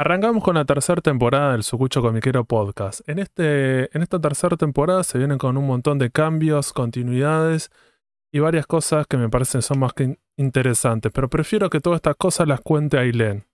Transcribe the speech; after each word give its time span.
Arrancamos 0.00 0.44
con 0.44 0.54
la 0.54 0.64
tercera 0.64 1.02
temporada 1.02 1.50
del 1.50 1.64
Sucucho 1.64 2.00
Comiquero 2.00 2.44
Podcast. 2.44 3.00
En, 3.08 3.18
este, 3.18 3.96
en 3.96 4.02
esta 4.02 4.20
tercera 4.20 4.56
temporada 4.56 5.02
se 5.02 5.18
vienen 5.18 5.38
con 5.38 5.56
un 5.56 5.66
montón 5.66 5.98
de 5.98 6.12
cambios, 6.12 6.72
continuidades 6.72 7.72
y 8.30 8.38
varias 8.38 8.68
cosas 8.68 9.08
que 9.08 9.16
me 9.16 9.28
parecen 9.28 9.60
son 9.60 9.80
más 9.80 9.94
que 9.94 10.16
interesantes, 10.36 11.10
pero 11.12 11.28
prefiero 11.28 11.68
que 11.68 11.80
todas 11.80 11.96
estas 11.96 12.14
cosas 12.14 12.46
las 12.46 12.60
cuente 12.60 12.96
Ailén. 12.96 13.44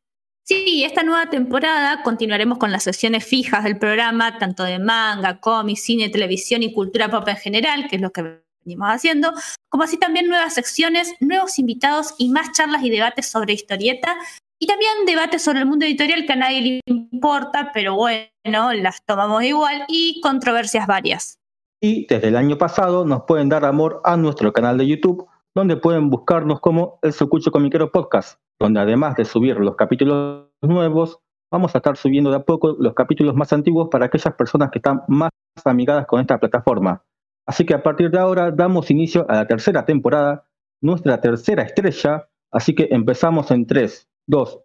Sí, 0.42 0.84
esta 0.84 1.02
nueva 1.02 1.30
temporada 1.30 2.02
continuaremos 2.02 2.58
con 2.58 2.70
las 2.70 2.82
sesiones 2.82 3.24
fijas 3.24 3.64
del 3.64 3.78
programa, 3.78 4.36
tanto 4.38 4.64
de 4.64 4.78
manga, 4.78 5.40
cómic, 5.40 5.78
cine, 5.78 6.10
televisión 6.10 6.62
y 6.62 6.74
cultura 6.74 7.10
pop 7.10 7.26
en 7.26 7.36
general, 7.38 7.86
que 7.88 7.96
es 7.96 8.02
lo 8.02 8.12
que 8.12 8.42
venimos 8.66 8.88
haciendo, 8.90 9.32
como 9.70 9.84
así 9.84 9.96
también 9.96 10.28
nuevas 10.28 10.52
secciones, 10.52 11.14
nuevos 11.20 11.58
invitados 11.58 12.14
y 12.18 12.28
más 12.28 12.52
charlas 12.52 12.82
y 12.82 12.90
debates 12.90 13.30
sobre 13.30 13.54
historieta 13.54 14.14
y 14.58 14.66
también 14.66 14.92
debates 15.06 15.42
sobre 15.42 15.60
el 15.60 15.66
mundo 15.66 15.84
editorial 15.84 16.24
que 16.26 16.32
a 16.32 16.36
nadie 16.36 16.62
le 16.62 16.80
importa, 16.86 17.70
pero 17.72 17.96
bueno, 17.96 18.72
las 18.74 19.04
tomamos 19.04 19.42
igual, 19.42 19.84
y 19.88 20.20
controversias 20.20 20.86
varias. 20.86 21.38
Y 21.82 22.06
desde 22.06 22.28
el 22.28 22.36
año 22.36 22.56
pasado 22.56 23.04
nos 23.04 23.24
pueden 23.24 23.48
dar 23.48 23.64
amor 23.64 24.00
a 24.04 24.16
nuestro 24.16 24.52
canal 24.52 24.78
de 24.78 24.86
YouTube, 24.86 25.26
donde 25.54 25.76
pueden 25.76 26.10
buscarnos 26.10 26.60
como 26.60 26.98
El 27.02 27.12
Sucucho 27.12 27.50
Comiquero 27.50 27.92
Podcast, 27.92 28.40
donde 28.58 28.80
además 28.80 29.16
de 29.16 29.24
subir 29.24 29.56
los 29.58 29.76
capítulos 29.76 30.48
nuevos, 30.62 31.20
vamos 31.52 31.74
a 31.74 31.78
estar 31.78 31.96
subiendo 31.96 32.30
de 32.30 32.36
a 32.36 32.44
poco 32.44 32.74
los 32.78 32.94
capítulos 32.94 33.34
más 33.34 33.52
antiguos 33.52 33.88
para 33.90 34.06
aquellas 34.06 34.34
personas 34.34 34.70
que 34.70 34.78
están 34.78 35.02
más 35.08 35.30
amigadas 35.64 36.06
con 36.06 36.20
esta 36.20 36.38
plataforma. 36.38 37.04
Así 37.46 37.66
que 37.66 37.74
a 37.74 37.82
partir 37.82 38.10
de 38.10 38.18
ahora 38.18 38.50
damos 38.50 38.90
inicio 38.90 39.26
a 39.28 39.34
la 39.34 39.46
tercera 39.46 39.84
temporada, 39.84 40.46
nuestra 40.80 41.20
tercera 41.20 41.62
estrella, 41.62 42.28
así 42.50 42.74
que 42.74 42.88
empezamos 42.90 43.50
en 43.50 43.66
3, 43.66 44.08
2, 44.26 44.58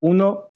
1. 0.00 0.48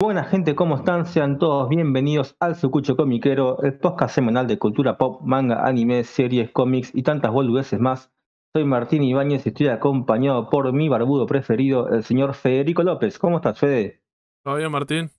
Buena 0.00 0.22
gente, 0.24 0.54
¿cómo 0.54 0.76
están? 0.76 1.06
Sean 1.06 1.38
todos 1.38 1.68
bienvenidos 1.68 2.36
al 2.38 2.54
Sucucho 2.54 2.96
Comiquero, 2.96 3.60
el 3.62 3.76
podcast 3.76 4.14
semanal 4.14 4.46
de 4.46 4.58
cultura 4.58 4.96
pop, 4.96 5.20
manga, 5.22 5.66
anime, 5.66 6.04
series, 6.04 6.52
cómics 6.52 6.92
y 6.94 7.02
tantas 7.02 7.32
boludeces 7.32 7.80
más 7.80 8.12
soy 8.54 8.64
Martín 8.64 9.04
Ibáñez 9.04 9.44
y 9.44 9.50
estoy 9.50 9.68
acompañado 9.68 10.48
por 10.48 10.72
mi 10.72 10.88
barbudo 10.88 11.26
preferido, 11.26 11.88
el 11.90 12.02
señor 12.02 12.34
Federico 12.34 12.82
López. 12.82 13.18
¿Cómo 13.18 13.36
estás, 13.36 13.58
Fede? 13.58 14.00
¿Todo 14.42 14.56
bien, 14.56 14.70
Martín? 14.70 15.10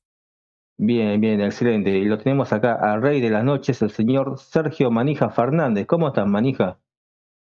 Bien, 0.78 1.20
bien, 1.22 1.42
excelente. 1.42 1.92
Y 1.92 2.06
lo 2.06 2.18
tenemos 2.18 2.52
acá 2.54 2.74
al 2.74 3.02
rey 3.02 3.22
de 3.22 3.30
las 3.30 3.44
noches, 3.44 3.82
el 3.82 3.92
señor 3.92 4.40
Sergio 4.40 4.90
Manija 4.90 5.30
Fernández. 5.30 5.86
¿Cómo 5.86 6.08
estás, 6.08 6.26
Manija? 6.26 6.80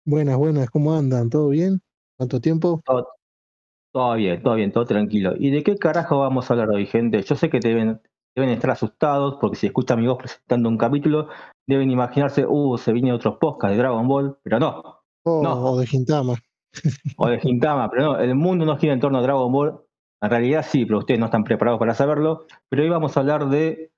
Buenas, 0.04 0.36
buenas, 0.36 0.70
¿cómo 0.70 0.94
andan? 0.94 1.30
¿Todo 1.30 1.48
bien? 1.48 1.80
¿Cuánto 2.16 2.40
tiempo? 2.40 2.82
Todo, 3.92 4.14
bien, 4.14 4.42
todo 4.42 4.54
bien, 4.54 4.72
todo 4.72 4.84
tranquilo. 4.84 5.32
¿Y 5.38 5.50
de 5.50 5.62
qué 5.62 5.76
carajo 5.76 6.18
vamos 6.18 6.48
a 6.48 6.54
hablar 6.54 6.70
hoy, 6.70 6.86
gente? 6.86 7.22
Yo 7.22 7.34
sé 7.34 7.48
que 7.48 7.60
deben, 7.60 8.00
deben 8.36 8.50
estar 8.50 8.70
asustados 8.70 9.38
porque 9.40 9.56
si 9.56 9.66
escuchan 9.66 10.00
mi 10.00 10.06
voz 10.06 10.18
presentando 10.18 10.68
un 10.68 10.78
capítulo, 10.78 11.28
deben 11.66 11.90
imaginarse, 11.90 12.44
uh, 12.46 12.76
se 12.76 12.92
viene 12.92 13.12
otro 13.12 13.38
podcast 13.38 13.72
de 13.72 13.78
Dragon 13.78 14.06
Ball, 14.06 14.36
pero 14.42 14.60
no, 14.60 15.03
o 15.24 15.78
de 15.78 15.86
Gintama. 15.86 16.34
O 17.16 17.28
de 17.28 17.40
Gintama, 17.40 17.90
pero 17.90 18.02
no, 18.02 18.18
el 18.18 18.34
mundo 18.34 18.64
no 18.64 18.76
gira 18.76 18.92
en 18.92 19.00
torno 19.00 19.18
a 19.18 19.22
Dragon 19.22 19.52
Ball. 19.52 19.80
En 20.20 20.30
realidad 20.30 20.64
sí, 20.68 20.84
pero 20.84 21.00
ustedes 21.00 21.20
no 21.20 21.26
están 21.26 21.44
preparados 21.44 21.78
para 21.78 21.94
saberlo. 21.94 22.46
Pero 22.68 22.82
hoy 22.82 22.88
vamos 22.88 23.16
a 23.16 23.20
hablar 23.20 23.48
de 23.48 23.92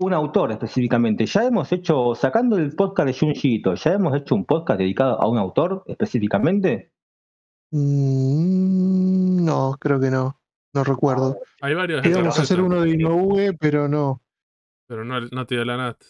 un 0.00 0.12
autor 0.12 0.52
específicamente. 0.52 1.26
Ya 1.26 1.44
hemos 1.44 1.72
hecho, 1.72 2.14
sacando 2.14 2.56
el 2.56 2.74
podcast 2.74 3.06
de 3.08 3.14
Junji 3.14 3.62
¿ya 3.62 3.92
hemos 3.92 4.16
hecho 4.16 4.34
un 4.34 4.44
podcast 4.44 4.78
dedicado 4.78 5.20
a 5.20 5.28
un 5.28 5.38
autor 5.38 5.84
específicamente? 5.86 6.92
Mm, 7.70 9.44
no, 9.44 9.76
creo 9.78 10.00
que 10.00 10.10
no. 10.10 10.40
No 10.74 10.84
recuerdo. 10.84 11.38
Hay 11.60 11.74
varios. 11.74 12.04
Íbamos 12.04 12.38
a 12.38 12.42
hacer 12.42 12.60
uno 12.60 12.82
de 12.82 12.90
Inoue, 12.90 13.56
pero 13.58 13.88
no. 13.88 14.22
Pero 14.86 15.04
no, 15.04 15.20
no 15.20 15.46
te 15.46 15.54
dio 15.54 15.64
la 15.64 15.76
nat. 15.76 16.02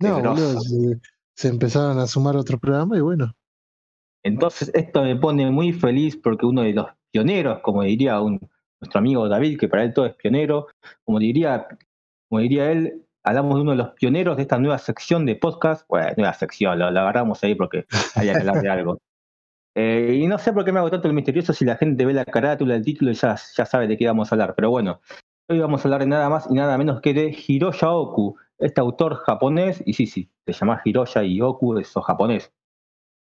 No, 0.00 0.36
se, 0.36 1.00
se, 1.34 1.48
empezaron 1.48 1.98
a 1.98 2.06
sumar 2.06 2.36
otros 2.36 2.60
programas 2.60 2.98
y 2.98 3.00
bueno. 3.00 3.34
Entonces 4.24 4.70
esto 4.74 5.02
me 5.02 5.16
pone 5.16 5.50
muy 5.50 5.72
feliz 5.72 6.16
porque 6.16 6.46
uno 6.46 6.62
de 6.62 6.72
los 6.72 6.86
pioneros, 7.10 7.60
como 7.60 7.82
diría 7.82 8.20
nuestro 8.20 8.98
amigo 8.98 9.28
David, 9.28 9.58
que 9.58 9.68
para 9.68 9.84
él 9.84 9.92
todo 9.92 10.06
es 10.06 10.14
pionero, 10.14 10.68
como 11.04 11.18
diría, 11.18 11.66
como 12.28 12.40
diría 12.40 12.70
él, 12.70 13.04
hablamos 13.24 13.56
de 13.56 13.62
uno 13.62 13.70
de 13.72 13.76
los 13.78 13.90
pioneros 13.90 14.36
de 14.36 14.42
esta 14.42 14.58
nueva 14.58 14.78
sección 14.78 15.26
de 15.26 15.36
podcast. 15.36 15.86
Bueno, 15.88 16.08
nueva 16.16 16.34
sección, 16.34 16.78
lo, 16.78 16.86
agarramos 16.86 17.42
ahí 17.42 17.54
porque 17.54 17.84
había 18.14 18.34
que 18.34 18.40
hablar 18.40 18.62
de 18.62 18.70
algo. 18.70 18.98
Eh, 19.74 20.18
y 20.20 20.26
no 20.26 20.36
sé 20.36 20.52
por 20.52 20.66
qué 20.66 20.70
me 20.70 20.80
hago 20.80 20.90
tanto 20.90 21.08
el 21.08 21.14
misterioso 21.14 21.54
si 21.54 21.64
la 21.64 21.78
gente 21.78 22.04
ve 22.04 22.12
la 22.12 22.26
carátula, 22.26 22.74
el 22.74 22.84
título 22.84 23.10
y 23.10 23.14
ya, 23.14 23.36
ya 23.56 23.64
sabe 23.64 23.88
de 23.88 23.96
qué 23.96 24.06
vamos 24.06 24.30
a 24.30 24.34
hablar. 24.34 24.52
Pero 24.54 24.68
bueno, 24.68 25.00
hoy 25.48 25.60
vamos 25.60 25.82
a 25.82 25.88
hablar 25.88 26.02
de 26.02 26.08
nada 26.08 26.28
más 26.28 26.46
y 26.50 26.52
nada 26.52 26.76
menos 26.76 27.00
que 27.00 27.14
de 27.14 27.34
Hiroya 27.48 27.90
Oku, 27.90 28.36
este 28.58 28.82
autor 28.82 29.14
japonés, 29.24 29.82
y 29.86 29.94
sí, 29.94 30.06
sí, 30.06 30.28
se 30.44 30.52
llama 30.52 30.82
Hiroya 30.84 31.24
y 31.24 31.40
Oku, 31.40 31.78
eso 31.78 32.02
japonés 32.02 32.52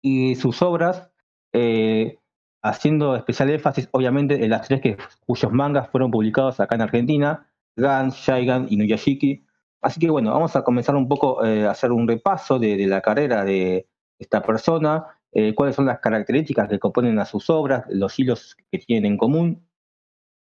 y 0.03 0.35
sus 0.37 0.63
obras, 0.63 1.11
eh, 1.53 2.19
haciendo 2.63 3.17
especial 3.17 3.51
énfasis, 3.51 3.89
obviamente, 3.93 4.45
en 4.45 4.51
las 4.51 4.67
tres 4.67 4.81
que, 4.81 4.97
cuyos 5.27 5.53
mangas 5.53 5.89
fueron 5.91 6.11
publicados 6.11 6.61
acá 6.61 6.75
en 6.75 6.83
Argentina, 6.83 7.47
Gans, 7.77 8.15
Shaigan 8.17 8.67
y 8.71 8.77
Nuyashiki. 8.77 9.45
Así 9.83 9.99
que 9.99 10.11
bueno, 10.11 10.33
vamos 10.33 10.57
a 10.57 10.63
comenzar 10.63 10.95
un 10.95 11.09
poco 11.09 11.45
eh, 11.45 11.67
a 11.67 11.71
hacer 11.71 11.93
un 11.93 12.07
repaso 12.07 12.59
de, 12.59 12.87
la 12.87 13.01
carrera 13.01 13.45
de 13.45 13.89
esta 14.19 14.43
persona, 14.43 15.07
eh, 15.33 15.55
cuáles 15.55 15.77
son 15.77 15.87
las 15.87 16.01
características 16.01 16.69
que 16.69 16.79
componen 16.79 17.19
a 17.19 17.25
sus 17.25 17.49
obras, 17.49 17.85
los 17.89 18.19
hilos 18.19 18.57
que 18.71 18.79
tienen 18.79 19.13
en 19.13 19.19
común. 19.19 19.67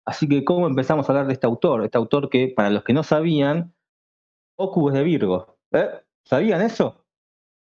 Así 0.05 0.27
que, 0.29 0.45
¿cómo 0.45 0.67
empezamos 0.67 1.09
a 1.09 1.13
hablar 1.13 1.27
de 1.27 1.35
este 1.35 1.47
autor? 1.47 1.85
Este 1.85 1.99
autor 1.99 2.31
que, 2.31 2.49
para 2.49 2.71
los 2.71 2.83
que 2.83 2.95
no 2.95 3.03
sabían, 3.03 3.75
es 4.59 4.93
de 4.93 5.03
Virgo. 5.05 5.59
¿Sabían 6.25 6.63
eso? 6.63 7.05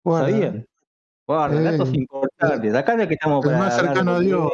¿Sabían? 0.06 0.68
Guarda, 1.28 1.72
datos 1.72 1.94
importantes. 1.94 2.76
Acá 2.76 2.94
es 3.02 3.08
que 3.08 3.14
estamos 3.14 3.46
para. 3.46 3.58
más 3.58 3.76
cercano 3.76 4.16
a 4.16 4.20
Dios. 4.20 4.52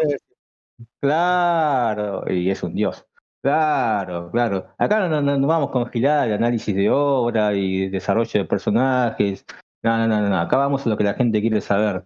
Claro, 1.02 2.24
y 2.32 2.50
es 2.50 2.62
un 2.64 2.76
Dios. 2.76 3.06
Claro, 3.42 4.30
claro. 4.32 4.68
Acá 4.78 5.08
no, 5.08 5.22
no, 5.22 5.48
vamos 5.48 5.72
con 5.72 5.88
girar 5.88 6.28
el 6.28 6.36
análisis 6.36 6.76
de 6.76 6.90
obra 6.90 7.54
y 7.54 7.90
desarrollo 7.90 8.42
de 8.42 8.46
personajes. 8.46 9.46
No, 9.82 9.98
no, 9.98 10.08
no, 10.08 10.30
no. 10.30 10.40
Acá 10.40 10.58
vamos 10.58 10.86
a 10.86 10.90
lo 10.90 10.98
que 10.98 11.06
la 11.06 11.14
gente 11.14 11.42
quiere 11.42 11.62
saber. 11.62 12.06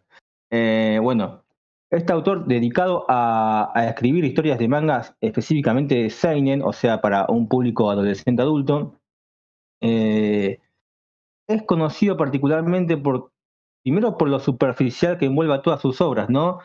Eh, 0.51 0.99
bueno, 1.01 1.43
este 1.89 2.13
autor 2.13 2.45
dedicado 2.45 3.05
a, 3.09 3.73
escribir 3.89 4.23
historias 4.25 4.59
de 4.59 4.67
mangas 4.67 5.15
específicamente 5.21 5.95
de 5.95 6.09
Seinen, 6.09 6.61
o 6.61 6.71
sea, 6.71 7.01
para 7.01 7.25
un 7.27 7.47
público 7.47 7.89
adolescente 7.89 8.41
adulto, 8.41 8.99
eh, 9.81 10.59
es 11.47 11.63
conocido 11.63 12.15
particularmente 12.15 12.97
por 12.97 13.32
primero 13.83 14.17
por 14.17 14.29
lo 14.29 14.39
superficial 14.39 15.17
que 15.17 15.25
envuelve 15.25 15.53
a 15.53 15.61
todas 15.61 15.81
sus 15.81 16.01
obras, 16.01 16.29
¿no? 16.29 16.59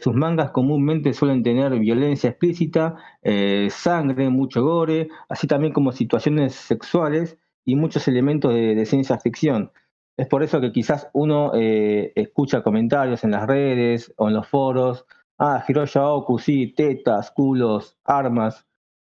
sus 0.00 0.14
mangas 0.14 0.50
comúnmente 0.50 1.12
suelen 1.12 1.42
tener 1.42 1.76
violencia 1.78 2.30
explícita, 2.30 2.96
eh, 3.22 3.68
sangre, 3.70 4.28
mucho 4.28 4.62
gore, 4.62 5.08
así 5.28 5.46
también 5.46 5.72
como 5.72 5.92
situaciones 5.92 6.54
sexuales 6.54 7.38
y 7.64 7.76
muchos 7.76 8.06
elementos 8.08 8.52
de, 8.52 8.84
ciencia 8.86 9.18
ficción. 9.18 9.72
Es 10.16 10.28
por 10.28 10.42
eso 10.42 10.60
que 10.60 10.70
quizás 10.70 11.08
uno 11.12 11.52
eh, 11.54 12.12
escucha 12.14 12.62
comentarios 12.62 13.24
en 13.24 13.32
las 13.32 13.46
redes 13.46 14.12
o 14.16 14.28
en 14.28 14.34
los 14.34 14.46
foros, 14.46 15.06
ah, 15.38 15.64
Hiroya 15.66 16.08
Oku, 16.08 16.38
sí, 16.38 16.72
tetas, 16.76 17.30
culos, 17.32 17.96
armas, 18.04 18.64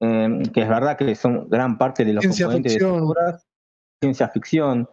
em, 0.01 0.43
que 0.43 0.61
es 0.61 0.67
verdad 0.67 0.97
que 0.97 1.15
son 1.15 1.47
gran 1.49 1.77
parte 1.77 2.03
de 2.03 2.13
los 2.13 2.25
componentes 2.25 2.73
de 2.73 2.79
sus 2.79 3.01
obras, 3.01 3.47
ciencia 4.01 4.27
ficción, 4.27 4.89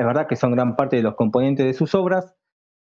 es 0.00 0.06
verdad 0.06 0.26
que 0.26 0.36
son 0.36 0.52
gran 0.52 0.76
parte 0.76 0.96
de 0.96 1.02
los 1.02 1.14
componentes 1.14 1.66
de 1.66 1.74
sus 1.74 1.94
obras, 1.94 2.34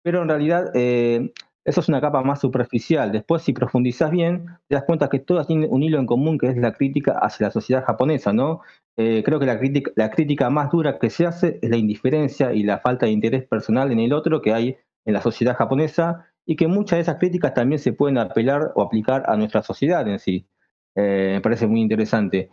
pero 0.03 0.21
en 0.21 0.29
realidad 0.29 0.71
eh, 0.75 1.33
eso 1.65 1.81
es 1.81 1.89
una 1.89 1.99
capa 1.99 2.21
más 2.21 2.39
superficial. 2.39 3.11
Después, 3.11 3.41
si 3.41 3.53
profundizas 3.53 4.11
bien, 4.11 4.45
te 4.67 4.75
das 4.75 4.83
cuenta 4.85 5.09
que 5.09 5.19
todas 5.19 5.47
tienen 5.47 5.67
un 5.71 5.81
hilo 5.81 5.99
en 5.99 6.05
común, 6.05 6.37
que 6.37 6.47
es 6.47 6.57
la 6.57 6.73
crítica 6.73 7.17
hacia 7.19 7.47
la 7.47 7.51
sociedad 7.51 7.83
japonesa, 7.83 8.33
¿no? 8.33 8.61
Eh, 8.97 9.23
creo 9.25 9.39
que 9.39 9.45
la 9.47 10.09
crítica, 10.09 10.49
más 10.49 10.71
dura 10.71 10.99
que 10.99 11.09
se 11.09 11.25
hace 11.25 11.59
es 11.61 11.69
la 11.69 11.77
indiferencia 11.77 12.53
y 12.53 12.63
la 12.63 12.79
falta 12.79 13.07
de 13.07 13.11
interés 13.11 13.45
personal 13.47 13.91
en 13.91 13.99
el 13.99 14.13
otro 14.13 14.41
que 14.41 14.53
hay 14.53 14.77
en 15.05 15.13
la 15.13 15.21
sociedad 15.21 15.57
japonesa 15.57 16.27
y 16.45 16.55
que 16.55 16.67
muchas 16.67 16.97
de 16.97 17.01
esas 17.01 17.17
críticas 17.17 17.53
también 17.53 17.79
se 17.79 17.93
pueden 17.93 18.17
apelar 18.17 18.71
o 18.75 18.83
aplicar 18.83 19.23
a 19.27 19.35
nuestra 19.37 19.63
sociedad 19.63 20.07
en 20.07 20.19
sí. 20.19 20.47
Eh, 20.95 21.31
me 21.33 21.41
parece 21.41 21.67
muy 21.67 21.81
interesante. 21.81 22.49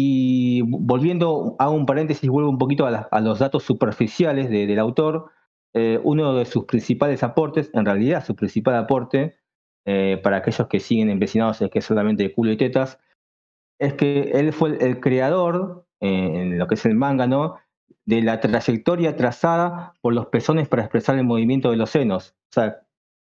Y 0.00 0.62
volviendo, 0.62 1.56
a 1.58 1.70
un 1.70 1.84
paréntesis, 1.84 2.30
vuelvo 2.30 2.50
un 2.50 2.58
poquito 2.58 2.86
a, 2.86 3.20
los 3.20 3.40
datos 3.40 3.64
superficiales 3.64 4.48
del 4.48 4.78
autor. 4.78 5.32
Eh, 5.74 5.98
uno 6.04 6.34
de 6.34 6.44
sus 6.44 6.66
principales 6.66 7.24
aportes, 7.24 7.68
en 7.74 7.84
realidad 7.84 8.24
su 8.24 8.36
principal 8.36 8.76
aporte, 8.76 9.40
eh, 9.86 10.20
para 10.22 10.36
aquellos 10.36 10.68
que 10.68 10.78
siguen 10.78 11.10
empecinados 11.10 11.60
es 11.62 11.70
que 11.70 11.80
es 11.80 11.84
solamente 11.84 12.32
culo 12.32 12.52
y 12.52 12.56
tetas, 12.56 13.00
es 13.80 13.94
que 13.94 14.30
él 14.34 14.52
fue 14.52 14.78
el, 14.80 15.00
creador, 15.00 15.84
eh, 15.98 16.42
en 16.42 16.58
lo 16.60 16.68
que 16.68 16.76
es 16.76 16.86
el 16.86 16.94
manga, 16.94 17.26
¿no? 17.26 17.56
De 18.04 18.22
la 18.22 18.38
trayectoria 18.38 19.16
trazada 19.16 19.94
por 20.00 20.14
los 20.14 20.26
pezones 20.26 20.68
para 20.68 20.82
expresar 20.82 21.18
el 21.18 21.24
movimiento 21.24 21.72
de 21.72 21.76
los 21.76 21.90
senos. 21.90 22.36
O 22.50 22.52
sea, 22.52 22.82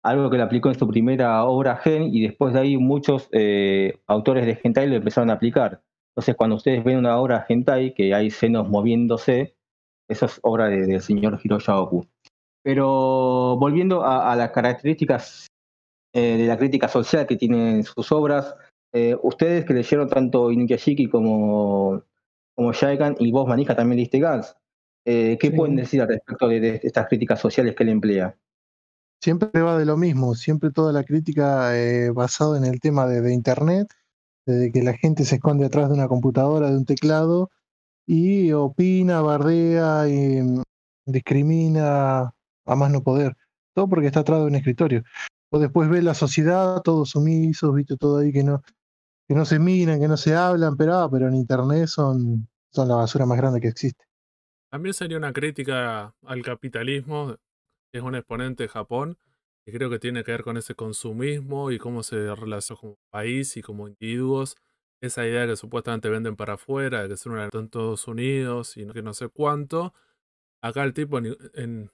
algo 0.02 0.28
que 0.28 0.36
le 0.36 0.42
aplicó 0.42 0.68
en 0.68 0.78
su 0.78 0.86
primera 0.86 1.42
obra 1.42 1.76
Gen 1.76 2.14
y 2.14 2.20
después 2.20 2.52
de 2.52 2.60
ahí 2.60 2.76
muchos 2.76 3.30
autores 4.06 4.44
de 4.44 4.60
hentai 4.62 4.88
lo 4.88 4.96
empezaron 4.96 5.30
a 5.30 5.34
aplicar. 5.34 5.80
Entonces, 6.20 6.37
cuando 6.37 6.56
ustedes 6.56 6.84
ven 6.84 6.99
una 6.99 7.19
obra 7.19 7.46
hentai 7.49 7.94
que 7.94 8.12
hay 8.12 8.31
senos 8.31 8.69
moviéndose, 8.69 9.56
eso 10.06 10.26
es 10.26 10.38
obra 10.43 10.67
del 10.67 11.00
señor 11.00 11.40
Hiroshi 11.43 11.72
Oku. 11.72 12.06
Pero 12.62 13.56
volviendo 13.58 14.05
a, 14.05 14.37
las 14.37 14.50
características 14.50 15.46
eh, 16.12 16.37
de 16.37 16.46
la 16.46 16.58
crítica 16.58 16.88
social 16.88 17.26
que 17.26 17.37
tienen 17.37 17.84
sus 17.84 18.12
obras, 18.12 18.55
eh, 18.93 19.17
ustedes 19.22 19.64
que 19.64 19.72
leyeron 19.72 20.11
tanto 20.11 20.52
Inuyashiki 20.52 21.08
como, 21.08 22.02
como 22.55 22.75
Shaikan 22.75 23.17
y 23.19 23.32
vos, 23.32 23.49
Manija, 23.49 23.75
también 23.75 23.96
leíste 23.96 24.20
Gans, 24.20 24.55
¿qué 25.02 25.52
pueden 25.56 25.76
decir 25.76 26.02
al 26.02 26.08
respecto 26.08 26.49
de, 26.49 26.81
estas 26.82 27.08
críticas 27.08 27.40
sociales 27.40 27.75
que 27.75 27.82
él 27.82 27.88
emplea? 27.88 28.37
siempre 29.22 29.61
va 29.61 29.78
de 29.78 29.84
lo 29.84 29.96
mismo, 29.96 30.34
siempre 30.34 30.70
toda 30.70 30.93
la 30.93 31.05
crítica 31.05 31.78
eh, 31.78 32.11
basada 32.11 32.56
en 32.58 32.64
el 32.64 32.81
tema 32.81 33.06
de, 33.06 33.32
Internet, 33.32 33.88
de 34.46 34.72
que 34.72 34.82
la 34.82 34.94
gente 34.94 35.25
se 35.25 35.37
esconde 35.37 35.66
atrás 35.66 35.88
de 35.88 35.94
una 35.94 36.08
computadora, 36.08 36.70
de 36.70 36.76
un 36.76 36.84
teclado, 36.84 37.50
y 38.06 38.52
opina, 38.52 39.20
bardea, 39.20 40.08
y 40.08 40.42
mm, 40.42 40.62
discrimina 41.06 42.32
a 42.66 42.76
más 42.76 42.90
no 42.90 43.02
poder. 43.02 43.37
Todo 43.75 43.88
porque 43.88 44.06
está 44.06 44.20
atrás 44.20 44.40
de 44.40 44.46
un 44.46 44.54
escritorio. 44.56 45.02
O 45.50 45.58
después 45.58 45.88
ve 45.88 46.02
la 46.02 46.14
sociedad, 46.14 46.81
todos 46.82 47.10
sumisos, 47.10 47.75
viste 47.75 47.96
todo 47.96 48.19
ahí 48.19 48.32
que 48.32 48.44
no, 48.44 48.62
que 49.28 49.34
no 49.34 49.44
se 49.44 49.58
miran, 49.58 50.00
que 50.00 50.08
no 50.08 50.16
se 50.16 50.34
hablan, 50.34 50.76
pero, 50.76 50.94
ah, 50.94 51.10
pero 51.10 51.28
en 51.28 51.34
Internet 51.34 51.86
son, 51.86 52.48
son 52.72 52.88
la 52.88 52.96
basura 52.96 53.26
más 53.26 53.38
grande 53.38 53.60
que 53.60 53.69
existe. 53.69 54.04
También 54.70 54.94
sería 54.94 55.19
una 55.19 55.32
crítica 55.32 56.14
al 56.25 56.43
capitalismo 56.43 57.36
es 57.93 58.02
un 58.02 58.14
exponente 58.14 58.64
de 58.64 58.69
Japón 58.69 59.19
creo 59.70 59.90
que 59.90 59.99
tiene 59.99 60.25
que 60.25 60.32
ver 60.32 60.43
con 60.43 60.56
ese 60.56 60.75
consumismo 60.75 61.70
y 61.70 61.78
cómo 61.78 62.02
se 62.02 62.34
relaciona 62.34 62.81
como 62.81 62.99
país 63.11 63.56
y 63.56 63.62
como 63.62 63.88
individuos. 63.88 64.56
Esa 65.02 65.26
idea 65.26 65.46
que 65.46 65.56
supuestamente 65.56 66.08
venden 66.11 66.37
para 66.37 66.55
afuera, 66.55 67.02
de 67.02 67.08
que 67.08 67.17
son 67.17 67.38
en 67.38 67.49
Estados 67.52 68.06
Unidos 68.08 68.76
y 68.76 68.87
que 68.87 69.02
no 69.02 69.14
sé 69.14 69.28
cuánto. 69.28 69.94
Acá 70.62 70.84
el 70.84 70.93
tipo 70.94 71.19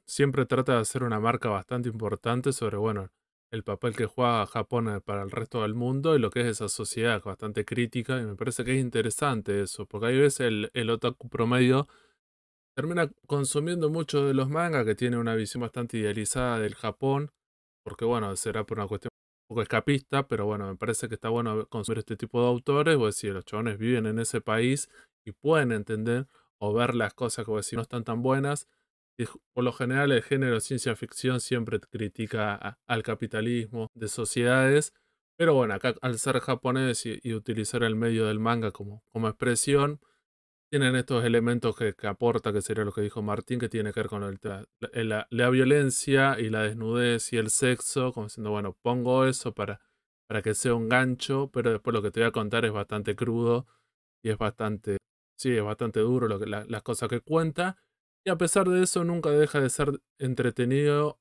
siempre 0.06 0.46
trata 0.46 0.74
de 0.74 0.80
hacer 0.80 1.04
una 1.04 1.20
marca 1.20 1.48
bastante 1.48 1.88
importante 1.88 2.52
sobre, 2.52 2.76
bueno, 2.78 3.10
el 3.52 3.62
papel 3.62 3.94
que 3.94 4.06
juega 4.06 4.44
Japón 4.46 5.02
para 5.04 5.22
el 5.22 5.30
resto 5.30 5.62
del 5.62 5.74
mundo 5.74 6.16
y 6.16 6.18
lo 6.18 6.30
que 6.30 6.40
es 6.40 6.46
esa 6.46 6.68
sociedad 6.68 7.22
bastante 7.22 7.64
crítica. 7.64 8.20
Y 8.20 8.24
me 8.24 8.34
parece 8.34 8.64
que 8.64 8.72
es 8.74 8.80
interesante 8.80 9.62
eso, 9.62 9.86
porque 9.86 10.06
ahí 10.08 10.18
ves 10.18 10.40
el, 10.40 10.70
el 10.74 10.90
otaku 10.90 11.28
promedio 11.28 11.86
termina 12.76 13.10
consumiendo 13.26 13.88
mucho 13.88 14.26
de 14.26 14.34
los 14.34 14.50
mangas, 14.50 14.84
que 14.84 14.94
tiene 14.94 15.16
una 15.16 15.34
visión 15.34 15.62
bastante 15.62 15.96
idealizada 15.96 16.60
del 16.60 16.74
Japón, 16.74 17.30
porque 17.86 18.04
bueno, 18.04 18.34
será 18.34 18.64
por 18.66 18.78
una 18.78 18.88
cuestión 18.88 19.10
un 19.12 19.54
poco 19.54 19.62
escapista, 19.62 20.26
pero 20.26 20.44
bueno, 20.44 20.66
me 20.66 20.74
parece 20.74 21.06
que 21.06 21.14
está 21.14 21.28
bueno 21.28 21.68
consumir 21.68 22.00
este 22.00 22.16
tipo 22.16 22.42
de 22.42 22.48
autores, 22.48 22.96
o 22.96 23.06
decir, 23.06 23.32
los 23.32 23.44
chabones 23.44 23.78
viven 23.78 24.06
en 24.06 24.18
ese 24.18 24.40
país 24.40 24.90
y 25.24 25.30
pueden 25.30 25.70
entender 25.70 26.26
o 26.58 26.74
ver 26.74 26.96
las 26.96 27.14
cosas 27.14 27.46
que 27.46 27.52
decir 27.52 27.76
no 27.76 27.82
están 27.82 28.02
tan 28.02 28.22
buenas. 28.22 28.66
Y 29.16 29.26
por 29.52 29.62
lo 29.62 29.72
general 29.72 30.10
el 30.10 30.24
género 30.24 30.58
ciencia 30.58 30.96
ficción 30.96 31.40
siempre 31.40 31.78
critica 31.78 32.76
al 32.88 33.04
capitalismo 33.04 33.86
de 33.94 34.08
sociedades, 34.08 34.92
pero 35.38 35.54
bueno, 35.54 35.74
acá 35.74 35.94
al 36.02 36.18
ser 36.18 36.40
japonés 36.40 37.06
y, 37.06 37.20
y 37.22 37.34
utilizar 37.34 37.84
el 37.84 37.94
medio 37.94 38.26
del 38.26 38.40
manga 38.40 38.72
como, 38.72 39.04
como 39.12 39.28
expresión, 39.28 40.00
tienen 40.78 40.96
estos 40.96 41.24
elementos 41.24 41.74
que, 41.74 41.94
aporta, 42.06 42.52
que 42.52 42.60
sería 42.60 42.84
lo 42.84 42.92
que 42.92 43.00
dijo 43.00 43.22
Martín, 43.22 43.58
que 43.58 43.70
tiene 43.70 43.94
que 43.94 44.00
ver 44.00 44.10
con 44.10 44.38
la, 44.42 45.26
la, 45.30 45.48
violencia 45.50 46.38
y 46.38 46.50
la 46.50 46.64
desnudez 46.64 47.32
y 47.32 47.38
el 47.38 47.48
sexo, 47.48 48.12
como 48.12 48.26
diciendo, 48.26 48.50
bueno, 48.50 48.76
pongo 48.82 49.24
eso 49.24 49.54
para, 49.54 49.80
para 50.28 50.42
que 50.42 50.54
sea 50.54 50.74
un 50.74 50.90
gancho, 50.90 51.50
pero 51.50 51.70
después 51.72 51.94
lo 51.94 52.02
que 52.02 52.10
te 52.10 52.20
voy 52.20 52.28
a 52.28 52.30
contar 52.30 52.66
es 52.66 52.72
bastante 52.72 53.16
crudo 53.16 53.66
y 54.22 54.28
es 54.28 54.36
bastante, 54.36 54.98
sí, 55.38 55.56
es 55.56 55.62
bastante 55.64 56.00
duro 56.00 56.28
lo 56.28 56.38
las 56.44 56.82
cosas 56.82 57.08
que 57.08 57.22
cuenta. 57.22 57.78
Y 58.22 58.28
a 58.28 58.36
pesar 58.36 58.68
de 58.68 58.82
eso, 58.82 59.02
nunca 59.02 59.30
deja 59.30 59.58
de 59.60 59.70
ser 59.70 60.02
entretenido 60.18 61.18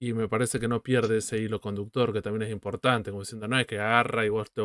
y 0.00 0.14
me 0.14 0.28
parece 0.28 0.58
que 0.58 0.66
no 0.66 0.82
pierde 0.82 1.18
ese 1.18 1.38
hilo 1.38 1.60
conductor, 1.60 2.12
que 2.12 2.22
también 2.22 2.42
es 2.42 2.50
importante, 2.50 3.12
como 3.12 3.22
diciendo, 3.22 3.46
no 3.46 3.56
es 3.56 3.68
que 3.68 3.78
agarra 3.78 4.26
y 4.26 4.30
vos 4.30 4.50
te, 4.50 4.62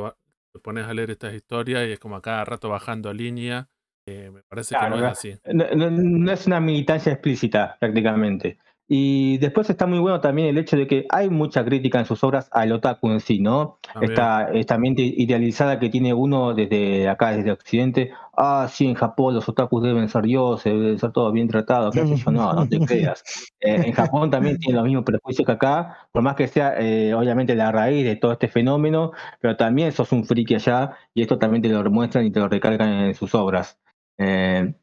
te 0.52 0.60
pones 0.60 0.88
a 0.88 0.96
leer 0.96 1.12
estas 1.12 1.36
historias 1.36 1.88
y 1.88 1.92
es 1.92 2.00
como 2.00 2.16
a 2.16 2.24
cada 2.24 2.44
rato 2.44 2.68
bajando 2.70 3.14
línea 3.14 3.70
eh, 4.06 4.32
me 4.32 4.42
parece 4.44 4.76
que 4.76 4.90
no 4.90 4.98
es 4.98 5.04
así. 5.04 5.34
No, 5.54 6.32
es 6.32 6.48
una 6.48 6.60
militancia 6.60 7.12
explícita, 7.12 7.78
prácticamente. 7.80 8.58
Y 8.94 9.38
después 9.38 9.70
está 9.70 9.88
muy 9.88 10.00
bueno 10.00 10.20
también 10.20 10.50
el 10.50 10.58
hecho 10.58 10.76
de 10.76 10.86
que 10.86 11.06
hay 11.10 11.30
mucha 11.30 11.64
crítica 11.64 12.00
en 12.00 12.06
sus 12.06 12.26
obras 12.26 12.50
al 12.52 12.74
otaku 12.74 13.10
en 13.10 13.22
sí, 13.22 13.40
¿no? 13.40 13.80
Esta, 14.02 14.52
esta 14.52 14.78
mente 14.78 15.02
idealizada 15.02 15.80
que 15.80 15.88
tiene 15.88 16.14
uno 16.14 16.54
desde 16.54 17.08
acá, 17.08 17.32
desde 17.32 17.54
Occidente. 17.54 18.12
Ah, 18.36 18.68
sí, 18.70 18.88
en 18.88 18.96
Japón 18.96 19.36
los 19.36 19.48
otakus 19.48 19.82
deben 19.82 20.10
ser 20.10 20.24
dioses, 20.24 20.74
deben 20.74 21.00
ser 21.00 21.14
todos 21.14 21.32
bien 21.32 21.48
tratados. 21.48 21.96
¿Qué 21.96 22.06
yo? 22.06 22.32
No, 22.32 22.52
no 22.52 22.68
te 22.68 22.80
creas. 22.86 23.24
Eh, 23.62 23.82
en 23.86 23.94
Japón 23.94 24.30
también 24.30 24.58
tiene 24.58 24.76
los 24.76 24.86
mismos 24.86 25.06
prejuicios 25.06 25.46
que 25.46 25.54
acá, 25.54 26.10
por 26.12 26.22
más 26.22 26.36
que 26.36 26.50
sea 26.50 26.76
eh, 26.78 27.14
obviamente 27.14 27.56
la 27.56 27.72
raíz 27.72 28.04
de 28.04 28.18
todo 28.18 28.34
este 28.34 28.50
fenómeno, 28.50 29.14
pero 29.40 29.56
también 29.56 29.94
sos 29.94 30.12
un 30.12 30.26
friki 30.26 30.56
allá 30.56 30.98
y 31.14 31.22
esto 31.22 31.40
también 31.40 31.62
te 31.62 31.70
lo 31.70 31.82
demuestran 31.82 32.26
y 32.26 32.32
te 32.32 32.42
lo 32.42 32.50
recargan 32.50 32.90
en 32.90 33.16
sus 33.16 33.34
obras. 33.36 33.80
Eh, 34.22 34.74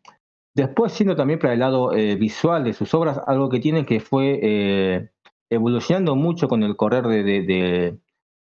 después, 0.55 0.93
siendo 0.93 1.17
también 1.17 1.38
para 1.38 1.52
el 1.52 1.61
lado 1.61 1.94
eh, 1.94 2.17
visual 2.17 2.64
de 2.64 2.73
sus 2.73 2.93
obras, 2.94 3.20
algo 3.26 3.49
que 3.49 3.61
tiene 3.61 3.87
que 3.87 4.00
fue 4.00 4.40
eh, 4.43 5.11
evolucionando 5.50 6.17
mucho 6.17 6.49
con 6.49 6.62
el 6.62 6.76
correr 6.76 7.06
de, 7.06 7.99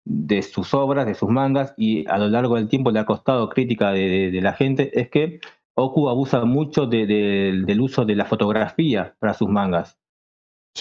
de, 0.03 0.41
sus 0.43 0.73
obras, 0.73 1.05
de 1.05 1.15
sus 1.15 1.29
mangas, 1.29 1.73
y 1.77 2.07
a 2.07 2.17
lo 2.17 2.27
largo 2.27 2.55
del 2.55 2.69
tiempo 2.69 2.91
le 2.91 2.99
ha 2.99 3.05
costado 3.05 3.49
crítica 3.49 3.91
de, 3.91 4.39
la 4.41 4.53
gente, 4.53 4.99
es 4.99 5.09
que 5.09 5.39
Oku 5.73 6.07
abusa 6.07 6.45
mucho 6.45 6.85
del 6.85 7.81
uso 7.81 8.05
de 8.05 8.15
la 8.15 8.25
fotografía 8.25 9.15
para 9.19 9.33
sus 9.33 9.49
mangas. 9.49 9.97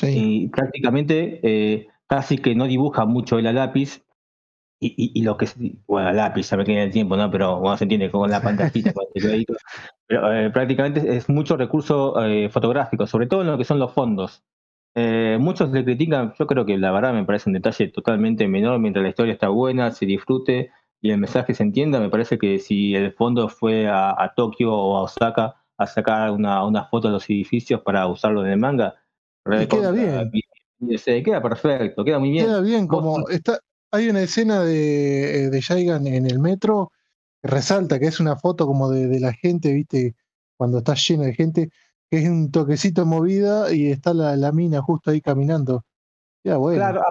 Y 0.02 0.48
prácticamente 0.48 1.88
casi 2.06 2.38
que 2.38 2.54
no 2.54 2.66
dibuja 2.66 3.06
mucho 3.06 3.38
el 3.38 3.52
lápiz, 3.54 4.04
y, 4.80 5.22
lo 5.22 5.36
que 5.36 5.48
bueno, 5.86 6.12
lápiz, 6.12 6.50
ya 6.50 6.56
me 6.56 6.64
queda 6.64 6.82
el 6.82 6.90
tiempo, 6.90 7.16
¿no? 7.16 7.30
Pero 7.30 7.60
bueno, 7.60 7.76
se 7.76 7.84
entiende 7.84 8.10
con 8.10 8.30
la 8.30 8.42
pantallita, 8.42 8.92
eh, 10.08 10.50
prácticamente 10.52 11.16
es 11.16 11.28
mucho 11.28 11.56
recurso 11.56 12.22
eh, 12.24 12.48
fotográfico, 12.50 13.06
sobre 13.06 13.26
todo 13.26 13.40
en 13.42 13.48
lo 13.48 13.58
que 13.58 13.64
son 13.64 13.78
los 13.78 13.92
fondos. 13.92 14.42
Eh, 14.94 15.38
muchos 15.40 15.70
le 15.72 15.84
critican, 15.84 16.34
yo 16.38 16.46
creo 16.46 16.64
que 16.64 16.78
la 16.78 16.92
verdad 16.92 17.12
me 17.12 17.24
parece 17.24 17.48
un 17.48 17.54
detalle 17.54 17.88
totalmente 17.88 18.46
menor, 18.46 18.78
mientras 18.78 19.02
la 19.02 19.08
historia 19.08 19.32
está 19.32 19.48
buena, 19.48 19.90
se 19.90 20.06
disfrute 20.06 20.70
y 21.00 21.10
el 21.10 21.18
mensaje 21.18 21.54
se 21.54 21.64
entienda, 21.64 21.98
me 21.98 22.10
parece 22.10 22.38
que 22.38 22.58
si 22.58 22.94
el 22.94 23.12
fondo 23.12 23.48
fue 23.48 23.88
a, 23.88 24.32
Tokio 24.36 24.72
o 24.72 24.96
a 24.96 25.02
Osaka 25.02 25.56
a 25.76 25.86
sacar 25.86 26.30
una, 26.30 26.64
una, 26.64 26.84
foto 26.84 27.08
de 27.08 27.14
los 27.14 27.28
edificios 27.28 27.82
para 27.82 28.06
usarlo 28.06 28.44
en 28.44 28.52
el 28.52 28.58
manga, 28.58 28.94
queda 29.68 29.90
bien. 29.90 30.30
Se 30.96 31.22
queda 31.22 31.42
perfecto, 31.42 32.04
queda 32.04 32.18
muy 32.18 32.30
bien. 32.30 32.46
Queda 32.46 32.60
bien, 32.60 32.86
como 32.86 33.28
está, 33.28 33.58
hay 33.90 34.08
una 34.08 34.22
escena 34.22 34.62
de, 34.62 35.44
eh, 35.44 35.50
de 35.50 35.62
Jaigan 35.62 36.06
en 36.06 36.26
el 36.26 36.38
metro 36.38 36.92
resalta 37.44 38.00
que 38.00 38.06
es 38.06 38.18
una 38.18 38.36
foto 38.36 38.66
como 38.66 38.90
de, 38.90 39.20
la 39.20 39.32
gente, 39.32 39.72
viste, 39.72 40.16
cuando 40.56 40.78
está 40.78 40.94
lleno 40.94 41.24
de 41.24 41.34
gente, 41.34 41.70
que 42.10 42.18
es 42.18 42.28
un 42.28 42.50
toquecito 42.50 43.06
movida 43.06 43.72
y 43.72 43.90
está 43.90 44.14
la, 44.14 44.50
mina 44.52 44.80
justo 44.82 45.10
ahí 45.10 45.20
caminando. 45.20 45.84
Ya, 46.42 46.56
bueno. 46.56 46.78
Claro, 46.78 47.02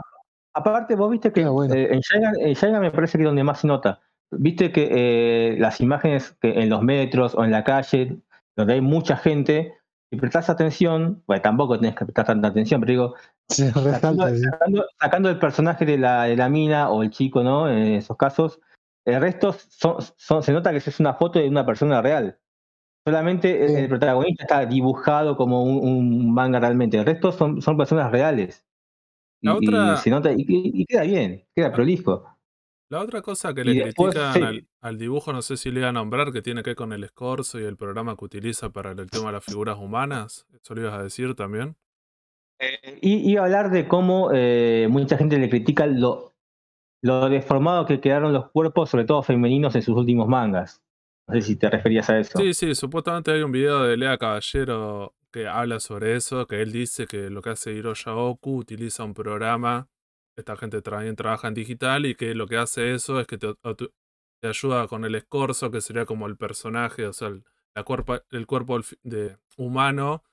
aparte 0.54 0.96
vos 0.96 1.12
viste 1.12 1.32
que 1.32 1.42
eh, 1.42 1.88
en, 1.92 2.56
Jaigan, 2.56 2.82
me 2.82 2.92
parece 2.92 3.18
que 3.18 3.24
es 3.24 3.28
donde 3.28 3.44
más 3.44 3.60
se 3.60 3.68
nota. 3.68 4.02
Viste 4.32 4.72
que 4.72 4.90
eh, 4.92 5.58
las 5.60 5.80
imágenes 5.80 6.36
que 6.42 6.62
en 6.62 6.70
los 6.70 6.82
metros 6.82 7.36
o 7.36 7.46
en 7.46 7.52
la 7.52 7.64
calle, 7.64 8.18
donde 8.56 8.74
hay 8.74 8.82
mucha 8.82 9.16
gente, 9.16 9.76
si 10.10 10.18
prestas 10.18 10.50
atención, 10.50 11.24
bueno, 11.28 11.42
tampoco 11.44 11.80
tenés 11.80 11.96
que 11.96 12.06
prestar 12.06 12.26
tanta 12.26 12.48
atención, 12.48 12.82
pero 12.82 12.92
digo, 12.92 13.16
sacando, 15.00 15.30
el 15.30 15.40
personaje 15.40 15.86
de 15.86 16.00
la, 16.00 16.24
de 16.24 16.36
la 16.36 16.50
mina 16.50 16.90
o 16.90 17.04
el 17.04 17.12
chico, 17.12 17.44
¿no? 17.44 17.70
En 17.70 17.94
esos 17.94 18.18
casos, 18.18 18.60
el 19.06 19.22
resto 19.22 19.54
son, 19.54 20.02
se 20.44 20.54
nota 20.54 20.72
que 20.72 20.78
es 20.78 21.00
una 21.00 21.14
foto 21.14 21.40
de 21.40 21.48
una 21.48 21.66
persona 21.66 22.02
real. 22.02 22.40
Solamente 23.06 23.84
el, 23.84 23.90
protagonista 23.90 24.44
está 24.44 24.66
dibujado 24.66 25.36
como 25.36 25.64
un, 25.64 26.34
manga 26.34 26.60
realmente. 26.60 26.98
El 26.98 27.06
resto 27.06 27.34
son, 27.34 27.62
son 27.62 27.78
personas 27.78 28.12
reales. 28.12 28.66
y, 29.42 29.68
se 29.98 30.10
nota, 30.10 30.32
y, 30.36 30.86
queda 30.86 31.04
bien, 31.04 31.46
queda 31.54 31.74
prolijo. 31.74 32.30
La 32.90 33.02
otra 33.02 33.22
cosa 33.22 33.54
que 33.54 33.64
le 33.64 33.92
critican 33.94 34.68
al, 34.80 34.98
dibujo, 34.98 35.34
no 35.34 35.42
sé 35.42 35.58
si 35.58 35.72
le 35.72 35.82
iba 35.82 35.90
a 35.90 35.94
nombrar, 35.94 36.32
que 36.32 36.42
tiene 36.42 36.64
que 36.64 36.70
ver 36.70 36.78
con 36.78 36.94
el 36.94 37.04
escorzo 37.04 37.60
y 37.60 37.64
el 37.64 37.76
programa 37.76 38.16
que 38.16 38.24
utiliza 38.24 38.70
para 38.70 38.92
el 38.92 39.10
tema 39.10 39.28
de 39.28 39.32
las 39.34 39.44
figuras 39.44 39.78
humanas. 39.78 40.46
¿Eso 40.54 40.76
lo 40.76 40.82
ibas 40.82 40.94
a 40.94 41.04
decir 41.04 41.36
también? 41.36 41.76
y 43.02 43.30
iba 43.30 43.42
a 43.42 43.46
hablar 43.46 43.72
de 43.72 43.90
cómo 43.90 44.30
eh, 44.34 44.88
mucha 44.90 45.18
gente 45.18 45.38
le 45.38 45.50
critica 45.50 45.86
lo 45.86 46.33
lo 47.04 47.28
deformado 47.28 47.86
que 47.86 48.00
quedaron 48.00 48.32
los 48.32 48.50
cuerpos, 48.50 48.90
sobre 48.90 49.04
todo 49.04 49.22
femeninos, 49.22 49.76
en 49.76 49.82
sus 49.82 49.96
últimos 49.96 50.28
mangas. 50.30 50.82
No 51.28 51.36
sé 51.36 51.42
si 51.42 51.56
te 51.58 51.70
referías 51.70 52.10
a 52.10 52.18
eso. 52.18 52.40
Sí, 52.40 52.54
sí, 52.54 52.74
supuestamente 52.76 53.32
hay 53.32 53.42
un 53.42 53.52
video 53.52 53.84
de 53.84 53.98
Lea 53.98 54.18
Caballero 54.18 55.14
que 55.30 55.48
habla 55.48 55.82
sobre 55.82 56.16
eso, 56.16 56.48
que 56.48 56.62
él 56.62 56.72
dice 56.72 57.06
que 57.06 57.30
lo 57.30 57.42
que 57.42 57.50
hace 57.50 57.74
Hiroya 57.74 58.16
Oku 58.16 58.56
utiliza 58.58 59.04
un 59.04 59.14
programa, 59.14 59.90
esta 60.38 60.56
gente 60.56 60.82
también 60.82 61.18
trabaja 61.18 61.50
en 61.50 61.54
digital 61.54 62.06
y 62.06 62.16
que 62.16 62.34
lo 62.36 62.48
que 62.48 62.56
hace 62.56 62.94
eso 62.94 63.20
es 63.20 63.28
que 63.28 63.38
te, 63.38 63.54
ayuda 64.42 64.88
con 64.88 65.04
el 65.04 65.16
escorzo, 65.16 65.72
que 65.72 65.82
sería 65.82 66.06
como 66.06 66.28
el 66.28 66.38
personaje, 66.38 67.06
o 67.06 67.12
sea, 67.12 67.28
el, 67.28 67.44
la 67.76 67.84
cuerpa, 67.84 68.24
el 68.32 68.48
cuerpo 68.48 68.80
de 69.04 69.38
humano, 69.58 70.24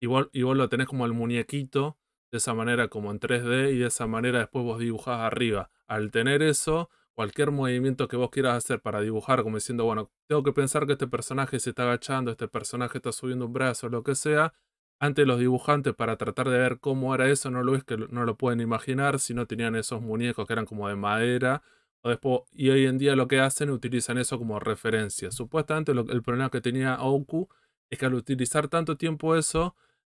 y 0.00 0.06
vos, 0.06 0.28
y 0.32 0.42
vos 0.42 0.56
lo 0.56 0.70
tenés 0.70 0.86
como 0.86 1.04
el 1.04 1.12
muñequito, 1.12 1.98
de 2.32 2.38
esa 2.38 2.54
manera 2.54 2.88
como 2.88 3.10
en 3.10 3.20
3D, 3.20 3.74
y 3.74 3.78
de 3.78 3.88
esa 3.88 4.06
manera 4.06 4.38
después 4.38 4.64
vos 4.64 4.78
dibujás 4.78 5.20
arriba. 5.20 5.70
Al 5.88 6.10
tener 6.10 6.42
eso, 6.42 6.90
cualquier 7.14 7.50
movimiento 7.50 8.08
que 8.08 8.16
vos 8.16 8.30
quieras 8.30 8.56
hacer 8.56 8.80
para 8.80 9.00
dibujar, 9.00 9.42
como 9.42 9.56
diciendo, 9.56 9.84
bueno, 9.84 10.10
tengo 10.26 10.42
que 10.42 10.52
pensar 10.52 10.86
que 10.86 10.92
este 10.92 11.06
personaje 11.06 11.60
se 11.60 11.70
está 11.70 11.84
agachando, 11.84 12.30
este 12.30 12.48
personaje 12.48 12.98
está 12.98 13.12
subiendo 13.12 13.46
un 13.46 13.52
brazo, 13.52 13.88
lo 13.88 14.02
que 14.02 14.14
sea. 14.14 14.54
Antes 15.00 15.26
los 15.26 15.38
dibujantes, 15.38 15.94
para 15.94 16.16
tratar 16.16 16.48
de 16.48 16.58
ver 16.58 16.78
cómo 16.80 17.14
era 17.14 17.28
eso, 17.28 17.50
no 17.50 17.62
lo 17.62 17.74
es 17.74 17.84
que 17.84 17.96
no 17.96 18.24
lo 18.24 18.36
pueden 18.36 18.60
imaginar, 18.60 19.18
si 19.18 19.34
no 19.34 19.46
tenían 19.46 19.76
esos 19.76 20.00
muñecos 20.00 20.46
que 20.46 20.52
eran 20.52 20.66
como 20.66 20.88
de 20.88 20.96
madera. 20.96 21.62
O 22.02 22.08
después, 22.10 22.42
y 22.52 22.70
hoy 22.70 22.86
en 22.86 22.98
día 22.98 23.16
lo 23.16 23.28
que 23.28 23.40
hacen, 23.40 23.70
utilizan 23.70 24.18
eso 24.18 24.38
como 24.38 24.60
referencia. 24.60 25.30
Supuestamente 25.30 25.92
el 25.92 26.22
problema 26.22 26.50
que 26.50 26.60
tenía 26.60 27.02
Oku 27.02 27.48
es 27.90 27.98
que 27.98 28.06
al 28.06 28.14
utilizar 28.14 28.68
tanto 28.68 28.96
tiempo 28.96 29.36
eso, 29.36 29.74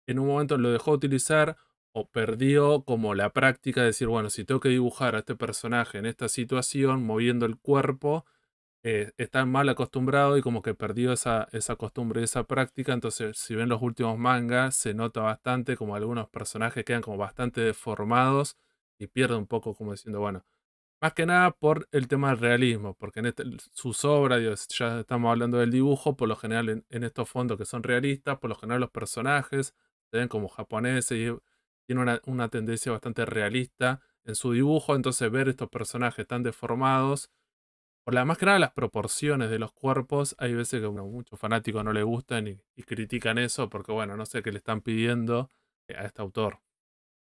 en 0.07 0.19
un 0.19 0.27
momento 0.27 0.57
lo 0.57 0.72
dejó 0.72 0.91
utilizar 0.91 1.57
o 1.97 2.09
perdió 2.09 2.83
como 2.83 3.15
la 3.15 3.31
práctica 3.31 3.79
de 3.79 3.87
decir, 3.87 4.09
bueno, 4.09 4.29
si 4.29 4.43
tengo 4.43 4.59
que 4.59 4.67
dibujar 4.67 5.15
a 5.15 5.19
este 5.19 5.35
personaje 5.35 5.97
en 5.97 6.05
esta 6.05 6.27
situación, 6.27 7.05
moviendo 7.05 7.45
el 7.45 7.57
cuerpo, 7.57 8.25
eh, 8.83 9.13
está 9.17 9.45
mal 9.45 9.69
acostumbrado 9.69 10.37
y 10.37 10.41
como 10.41 10.61
que 10.61 10.73
perdió 10.75 11.13
esa, 11.13 11.47
esa 11.53 11.77
costumbre, 11.77 12.21
esa 12.21 12.43
práctica. 12.43 12.91
Entonces, 12.93 13.37
si 13.37 13.55
ven 13.55 13.69
los 13.69 13.81
últimos 13.81 14.17
mangas, 14.19 14.75
se 14.75 14.93
nota 14.93 15.21
bastante 15.21 15.77
como 15.77 15.95
algunos 15.95 16.27
personajes 16.29 16.83
quedan 16.83 17.01
como 17.01 17.15
bastante 17.17 17.61
deformados 17.61 18.57
y 18.99 19.07
pierde 19.07 19.35
un 19.37 19.47
poco 19.47 19.73
como 19.73 19.93
diciendo, 19.93 20.19
bueno, 20.19 20.45
más 21.01 21.13
que 21.13 21.25
nada 21.25 21.51
por 21.51 21.87
el 21.93 22.09
tema 22.09 22.29
del 22.29 22.39
realismo, 22.39 22.95
porque 22.95 23.21
en 23.21 23.27
este, 23.27 23.43
sus 23.73 24.03
obras, 24.05 24.67
ya 24.67 24.99
estamos 24.99 25.31
hablando 25.31 25.59
del 25.59 25.71
dibujo, 25.71 26.17
por 26.17 26.27
lo 26.27 26.35
general 26.35 26.69
en, 26.69 26.85
en, 26.89 27.03
estos 27.05 27.29
fondos 27.29 27.57
que 27.57 27.65
son 27.65 27.83
realistas, 27.83 28.37
por 28.39 28.49
lo 28.49 28.55
general 28.57 28.81
los 28.81 28.91
personajes 28.91 29.73
se 30.11 30.17
ven 30.17 30.27
como 30.27 30.49
japoneses 30.49 31.17
y 31.17 31.54
tiene 31.86 32.01
una, 32.01 32.22
una, 32.25 32.50
tendencia 32.50 32.92
bastante 32.92 33.25
realista 33.25 34.01
en 34.24 34.36
su 34.36 34.51
dibujo, 34.51 34.96
entonces 34.96 35.32
ver 35.32 35.50
estos 35.50 35.70
personajes 35.70 36.27
tan 36.27 36.44
deformados, 36.44 37.30
por 38.06 38.13
la 38.13 38.24
más 38.24 38.38
que 38.38 38.46
nada 38.46 38.60
las 38.60 38.72
proporciones 38.72 39.50
de 39.50 39.58
los 39.58 39.72
cuerpos, 39.72 40.36
hay 40.38 40.54
veces 40.54 40.80
que 40.80 40.86
a 40.86 40.92
muchos 40.92 41.39
fanáticos 41.39 41.84
no 41.84 41.92
les 41.92 42.04
gustan 42.04 42.48
y, 42.48 42.84
critican 42.84 43.39
eso 43.39 43.68
porque, 43.68 43.92
bueno, 43.92 44.15
no 44.15 44.27
sé 44.27 44.44
qué 44.44 44.51
le 44.51 44.60
están 44.60 44.82
pidiendo 44.82 45.50
a 45.89 46.06
este 46.06 46.22
autor. 46.22 46.60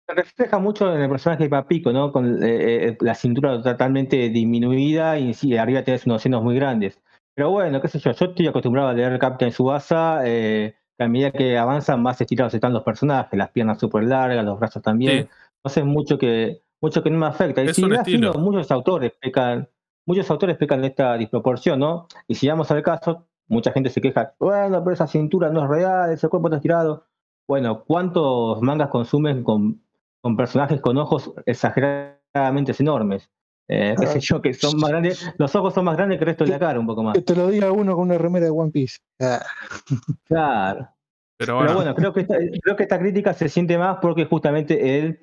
Se 0.07 0.15
refleja 0.15 0.59
mucho 0.59 0.93
en 0.95 1.01
el 1.01 1.09
personaje 1.09 1.43
de 1.43 1.49
Papico, 1.49 1.91
¿no? 1.91 2.13
Con 2.13 2.41
eh, 2.41 2.87
eh, 2.87 2.97
la 3.01 3.15
cintura 3.15 3.61
totalmente 3.61 4.29
disminuida 4.29 5.19
y 5.19 5.57
arriba 5.57 5.83
tenés 5.83 6.05
unos 6.05 6.21
senos 6.21 6.41
muy 6.41 6.55
grandes. 6.55 7.01
Pero 7.35 7.51
bueno, 7.51 7.81
qué 7.81 7.89
sé 7.89 7.99
yo, 7.99 8.11
yo 8.13 8.25
estoy 8.27 8.47
acostumbrado 8.47 8.89
a 8.89 8.93
leer 8.93 9.19
Captain 9.19 9.51
Subasa, 9.51 10.21
eh, 10.25 10.75
a 11.01 11.07
medida 11.07 11.31
que 11.31 11.57
avanzan 11.57 12.01
más 12.01 12.19
estirados 12.21 12.53
están 12.53 12.73
los 12.73 12.83
personajes, 12.83 13.37
las 13.37 13.49
piernas 13.51 13.79
súper 13.79 14.03
largas, 14.03 14.43
los 14.45 14.59
brazos 14.59 14.81
también. 14.81 15.23
Sí. 15.23 15.29
Entonces 15.57 15.85
mucho 15.85 16.17
que, 16.17 16.61
mucho 16.81 17.03
que 17.03 17.09
no 17.09 17.19
me 17.19 17.27
afecta. 17.27 17.63
Y 17.63 17.67
Es 17.67 17.75
si 17.75 17.83
un 17.83 17.93
estilo. 17.93 18.33
muchos 18.35 18.71
autores 18.71 19.13
pecan, 19.19 19.67
muchos 20.05 20.29
autores 20.31 20.57
pecan 20.57 20.81
de 20.81 20.87
esta 20.87 21.15
disproporción, 21.17 21.79
¿no? 21.79 22.07
Y 22.27 22.35
si 22.35 22.47
vamos 22.47 22.71
al 22.71 22.83
caso, 22.83 23.25
mucha 23.47 23.71
gente 23.71 23.89
se 23.89 24.01
queja, 24.01 24.33
bueno, 24.39 24.83
pero 24.83 24.93
esa 24.93 25.07
cintura 25.07 25.49
no 25.49 25.63
es 25.63 25.69
real, 25.69 26.11
ese 26.11 26.29
cuerpo 26.29 26.47
está 26.47 26.57
estirado. 26.57 27.05
Bueno, 27.47 27.83
¿cuántos 27.83 28.61
mangas 28.61 28.89
consumen 28.89 29.43
con, 29.43 29.81
con 30.21 30.37
personajes 30.37 30.79
con 30.79 30.97
ojos 30.97 31.33
exageradamente 31.45 32.73
enormes? 32.79 33.29
Eh, 33.73 33.95
qué 33.97 34.05
sé 34.05 34.19
yo, 34.19 34.41
que 34.41 34.53
son 34.53 34.77
más 34.81 34.89
grandes, 34.89 35.33
los 35.37 35.55
ojos 35.55 35.73
son 35.73 35.85
más 35.85 35.95
grandes 35.95 36.17
que 36.17 36.25
el 36.25 36.27
resto 36.27 36.43
de 36.43 36.49
la 36.49 36.59
cara, 36.59 36.77
un 36.77 36.85
poco 36.85 37.03
más. 37.03 37.13
Que 37.13 37.21
te 37.21 37.33
lo 37.33 37.47
diga 37.47 37.71
uno 37.71 37.95
con 37.95 38.03
una 38.03 38.17
remera 38.17 38.45
de 38.45 38.51
One 38.51 38.69
Piece. 38.69 38.97
Ah, 39.21 39.41
Claro. 40.27 40.89
Pero 41.37 41.55
bueno, 41.55 41.67
Pero 41.69 41.75
bueno, 41.77 41.95
creo 41.95 42.13
que, 42.13 42.19
esta, 42.21 42.35
creo 42.61 42.75
que 42.75 42.83
esta 42.83 42.99
crítica 42.99 43.33
se 43.33 43.47
siente 43.47 43.77
más 43.77 43.99
porque 44.01 44.25
justamente 44.25 44.99
él, 44.99 45.21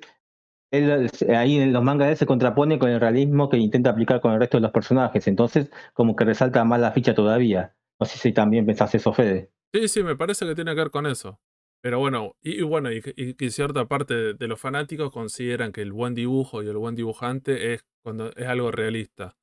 él 0.71 1.11
ahí 1.29 1.59
en 1.59 1.71
los 1.71 1.83
mangas 1.83 2.07
de 2.07 2.11
él 2.13 2.17
se 2.17 2.25
contrapone 2.25 2.79
con 2.79 2.89
el 2.89 2.99
realismo 2.99 3.49
que 3.49 3.57
intenta 3.57 3.91
aplicar 3.91 4.19
con 4.19 4.33
el 4.33 4.39
resto 4.39 4.57
de 4.57 4.61
los 4.61 4.71
personajes. 4.71 5.27
Entonces, 5.27 5.69
como 5.93 6.15
que 6.15 6.25
resalta 6.25 6.65
más 6.65 6.79
la 6.79 6.91
ficha 6.91 7.13
todavía. 7.13 7.75
No 7.99 8.07
sé 8.07 8.17
si 8.17 8.33
también 8.33 8.65
pensás 8.65 8.95
eso, 8.95 9.13
Fede. 9.13 9.51
sí, 9.71 9.87
sí, 9.87 10.01
me 10.01 10.15
parece 10.15 10.47
que 10.47 10.55
tiene 10.55 10.71
que 10.71 10.81
ver 10.81 10.91
con 10.91 11.05
eso. 11.05 11.39
Pero 11.81 11.99
bueno, 11.99 12.35
y, 12.41 12.61
bueno, 12.61 12.91
y, 12.91 13.01
que- 13.01 13.49
cierta 13.51 13.87
parte 13.87 14.33
de, 14.33 14.47
los 14.47 14.59
fanáticos 14.59 15.11
consideran 15.11 15.71
que 15.71 15.81
el 15.81 15.93
buen 15.93 16.13
dibujo 16.13 16.61
y 16.63 16.67
el 16.67 16.77
buen 16.77 16.95
dibujante 16.95 17.73
es 17.73 17.85
cuando 18.03 18.31
es 18.35 18.47
algo 18.47 18.71
realista. 18.71 19.37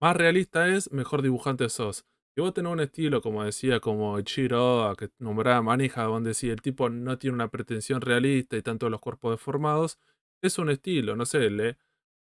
Más 0.00 0.16
realista 0.16 0.68
es, 0.68 0.92
mejor 0.92 1.22
dibujante 1.22 1.68
sos. 1.68 2.04
Si 2.34 2.40
vos 2.40 2.54
tenés 2.54 2.72
un 2.72 2.80
estilo, 2.80 3.22
como 3.22 3.44
decía, 3.44 3.80
como 3.80 4.18
Ichiro 4.18 4.94
que 4.98 5.10
nombraba 5.18 5.62
Manija, 5.62 6.04
donde 6.04 6.30
decía 6.30 6.52
el 6.52 6.62
tipo 6.62 6.88
no 6.90 7.18
tiene 7.18 7.34
una 7.34 7.48
pretensión 7.48 8.00
realista 8.00 8.56
y 8.56 8.62
tanto 8.62 8.90
los 8.90 9.00
cuerpos 9.00 9.32
deformados, 9.32 9.98
es 10.42 10.58
un 10.58 10.70
estilo, 10.70 11.14
no 11.16 11.26
sé, 11.26 11.50
le, 11.50 11.78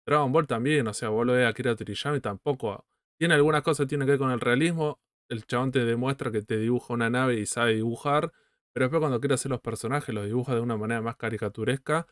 Dragon 0.06 0.32
Ball 0.32 0.46
también, 0.46 0.86
o 0.88 0.94
sea, 0.94 1.10
vos 1.10 1.26
lo 1.26 1.34
ves 1.34 1.44
a 1.46 1.48
Akira 1.50 1.76
Toriyama 1.76 2.16
y 2.16 2.20
tampoco. 2.20 2.86
Tiene 3.18 3.34
algunas 3.34 3.62
cosas 3.62 3.84
que 3.84 3.90
tienen 3.90 4.06
que 4.06 4.12
ver 4.12 4.18
con 4.18 4.30
el 4.30 4.40
realismo, 4.40 5.00
el 5.28 5.44
chabón 5.46 5.70
te 5.72 5.84
demuestra 5.84 6.30
que 6.32 6.42
te 6.42 6.58
dibuja 6.58 6.94
una 6.94 7.10
nave 7.10 7.38
y 7.38 7.46
sabe 7.46 7.74
dibujar, 7.74 8.32
pero 8.78 8.86
después 8.86 9.00
cuando 9.00 9.18
quiere 9.18 9.34
hacer 9.34 9.50
los 9.50 9.60
personajes 9.60 10.14
los 10.14 10.24
dibuja 10.24 10.54
de 10.54 10.60
una 10.60 10.76
manera 10.76 11.02
más 11.02 11.16
caricaturesca, 11.16 12.06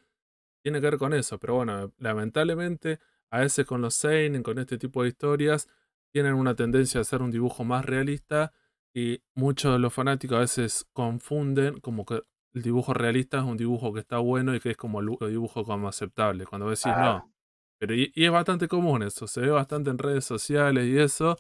tiene 0.64 0.80
que 0.80 0.87
ver 0.90 0.99
con 0.99 1.14
eso, 1.14 1.38
pero 1.38 1.54
bueno, 1.54 1.92
lamentablemente 1.99 2.99
a 3.30 3.38
veces 3.40 3.64
con 3.66 3.80
los 3.82 3.94
seinen, 3.94 4.42
con 4.42 4.58
este 4.58 4.76
tipo 4.76 5.04
de 5.04 5.11
historias, 5.11 5.68
tienen 6.12 6.35
una 6.35 6.56
tendencia 6.56 6.99
a 6.99 7.02
hacer 7.02 7.23
un 7.23 7.30
dibujo 7.30 7.62
más 7.62 7.85
realista 7.85 8.52
y 8.92 9.23
muchos 9.35 9.73
de 9.75 9.78
los 9.78 9.94
fanáticos 9.94 10.37
a 10.37 10.40
veces 10.40 10.87
confunden 10.92 11.78
como 11.78 12.04
que 12.04 12.23
el 12.54 12.62
dibujo 12.62 12.94
realista 12.94 13.38
es 13.38 13.44
un 13.44 13.56
dibujo 13.56 13.92
que 13.92 14.00
está 14.00 14.18
bueno 14.18 14.52
y 14.54 14.58
que 14.58 14.70
es 14.70 14.76
como 14.76 15.00
el 15.00 15.06
bu- 15.08 15.25
el 15.25 15.30
dibujo 15.30 15.62
como 15.64 15.87
aceptable. 15.88 16.46
Cuando 16.46 16.68
decís 16.68 16.87
Ah. 16.87 17.00
no. 17.00 17.32
Pero 17.78 17.94
y, 17.94 18.11
y 18.14 18.25
es 18.25 18.32
bastante 18.32 18.66
común 18.66 19.04
eso, 19.04 19.28
se 19.28 19.40
ve 19.42 19.50
bastante 19.50 19.90
en 19.90 19.99
redes 19.99 20.25
sociales 20.25 20.87
y 20.88 20.99
eso, 20.99 21.37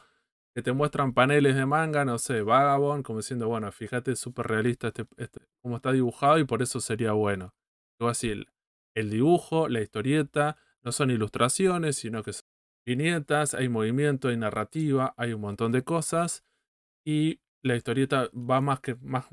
que 0.56 0.62
te 0.62 0.72
muestran 0.72 1.12
paneles 1.12 1.54
de 1.54 1.66
manga, 1.66 2.06
no 2.06 2.16
sé, 2.16 2.40
Vagabond, 2.40 3.04
como 3.04 3.18
diciendo, 3.18 3.46
bueno, 3.46 3.70
fíjate, 3.70 4.12
es 4.12 4.18
súper 4.18 4.46
realista 4.46 4.86
este, 4.86 5.04
este, 5.18 5.40
cómo 5.60 5.76
está 5.76 5.92
dibujado 5.92 6.38
y 6.38 6.44
por 6.44 6.62
eso 6.62 6.80
sería 6.80 7.12
bueno. 7.12 7.54
Digo 8.00 8.08
así, 8.08 8.30
el, 8.94 9.10
dibujo, 9.10 9.68
la 9.68 9.82
historieta, 9.82 10.56
no 10.82 10.92
son 10.92 11.10
ilustraciones, 11.10 11.96
sino 11.96 12.22
que 12.22 12.32
son 12.32 12.48
viñetas, 12.86 13.52
hay 13.52 13.68
movimiento, 13.68 14.28
hay 14.28 14.38
narrativa, 14.38 15.12
hay 15.18 15.34
un 15.34 15.42
montón 15.42 15.72
de 15.72 15.84
cosas. 15.84 16.42
Y 17.04 17.42
la 17.62 17.76
historieta 17.76 18.30
va 18.32 18.62
más 18.62 18.80
que 18.80 18.94
más. 18.94 19.26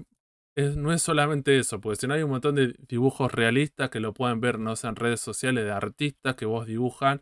no 0.57 0.91
es 0.91 1.01
solamente 1.01 1.57
eso, 1.57 1.79
porque 1.79 2.01
si 2.01 2.05
no 2.05 2.15
hay 2.15 2.23
un 2.23 2.31
montón 2.31 2.55
de 2.55 2.75
dibujos 2.89 3.31
realistas 3.31 3.89
que 3.89 4.01
lo 4.01 4.13
pueden 4.13 4.41
ver, 4.41 4.59
no 4.59 4.75
sé, 4.75 4.89
en 4.89 4.97
redes 4.97 5.21
sociales 5.21 5.63
de 5.63 5.71
artistas 5.71 6.35
que 6.35 6.45
vos 6.45 6.67
dibujan 6.67 7.21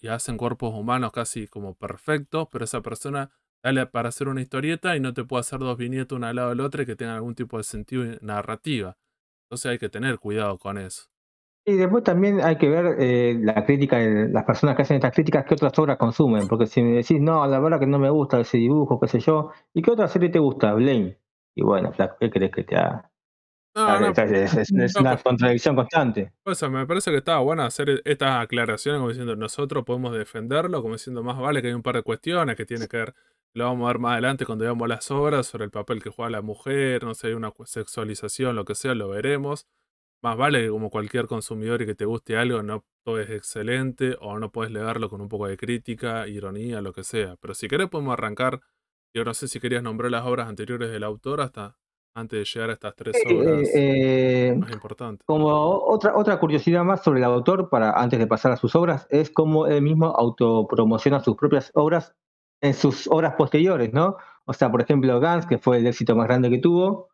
y, 0.00 0.08
hacen 0.08 0.36
cuerpos 0.36 0.74
humanos 0.74 1.12
casi 1.12 1.46
como 1.46 1.74
perfectos, 1.74 2.48
pero 2.50 2.64
esa 2.64 2.80
persona 2.80 3.30
dale 3.62 3.86
para 3.86 4.08
hacer 4.08 4.28
una 4.28 4.40
historieta 4.40 4.96
y 4.96 5.00
no 5.00 5.12
te 5.12 5.24
puede 5.24 5.40
hacer 5.40 5.60
dos 5.60 5.76
viñetas 5.76 6.16
una 6.16 6.30
al 6.30 6.36
lado 6.36 6.50
de 6.50 6.56
la 6.56 6.64
otra 6.64 6.82
y 6.82 6.86
que 6.86 6.96
tengan 6.96 7.16
algún 7.16 7.34
tipo 7.34 7.58
de 7.58 7.64
sentido 7.64 8.04
y 8.04 8.18
narrativa. 8.20 8.96
Entonces 9.44 9.72
hay 9.72 9.78
que 9.78 9.88
tener 9.88 10.18
cuidado 10.18 10.58
con 10.58 10.78
eso. 10.78 11.10
Y 11.66 11.74
después 11.74 12.02
también 12.04 12.40
hay 12.40 12.56
que 12.56 12.68
ver 12.68 12.96
eh, 12.98 13.38
la 13.38 13.64
crítica 13.66 13.98
de 13.98 14.28
las 14.28 14.44
personas 14.44 14.76
que 14.76 14.82
hacen 14.82 14.96
estas 14.96 15.12
críticas, 15.12 15.44
qué 15.44 15.54
otras 15.54 15.78
obras 15.78 15.98
consumen. 15.98 16.48
Porque 16.48 16.66
si 16.66 16.82
me 16.82 16.92
decís, 16.92 17.20
no, 17.20 17.46
la 17.46 17.60
verdad 17.60 17.78
que 17.78 17.86
no 17.86 17.98
me 17.98 18.10
gusta 18.10 18.40
ese 18.40 18.56
dibujo, 18.56 18.98
qué 18.98 19.08
sé 19.08 19.20
yo, 19.20 19.50
¿y 19.74 19.82
qué 19.82 19.90
otra 19.90 20.08
serie 20.08 20.30
te 20.30 20.38
gusta? 20.38 20.72
Blame. 20.74 21.18
Y 21.54 21.62
bueno, 21.62 21.92
¿qué 22.18 22.30
crees 22.30 22.50
que 22.52 22.64
te 22.64 22.76
haga? 22.76 23.09
No, 23.74 24.00
no, 24.00 24.08
es, 24.10 24.18
es- 24.54 24.72
es 24.72 24.94
no, 24.96 25.00
una 25.00 25.12
pues- 25.12 25.22
contradicción 25.22 25.76
constante. 25.76 26.32
O 26.44 26.54
sea, 26.54 26.68
me 26.68 26.86
parece 26.86 27.10
que 27.12 27.18
estaba 27.18 27.38
bueno 27.40 27.62
hacer 27.62 27.88
e- 27.90 28.02
estas 28.04 28.42
aclaraciones 28.42 28.98
como 28.98 29.10
diciendo 29.10 29.36
nosotros 29.36 29.84
podemos 29.84 30.12
defenderlo, 30.16 30.82
como 30.82 30.94
diciendo 30.94 31.22
más 31.22 31.38
vale 31.38 31.62
que 31.62 31.68
hay 31.68 31.74
un 31.74 31.82
par 31.82 31.94
de 31.96 32.02
cuestiones 32.02 32.56
que 32.56 32.66
tiene 32.66 32.88
que 32.88 32.96
ver, 32.96 33.14
lo 33.54 33.64
vamos 33.66 33.84
a 33.84 33.92
ver 33.92 33.98
más 34.00 34.12
adelante 34.12 34.44
cuando 34.46 34.64
veamos 34.64 34.88
las 34.88 35.10
obras 35.10 35.46
sobre 35.46 35.64
el 35.64 35.70
papel 35.70 36.02
que 36.02 36.10
juega 36.10 36.30
la 36.30 36.42
mujer, 36.42 37.04
no 37.04 37.14
sé, 37.14 37.28
hay 37.28 37.34
una 37.34 37.52
sexualización, 37.64 38.56
lo 38.56 38.64
que 38.64 38.74
sea, 38.74 38.94
lo 38.94 39.08
veremos. 39.08 39.66
Más 40.22 40.36
vale 40.36 40.62
que 40.62 40.68
como 40.68 40.90
cualquier 40.90 41.26
consumidor 41.26 41.80
y 41.82 41.86
que 41.86 41.94
te 41.94 42.04
guste 42.04 42.36
algo, 42.36 42.62
no 42.62 42.84
todo 43.04 43.20
es 43.20 43.30
excelente 43.30 44.16
o 44.20 44.38
no 44.38 44.50
puedes 44.52 44.70
leerlo 44.72 45.08
con 45.08 45.20
un 45.22 45.28
poco 45.28 45.46
de 45.46 45.56
crítica, 45.56 46.28
ironía, 46.28 46.80
lo 46.82 46.92
que 46.92 47.04
sea. 47.04 47.36
Pero 47.40 47.54
si 47.54 47.68
querés 47.68 47.88
podemos 47.88 48.12
arrancar, 48.12 48.60
yo 49.14 49.24
no 49.24 49.32
sé 49.32 49.48
si 49.48 49.60
querías 49.60 49.82
nombrar 49.82 50.10
las 50.10 50.26
obras 50.26 50.48
anteriores 50.48 50.90
del 50.90 51.04
autor 51.04 51.40
hasta 51.40 51.78
antes 52.14 52.38
de 52.38 52.44
llegar 52.44 52.70
a 52.70 52.72
estas 52.74 52.94
tres 52.96 53.16
Eh, 53.16 53.34
obras 53.34 53.68
eh, 53.74 54.54
más 54.58 54.72
importantes. 54.72 55.24
Como 55.26 55.48
otra, 55.48 56.16
otra 56.16 56.38
curiosidad 56.38 56.84
más 56.84 57.02
sobre 57.02 57.20
el 57.20 57.24
autor, 57.24 57.68
para 57.68 57.92
antes 57.92 58.18
de 58.18 58.26
pasar 58.26 58.52
a 58.52 58.56
sus 58.56 58.74
obras, 58.74 59.06
es 59.10 59.30
cómo 59.30 59.66
él 59.66 59.82
mismo 59.82 60.06
autopromociona 60.06 61.20
sus 61.20 61.36
propias 61.36 61.70
obras 61.74 62.14
en 62.62 62.74
sus 62.74 63.06
obras 63.08 63.34
posteriores, 63.36 63.92
¿no? 63.92 64.16
O 64.44 64.52
sea, 64.52 64.70
por 64.70 64.82
ejemplo, 64.82 65.18
Gans, 65.20 65.46
que 65.46 65.58
fue 65.58 65.78
el 65.78 65.86
éxito 65.86 66.14
más 66.14 66.26
grande 66.26 66.50
que 66.50 66.58
tuvo, 66.58 67.08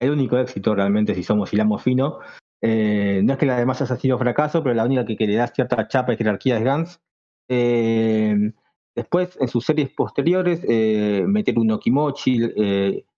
el 0.00 0.10
único 0.10 0.38
éxito 0.38 0.74
realmente, 0.74 1.14
si 1.14 1.22
somos 1.22 1.52
hilamos 1.52 1.82
fino. 1.82 2.18
eh, 2.62 3.20
no 3.22 3.34
es 3.34 3.38
que 3.38 3.46
la 3.46 3.58
demás 3.58 3.82
haya 3.82 3.96
sido 3.96 4.18
fracaso, 4.18 4.62
pero 4.62 4.74
la 4.74 4.84
única 4.84 5.04
que, 5.04 5.16
que 5.16 5.26
le 5.26 5.34
da 5.34 5.46
cierta 5.48 5.86
chapa 5.88 6.14
y 6.14 6.16
jerarquía 6.16 6.56
es 6.56 6.64
Gans. 6.64 7.00
Eh, 7.48 8.34
después, 8.94 9.36
en 9.40 9.48
sus 9.48 9.64
series 9.64 9.90
posteriores, 9.90 10.64
eh, 10.68 11.24
Meteru 11.26 11.64
no 11.64 11.78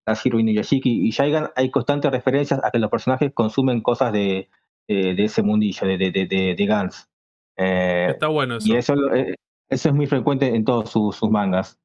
Eh, 0.08 0.14
Tashiro 0.14 0.38
Inuyashiki 0.38 1.06
y 1.06 1.10
Shaigan, 1.10 1.50
hay 1.56 1.70
constantes 1.70 2.10
referencias 2.10 2.60
a 2.64 2.70
que 2.70 2.78
los 2.78 2.90
personajes 2.90 3.32
consumen 3.34 3.80
cosas 3.82 4.12
de, 4.12 4.48
de, 4.88 5.14
de 5.14 5.24
ese 5.24 5.42
mundillo, 5.42 5.86
de, 5.86 5.98
de, 5.98 6.10
de, 6.10 6.54
de, 6.56 6.66
Gans. 6.66 7.08
Eh, 7.56 8.06
Está 8.10 8.28
bueno 8.28 8.56
eso. 8.56 8.68
y 8.68 8.76
eso, 8.76 8.94
eh, 9.14 9.34
eso 9.68 9.88
es 9.88 9.94
muy 9.94 10.06
frecuente 10.06 10.54
en 10.54 10.64
todos 10.64 10.90
sus, 10.90 11.16
sus 11.16 11.30
mangas. 11.30 11.78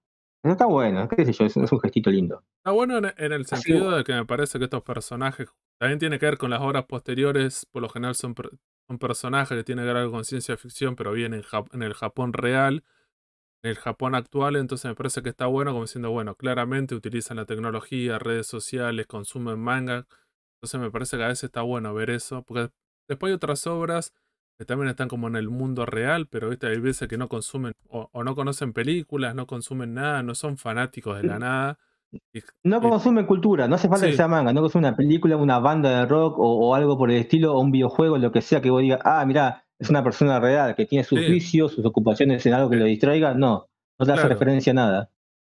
Eso 0.43 0.51
está 0.53 0.65
bueno, 0.65 1.07
qué 1.07 1.25
sé 1.25 1.31
yo, 1.33 1.45
es, 1.45 1.55
es 1.57 1.71
un 1.71 1.79
gestito 1.79 2.09
lindo. 2.11 2.43
Está 2.57 2.71
bueno 2.71 2.97
en, 2.97 3.05
en 3.17 3.31
el 3.31 3.41
Así- 3.43 3.55
sentido 3.61 3.91
de 3.95 4.03
que 4.03 4.13
me 4.13 4.25
parece 4.25 4.57
que 4.59 4.65
estos 4.65 4.83
personajes 4.83 5.49
también 5.79 5.99
tiene 5.99 6.19
que 6.19 6.25
ver 6.25 6.37
con 6.37 6.49
las 6.49 6.61
obras 6.61 6.85
posteriores, 6.85 7.65
por 7.71 7.81
lo 7.81 7.89
general 7.89 8.15
son, 8.15 8.35
son 8.87 8.99
personajes 8.99 9.57
que 9.57 9.63
tienen 9.63 9.83
que 9.83 9.87
ver 9.87 9.97
algo 9.97 10.11
con 10.11 10.25
ciencia 10.25 10.57
ficción, 10.57 10.95
pero 10.95 11.11
bien 11.13 11.33
en, 11.33 11.43
Jap- 11.43 11.73
en 11.73 11.81
el 11.83 11.93
Japón 11.93 12.33
real, 12.33 12.83
el 13.63 13.77
Japón 13.77 14.15
actual, 14.15 14.55
entonces 14.57 14.89
me 14.89 14.95
parece 14.95 15.21
que 15.23 15.29
está 15.29 15.45
bueno 15.47 15.71
como 15.71 15.83
diciendo, 15.85 16.11
bueno, 16.11 16.35
claramente 16.35 16.95
utilizan 16.95 17.37
la 17.37 17.45
tecnología, 17.45 18.19
redes 18.19 18.47
sociales, 18.47 19.07
consumen 19.07 19.59
manga, 19.59 20.05
entonces 20.57 20.79
me 20.81 20.91
parece 20.91 21.17
que 21.17 21.23
a 21.23 21.27
veces 21.29 21.45
está 21.45 21.61
bueno 21.61 21.93
ver 21.93 22.09
eso, 22.09 22.43
porque 22.43 22.69
después 23.07 23.29
hay 23.31 23.35
otras 23.35 23.65
obras 23.67 24.13
que 24.59 24.65
también 24.65 24.89
están 24.89 25.07
como 25.07 25.27
en 25.27 25.35
el 25.37 25.49
mundo 25.49 25.85
real, 25.85 26.27
pero 26.27 26.49
¿viste? 26.49 26.67
hay 26.67 26.79
veces 26.79 27.07
que 27.07 27.17
no 27.17 27.27
consumen 27.29 27.73
o, 27.87 28.09
o 28.11 28.23
no 28.23 28.35
conocen 28.35 28.73
películas, 28.73 29.33
no 29.33 29.47
consumen 29.47 29.93
nada, 29.93 30.23
no 30.23 30.35
son 30.35 30.57
fanáticos 30.57 31.17
de 31.17 31.23
la 31.23 31.39
nada. 31.39 31.79
y- 32.11 32.39
No 32.63 32.77
y- 32.77 32.81
consume 32.81 33.25
cultura, 33.25 33.67
no 33.67 33.75
hace 33.75 33.87
falta 33.89 34.05
que 34.05 34.11
Sí. 34.11 34.17
sea 34.17 34.27
manga, 34.27 34.53
no 34.53 34.61
consume 34.61 34.87
una 34.87 34.95
película, 34.95 35.35
una 35.37 35.59
banda 35.59 35.89
de 36.01 36.05
rock 36.05 36.37
o, 36.37 36.67
o 36.69 36.75
algo 36.75 36.97
por 36.97 37.09
el 37.11 37.17
estilo, 37.17 37.53
o 37.53 37.59
un 37.59 37.71
videojuego, 37.71 38.17
lo 38.17 38.31
que 38.31 38.41
sea 38.41 38.61
que 38.61 38.69
vos 38.69 38.81
digas, 38.81 38.99
ah, 39.03 39.25
mira, 39.25 39.62
es 39.79 39.89
una 39.89 40.03
persona 40.03 40.39
real 40.39 40.75
que 40.75 40.85
tiene 40.85 41.03
sus 41.03 41.19
Sí. 41.19 41.31
vicios, 41.31 41.73
sus 41.73 41.85
ocupaciones 41.85 42.45
en 42.45 42.53
algo 42.53 42.69
que 42.69 42.77
lo 42.77 42.85
distraiga, 42.85 43.33
no, 43.33 43.69
no 43.99 44.05
te 44.05 44.11
hace 44.11 44.27
referencia 44.29 44.71
a 44.71 44.75
nada. 44.75 45.09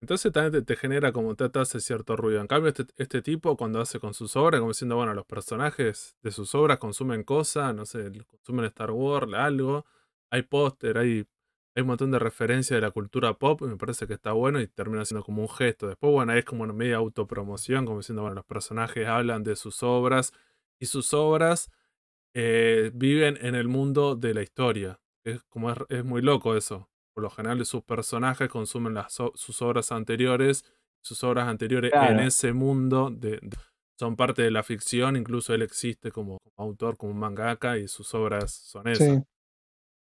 Entonces 0.02 0.34
también 0.34 0.52
te, 0.52 0.62
te 0.64 0.76
genera 0.76 1.14
como 1.14 1.34
te, 1.36 1.48
te 1.50 1.60
hace 1.60 1.80
cierto 1.80 2.18
ruido. 2.18 2.42
En 2.42 2.48
cambio, 2.48 2.70
este, 2.70 2.86
este 2.98 3.22
tipo 3.22 3.56
cuando 3.56 3.80
hace 3.80 4.00
con 4.00 4.14
sus 4.14 4.36
obras, 4.36 4.60
como 4.60 4.72
diciendo, 4.72 4.98
bueno, 4.98 5.14
los 5.14 5.26
personajes 5.26 6.18
de 6.22 6.32
sus 6.32 6.54
obras 6.56 6.78
consumen 6.78 7.24
cosas, 7.24 7.74
no 7.74 7.86
sé, 7.86 8.12
consumen 8.30 8.66
Star 8.66 8.92
Wars, 8.92 9.34
algo, 9.34 9.86
hay 10.30 10.42
póster, 10.42 10.98
hay, 10.98 11.26
hay 11.76 11.82
un 11.82 11.88
montón 11.88 12.12
de 12.12 12.20
referencias 12.20 12.76
de 12.78 12.82
la 12.82 12.92
cultura 12.92 13.34
pop, 13.36 13.62
y 13.62 13.66
me 13.66 13.78
parece 13.78 14.06
que 14.06 14.14
está 14.16 14.34
bueno 14.34 14.60
y 14.60 14.68
termina 14.68 15.06
siendo 15.06 15.24
como 15.24 15.42
un 15.42 15.50
gesto. 15.50 15.88
Después, 15.88 16.12
bueno, 16.12 16.34
es 16.34 16.44
como 16.44 16.64
una 16.64 16.74
media 16.74 16.98
autopromoción, 16.98 17.86
como 17.86 18.00
diciendo, 18.00 18.24
bueno, 18.24 18.36
los 18.36 18.46
personajes 18.46 19.08
hablan 19.08 19.44
de 19.44 19.56
sus 19.56 19.84
obras 19.84 20.34
y 20.80 20.88
sus 20.88 21.14
obras 21.14 21.72
eh, 22.34 22.92
viven 22.94 23.38
en 23.42 23.56
el 23.56 23.68
mundo 23.68 24.16
de 24.16 24.34
la 24.34 24.42
historia. 24.42 25.00
Es 25.26 25.44
como 25.44 25.72
es, 25.72 25.78
es 25.90 26.04
muy 26.04 26.22
loco 26.22 26.56
eso. 26.56 26.90
Por 27.14 27.24
lo 27.24 27.30
general, 27.30 27.64
sus 27.66 27.84
personajes 27.84 28.50
consumen 28.50 28.96
las, 28.96 29.14
sus 29.36 29.62
obras 29.62 29.92
anteriores, 29.92 30.66
sus 31.04 31.24
obras 31.24 31.48
anteriores 31.48 31.92
en 31.94 32.20
ese 32.20 32.54
mundo 32.54 33.10
de, 33.12 33.40
de- 33.42 33.58
son 34.00 34.16
parte 34.16 34.42
de 34.42 34.50
la 34.50 34.64
ficción, 34.64 35.16
incluso 35.16 35.54
él 35.54 35.62
existe 35.62 36.12
como, 36.12 36.40
como 36.40 36.68
autor, 36.70 36.98
como 36.98 37.14
mangaka, 37.14 37.78
y 37.78 37.88
sus 37.88 38.14
obras 38.16 38.52
son 38.52 38.88
eso. 38.88 39.04
Sí. 39.06 39.22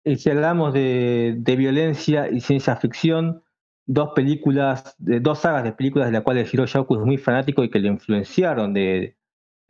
Y 0.06 0.16
si 0.18 0.30
hablamos 0.30 0.74
de, 0.74 1.36
de 1.38 1.56
violencia 1.56 2.30
y 2.30 2.40
ciencia 2.42 2.76
ficción, 2.76 3.44
dos 3.88 4.12
películas, 4.16 4.96
de, 5.00 5.20
dos 5.20 5.40
sagas 5.40 5.64
de 5.64 5.74
películas 5.74 6.08
de 6.08 6.14
las 6.14 6.22
cuales 6.22 6.54
Hiroshi 6.54 6.78
Oku 6.78 6.96
es 6.96 7.02
muy 7.02 7.18
fanático 7.18 7.64
y 7.64 7.70
que 7.70 7.80
le 7.80 7.88
influenciaron 7.88 8.74
de, 8.74 9.18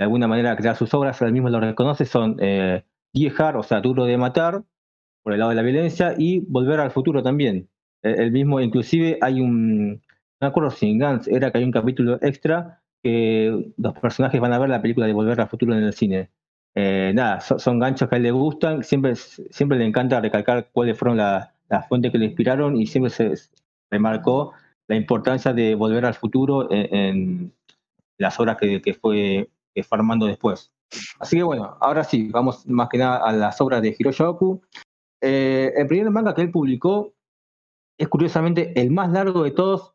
de 0.01 0.05
alguna 0.05 0.27
manera 0.27 0.55
crear 0.55 0.76
sus 0.76 0.91
obras, 0.95 1.21
él 1.21 1.32
mismo 1.32 1.47
lo 1.49 1.60
reconoce, 1.60 2.06
son 2.06 2.36
eh, 2.39 2.84
o 3.13 3.62
sea, 3.62 3.82
Duro 3.82 4.06
de 4.06 4.17
Matar, 4.17 4.63
por 5.21 5.34
el 5.34 5.38
lado 5.38 5.52
de 5.52 5.56
la 5.56 5.62
violencia, 5.62 6.15
y 6.17 6.39
Volver 6.39 6.80
al 6.80 6.89
Futuro 6.89 7.21
también. 7.21 7.69
El, 8.02 8.19
el 8.19 8.32
mismo, 8.32 8.60
inclusive 8.60 9.19
hay 9.21 9.41
un, 9.41 10.02
no 10.41 10.47
acuerdo 10.47 10.71
si 10.71 10.89
en 10.89 10.97
Gantz 10.97 11.28
era 11.28 11.52
que 11.52 11.60
hay 11.60 11.63
un 11.65 11.71
capítulo 11.71 12.17
extra 12.23 12.82
que 13.04 13.71
los 13.78 13.93
personajes 13.93 14.41
van 14.41 14.54
a 14.54 14.58
ver 14.58 14.69
la 14.69 14.82
película 14.82 15.06
de 15.06 15.13
Volver 15.13 15.39
al 15.39 15.49
Futuro 15.49 15.76
en 15.76 15.84
el 15.84 15.93
cine. 15.93 16.32
Eh, 16.73 17.12
nada, 17.13 17.39
son, 17.39 17.60
son 17.60 17.78
ganchos 17.78 18.10
que 18.10 18.15
a 18.15 18.17
él 18.17 18.23
le 18.23 18.32
gustan, 18.32 18.82
siempre, 18.84 19.15
siempre 19.15 19.78
le 19.78 19.86
encanta 19.86 20.19
recalcar 20.19 20.69
cuáles 20.71 20.97
fueron 20.97 21.17
las 21.17 21.52
la 21.69 21.84
fuentes 21.84 22.12
que 22.12 22.17
le 22.17 22.26
inspiraron 22.26 22.76
y 22.76 22.88
siempre 22.88 23.12
se 23.12 23.36
remarcó 23.91 24.54
la 24.88 24.95
importancia 24.95 25.54
de 25.54 25.76
volver 25.76 26.06
al 26.06 26.15
futuro 26.15 26.67
en, 26.71 27.54
las 28.17 28.39
obras 28.39 28.58
que 28.58 28.97
fue, 28.99 29.47
que 29.73 29.84
fue 29.84 29.97
armando 29.97 30.25
después. 30.25 30.73
Así 31.19 31.38
que 31.38 31.43
bueno, 31.43 31.77
ahora 31.79 32.03
sí, 32.03 32.29
vamos 32.29 32.67
más 32.67 32.89
que 32.89 32.97
nada 32.97 33.17
a 33.17 33.31
las 33.31 33.62
obras 33.62 33.81
de 33.81 33.95
Hiroshi 33.97 34.23
Oku. 34.23 34.62
Eh, 35.21 35.71
el 35.75 35.88
primer 35.88 36.10
manga 36.12 36.34
que 36.34 36.41
él 36.41 36.51
publicó 36.51 37.13
es 37.97 38.07
curiosamente 38.07 38.79
el 38.79 38.91
más 38.91 39.12
largo 39.12 39.43
de 39.43 39.51
todos 39.51 39.93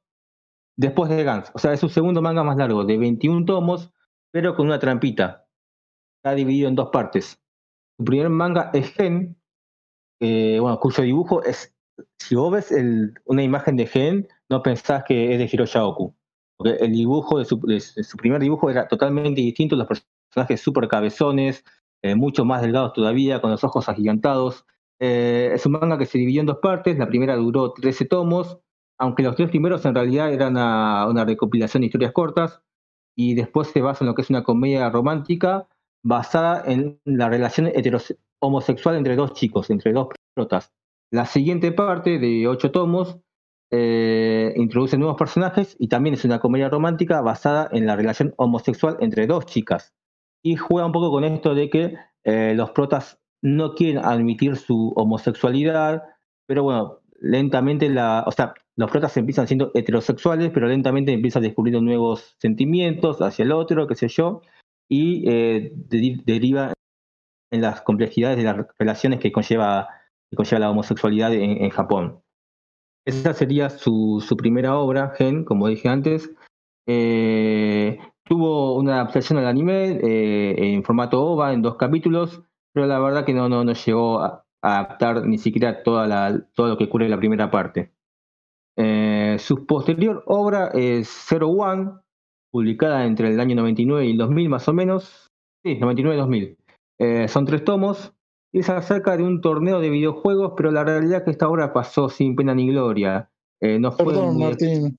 después 0.76 1.10
de 1.10 1.24
Gans. 1.24 1.50
O 1.54 1.58
sea, 1.58 1.72
es 1.72 1.80
su 1.80 1.88
segundo 1.88 2.22
manga 2.22 2.44
más 2.44 2.56
largo, 2.56 2.84
de 2.84 2.96
21 2.96 3.44
tomos, 3.44 3.92
pero 4.30 4.54
con 4.54 4.66
una 4.66 4.78
trampita 4.78 5.46
está 6.18 6.34
dividido 6.34 6.68
en 6.68 6.74
dos 6.74 6.90
partes. 6.90 7.40
Su 7.98 8.04
primer 8.04 8.30
manga 8.30 8.70
es 8.72 8.92
Gen, 8.92 9.36
eh, 10.20 10.58
bueno, 10.60 10.78
cuyo 10.80 11.02
dibujo 11.02 11.42
es, 11.42 11.74
si 12.18 12.34
vos 12.34 12.52
ves 12.52 12.74
una 13.24 13.42
imagen 13.42 13.76
de 13.76 13.86
Gen, 13.86 14.28
no 14.48 14.62
pensás 14.62 15.04
que 15.04 15.32
es 15.32 15.38
de 15.38 15.48
Hiroshi 15.50 15.78
Oku. 15.78 16.15
Porque 16.56 16.76
el 16.80 16.92
dibujo 16.92 17.38
de 17.38 17.44
su, 17.44 17.60
de 17.60 17.80
su 17.80 18.16
primer 18.16 18.40
dibujo 18.40 18.70
era 18.70 18.88
totalmente 18.88 19.40
distinto, 19.40 19.76
los 19.76 19.86
personajes 19.86 20.60
súper 20.60 20.88
cabezones, 20.88 21.64
eh, 22.02 22.14
mucho 22.14 22.44
más 22.44 22.62
delgados 22.62 22.92
todavía, 22.92 23.40
con 23.40 23.50
los 23.50 23.64
ojos 23.64 23.88
agigantados. 23.88 24.64
Eh, 24.98 25.50
es 25.52 25.66
un 25.66 25.72
manga 25.72 25.98
que 25.98 26.06
se 26.06 26.18
dividió 26.18 26.40
en 26.40 26.46
dos 26.46 26.58
partes, 26.62 26.98
la 26.98 27.08
primera 27.08 27.36
duró 27.36 27.72
13 27.72 28.06
tomos, 28.06 28.58
aunque 28.98 29.22
los 29.22 29.36
tres 29.36 29.50
primeros 29.50 29.84
en 29.84 29.94
realidad 29.94 30.32
eran 30.32 30.52
una, 30.52 31.06
una 31.06 31.24
recopilación 31.24 31.82
de 31.82 31.86
historias 31.86 32.12
cortas, 32.12 32.62
y 33.16 33.34
después 33.34 33.68
se 33.68 33.80
basa 33.80 34.04
en 34.04 34.08
lo 34.08 34.14
que 34.14 34.22
es 34.22 34.30
una 34.30 34.44
comedia 34.44 34.88
romántica 34.90 35.68
basada 36.04 36.62
en 36.66 37.00
la 37.04 37.28
relación 37.28 37.72
homosexual 38.40 38.96
entre 38.96 39.16
dos 39.16 39.32
chicos, 39.32 39.70
entre 39.70 39.92
dos 39.92 40.08
protas. 40.34 40.72
La 41.10 41.26
siguiente 41.26 41.72
parte, 41.72 42.18
de 42.18 42.46
ocho 42.46 42.70
tomos, 42.70 43.18
eh, 43.72 44.52
introduce 44.56 44.96
nuevos 44.96 45.16
personajes 45.16 45.76
y 45.78 45.88
también 45.88 46.14
es 46.14 46.24
una 46.24 46.38
comedia 46.38 46.68
romántica 46.68 47.20
basada 47.20 47.68
en 47.72 47.86
la 47.86 47.96
relación 47.96 48.34
homosexual 48.36 48.96
entre 49.00 49.26
dos 49.26 49.46
chicas. 49.46 49.92
Y 50.44 50.56
juega 50.56 50.86
un 50.86 50.92
poco 50.92 51.10
con 51.10 51.24
esto 51.24 51.54
de 51.54 51.68
que 51.70 51.94
eh, 52.24 52.54
los 52.54 52.70
protas 52.70 53.18
no 53.42 53.74
quieren 53.74 54.04
admitir 54.04 54.56
su 54.56 54.92
homosexualidad, 54.96 56.02
pero 56.46 56.62
bueno, 56.62 57.00
lentamente 57.20 57.90
o 58.26 58.32
sea, 58.32 58.54
los 58.76 58.90
protas 58.90 59.16
empiezan 59.16 59.46
siendo 59.46 59.70
heterosexuales, 59.74 60.50
pero 60.52 60.68
lentamente 60.68 61.12
empiezan 61.12 61.42
descubriendo 61.42 61.80
nuevos 61.80 62.36
sentimientos 62.38 63.20
hacia 63.22 63.44
el 63.44 63.52
otro, 63.52 63.86
qué 63.86 63.94
sé 63.94 64.08
yo, 64.08 64.42
y 64.88 65.28
eh, 65.28 65.72
de- 65.74 66.20
deriva 66.24 66.72
en 67.52 67.62
las 67.62 67.80
complejidades 67.82 68.36
de 68.36 68.44
las 68.44 68.66
relaciones 68.78 69.20
que 69.20 69.32
conlleva, 69.32 69.88
que 70.30 70.36
conlleva 70.36 70.60
la 70.60 70.70
homosexualidad 70.70 71.32
en, 71.32 71.62
en 71.62 71.70
Japón. 71.70 72.20
Esa 73.06 73.32
sería 73.34 73.70
su, 73.70 74.22
su 74.26 74.36
primera 74.36 74.76
obra, 74.76 75.14
Gen, 75.16 75.44
como 75.44 75.68
dije 75.68 75.88
antes. 75.88 76.28
Eh, 76.88 78.00
tuvo 78.24 78.74
una 78.74 78.94
adaptación 78.94 79.38
al 79.38 79.46
anime 79.46 80.00
eh, 80.02 80.72
en 80.74 80.82
formato 80.82 81.22
OVA, 81.22 81.52
en 81.52 81.62
dos 81.62 81.76
capítulos, 81.76 82.42
pero 82.72 82.86
la 82.86 82.98
verdad 82.98 83.24
que 83.24 83.32
no, 83.32 83.48
no, 83.48 83.62
no 83.62 83.72
llegó 83.72 84.20
a, 84.20 84.44
adaptar 84.60 85.24
ni 85.24 85.38
siquiera 85.38 85.84
toda 85.84 86.08
la, 86.08 86.44
todo 86.54 86.66
lo 86.66 86.76
que 86.76 86.88
cubre 86.88 87.08
la 87.08 87.18
primera 87.18 87.48
parte. 87.48 87.92
Eh, 88.76 89.36
su 89.38 89.66
posterior 89.66 90.24
obra 90.26 90.70
es 90.74 91.08
Zero 91.08 91.50
One, 91.50 91.92
publicada 92.50 93.06
entre 93.06 93.28
el 93.28 93.38
año 93.38 93.54
99 93.54 94.06
y 94.06 94.10
el 94.10 94.18
2000 94.18 94.48
más 94.48 94.68
o 94.68 94.72
menos. 94.72 95.30
Sí, 95.64 95.76
99 95.78 96.16
y 96.16 96.18
2000. 96.18 96.58
Eh, 96.98 97.28
son 97.28 97.44
tres 97.44 97.64
tomos 97.64 98.15
es 98.60 98.68
acerca 98.70 99.16
de 99.16 99.22
un 99.22 99.40
torneo 99.40 99.80
de 99.80 99.90
videojuegos, 99.90 100.52
pero 100.56 100.70
la 100.70 100.84
realidad 100.84 101.18
es 101.18 101.24
que 101.24 101.30
esta 101.32 101.48
obra 101.48 101.72
pasó 101.72 102.08
sin 102.08 102.34
pena 102.36 102.54
ni 102.54 102.68
gloria. 102.68 103.30
Eh, 103.60 103.78
no 103.78 103.92
fue 103.92 104.06
Perdón, 104.06 104.34
muy- 104.34 104.44
Martín. 104.44 104.98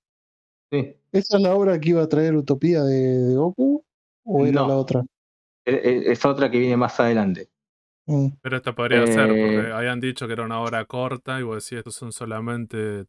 Sí. 0.72 0.96
¿Esa 1.12 1.38
es 1.38 1.44
la 1.44 1.56
obra 1.56 1.80
que 1.80 1.90
iba 1.90 2.02
a 2.04 2.10
traer 2.10 2.36
Utopía 2.36 2.84
de, 2.84 3.18
de 3.30 3.36
Goku? 3.36 3.84
¿O 4.26 4.46
era 4.46 4.62
No. 4.62 4.68
la 4.68 4.76
otra? 4.76 5.02
Eh, 5.66 5.82
eh, 5.84 6.04
Es 6.12 6.26
otra 6.26 6.52
que 6.52 6.60
viene 6.60 6.76
más 6.78 7.00
adelante. 7.00 7.50
Mm. 8.06 8.28
Pero 8.42 8.58
esta 8.58 8.74
podría 8.76 9.06
ser, 9.08 9.28
porque 9.28 9.68
Eh, 9.70 9.74
habían 9.74 10.00
dicho 10.00 10.28
que 10.28 10.34
era 10.34 10.44
una 10.44 10.62
obra 10.62 10.84
corta 10.86 11.40
y 11.40 11.44
vos 11.44 11.56
decís, 11.64 11.78
estos 11.80 11.96
son 11.96 12.12
solamente 12.12 13.06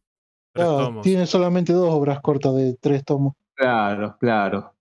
tres 0.53 0.67
tomos. 0.67 1.03
tiene 1.03 1.25
solamente 1.25 1.73
dos 1.73 1.93
obras 1.93 2.19
cortas 2.21 2.55
de 2.55 2.75
tres 2.79 3.03
tomos. 3.05 3.33
Claro, 3.55 4.17
claro. 4.19 4.73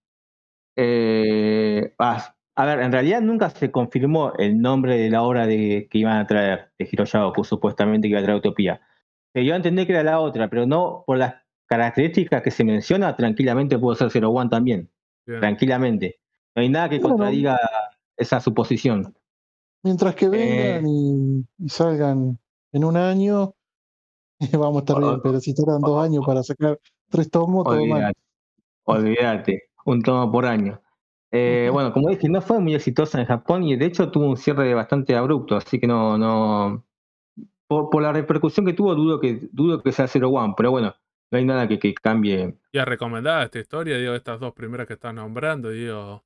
Eh, 0.76 1.92
ah, 1.98 2.34
a 2.58 2.64
ver, 2.64 2.80
en 2.80 2.90
realidad 2.90 3.20
nunca 3.20 3.50
se 3.50 3.70
confirmó 3.70 4.32
el 4.36 4.60
nombre 4.60 4.98
de 4.98 5.10
la 5.10 5.22
obra 5.22 5.46
de, 5.46 5.86
que 5.88 5.98
iban 5.98 6.18
a 6.18 6.26
traer, 6.26 6.72
de 6.76 6.88
Hiroya 6.90 7.30
supuestamente 7.44 8.08
que 8.08 8.10
iba 8.10 8.18
a 8.18 8.24
traer 8.24 8.38
Utopía. 8.38 8.80
Se 9.32 9.42
dio 9.42 9.52
a 9.52 9.56
entender 9.56 9.86
que 9.86 9.92
era 9.92 10.02
la 10.02 10.18
otra, 10.18 10.50
pero 10.50 10.66
no 10.66 11.04
por 11.06 11.18
las 11.18 11.36
características 11.66 12.42
que 12.42 12.50
se 12.50 12.64
menciona, 12.64 13.14
tranquilamente 13.14 13.78
pudo 13.78 13.94
ser 13.94 14.10
Zero 14.10 14.30
One 14.30 14.50
también. 14.50 14.90
Tranquilamente. 15.24 16.18
No 16.56 16.62
hay 16.62 16.68
nada 16.68 16.88
que 16.88 17.00
contradiga 17.00 17.56
esa 18.16 18.40
suposición. 18.40 19.14
Mientras 19.84 20.16
que 20.16 20.28
vengan 20.28 20.84
eh, 20.84 21.44
y, 21.58 21.68
salgan 21.68 22.40
en 22.72 22.84
un 22.84 22.96
año, 22.96 23.54
vamos 24.52 24.78
a 24.78 24.80
estar 24.80 24.98
bien, 24.98 25.20
pero 25.22 25.38
si 25.38 25.54
tardan 25.54 25.80
dos 25.80 26.04
años 26.04 26.26
para 26.26 26.42
sacar 26.42 26.80
tres 27.08 27.30
tomos, 27.30 27.62
todo 27.62 27.86
mal. 27.86 28.12
Olvídate, 28.82 29.70
un 29.84 30.02
tomo 30.02 30.32
por 30.32 30.44
año. 30.44 30.80
Eh, 31.30 31.68
bueno, 31.72 31.92
como 31.92 32.08
dije, 32.08 32.28
no 32.28 32.40
fue 32.40 32.58
muy 32.58 32.74
exitosa 32.74 33.20
en 33.20 33.26
Japón 33.26 33.64
y 33.64 33.76
de 33.76 33.86
hecho 33.86 34.10
tuvo 34.10 34.26
un 34.26 34.36
cierre 34.36 34.72
bastante 34.74 35.14
abrupto, 35.14 35.56
así 35.56 35.78
que 35.78 35.86
no, 35.86 36.16
no, 36.16 36.84
por, 37.68 38.02
la 38.02 38.12
repercusión 38.12 38.64
que 38.64 38.72
tuvo, 38.72 38.94
dudo 38.94 39.20
que, 39.20 39.48
dudo 39.52 39.82
que 39.82 39.92
sea 39.92 40.08
Zero 40.08 40.30
One, 40.30 40.54
pero 40.56 40.70
bueno, 40.70 40.94
no 41.30 41.38
hay 41.38 41.44
nada 41.44 41.68
que, 41.68 41.78
que 41.78 41.92
cambie. 41.94 42.56
¿Y 42.72 42.78
a 42.78 42.84
recomendada 42.84 43.44
esta 43.44 43.58
historia? 43.58 43.98
Digo, 43.98 44.14
estas 44.14 44.40
dos 44.40 44.54
primeras 44.54 44.86
que 44.86 44.94
estás 44.94 45.12
nombrando, 45.12 45.70
digo. 45.70 46.24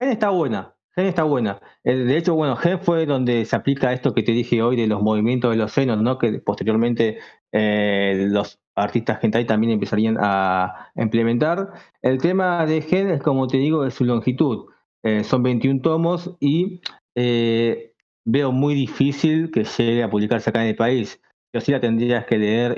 Gen 0.00 0.10
está 0.10 0.30
buena, 0.30 0.74
Gen 0.94 1.06
está 1.06 1.24
buena. 1.24 1.60
Eh, 1.84 1.94
de 1.94 2.16
hecho, 2.16 2.34
bueno, 2.34 2.56
Gen 2.56 2.80
fue 2.80 3.04
donde 3.04 3.44
se 3.44 3.54
aplica 3.54 3.92
esto 3.92 4.14
que 4.14 4.22
te 4.22 4.32
dije 4.32 4.62
hoy 4.62 4.76
de 4.76 4.86
los 4.86 5.02
movimientos 5.02 5.50
de 5.50 5.58
los 5.58 5.72
senos, 5.72 6.00
¿no? 6.00 6.16
Que 6.16 6.40
posteriormente 6.40 7.18
eh, 7.52 8.26
los 8.30 8.58
artistas 8.84 9.18
hentai 9.22 9.46
también 9.46 9.72
empezarían 9.72 10.16
a 10.20 10.90
implementar. 10.96 11.72
El 12.02 12.18
tema 12.18 12.66
de 12.66 12.82
Gen 12.82 13.10
es, 13.10 13.22
como 13.22 13.46
te 13.46 13.58
digo, 13.58 13.84
es 13.84 13.94
su 13.94 14.04
longitud. 14.04 14.66
Eh, 15.02 15.24
son 15.24 15.42
21 15.42 15.80
tomos 15.80 16.36
y 16.40 16.80
veo 17.14 18.52
muy 18.52 18.74
difícil 18.74 19.50
que 19.50 19.64
llegue 19.64 20.02
a 20.02 20.10
publicarse 20.10 20.50
acá 20.50 20.62
en 20.62 20.68
el 20.68 20.76
país. 20.76 21.20
Yo 21.52 21.60
sí 21.60 21.72
la 21.72 21.80
tendrías 21.80 22.24
que 22.26 22.38
leer 22.38 22.76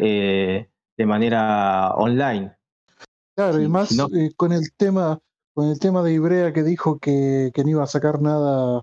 de 0.97 1.07
manera 1.07 1.95
online. 1.95 2.53
Claro, 3.37 3.61
y 3.61 3.69
más 3.69 3.99
eh, 3.99 4.31
con 4.37 4.53
el 4.53 4.73
tema 4.77 5.19
con 5.55 5.69
el 5.69 5.79
tema 5.79 6.03
de 6.03 6.15
Ibrea 6.15 6.53
que 6.53 6.63
dijo 6.63 6.99
que, 6.99 7.51
que, 7.55 7.63
no 7.63 7.71
iba 7.71 7.83
a 7.83 7.87
sacar 7.87 8.23
nada 8.23 8.81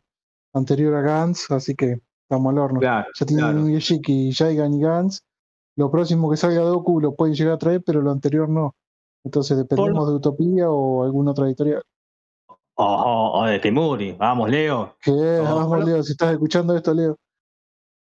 anterior 0.53 0.95
a 0.95 1.01
Gantz, 1.01 1.49
así 1.49 1.75
que 1.75 1.99
estamos 2.23 2.51
al 2.51 2.59
horno. 2.59 2.81
ya 2.81 3.05
tienen 3.25 3.65
Miyashiki, 3.65 4.31
Jaigan 4.33 4.73
y 4.75 4.81
Gantz. 4.81 5.21
Lo 5.79 5.89
próximo 5.89 6.29
que 6.29 6.35
salga 6.35 6.59
Doku 6.59 6.99
lo 6.99 7.15
pueden 7.15 7.35
llegar 7.35 7.53
a 7.53 7.57
traer, 7.57 7.81
pero 7.81 8.01
lo 8.01 8.11
anterior 8.11 8.49
no. 8.49 8.75
Entonces 9.23 9.57
dependemos 9.57 10.09
de 10.09 10.15
Utopía 10.15 10.69
o 10.69 11.05
alguna 11.05 11.31
otra 11.31 11.45
editorial. 11.45 11.81
O, 12.75 13.45
de 13.45 13.59
Temuri. 13.59 14.11
Vamos, 14.11 14.49
Leo. 14.49 14.97
¿Qué? 15.01 15.39
Vamos, 15.41 15.85
Leo. 15.85 16.03
Si 16.03 16.11
estás 16.11 16.33
escuchando 16.33 16.75
esto, 16.75 16.93
Leo. 16.93 17.15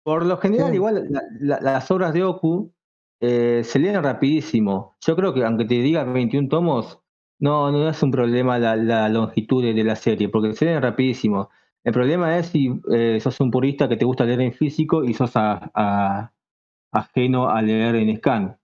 Por 0.05 0.25
lo 0.25 0.37
general, 0.37 0.73
igual 0.73 1.09
las 1.41 1.91
obras 1.91 2.13
de 2.13 2.23
Oku 2.23 2.71
eh, 3.19 3.61
se 3.65 3.77
leen 3.77 4.01
rapidísimo. 4.01 4.95
Yo 5.05 5.17
creo 5.17 5.33
que 5.33 5.43
aunque 5.43 5.65
te 5.65 5.75
diga 5.75 6.05
21 6.05 6.47
tomos, 6.47 7.01
no, 7.39 7.73
no 7.73 7.89
es 7.89 8.01
un 8.01 8.11
problema 8.11 8.57
la, 8.57 9.09
longitud 9.09 9.61
de, 9.61 9.83
la 9.83 9.97
serie, 9.97 10.29
porque 10.29 10.53
se 10.53 10.63
leen 10.63 10.81
rapidísimo. 10.81 11.49
El 11.83 11.91
problema 11.91 12.37
es 12.37 12.45
si 12.45 12.69
eh, 12.93 13.19
sos 13.19 13.37
un 13.41 13.51
purista 13.51 13.89
que 13.89 13.97
te 13.97 14.05
gusta 14.05 14.23
leer 14.23 14.39
en 14.39 14.53
físico 14.53 15.03
y 15.03 15.13
sos 15.13 15.33
ajeno 16.95 17.49
a 17.49 17.61
leer 17.61 17.95
en 17.95 18.17
scan. 18.17 18.57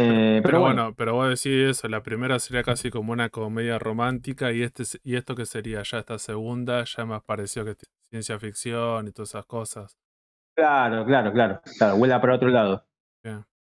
Eh, 0.00 0.40
pero, 0.44 0.60
bueno, 0.60 0.94
pero 0.94 1.14
vos 1.14 1.28
decís 1.28 1.70
eso, 1.70 1.88
la 1.88 2.04
primera 2.04 2.38
sería 2.38 2.62
casi 2.62 2.88
como 2.88 3.12
una 3.12 3.30
comedia 3.30 3.80
romántica 3.80 4.52
y 4.52 4.62
este 4.62 4.84
y 5.02 5.16
esto 5.16 5.34
que 5.34 5.44
sería 5.44 5.82
ya 5.82 5.98
esta 5.98 6.20
segunda 6.20 6.84
ya 6.84 7.04
me 7.04 7.20
pareció 7.20 7.64
que 7.64 7.74
ciencia 8.08 8.38
ficción 8.38 9.08
y 9.08 9.10
todas 9.10 9.30
esas 9.30 9.46
cosas. 9.46 9.98
Claro, 10.54 11.04
claro, 11.04 11.32
claro, 11.32 11.60
claro, 11.78 11.96
vuela 11.96 12.20
para 12.20 12.36
otro 12.36 12.48
lado. 12.48 12.84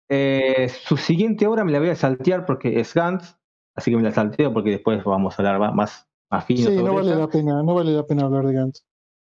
Eh, 0.07 0.69
su 0.69 0.97
siguiente 0.97 1.47
obra 1.47 1.63
me 1.63 1.71
la 1.71 1.79
voy 1.79 1.89
a 1.89 1.95
saltear 1.95 2.45
porque 2.45 2.79
es 2.79 2.93
Gantz, 2.93 3.37
así 3.73 3.89
que 3.89 3.97
me 3.97 4.03
la 4.03 4.11
salteo 4.11 4.53
porque 4.53 4.71
después 4.71 5.03
vamos 5.03 5.39
a 5.39 5.41
hablar 5.41 5.73
más, 5.73 6.07
más 6.29 6.45
fino. 6.45 6.69
Sí, 6.69 6.75
no 6.75 6.93
vale 6.93 7.15
la 7.15 7.27
pena, 7.27 7.63
no 7.63 7.73
vale 7.73 7.91
la 7.91 8.05
pena 8.05 8.25
hablar 8.25 8.45
de 8.45 8.53
Gantz. 8.53 8.85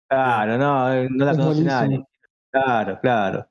Claro, 0.09 0.57
no, 0.57 0.93
eh, 0.93 1.07
no 1.09 1.25
la 1.25 1.31
conoce 1.31 1.63
nadie. 1.63 2.05
Claro, 2.51 2.99
claro. 3.01 3.47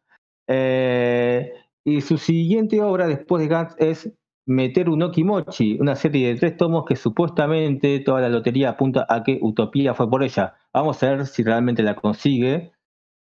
Eh, 0.49 1.53
y 1.85 2.01
su 2.01 2.19
siguiente 2.19 2.83
obra 2.83 3.07
después 3.07 3.43
de 3.43 3.49
Gantz 3.49 3.75
es 3.79 4.13
Meter 4.47 4.89
un 4.89 5.03
Okimochi, 5.03 5.77
una 5.81 5.97
serie 5.97 6.29
de 6.29 6.39
tres 6.39 6.57
tomos 6.57 6.85
que 6.85 6.95
supuestamente 6.95 7.99
toda 8.01 8.21
la 8.21 8.29
lotería 8.29 8.71
apunta 8.71 9.05
a 9.09 9.25
que 9.25 9.39
Utopía 9.43 9.95
fue 9.95 10.09
por 10.09 10.23
ella. 10.23 10.55
Vamos 10.73 11.03
a 11.03 11.11
ver 11.11 11.27
si 11.27 11.43
realmente 11.43 11.83
la 11.83 11.97
consigue. 11.97 12.73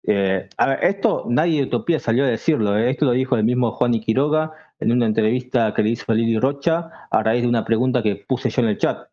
Eh, 0.03 0.49
a 0.57 0.67
ver, 0.67 0.83
esto 0.83 1.25
nadie 1.29 1.59
de 1.61 1.67
Utopía 1.67 1.99
salió 1.99 2.23
a 2.23 2.27
decirlo, 2.27 2.75
eh. 2.75 2.89
esto 2.89 3.05
lo 3.05 3.11
dijo 3.11 3.35
el 3.35 3.43
mismo 3.43 3.71
Juan 3.71 3.91
Quiroga 3.99 4.51
en 4.79 4.91
una 4.91 5.05
entrevista 5.05 5.73
que 5.75 5.83
le 5.83 5.91
hizo 5.91 6.11
a 6.11 6.15
Lili 6.15 6.39
Rocha 6.39 6.89
a 7.11 7.23
raíz 7.23 7.43
de 7.43 7.49
una 7.49 7.63
pregunta 7.65 8.01
que 8.01 8.15
puse 8.15 8.49
yo 8.49 8.63
en 8.63 8.67
el 8.69 8.77
chat. 8.79 9.07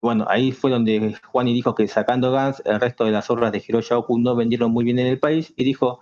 Bueno, 0.00 0.26
ahí 0.28 0.52
fue 0.52 0.70
donde 0.70 1.14
Juan 1.24 1.46
dijo 1.46 1.74
que 1.74 1.88
sacando 1.88 2.30
Gans, 2.32 2.62
el 2.64 2.80
resto 2.80 3.04
de 3.04 3.10
las 3.10 3.30
obras 3.30 3.52
de 3.52 3.62
Hiroya 3.66 3.98
Oku 3.98 4.18
no 4.18 4.36
vendieron 4.36 4.70
muy 4.70 4.84
bien 4.84 4.98
en 4.98 5.06
el 5.08 5.18
país 5.18 5.52
y 5.56 5.64
dijo, 5.64 6.00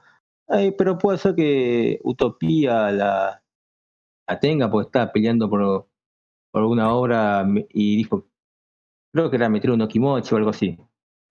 pero 0.76 0.98
puede 0.98 1.18
ser 1.18 1.34
que 1.34 2.00
Utopía 2.04 2.90
la, 2.90 3.42
tenga 4.40 4.70
porque 4.70 4.88
está 4.88 5.12
peleando 5.12 5.48
por, 5.48 5.88
por 6.50 6.62
alguna 6.62 6.92
obra 6.92 7.46
y 7.70 7.96
dijo, 7.96 8.26
creo 9.12 9.30
que 9.30 9.36
era 9.36 9.48
meter 9.48 9.70
un 9.70 9.82
Okimochi 9.82 10.34
o 10.34 10.38
algo 10.38 10.50
así. 10.50 10.76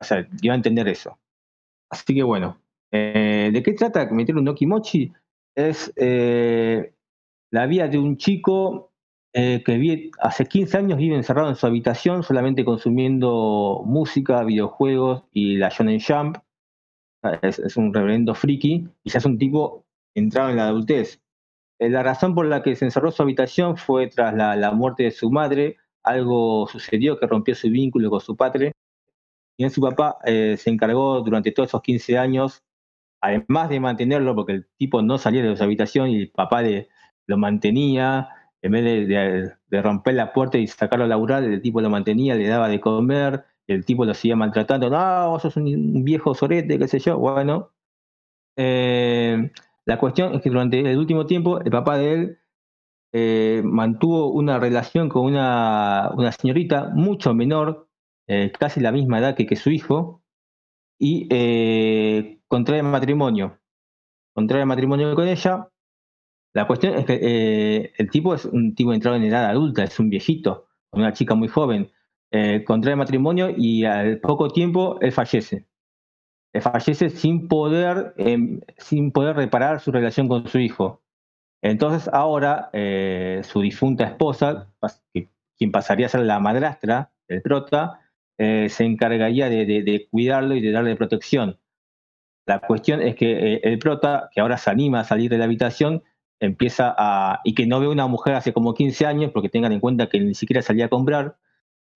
O 0.01 0.04
sea, 0.04 0.28
iba 0.41 0.54
a 0.54 0.58
entender 0.58 0.88
eso. 0.88 1.17
Así 1.89 2.15
que 2.15 2.23
bueno, 2.23 2.60
eh, 2.91 3.51
¿de 3.54 3.63
qué 3.63 3.73
trata 3.73 4.08
meter 4.08 4.36
un 4.36 4.47
Okimochi? 4.47 5.13
Es 5.56 5.93
eh, 5.95 6.93
la 7.51 7.67
vida 7.67 7.88
de 7.88 7.99
un 7.99 8.17
chico 8.17 8.91
eh, 9.38 9.62
que 9.65 10.12
hace 10.21 10.45
15 10.45 10.78
años 10.78 10.98
vive 10.98 11.17
encerrado 11.17 11.50
en 11.50 11.58
su 11.58 11.67
habitación 11.67 12.24
solamente 12.24 12.63
consumiendo 12.63 13.84
música, 13.86 14.41
videojuegos 14.45 15.26
y 15.34 15.58
la 15.58 15.67
Shonen 15.67 16.00
Jump. 16.00 16.38
Es, 17.41 17.76
un 17.76 17.93
reverendo 17.93 18.34
friki 18.34 18.88
y 19.04 19.10
ya 19.10 19.17
es 19.17 19.26
un 19.26 19.38
tipo 19.38 19.84
entrado 20.13 20.52
en 20.52 20.56
la 20.56 20.67
adultez. 20.67 21.21
la 21.80 22.02
razón 22.02 22.34
por 22.34 22.45
la 22.45 22.63
que 22.63 22.76
se 22.76 22.86
encerró 22.86 23.10
en 23.10 23.13
su 23.13 23.24
habitación 23.24 23.76
fue 23.76 24.08
tras 24.08 24.34
la, 24.34 24.56
la 24.56 24.71
muerte 24.71 25.04
de 25.04 25.12
su 25.12 25.30
madre. 25.30 25.78
Algo 26.04 26.67
sucedió 26.67 27.19
que 27.19 27.28
rompió 27.28 27.56
su 27.56 27.69
vínculo 27.69 28.10
con 28.10 28.21
su 28.21 28.38
padre 28.38 28.71
y 29.58 29.65
en 29.65 29.69
su 29.69 29.82
papá 29.82 30.17
eh, 30.24 30.56
se 30.58 30.69
encargó 30.69 31.21
durante 31.21 31.52
todos 31.52 31.69
esos 31.69 31.82
15 31.82 32.17
años, 32.17 32.63
además 33.21 33.67
de 33.69 33.82
mantenerlo, 33.82 34.34
porque 34.34 34.54
el 34.54 34.67
tipo 34.78 35.02
no 35.02 35.17
salía 35.17 35.43
de 35.43 35.58
su 35.58 35.63
habitación 35.63 36.10
y 36.10 36.21
el 36.21 36.32
papá 36.32 36.62
le, 36.62 36.88
lo 37.28 37.38
mantenía, 37.38 38.30
en 38.62 38.72
vez 38.72 39.08
de, 39.08 39.82
romper 39.82 40.15
la 40.15 40.34
puerta 40.34 40.58
y 40.58 40.68
sacarlo 40.68 41.06
a 41.06 41.08
laburar, 41.08 41.44
el 41.44 41.62
tipo 41.62 41.82
lo 41.82 41.89
mantenía, 41.89 42.36
le 42.36 42.48
daba 42.48 42.70
de 42.70 42.80
comer, 42.80 43.46
el 43.68 43.86
tipo 43.86 44.06
lo 44.06 44.13
seguía 44.13 44.36
maltratando, 44.36 44.89
no, 44.89 45.30
vos 45.32 45.41
sos 45.41 45.58
un, 45.58 46.04
viejo 46.04 46.34
sorete, 46.34 46.80
qué 46.80 46.88
sé 46.88 47.00
yo, 47.00 47.18
bueno. 47.20 47.72
Eh, 48.58 49.52
la 49.86 50.00
cuestión 50.00 50.34
es 50.34 50.41
que 50.41 50.50
durante 50.50 50.80
el 50.80 50.98
último 50.98 51.26
tiempo 51.26 51.60
el 51.60 51.72
papá 51.72 51.98
de 51.98 52.13
él 52.13 52.39
eh, 53.13 53.62
mantuvo 53.63 54.32
una 54.32 54.60
relación 54.60 55.10
con 55.10 55.26
una, 55.26 56.12
una 56.15 56.32
señorita 56.32 56.89
mucho 56.94 57.34
menor 57.34 57.89
eh, 58.28 58.52
casi 58.58 58.80
la 58.80 58.91
misma 58.91 59.20
edad 59.20 59.36
que, 59.36 59.46
que 59.46 59.56
su 59.56 59.70
hijo, 59.70 60.24
y 61.00 61.28
eh, 61.30 62.39
contrae 62.48 62.82
matrimonio. 62.84 63.60
Contrae 64.34 64.65
matrimonio 64.65 65.13
con 65.15 65.28
ella. 65.28 65.70
La 66.56 66.65
cuestión 66.65 66.96
es 66.96 67.06
que 67.06 67.20
eh, 67.22 67.94
el 67.98 68.10
tipo 68.10 68.34
es 68.34 68.46
un 68.46 68.74
tipo 68.74 68.94
entrado 68.94 69.18
en 69.18 69.24
edad 69.24 69.46
adulta, 69.46 69.84
es 69.84 70.00
un 70.00 70.10
viejito, 70.10 70.68
una 70.91 71.13
chica 71.13 71.36
muy 71.36 71.48
joven. 71.48 71.91
Eh, 72.32 72.63
contrae 72.65 72.96
matrimonio 72.96 73.54
y 73.56 73.86
al 73.86 74.20
poco 74.20 74.50
tiempo 74.50 74.98
él 75.02 75.12
fallece. 75.12 75.68
Él 76.54 76.62
fallece 76.62 77.10
sin 77.10 77.48
poder, 77.48 78.13
em, 78.18 78.62
sin 78.78 79.12
poder 79.12 79.36
reparar 79.36 79.80
su 79.80 79.91
relación 79.91 80.28
con 80.28 80.48
su 80.48 80.58
hijo. 80.58 81.04
Entonces 81.62 82.10
ahora 82.13 82.70
su 83.44 83.62
difunta 83.62 84.06
esposa, 84.06 84.72
quien 85.58 85.72
pasaría 85.72 86.06
a 86.06 86.10
ser 86.10 86.22
la 86.22 86.39
madrastra 86.39 87.12
del 87.28 87.41
prota, 87.41 88.00
eh, 88.38 88.68
se 88.70 88.84
encargaría 88.84 89.50
de, 89.50 90.08
cuidarlo 90.12 90.56
y 90.56 90.62
de 90.62 90.72
darle 90.72 90.96
protección. 90.96 91.58
La 92.46 92.60
cuestión 92.60 93.02
es 93.02 93.15
que 93.15 93.54
eh, 93.56 93.62
el 93.63 93.80
prota, 93.80 94.30
que 94.34 94.41
ahora 94.41 94.58
se 94.58 94.70
anima 94.70 95.00
a 95.00 95.04
salir 95.04 95.30
de 95.32 95.38
la 95.38 95.46
habitación, 95.46 96.04
empieza 96.39 96.93
a. 96.98 97.41
y 97.43 97.56
que 97.56 97.67
no 97.67 97.80
ve 97.80 97.88
una 97.88 98.08
mujer 98.08 98.36
hace 98.36 98.54
como 98.54 98.74
15 98.74 99.06
años, 99.06 99.32
porque 99.32 99.50
tengan 99.50 99.71
en 99.71 99.80
cuenta 99.80 100.08
que 100.10 100.19
ni 100.19 100.36
siquiera 100.36 100.62
salía 100.62 100.86
a 100.86 100.89
comprar, 100.89 101.38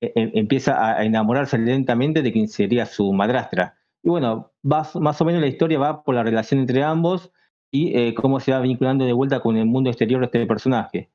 e, 0.02 0.08
e, 0.16 0.32
empieza 0.40 0.98
a 0.98 1.04
enamorarse 1.06 1.58
lentamente 1.58 2.22
de 2.22 2.32
quien 2.32 2.48
sería 2.48 2.86
su 2.86 3.12
madrastra. 3.14 3.78
Y 4.04 4.10
bueno, 4.10 4.52
más 4.64 4.96
o 4.96 5.26
menos 5.26 5.42
la 5.42 5.48
historia 5.48 5.80
va 5.80 6.04
por 6.04 6.16
la 6.16 6.24
relación 6.24 6.62
entre 6.62 6.84
ambos 6.84 7.32
y 7.72 7.98
eh, 7.98 8.14
cómo 8.16 8.40
se 8.40 8.52
va 8.52 8.62
vinculando 8.62 9.06
de 9.06 9.14
vuelta 9.14 9.42
con 9.42 9.58
el 9.58 9.66
mundo 9.66 9.90
exterior 9.90 10.22
de 10.22 10.26
este 10.26 10.46
personaje. 10.46 11.10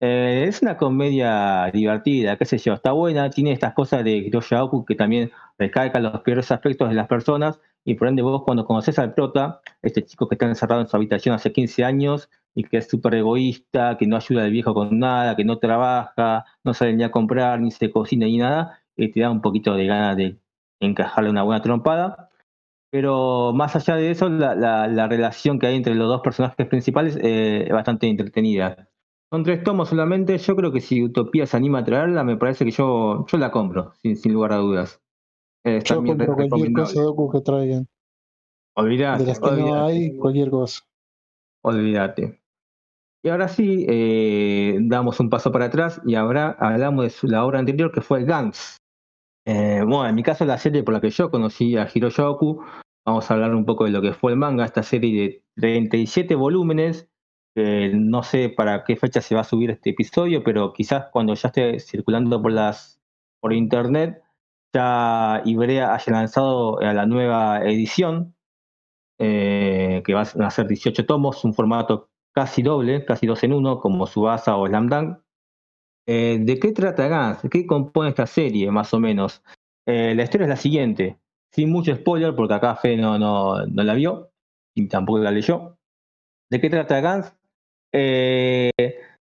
Eh, 0.00 0.46
es 0.48 0.62
una 0.62 0.78
comedia 0.78 1.70
divertida, 1.72 2.38
qué 2.38 2.46
sé 2.46 2.56
yo, 2.56 2.72
está 2.72 2.92
buena, 2.92 3.28
tiene 3.28 3.52
estas 3.52 3.74
cosas 3.74 4.02
de 4.02 4.12
Hiroshi 4.12 4.54
Oku 4.54 4.86
que 4.86 4.94
también 4.94 5.30
recalca 5.58 6.00
los 6.00 6.20
peores 6.22 6.50
aspectos 6.50 6.88
de 6.88 6.94
las 6.94 7.06
personas 7.06 7.60
y 7.84 7.94
por 7.94 8.08
ende 8.08 8.22
vos 8.22 8.42
cuando 8.44 8.64
conoces 8.64 8.98
al 8.98 9.12
prota, 9.12 9.60
este 9.82 10.02
chico 10.04 10.26
que 10.26 10.36
está 10.36 10.46
encerrado 10.46 10.80
en 10.80 10.88
su 10.88 10.96
habitación 10.96 11.34
hace 11.34 11.52
15 11.52 11.84
años 11.84 12.30
y 12.54 12.64
que 12.64 12.78
es 12.78 12.88
súper 12.88 13.14
egoísta, 13.14 13.96
que 13.98 14.06
no 14.06 14.16
ayuda 14.16 14.44
al 14.44 14.50
viejo 14.50 14.74
con 14.74 14.98
nada, 14.98 15.36
que 15.36 15.44
no 15.44 15.58
trabaja, 15.58 16.44
no 16.64 16.74
sabe 16.74 16.94
ni 16.94 17.04
a 17.04 17.10
comprar, 17.10 17.60
ni 17.60 17.70
se 17.70 17.90
cocina 17.90 18.26
ni 18.26 18.38
nada, 18.38 18.80
y 18.96 19.10
te 19.10 19.20
da 19.20 19.30
un 19.30 19.40
poquito 19.40 19.74
de 19.74 19.86
ganas 19.86 20.16
de 20.16 20.38
encajarle 20.80 21.30
una 21.30 21.42
buena 21.42 21.62
trompada. 21.62 22.30
Pero 22.90 23.52
más 23.54 23.76
allá 23.76 23.94
de 23.94 24.10
eso, 24.10 24.28
la, 24.28 25.06
relación 25.08 25.58
que 25.58 25.68
hay 25.68 25.76
entre 25.76 25.94
los 25.94 26.08
dos 26.08 26.22
personajes 26.22 26.66
principales 26.66 27.16
eh, 27.22 27.64
es 27.66 27.72
bastante 27.72 28.08
entretenida. 28.08 28.88
Son 29.32 29.44
tres 29.44 29.62
tomos 29.62 29.88
solamente. 29.88 30.36
Yo 30.38 30.56
creo 30.56 30.72
que 30.72 30.80
si 30.80 31.04
Utopía 31.04 31.46
se 31.46 31.56
anima 31.56 31.78
a 31.78 31.84
traerla, 31.84 32.24
me 32.24 32.36
parece 32.36 32.64
que 32.64 32.72
yo, 32.72 33.24
yo 33.26 33.38
la 33.38 33.52
compro, 33.52 33.92
sin, 34.02 34.16
sin 34.16 34.32
lugar 34.32 34.52
a 34.52 34.56
dudas. 34.56 35.00
Eh, 35.64 35.80
yo 35.84 36.02
compro 36.02 36.34
cualquier 36.34 36.72
cosa 36.72 37.00
de 37.00 37.12
que 37.32 37.40
traigan. 37.42 37.88
Olvídate. 38.74 39.22
De 39.22 39.28
las 39.28 39.40
que 39.40 39.50
no 39.52 39.84
hay, 39.84 40.16
cualquier 40.16 40.50
cosa. 40.50 40.80
Olvídate. 41.62 42.39
Y 43.22 43.28
ahora 43.28 43.48
sí, 43.48 43.86
eh, 43.88 44.78
damos 44.80 45.20
un 45.20 45.28
paso 45.28 45.52
para 45.52 45.66
atrás 45.66 46.00
y 46.06 46.14
ahora 46.14 46.56
hablamos 46.58 47.20
de 47.20 47.28
la 47.28 47.44
obra 47.44 47.58
anterior 47.58 47.92
que 47.92 48.00
fue 48.00 48.24
Gantz. 48.24 48.78
Eh, 49.46 49.82
bueno, 49.86 50.06
en 50.06 50.14
mi 50.14 50.22
caso 50.22 50.44
la 50.44 50.58
serie 50.58 50.82
por 50.82 50.94
la 50.94 51.00
que 51.00 51.10
yo 51.10 51.30
conocí 51.30 51.76
a 51.76 51.88
Hiroyoku, 51.92 52.64
vamos 53.04 53.30
a 53.30 53.34
hablar 53.34 53.54
un 53.54 53.64
poco 53.64 53.84
de 53.84 53.90
lo 53.90 54.00
que 54.00 54.12
fue 54.12 54.32
el 54.32 54.38
manga, 54.38 54.64
esta 54.64 54.82
serie 54.82 55.12
de 55.22 55.42
37 55.56 56.34
volúmenes 56.34 57.10
no 57.56 58.22
sé 58.22 58.48
para 58.48 58.84
qué 58.84 58.96
fecha 58.96 59.20
se 59.20 59.34
va 59.34 59.42
a 59.42 59.44
subir 59.44 59.70
este 59.70 59.90
episodio, 59.90 60.42
pero 60.44 60.72
quizás 60.72 61.06
cuando 61.12 61.34
ya 61.34 61.48
esté 61.48 61.78
circulando 61.80 62.40
por 62.40 62.52
las 62.52 63.00
por 63.40 63.52
internet, 63.52 64.22
ya 64.74 65.42
Ibrea 65.44 65.94
haya 65.94 66.12
lanzado 66.12 66.78
a 66.80 66.92
la 66.92 67.06
nueva 67.06 67.62
edición, 67.64 68.36
eh, 69.18 70.02
que 70.04 70.14
va 70.14 70.22
a 70.22 70.50
ser 70.50 70.66
18 70.68 71.06
tomos, 71.06 71.44
un 71.44 71.54
formato 71.54 72.09
casi 72.32 72.62
doble, 72.62 73.04
casi 73.04 73.26
dos 73.26 73.42
en 73.44 73.52
uno, 73.52 73.80
como 73.80 74.06
Subasa 74.06 74.56
o 74.56 74.66
Slam 74.66 75.22
eh, 76.06 76.38
¿De 76.40 76.58
qué 76.58 76.72
trata 76.72 77.08
Gans? 77.08 77.40
¿Qué 77.50 77.66
compone 77.66 78.10
esta 78.10 78.26
serie, 78.26 78.70
más 78.70 78.92
o 78.94 79.00
menos? 79.00 79.42
Eh, 79.86 80.14
la 80.14 80.24
historia 80.24 80.46
es 80.46 80.50
la 80.50 80.56
siguiente, 80.56 81.18
sin 81.52 81.70
mucho 81.70 81.94
spoiler, 81.94 82.34
porque 82.34 82.54
acá 82.54 82.76
Fe 82.76 82.96
no, 82.96 83.18
no, 83.18 83.66
no 83.66 83.82
la 83.82 83.94
vio 83.94 84.32
y 84.74 84.88
tampoco 84.88 85.18
la 85.18 85.30
leyó. 85.30 85.78
¿De 86.50 86.60
qué 86.60 86.70
trata 86.70 87.00
Gans? 87.00 87.32
Eh, 87.92 88.70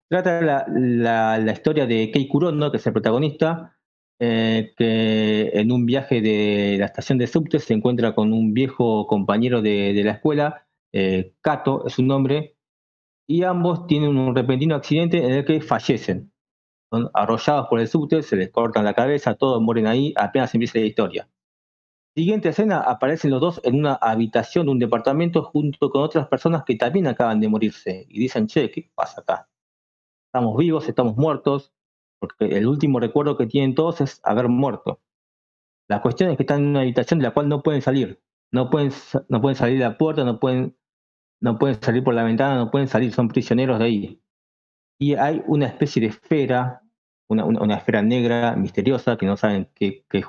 trata 0.09 0.41
la, 0.41 1.53
historia 1.53 1.87
de 1.87 2.11
Kei 2.11 2.29
Kurono, 2.29 2.71
que 2.71 2.79
es 2.79 2.87
el 2.87 2.93
protagonista, 2.93 3.77
que 4.19 5.51
en 5.55 5.71
un 5.71 5.87
viaje 5.87 6.21
de 6.21 6.77
la 6.79 6.87
estación 6.87 7.19
de 7.19 7.27
subte 7.27 7.61
se 7.61 7.75
encuentra 7.75 8.15
con 8.15 8.33
un 8.33 8.53
viejo 8.53 9.07
compañero 9.07 9.63
de, 9.63 10.01
la 10.05 10.13
escuela, 10.13 10.67
Kato 11.41 11.87
es 11.87 11.95
su 11.95 12.03
nombre, 12.03 12.58
y 13.29 13.45
ambos 13.45 13.87
tienen 13.87 14.17
un 14.17 14.35
repentino 14.35 14.75
accidente 14.75 15.19
en 15.19 15.33
el 15.33 15.45
que 15.45 15.61
fallecen. 15.61 16.33
Son 16.91 17.11
arrollados 17.13 17.69
por 17.69 17.79
el 17.81 17.87
subte, 17.87 18.23
se 18.23 18.37
les 18.37 18.51
cortan 18.51 18.85
la 18.85 18.95
cabeza, 18.95 19.35
todos 19.35 19.61
mueren 19.61 19.87
ahí, 19.87 20.15
apenas 20.17 20.55
empieza 20.55 20.79
la 20.79 20.87
historia. 20.87 21.31
Siguiente 22.17 22.49
escena, 22.49 22.81
aparecen 22.81 23.31
los 23.31 23.41
dos 23.41 23.61
en 23.65 23.77
una 23.77 23.95
habitación 23.95 24.67
de 24.67 24.73
un 24.73 24.79
departamento 24.79 25.45
junto 25.45 25.91
con 25.91 26.03
otras 26.03 26.27
personas 26.27 26.65
que 26.65 26.77
también 26.77 27.07
acaban 27.07 27.39
de 27.39 27.49
morirse 27.49 28.07
y 28.09 28.19
dicen, 28.19 28.47
che, 28.47 28.71
¿qué 28.71 28.91
pasa 28.95 29.21
acá? 29.21 29.49
Estamos 30.29 30.57
vivos, 30.57 30.89
estamos 30.89 31.17
muertos, 31.17 31.73
porque 32.19 32.47
el 32.47 32.67
último 32.67 32.99
recuerdo 32.99 33.37
que 33.37 33.47
tienen 33.47 33.75
todos 33.75 34.01
es 34.01 34.21
haber 34.25 34.49
muerto. 34.49 35.01
La 35.87 36.01
cuestión 36.01 36.31
es 36.31 36.39
que 36.39 36.45
están 36.45 36.63
en 36.63 36.69
una 36.71 36.81
habitación 36.81 37.21
de 37.21 37.25
la 37.25 37.35
cual 37.35 37.49
no 37.49 37.63
pueden 37.63 37.83
salir, 37.83 38.23
no 38.53 38.71
pueden, 38.71 38.91
no 39.29 39.41
pueden 39.43 39.57
salir 39.57 39.79
de 39.79 39.85
la 39.85 39.99
puerta, 39.99 40.25
no 40.25 40.41
pueden, 40.41 40.78
no 41.41 41.59
pueden 41.59 41.81
salir 41.81 42.05
por 42.05 42.15
la 42.15 42.25
ventana, 42.25 42.57
no 42.57 42.71
pueden 42.71 42.89
salir, 42.89 43.13
son 43.13 43.29
prisioneros 43.29 43.79
de 43.79 43.85
ahí. 43.85 44.23
Y 44.99 45.15
hay 45.15 45.43
una 45.47 45.67
especie 45.67 46.03
de 46.03 46.09
esfera, 46.09 46.83
una, 47.29 47.77
esfera 47.77 48.03
negra, 48.03 48.57
misteriosa, 48.57 49.17
que 49.17 49.27
no 49.27 49.37
saben 49.37 49.69
qué, 49.75 50.05
qué 50.09 50.25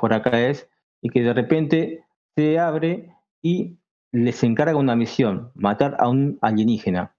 es, 0.50 0.70
y 1.02 1.10
que 1.10 1.24
de 1.24 1.34
repente 1.34 2.06
se 2.36 2.60
abre 2.60 3.16
y 3.42 3.80
les 4.12 4.44
encarga 4.44 4.76
una 4.76 4.96
misión, 4.96 5.52
matar 5.56 5.98
a 6.00 6.08
un 6.10 6.38
alienígena. 6.42 7.16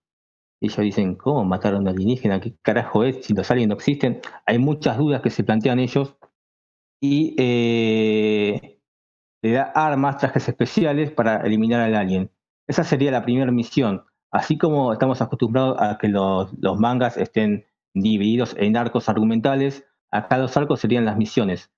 Y 0.61 0.67
ellos 0.67 0.79
dicen, 0.81 1.15
¿cómo 1.17 1.45
matar 1.45 1.75
a 1.75 1.79
un 1.79 1.89
alienígena? 1.89 2.41
¿Qué 2.41 2.55
carajo 2.63 3.05
es? 3.05 3.25
Si 3.25 3.33
los 3.35 3.51
aliens 3.51 3.69
no 3.69 3.75
existen. 3.75 4.21
Hay 4.45 4.59
muchas 4.59 4.99
dudas 4.99 5.23
que 5.23 5.31
se 5.31 5.43
plantean 5.43 5.79
ellos. 5.79 6.17
Y 7.01 7.35
eh, 7.39 8.79
le 9.43 9.53
da 9.53 9.73
armas, 9.75 10.19
trajes 10.19 10.49
especiales 10.49 11.11
para 11.13 11.39
eliminar 11.47 11.81
al 11.81 11.95
alien. 11.95 12.31
Esa 12.71 12.85
sería 12.85 13.11
la 13.11 13.25
primera 13.25 13.51
misión. 13.51 14.05
Así 14.31 14.57
como 14.57 14.93
estamos 14.93 15.21
acostumbrados 15.21 15.77
a 15.81 15.99
que 15.99 16.09
los, 16.09 16.53
mangas 16.79 17.17
estén 17.17 17.67
divididos 17.95 18.55
en 18.59 18.77
arcos 18.77 19.09
argumentales, 19.09 19.85
acá 20.13 20.39
los 20.39 20.57
arcos 20.57 20.81
serían 20.81 21.05
las 21.05 21.17
misiones 21.17 21.71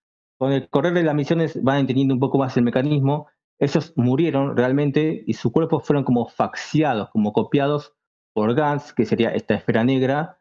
con 0.42 0.50
el 0.50 0.68
correr 0.68 0.92
de 0.92 1.05
las 1.05 1.14
misiones 1.14 1.62
van 1.62 1.78
entendiendo 1.78 2.14
un 2.14 2.18
poco 2.18 2.37
más 2.37 2.57
el 2.57 2.64
mecanismo. 2.64 3.28
Ellos 3.61 3.92
murieron 3.94 4.57
realmente 4.57 5.22
y 5.24 5.35
sus 5.35 5.52
cuerpos 5.52 5.87
fueron 5.87 6.02
como 6.02 6.26
faxiados, 6.26 7.11
como 7.11 7.33
copiados 7.33 7.94
por 8.35 8.52
Gans, 8.57 8.92
que 8.92 9.07
sería 9.07 9.31
esta 9.31 9.55
esfera 9.55 9.85
negra, 9.85 10.40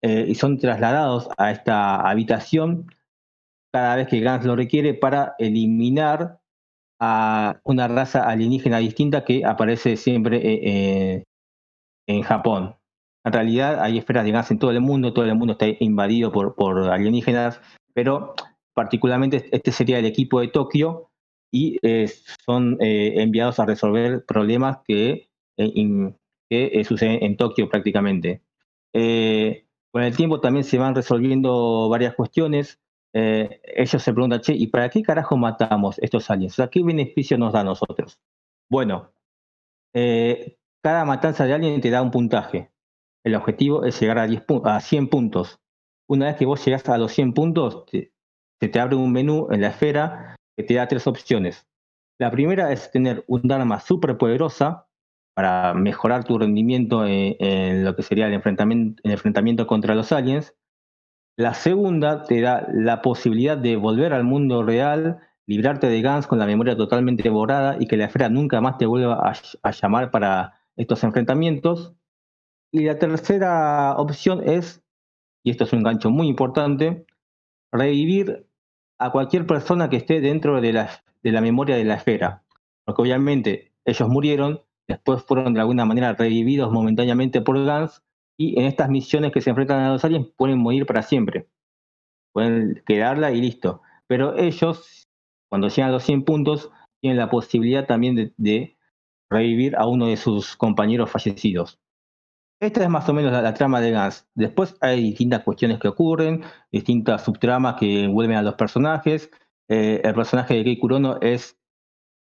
eh, 0.00 0.26
y 0.28 0.36
son 0.36 0.58
trasladados 0.58 1.28
a 1.38 1.50
esta 1.50 2.08
habitación 2.08 2.86
cada 3.72 3.96
vez 3.96 4.06
que 4.06 4.20
Gans 4.20 4.44
lo 4.44 4.54
requiere 4.54 4.94
para 4.94 5.34
eliminar 5.40 6.38
a 7.04 7.60
una 7.64 7.88
raza 7.88 8.22
alienígena 8.28 8.78
distinta 8.78 9.24
que 9.24 9.44
aparece 9.44 9.96
siempre 9.96 10.36
eh, 10.36 10.60
eh, 10.62 11.24
en 12.06 12.22
Japón. 12.22 12.76
En 13.24 13.32
realidad 13.32 13.82
hay 13.82 13.98
esferas 13.98 14.24
de 14.24 14.30
Gans 14.30 14.52
en 14.52 14.60
todo 14.60 14.70
el 14.70 14.80
mundo, 14.80 15.12
todo 15.12 15.24
el 15.24 15.34
mundo 15.34 15.54
está 15.54 15.66
invadido 15.80 16.30
por, 16.30 16.78
alienígenas, 16.92 17.60
pero 17.92 18.34
particularmente 18.72 19.48
este 19.50 19.72
sería 19.72 19.98
el 19.98 20.06
equipo 20.06 20.40
de 20.40 20.48
Tokio 20.48 21.10
y 21.50 21.76
eh, 21.82 22.08
son 22.46 22.78
enviados 22.80 23.58
a 23.58 23.66
resolver 23.66 24.24
problemas 24.24 24.78
que, 24.86 25.28
que 25.56 26.84
suceden 26.84 27.24
en 27.24 27.36
Tokio 27.36 27.68
prácticamente. 27.68 28.42
con 28.92 30.02
el 30.04 30.16
tiempo 30.16 30.40
también 30.40 30.62
se 30.62 30.78
van 30.78 30.94
resolviendo 30.94 31.88
varias 31.88 32.14
cuestiones. 32.14 32.78
Ellos 33.12 34.02
se 34.02 34.12
preguntan, 34.12 34.40
che, 34.40 34.54
¿y 34.54 34.68
para 34.68 34.88
qué 34.88 35.02
carajo 35.02 35.36
matamos 35.36 35.98
estos 35.98 36.30
aliens? 36.30 36.54
O 36.54 36.56
sea, 36.56 36.68
¿qué 36.68 36.82
beneficio 36.82 37.36
nos 37.38 37.52
da 37.52 37.60
a 37.60 37.64
nosotros? 37.64 38.18
Bueno, 38.70 39.12
cada 40.82 41.04
matanza 41.04 41.44
de 41.44 41.54
alien 41.54 41.80
te 41.80 41.90
da 41.90 42.02
un 42.02 42.10
puntaje. 42.10 42.72
El 43.24 43.34
objetivo 43.34 43.84
es 43.84 44.00
llegar 44.00 44.18
a, 44.18 44.26
10 44.26 44.44
a 44.64 44.80
100 44.80 45.08
puntos. 45.08 45.60
Una 46.08 46.26
vez 46.26 46.36
que 46.36 46.46
vos 46.46 46.64
llegas 46.64 46.88
a 46.88 46.98
los 46.98 47.12
100 47.12 47.34
puntos, 47.34 47.84
se 47.90 48.68
te 48.68 48.80
abre 48.80 48.96
un 48.96 49.12
menú 49.12 49.48
en 49.50 49.60
la 49.60 49.68
esfera 49.68 50.36
que 50.56 50.64
te 50.64 50.74
da 50.74 50.88
tres 50.88 51.06
opciones. 51.06 51.66
La 52.18 52.30
primera 52.30 52.72
es 52.72 52.90
tener 52.90 53.24
un 53.26 53.50
arma 53.50 53.80
súper 53.80 54.16
poderosa 54.18 54.86
para 55.34 55.74
mejorar 55.74 56.24
tu 56.24 56.38
rendimiento 56.38 57.06
en, 57.06 57.84
lo 57.84 57.96
que 57.96 58.02
sería 58.02 58.26
el 58.26 58.34
enfrentamiento, 58.34 59.00
el 59.04 59.12
enfrentamiento 59.12 59.66
contra 59.66 59.94
los 59.94 60.12
aliens. 60.12 60.54
La 61.36 61.54
segunda 61.54 62.24
te 62.24 62.40
da 62.40 62.68
la 62.72 63.00
posibilidad 63.00 63.56
de 63.56 63.76
volver 63.76 64.12
al 64.12 64.24
mundo 64.24 64.62
real, 64.62 65.20
librarte 65.46 65.88
de 65.88 66.02
Gans 66.02 66.26
con 66.26 66.38
la 66.38 66.46
memoria 66.46 66.76
totalmente 66.76 67.28
borrada 67.30 67.76
y 67.80 67.86
que 67.86 67.96
la 67.96 68.04
esfera 68.04 68.28
nunca 68.28 68.60
más 68.60 68.76
te 68.76 68.86
vuelva 68.86 69.14
a, 69.14 69.32
a 69.62 69.70
llamar 69.70 70.10
para 70.10 70.60
estos 70.76 71.02
enfrentamientos. 71.04 71.94
Y 72.70 72.84
la 72.84 72.98
tercera 72.98 73.94
opción 73.96 74.42
es, 74.46 74.82
y 75.42 75.50
esto 75.50 75.64
es 75.64 75.72
un 75.72 75.82
gancho 75.82 76.10
muy 76.10 76.28
importante, 76.28 77.06
revivir 77.72 78.46
a 78.98 79.10
cualquier 79.10 79.46
persona 79.46 79.88
que 79.88 79.96
esté 79.96 80.20
dentro 80.20 80.60
de 80.60 80.72
la, 80.72 80.90
de 81.22 81.32
la 81.32 81.40
memoria 81.40 81.76
de 81.76 81.84
la 81.84 81.94
esfera. 81.94 82.44
Porque 82.84 83.02
obviamente 83.02 83.72
ellos 83.84 84.08
murieron, 84.08 84.60
después 84.86 85.22
fueron 85.22 85.54
de 85.54 85.60
alguna 85.60 85.84
manera 85.84 86.12
revividos 86.12 86.70
momentáneamente 86.70 87.40
por 87.40 87.64
Gans, 87.64 88.02
y 88.38 88.58
en 88.58 88.66
estas 88.66 88.88
misiones 88.88 89.32
que 89.32 89.40
se 89.40 89.50
enfrentan 89.50 89.80
a 89.80 89.92
los 89.92 90.04
aliens 90.04 90.28
pueden 90.36 90.58
morir 90.58 90.86
para 90.86 91.02
siempre. 91.02 91.48
Pueden 92.32 92.82
quedarla 92.86 93.30
y 93.32 93.40
listo. 93.40 93.82
Pero 94.06 94.36
ellos, 94.36 95.08
cuando 95.48 95.68
llegan 95.68 95.90
a 95.90 95.92
los 95.92 96.04
100 96.04 96.24
puntos, 96.24 96.70
tienen 97.00 97.18
la 97.18 97.30
posibilidad 97.30 97.86
también 97.86 98.32
de, 98.36 98.76
revivir 99.30 99.76
a 99.76 99.86
uno 99.86 100.08
de 100.08 100.16
sus 100.16 100.56
compañeros 100.56 101.10
fallecidos. 101.10 101.78
Esta 102.60 102.82
es 102.82 102.88
más 102.88 103.08
o 103.08 103.14
menos 103.14 103.32
la, 103.32 103.54
trama 103.54 103.80
de 103.80 103.90
Gans. 103.90 104.28
Después 104.34 104.76
hay 104.80 105.02
distintas 105.02 105.42
cuestiones 105.42 105.80
que 105.80 105.88
ocurren, 105.88 106.42
distintas 106.70 107.24
subtramas 107.24 107.76
que 107.76 108.04
envuelven 108.04 108.36
a 108.36 108.42
los 108.42 108.54
personajes. 108.54 109.30
Eh, 109.68 110.00
el 110.04 110.14
personaje 110.14 110.54
de 110.54 110.64
Kei 110.64 110.78
Kurono 110.78 111.18
es 111.20 111.58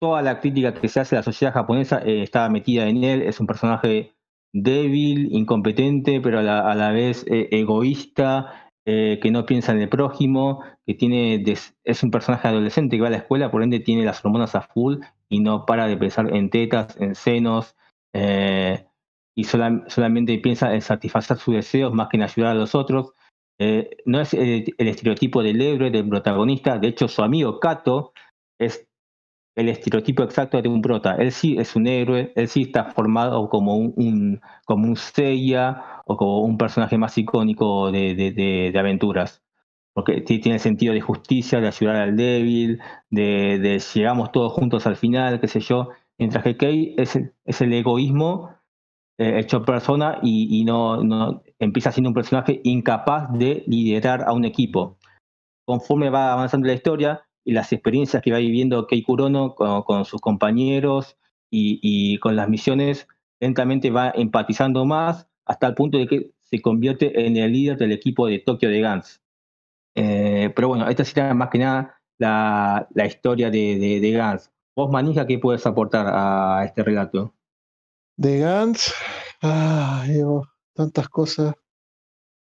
toda 0.01 0.23
la 0.23 0.41
crítica 0.41 0.75
que 0.75 0.89
se 0.89 1.01
hace 1.01 1.17
a 1.17 1.21
la 1.21 1.23
sociedad 1.23 1.55
japonesa, 1.55 2.01
eh, 2.05 2.23
está 2.23 2.49
metida 2.49 2.89
en 2.89 3.05
él, 3.05 3.23
es 3.23 3.41
un 3.41 3.47
personaje 3.47 4.18
débil, 4.53 5.29
incompetente, 5.33 6.21
pero 6.21 6.39
a 6.41 6.43
la, 6.43 6.93
vez 6.93 7.25
eh, 7.29 7.49
egoísta, 7.53 8.71
eh, 8.87 9.19
que 9.23 9.31
no 9.31 9.45
piensa 9.47 9.73
en 9.73 9.83
el 9.83 9.89
prójimo, 9.89 10.63
que 10.87 10.95
tiene 10.95 11.45
es 11.85 12.03
un 12.03 12.11
personaje 12.11 12.49
adolescente 12.49 12.97
que 12.97 13.03
va 13.03 13.09
a 13.09 13.13
la 13.13 13.19
escuela, 13.19 13.51
por 13.51 13.63
ende 13.63 13.81
tiene 13.81 14.05
las 14.05 14.25
hormonas 14.25 14.55
a 14.55 14.63
full 14.63 14.97
y 15.29 15.41
no 15.41 15.67
para 15.67 15.87
de 15.87 15.97
pensar 15.97 16.35
en 16.35 16.49
tetas, 16.51 16.97
en 16.99 17.15
senos, 17.15 17.77
eh, 18.15 18.87
y 19.37 19.45
solamente 19.45 20.39
piensa 20.39 20.75
en 20.75 20.83
satisfacer 20.83 21.37
sus 21.37 21.55
deseos 21.55 21.93
más 21.93 22.09
que 22.09 22.17
en 22.17 22.23
ayudar 22.25 22.53
a 22.53 22.55
los 22.55 22.75
otros. 22.75 23.13
no 24.07 24.21
es 24.21 24.35
el, 24.35 24.75
estereotipo 24.79 25.43
del 25.43 25.61
héroe, 25.61 25.91
del 25.91 26.09
protagonista, 26.09 26.79
de 26.79 26.89
hecho 26.89 27.09
su 27.09 27.23
amigo 27.23 27.61
Kato 27.61 28.13
es 28.59 28.88
el 29.59 29.69
estereotipo 29.69 30.23
exacto 30.23 30.63
de 30.63 30.69
un 30.69 30.81
prota. 30.81 31.17
Él 31.17 31.33
sí 31.33 31.57
es 31.59 31.75
un 31.75 31.89
héroe, 31.89 32.33
él 32.37 32.47
sí 32.47 32.63
está 32.63 32.85
formado 32.93 33.49
como 33.49 33.77
un, 33.77 34.41
como 34.65 34.87
un 34.87 34.97
Seiya 34.97 36.03
o 36.07 36.17
como 36.17 36.43
un 36.43 36.57
personaje 36.57 36.97
más 36.97 37.19
icónico 37.19 37.91
de, 37.91 38.15
de, 38.15 38.79
aventuras. 38.79 39.43
Porque 39.93 40.21
tiene 40.21 40.61
sentido 40.61 40.95
de 40.95 41.01
justicia, 41.01 41.61
de 41.61 41.67
ayudar 41.67 41.97
al 41.97 42.17
débil, 42.17 42.81
de, 43.11 43.83
llegamos 43.95 44.31
todos 44.31 44.53
juntos 44.53 44.87
al 44.87 44.95
final, 44.95 45.41
qué 45.41 45.49
sé 45.49 45.59
yo. 45.59 45.89
Mientras 46.19 46.45
que 46.45 46.57
Kei 46.57 46.95
es, 46.97 47.19
es 47.45 47.61
el 47.61 47.73
egoísmo 47.73 48.51
eh, 49.19 49.41
hecho 49.41 49.65
persona 49.65 50.21
y, 50.23 50.65
no, 50.65 51.03
no 51.03 51.43
empieza 51.59 51.91
siendo 51.91 52.11
un 52.11 52.15
personaje 52.15 52.61
incapaz 52.63 53.33
de 53.33 53.65
liderar 53.67 54.23
a 54.23 54.33
un 54.33 54.45
equipo. 54.45 54.99
Conforme 55.67 56.11
va 56.11 56.33
avanzando 56.33 56.69
la 56.69 56.75
historia, 56.75 57.28
y 57.49 57.53
las 57.53 57.73
experiencias 57.73 58.23
que 58.23 58.31
va 58.31 58.37
viviendo 58.37 58.87
Kei 58.87 59.03
Kurono 59.03 59.55
con, 59.55 60.05
sus 60.05 60.21
compañeros 60.21 61.17
y, 61.51 62.19
con 62.19 62.37
las 62.37 62.47
misiones, 62.47 63.09
lentamente 63.41 63.91
va 63.91 64.13
empatizando 64.15 64.85
más 64.85 65.27
hasta 65.47 65.67
el 65.67 65.75
punto 65.75 65.97
de 65.97 66.07
que 66.07 66.31
se 66.43 66.61
convierte 66.61 67.27
en 67.27 67.39
el 67.39 67.55
líder 67.55 67.79
del 67.79 67.93
equipo 67.93 68.27
de 68.27 68.41
Tokio 68.41 68.69
de 68.69 68.83
Gans. 68.83 69.23
Eh, 69.95 70.53
pero 70.55 70.69
bueno, 70.69 70.87
esta 70.91 71.07
sería 71.07 71.33
más 71.33 71.49
que 71.49 71.61
nada 71.61 71.99
la, 72.19 72.87
historia 73.07 73.51
de, 73.51 74.11
Gans. 74.13 74.53
Vos, 74.77 74.91
Manija, 74.91 75.27
¿qué 75.27 75.39
puedes 75.39 75.65
aportar 75.65 76.07
a 76.07 76.67
este 76.67 76.83
relato? 76.83 77.33
De 78.19 78.41
Gans, 78.41 78.93
tantas 80.75 81.09
cosas. 81.09 81.55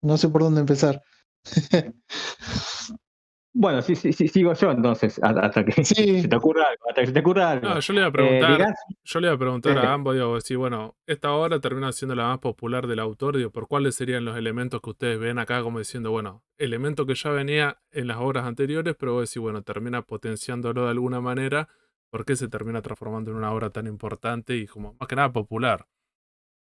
No 0.01 0.17
sé 0.17 0.29
por 0.29 0.43
dónde 0.43 0.61
empezar. 0.61 1.03
Bueno, 3.55 3.83
sí, 3.83 3.95
sí, 3.95 4.11
sí, 4.13 4.27
sigo 4.27 4.53
yo 4.53 4.71
entonces, 4.71 5.19
hasta 5.21 5.63
que 5.63 5.71
se 5.85 6.27
te 6.27 6.35
ocurra 6.35 6.63
algo, 6.69 6.89
hasta 6.89 7.01
que 7.01 7.07
se 7.07 7.13
te 7.13 7.19
ocurra 7.19 7.51
algo. 7.51 7.69
No, 7.69 7.79
yo 7.79 7.93
le 7.93 7.99
iba 7.99 8.07
a 8.07 8.11
preguntar, 8.11 8.61
eh, 8.61 8.65
yo 9.03 9.19
le 9.19 9.27
iba 9.27 9.35
a 9.35 9.37
preguntar 9.37 9.77
a 9.77 9.93
ambos, 9.93 10.15
digo, 10.15 10.41
si 10.41 10.55
bueno, 10.55 10.95
esta 11.05 11.31
obra 11.33 11.59
termina 11.59 11.91
siendo 11.91 12.15
la 12.15 12.29
más 12.29 12.39
popular 12.39 12.87
del 12.87 12.97
autor, 12.97 13.37
digo, 13.37 13.51
¿por 13.51 13.67
cuáles 13.67 13.93
serían 13.93 14.25
los 14.25 14.37
elementos 14.37 14.81
que 14.81 14.89
ustedes 14.89 15.19
ven 15.19 15.37
acá 15.37 15.61
como 15.61 15.77
diciendo, 15.77 16.09
bueno, 16.09 16.43
elemento 16.57 17.05
que 17.05 17.13
ya 17.13 17.29
venía 17.29 17.77
en 17.91 18.07
las 18.07 18.17
obras 18.17 18.45
anteriores, 18.45 18.95
pero 18.97 19.13
vos 19.13 19.29
decís, 19.29 19.39
bueno, 19.39 19.61
termina 19.61 20.01
potenciándolo 20.01 20.85
de 20.85 20.89
alguna 20.89 21.21
manera, 21.21 21.69
¿por 22.09 22.25
qué 22.25 22.35
se 22.35 22.47
termina 22.47 22.81
transformando 22.81 23.29
en 23.29 23.37
una 23.37 23.51
obra 23.53 23.69
tan 23.69 23.85
importante 23.85 24.55
y 24.55 24.65
como 24.65 24.95
más 24.99 25.07
que 25.07 25.15
nada 25.15 25.31
popular? 25.31 25.85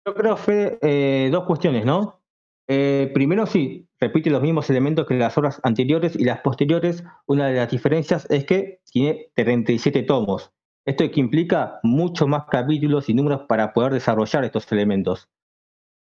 Yo 0.06 0.14
creo, 0.14 0.38
Fede, 0.38 0.78
eh, 0.84 1.30
dos 1.32 1.46
cuestiones, 1.46 1.84
¿no? 1.84 2.22
Eh, 2.68 3.12
primero 3.14 3.46
sí, 3.46 3.88
repite 4.06 4.30
los 4.30 4.42
mismos 4.42 4.70
elementos 4.70 5.08
que 5.08 5.16
las 5.16 5.36
obras 5.38 5.60
anteriores 5.64 6.16
y 6.16 6.24
las 6.24 6.42
posteriores. 6.42 7.04
Una 7.26 7.48
de 7.48 7.56
las 7.56 7.72
diferencias 7.72 8.28
es 8.30 8.46
que 8.46 8.82
tiene 8.92 9.32
37 9.36 10.04
tomos. 10.04 10.52
Esto 10.86 11.10
que 11.10 11.20
implica 11.20 11.80
mucho 11.82 12.28
más 12.28 12.44
capítulos 12.46 13.10
y 13.10 13.16
números 13.16 13.42
para 13.48 13.74
poder 13.74 13.94
desarrollar 13.94 14.46
estos 14.46 14.72
elementos. 14.72 15.28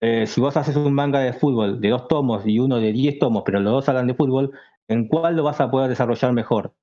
Eh, 0.02 0.28
si 0.28 0.42
vos 0.42 0.58
haces 0.58 0.76
un 0.76 0.94
manga 0.94 1.22
de 1.22 1.32
fútbol 1.32 1.80
de 1.80 1.90
dos 1.90 2.10
tomos 2.10 2.46
y 2.46 2.60
uno 2.60 2.78
de 2.78 2.92
10 2.92 3.20
tomos, 3.20 3.44
pero 3.46 3.62
los 3.62 3.72
dos 3.72 3.88
hablan 3.88 4.08
de 4.08 4.16
fútbol, 4.16 4.52
¿en 4.90 5.08
cuál 5.08 5.38
lo 5.38 5.44
vas 5.44 5.62
a 5.62 5.72
poder 5.72 5.90
desarrollar 5.90 6.34
mejor? 6.34 6.76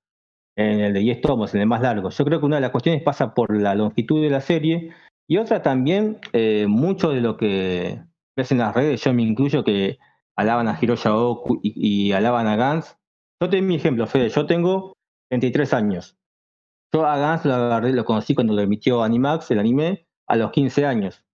En 0.57 0.81
el 0.81 0.95
de 0.95 1.01
10 1.01 1.21
tomos, 1.21 1.55
en 1.55 1.61
el 1.61 1.67
más 1.67 1.83
largo. 1.83 2.09
Yo 2.09 2.25
creo 2.25 2.41
que 2.41 2.47
una 2.47 2.57
de 2.57 2.63
las 2.63 2.71
cuestiones 2.71 3.03
pasa 3.03 3.35
por 3.35 3.55
la 3.55 3.75
longitud 3.75 4.23
de 4.23 4.31
la 4.31 4.41
serie 4.41 4.93
y 5.29 5.37
otra 5.37 5.63
también, 5.63 6.19
eh, 6.33 6.67
mucho 6.67 7.11
de 7.11 7.21
lo 7.21 7.37
que 7.37 8.01
ves 8.37 8.53
en 8.53 8.59
las 8.59 8.75
redes, 8.75 9.05
yo 9.05 9.13
me 9.13 9.23
incluyo 9.23 9.63
que 9.63 9.99
alaban 10.41 10.69
a 10.69 10.79
Hiroya 10.81 11.15
Oku 11.15 11.61
y, 11.63 12.13
alaban 12.13 12.47
a 12.47 12.57
Gans. 12.57 12.97
Yo 13.41 13.51
tengo 13.51 13.67
mi 13.67 13.77
ejemplo, 13.77 14.07
Fede, 14.07 14.31
yo 14.31 14.47
tengo 14.47 14.97
23 15.31 15.75
años. 15.75 16.19
Yo 16.93 17.07
a 17.07 17.19
Gans 17.19 17.45
lo 17.45 17.55
agarré, 17.55 17.93
lo 17.93 18.05
conocí 18.05 18.35
cuando 18.35 18.55
lo 18.55 18.63
emitió 18.63 19.03
Animax, 19.03 19.51
el 19.51 19.59
anime, 19.59 20.09
a 20.27 20.37
los 20.37 20.51
15 20.51 20.87
años. 20.87 21.25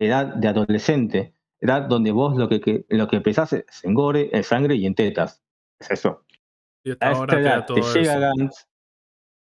Edad 0.00 0.34
de 0.34 0.48
adolescente. 0.48 1.34
Edad 1.60 1.82
donde 1.82 2.10
vos 2.10 2.36
lo 2.36 2.48
que, 2.48 2.84
lo 2.88 3.06
que 3.08 3.20
pensás 3.20 3.52
es 3.52 3.84
en 3.84 3.94
gore, 3.94 4.30
en 4.36 4.42
sangre 4.42 4.74
y 4.74 4.86
en 4.86 4.96
tetas. 4.96 5.42
Es 5.78 5.92
eso. 5.92 6.24
a 7.00 7.12
esa 7.12 7.40
edad 7.40 7.66
te 7.66 7.80
llega 7.80 8.18
Gans, 8.18 8.68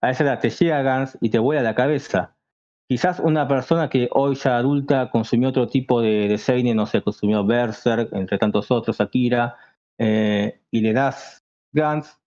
a 0.03 0.11
esa 0.11 0.25
edad 0.25 0.41
te 0.41 0.51
llega 0.51 0.83
Gans 0.83 1.19
y 1.21 1.31
te 1.31 1.39
vuela 1.39 1.63
la 1.63 1.75
cabeza. 1.75 2.37
Quizás 2.93 3.21
una 3.21 3.49
persona 3.49 3.89
que 3.89 4.11
hoy 4.13 4.35
ya 4.35 4.59
adulta 4.59 5.09
consumió 5.09 5.49
otro 5.49 5.67
tipo 5.67 6.03
de, 6.03 6.29
de 6.29 6.37
seinen, 6.37 6.77
no 6.77 6.85
sé, 6.85 7.01
consumió 7.01 7.43
Berserk, 7.43 8.13
entre 8.13 8.37
tantos 8.37 8.71
otros, 8.71 9.01
Akira, 9.01 9.57
eh, 9.97 10.61
y 10.71 10.83
le 10.83 10.93
das 10.93 11.43
Gans. 11.73 12.21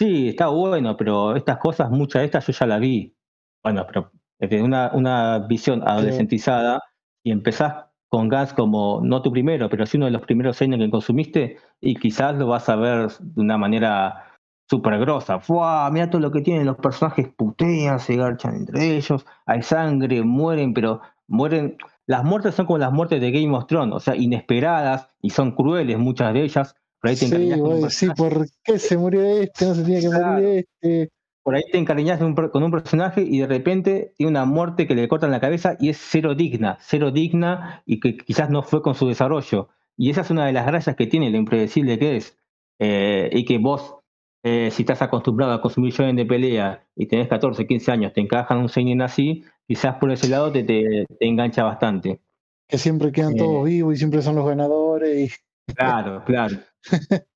Sí, 0.00 0.30
está 0.30 0.48
bueno, 0.48 0.96
pero 0.96 1.36
estas 1.36 1.58
cosas, 1.58 1.92
muchas 1.92 2.22
de 2.22 2.26
estas 2.26 2.44
yo 2.44 2.52
ya 2.52 2.66
las 2.66 2.80
vi. 2.80 3.14
Bueno, 3.62 3.86
pero 3.86 4.10
desde 4.40 4.64
una, 4.64 4.90
una 4.94 5.38
visión 5.38 5.80
adolescentizada 5.86 6.82
y 7.22 7.30
empezás 7.30 7.84
con 8.08 8.28
Gans 8.28 8.52
como, 8.52 9.00
no 9.00 9.22
tu 9.22 9.30
primero, 9.30 9.70
pero 9.70 9.86
sí 9.86 9.96
uno 9.96 10.06
de 10.06 10.12
los 10.12 10.22
primeros 10.22 10.56
seinen 10.56 10.80
que 10.80 10.90
consumiste 10.90 11.58
y 11.80 11.94
quizás 11.94 12.34
lo 12.34 12.48
vas 12.48 12.68
a 12.68 12.74
ver 12.74 13.10
de 13.20 13.40
una 13.40 13.58
manera 13.58 14.33
súper 14.68 14.98
grosa. 14.98 15.40
¡Fua! 15.40 15.88
Mira 15.90 16.10
todo 16.10 16.20
lo 16.20 16.30
que 16.30 16.40
tienen, 16.40 16.66
los 16.66 16.76
personajes 16.76 17.28
putean, 17.36 18.00
se 18.00 18.16
garchan 18.16 18.56
entre 18.56 18.96
ellos, 18.96 19.24
hay 19.46 19.62
sangre, 19.62 20.22
mueren, 20.22 20.74
pero 20.74 21.00
mueren. 21.26 21.76
Las 22.06 22.24
muertes 22.24 22.54
son 22.54 22.66
como 22.66 22.78
las 22.78 22.92
muertes 22.92 23.20
de 23.20 23.30
Game 23.30 23.56
of 23.56 23.66
Thrones, 23.66 23.94
o 23.94 24.00
sea, 24.00 24.14
inesperadas 24.14 25.08
y 25.22 25.30
son 25.30 25.52
crueles 25.52 25.98
muchas 25.98 26.34
de 26.34 26.42
ellas. 26.42 26.74
Por 27.00 27.10
ahí 27.10 27.16
te 27.16 27.26
sí, 27.26 27.52
sí, 27.90 28.08
¿por 28.16 28.46
qué 28.62 28.78
se 28.78 28.96
murió 28.96 29.22
este? 29.22 29.66
No 29.66 29.74
se 29.74 29.82
tenía 29.82 30.00
que 30.00 30.08
morir 30.08 30.66
este. 30.82 31.10
Por 31.42 31.54
ahí 31.54 31.62
te 31.70 31.76
encariñas 31.76 32.18
con 32.18 32.62
un 32.62 32.70
personaje 32.70 33.20
y 33.20 33.40
de 33.40 33.46
repente 33.46 34.14
tiene 34.16 34.30
una 34.30 34.46
muerte 34.46 34.86
que 34.86 34.94
le 34.94 35.06
cortan 35.08 35.30
la 35.30 35.40
cabeza 35.40 35.76
y 35.78 35.90
es 35.90 35.98
cero 36.00 36.34
digna, 36.34 36.78
cero 36.80 37.10
digna 37.10 37.82
y 37.84 38.00
que 38.00 38.16
quizás 38.16 38.48
no 38.48 38.62
fue 38.62 38.80
con 38.80 38.94
su 38.94 39.06
desarrollo. 39.06 39.68
Y 39.98 40.08
esa 40.08 40.22
es 40.22 40.30
una 40.30 40.46
de 40.46 40.54
las 40.54 40.64
gracias 40.66 40.96
que 40.96 41.06
tiene, 41.06 41.28
lo 41.28 41.36
impredecible 41.36 41.98
que 41.98 42.16
es. 42.16 42.38
Eh, 42.78 43.28
y 43.30 43.44
que 43.44 43.58
vos 43.58 43.98
eh, 44.46 44.70
si 44.70 44.82
estás 44.82 45.00
acostumbrado 45.00 45.54
a 45.54 45.62
consumir 45.62 45.94
shonen 45.94 46.16
de 46.16 46.26
pelea 46.26 46.86
y 46.94 47.06
tenés 47.06 47.28
14, 47.28 47.66
15 47.66 47.90
años, 47.90 48.12
te 48.12 48.20
encajan 48.20 48.58
un 48.58 48.68
seinen 48.68 49.00
así, 49.00 49.42
quizás 49.66 49.96
por 49.96 50.12
ese 50.12 50.28
lado 50.28 50.52
te, 50.52 50.62
te, 50.62 51.06
engancha 51.20 51.64
bastante. 51.64 52.20
Que 52.68 52.76
siempre 52.76 53.10
quedan 53.10 53.36
todos 53.36 53.66
eh. 53.66 53.70
vivos 53.70 53.94
y 53.94 53.96
siempre 53.96 54.20
son 54.20 54.34
los 54.36 54.46
ganadores. 54.46 55.42
Claro, 55.74 56.22
claro. 56.24 56.56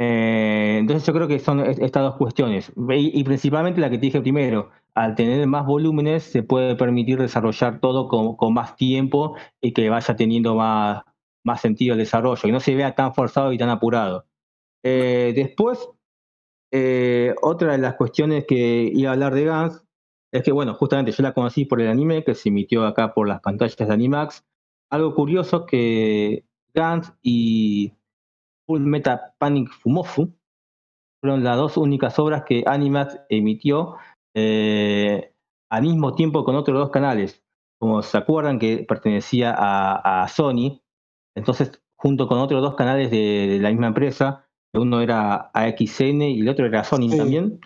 Eh, 0.00 0.76
entonces 0.78 1.04
yo 1.04 1.12
creo 1.12 1.26
que 1.26 1.40
son 1.40 1.58
estas 1.58 2.04
dos 2.04 2.14
cuestiones. 2.14 2.70
Y, 2.76 3.24
principalmente 3.24 3.80
la 3.80 3.90
que 3.90 3.98
te 3.98 4.02
dije 4.02 4.20
primero, 4.20 4.70
al 4.94 5.16
tener 5.16 5.44
más 5.48 5.66
volúmenes 5.66 6.22
se 6.22 6.44
puede 6.44 6.76
permitir 6.76 7.18
desarrollar 7.18 7.80
todo 7.80 8.06
con, 8.06 8.36
con 8.36 8.54
más 8.54 8.76
tiempo 8.76 9.34
y 9.60 9.72
que 9.72 9.90
vaya 9.90 10.14
teniendo 10.14 10.54
más, 10.54 11.02
más 11.42 11.60
sentido 11.60 11.94
el 11.94 11.98
desarrollo, 11.98 12.48
y 12.48 12.52
no 12.52 12.60
se 12.60 12.76
vea 12.76 12.94
tan 12.94 13.12
forzado 13.12 13.52
y 13.52 13.58
tan 13.58 13.70
apurado. 13.70 14.24
después, 14.84 15.90
eh, 16.70 17.34
otra 17.42 17.72
de 17.72 17.78
las 17.78 17.94
cuestiones 17.94 18.44
que 18.46 18.90
iba 18.92 19.10
a 19.10 19.14
hablar 19.14 19.34
de 19.34 19.44
Gans 19.44 19.84
es 20.32 20.42
que, 20.42 20.52
bueno, 20.52 20.74
justamente 20.74 21.12
yo 21.12 21.22
la 21.22 21.32
conocí 21.32 21.64
por 21.64 21.80
el 21.80 21.88
anime 21.88 22.24
que 22.24 22.34
se 22.34 22.50
emitió 22.50 22.86
acá 22.86 23.14
por 23.14 23.26
las 23.28 23.40
pantallas 23.40 23.76
de 23.76 23.92
Animax. 23.92 24.44
Algo 24.90 25.14
curioso 25.14 25.64
que 25.64 26.44
Gans 26.74 27.12
y 27.22 27.94
Full 28.66 28.82
Meta 28.82 29.34
Panic 29.38 29.70
Fumofu 29.70 30.34
fueron 31.20 31.42
las 31.42 31.56
dos 31.56 31.76
únicas 31.76 32.18
obras 32.18 32.44
que 32.44 32.62
Animax 32.66 33.18
emitió 33.28 33.96
eh, 34.34 35.32
al 35.70 35.82
mismo 35.82 36.14
tiempo 36.14 36.44
con 36.44 36.56
otros 36.56 36.78
dos 36.78 36.90
canales. 36.90 37.42
Como 37.80 38.02
se 38.02 38.18
acuerdan 38.18 38.58
que 38.58 38.84
pertenecía 38.86 39.54
a, 39.56 40.26
Sony, 40.28 40.82
entonces 41.36 41.80
junto 41.96 42.28
con 42.28 42.38
otros 42.38 42.60
dos 42.60 42.74
canales 42.74 43.10
de 43.10 43.58
la 43.60 43.70
misma 43.70 43.88
empresa, 43.88 44.47
uno 44.74 45.00
era 45.00 45.50
AXN 45.54 46.22
y 46.22 46.40
el 46.40 46.48
otro 46.48 46.66
era 46.66 46.84
Sony 46.84 47.08
también. 47.16 47.60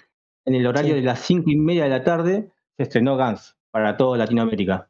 En 0.44 0.54
el 0.54 0.66
horario 0.66 0.94
de 0.94 1.02
las 1.02 1.20
cinco 1.20 1.50
y 1.50 1.56
media 1.56 1.84
de 1.84 1.90
la 1.90 2.04
tarde 2.04 2.50
se 2.76 2.84
estrenó 2.84 3.16
Guns 3.16 3.56
para 3.70 3.96
toda 3.96 4.18
Latinoamérica. 4.18 4.88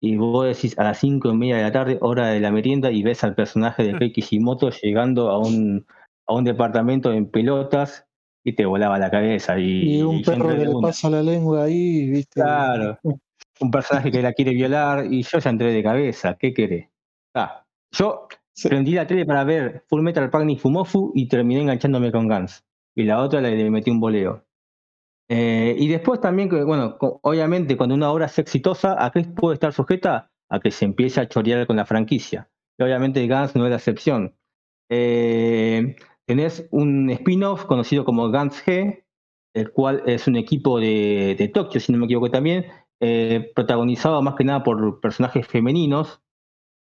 Y 0.00 0.16
vos 0.16 0.46
decís 0.46 0.78
a 0.78 0.84
las 0.84 0.98
cinco 0.98 1.30
y 1.30 1.36
media 1.36 1.56
de 1.56 1.62
la 1.62 1.72
tarde, 1.72 1.98
hora 2.00 2.28
de 2.28 2.40
la 2.40 2.50
merienda, 2.50 2.90
y 2.90 3.02
ves 3.02 3.22
al 3.22 3.34
personaje 3.34 3.84
de 3.84 3.98
Kei 3.98 4.12
Kishimoto 4.12 4.70
llegando 4.70 5.30
a 5.30 5.38
un, 5.38 5.86
a 6.26 6.34
un 6.34 6.44
departamento 6.44 7.12
en 7.12 7.30
pelotas 7.30 8.06
y 8.44 8.54
te 8.54 8.66
volaba 8.66 8.98
la 8.98 9.10
cabeza. 9.10 9.58
Y, 9.58 10.02
un 10.02 10.22
perro 10.22 10.48
que 10.48 10.66
le 10.66 10.74
pasa 10.80 11.08
la 11.08 11.22
lengua 11.22 11.64
ahí, 11.64 12.10
¿viste? 12.10 12.40
Claro. 12.40 12.98
un 13.60 13.70
personaje 13.70 14.10
que 14.10 14.22
la 14.22 14.32
quiere 14.32 14.52
violar 14.52 15.06
y 15.06 15.22
yo 15.22 15.38
ya 15.38 15.50
entré 15.50 15.72
de 15.72 15.82
cabeza. 15.82 16.34
¿Qué 16.34 16.52
querés? 16.52 16.88
Ah, 17.34 17.64
yo 17.92 18.26
prendí 18.62 18.92
la 18.92 19.06
tele 19.06 19.24
para 19.24 19.44
ver 19.44 19.84
Full 19.88 20.02
Metal 20.02 20.30
Panic 20.30 20.60
Fumofu 20.60 21.12
y 21.14 21.28
terminé 21.28 21.62
enganchándome 21.62 22.12
con 22.12 22.28
Guns. 22.28 22.64
Y 22.94 23.04
la 23.04 23.20
otra 23.22 23.40
le, 23.40 23.70
metí 23.70 23.90
un 23.90 24.00
boleo. 24.00 24.44
Eh, 25.28 25.74
y 25.78 25.88
después 25.88 26.20
también, 26.20 26.48
bueno, 26.48 26.96
obviamente 27.00 27.76
cuando 27.76 27.94
una 27.94 28.10
obra 28.10 28.26
es 28.26 28.38
exitosa, 28.38 29.02
¿a 29.02 29.10
qué 29.10 29.22
puede 29.22 29.54
estar 29.54 29.72
sujeta? 29.72 30.30
A 30.50 30.60
que 30.60 30.70
se 30.70 30.84
empiece 30.84 31.20
a 31.20 31.28
chorear 31.28 31.66
con 31.66 31.76
la 31.76 31.86
franquicia. 31.86 32.50
Y 32.78 32.82
obviamente 32.82 33.26
Guns 33.26 33.56
no 33.56 33.64
es 33.64 33.70
la 33.70 33.76
excepción. 33.76 34.34
Eh, 34.90 35.96
tenés 36.26 36.68
un 36.70 37.10
spin-off 37.10 37.64
conocido 37.64 38.04
como 38.04 38.30
Guns 38.30 38.62
G, 38.64 39.04
el 39.54 39.70
cual 39.72 40.02
es 40.06 40.26
un 40.28 40.36
equipo 40.36 40.78
de, 40.78 41.34
de 41.38 41.48
Tokio, 41.48 41.80
si 41.80 41.92
no 41.92 41.98
me 41.98 42.04
equivoco 42.04 42.30
también, 42.30 42.66
eh, 43.04 43.50
protagonizado 43.54 44.22
más 44.22 44.36
que 44.36 44.44
nada 44.44 44.62
por 44.62 45.00
personajes 45.00 45.46
femeninos. 45.46 46.21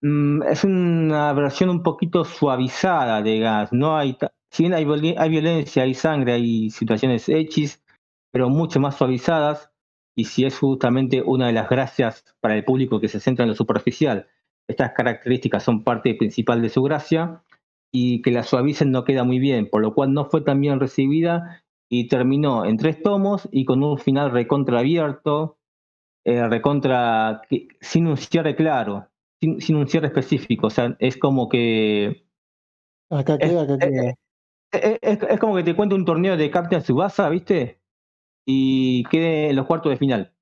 Mm, 0.05 0.42
es 0.42 0.64
una 0.64 1.32
versión 1.32 1.70
un 1.70 1.82
poquito 1.82 2.24
suavizada 2.26 3.22
de 3.22 3.38
Gas. 3.38 3.72
No 3.72 3.96
hay, 3.96 4.18
si 4.50 4.64
bien 4.64 4.74
hay, 4.74 4.84
violencia, 4.84 5.82
hay 5.82 5.94
sangre, 5.94 6.34
hay 6.34 6.68
situaciones 6.68 7.26
hechis, 7.26 7.82
pero 8.30 8.50
mucho 8.50 8.80
más 8.80 8.96
suavizadas. 8.96 9.70
Y 10.14 10.26
si 10.26 10.44
es 10.44 10.59
justamente 10.59 11.22
una 11.22 11.46
de 11.46 11.55
las 11.55 11.70
gracias 11.70 12.22
para 12.40 12.55
el 12.55 12.64
público 12.64 13.00
que 13.00 13.09
se 13.09 13.18
centra 13.18 13.44
en 13.44 13.48
lo 13.50 13.57
superficial, 13.57 14.28
estas 14.68 14.92
características 14.92 15.62
son 15.62 15.82
parte 15.84 16.14
principal 16.14 16.61
de 16.61 16.68
su 16.68 16.82
gracia 16.82 17.42
y 17.90 18.20
que 18.20 18.30
la 18.30 18.42
suavicen 18.42 18.90
no 18.90 19.05
queda 19.05 19.24
muy 19.24 19.38
bien, 19.38 19.70
por 19.70 19.80
lo 19.80 19.94
cual 19.94 20.12
no 20.12 20.26
fue 20.26 20.42
tan 20.42 20.61
bien 20.61 20.80
recibida 20.80 21.64
y 21.88 22.09
terminó 22.09 22.66
en 22.66 22.76
tres 22.76 23.02
tomos 23.02 23.48
y 23.50 23.64
con 23.64 23.82
un 23.82 23.98
final 23.98 24.32
eh, 26.26 26.48
recontra, 26.48 27.42
sin 27.80 28.07
un 28.07 28.16
cierre 28.16 28.55
claro, 28.55 29.09
sin, 29.61 29.76
un 29.76 29.88
cierre 29.88 30.09
específico. 30.09 30.68
O 30.68 30.70
sea, 30.70 30.97
es 30.99 31.16
como 31.16 31.49
que. 31.49 32.26
Acá 33.11 33.38
queda, 33.38 33.62
acá 33.62 33.78
queda. 33.78 34.14
Es, 34.72 35.40
como 35.40 35.57
que 35.57 35.62
te 35.62 35.76
cuento 35.76 35.95
un 35.95 36.05
torneo 36.05 36.36
de 36.36 36.51
Captain 36.51 36.82
Subasa, 36.82 37.28
¿viste? 37.28 37.80
Y 38.47 39.05
quede 39.05 39.51
en 39.51 39.57
los 39.57 39.66
cuartos 39.66 39.90
de 39.90 39.97
final. 39.97 40.32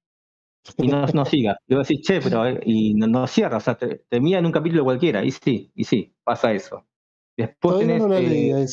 Y 0.79 0.89
no, 0.89 1.07
no 1.07 1.25
siga. 1.25 1.59
Le 1.67 1.77
voy 1.77 1.81
a 1.81 1.87
decir, 1.87 2.01
che, 2.03 2.21
pero. 2.21 2.47
Eh", 2.47 2.61
y 2.65 2.95
no, 2.95 3.27
cierra, 3.27 3.59
o 3.59 3.61
sea, 3.61 3.77
termina 4.09 4.39
en 4.39 4.47
un 4.47 4.53
capítulo 4.53 4.85
cualquiera. 4.85 5.25
Y 5.25 5.31
sí, 5.31 5.71
y 5.75 5.85
sí, 5.85 6.15
pasa 6.25 6.53
eso. 6.53 6.87
Después 7.37 7.79
tenés, 7.79 8.03
no, 8.03 8.15
eh, 8.15 8.67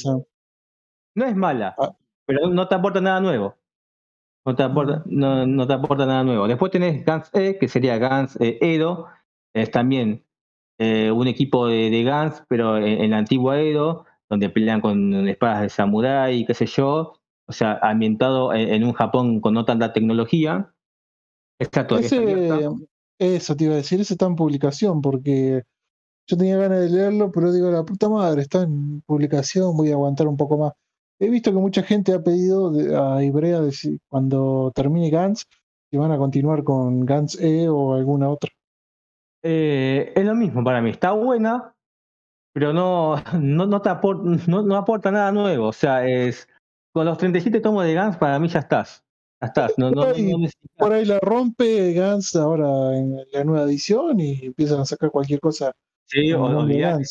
no 1.15 1.25
es 1.25 1.35
mala, 1.35 1.75
ah. 1.77 1.95
pero 2.25 2.49
no 2.49 2.67
te 2.67 2.75
aporta 2.75 2.99
nada 3.01 3.19
nuevo. 3.21 3.55
No 4.45 4.55
te 4.55 4.63
aporta, 4.63 5.03
no, 5.05 5.67
te 5.67 5.73
aporta 5.73 6.05
nada 6.05 6.23
nuevo. 6.23 6.47
Después 6.47 6.71
tenés 6.71 7.05
Gans 7.05 7.29
E, 7.33 7.57
que 7.57 7.67
sería 7.67 7.97
Gans 7.97 8.35
eh, 8.39 8.57
Edo. 8.61 9.07
Es 9.53 9.71
también 9.71 10.25
eh, 10.77 11.11
un 11.11 11.27
equipo 11.27 11.67
de, 11.67 11.89
de 11.89 12.03
Gans, 12.03 12.43
pero 12.47 12.77
en, 12.77 13.11
la 13.11 13.17
antigua 13.17 13.59
Edo, 13.59 14.05
donde 14.29 14.49
pelean 14.49 14.81
con 14.81 15.27
espadas 15.27 15.61
de 15.61 15.69
samurái, 15.69 16.45
qué 16.45 16.53
sé 16.53 16.65
yo. 16.65 17.13
O 17.47 17.51
sea, 17.51 17.79
ambientado 17.81 18.53
en, 18.53 18.83
un 18.83 18.93
Japón 18.93 19.41
con 19.41 19.55
no 19.55 19.65
tanta 19.65 19.91
tecnología. 19.91 20.73
Está 21.59 21.87
eso 23.19 23.55
te 23.55 23.65
iba 23.65 23.73
a 23.73 23.77
decir, 23.77 23.99
ese 23.99 24.13
está 24.13 24.25
en 24.25 24.35
publicación, 24.35 25.01
porque 25.01 25.63
yo 26.25 26.37
tenía 26.37 26.57
ganas 26.57 26.79
de 26.79 26.89
leerlo, 26.89 27.31
pero 27.31 27.51
digo, 27.51 27.69
la 27.69 27.83
puta 27.83 28.07
madre, 28.07 28.43
está 28.43 28.61
en 28.61 29.01
publicación, 29.01 29.75
voy 29.75 29.89
a 29.89 29.95
aguantar 29.95 30.27
un 30.27 30.37
poco 30.37 30.57
más. 30.57 30.73
He 31.19 31.29
visto 31.29 31.51
que 31.51 31.57
mucha 31.57 31.83
gente 31.83 32.13
ha 32.13 32.23
pedido 32.23 32.71
a 33.03 33.21
Ibrea 33.23 33.59
decir, 33.59 33.99
cuando 34.07 34.71
termine 34.73 35.09
Gans 35.09 35.45
que 35.91 35.97
van 35.97 36.11
a 36.11 36.17
continuar 36.17 36.63
con 36.63 37.05
Gans 37.05 37.37
E 37.41 37.67
o 37.67 37.93
alguna 37.93 38.29
otra. 38.29 38.51
Eh, 39.43 40.11
es 40.15 40.25
lo 40.25 40.35
mismo 40.35 40.63
para 40.63 40.81
mí, 40.81 40.89
está 40.89 41.11
buena, 41.11 41.73
pero 42.53 42.73
no, 42.73 43.15
no, 43.39 43.65
no, 43.65 43.81
te 43.81 43.89
aporta, 43.89 44.23
no, 44.47 44.75
aporta 44.75 45.11
nada 45.11 45.31
nuevo. 45.31 45.67
O 45.67 45.73
sea, 45.73 46.05
es 46.07 46.47
con 46.93 47.05
los 47.05 47.17
37 47.17 47.59
tomos 47.59 47.85
de 47.85 47.93
Gans 47.93 48.17
para 48.17 48.39
mí 48.39 48.47
ya 48.47 48.59
estás. 48.59 49.03
Ya 49.41 49.47
estás. 49.47 49.73
No, 49.77 49.91
por, 49.91 50.07
ahí, 50.07 50.31
por 50.77 50.93
ahí 50.93 51.05
la 51.05 51.19
rompe 51.19 51.93
Gans 51.93 52.35
ahora 52.35 52.97
en 52.97 53.15
la 53.31 53.43
nueva 53.43 53.63
edición 53.63 54.19
y 54.19 54.47
empiezan 54.47 54.81
a 54.81 54.85
sacar 54.85 55.11
cualquier 55.11 55.39
cosa. 55.39 55.71
Sí, 56.05 56.33
olvídate, 56.33 57.03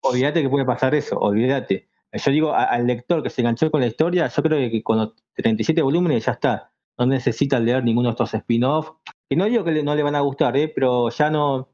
olvídate 0.00 0.42
que 0.42 0.48
puede 0.48 0.66
pasar 0.66 0.94
eso, 0.94 1.16
olvídate. 1.18 1.88
Yo 2.12 2.30
digo, 2.30 2.54
al 2.54 2.86
lector 2.86 3.22
que 3.22 3.30
se 3.30 3.42
enganchó 3.42 3.70
con 3.70 3.80
la 3.80 3.86
historia, 3.86 4.28
yo 4.28 4.42
creo 4.42 4.70
que 4.70 4.82
con 4.82 4.98
los 4.98 5.14
37 5.34 5.82
volúmenes 5.82 6.24
ya 6.24 6.32
está. 6.32 6.72
No 6.98 7.06
necesita 7.06 7.60
leer 7.60 7.84
ninguno 7.84 8.08
de 8.08 8.12
estos 8.12 8.34
spin-offs. 8.34 8.92
Que 9.28 9.36
no 9.36 9.44
digo 9.46 9.64
que 9.64 9.82
no 9.82 9.94
le 9.94 10.02
van 10.02 10.14
a 10.14 10.20
gustar, 10.20 10.56
¿eh? 10.56 10.68
pero 10.68 11.10
ya 11.10 11.30
no, 11.30 11.68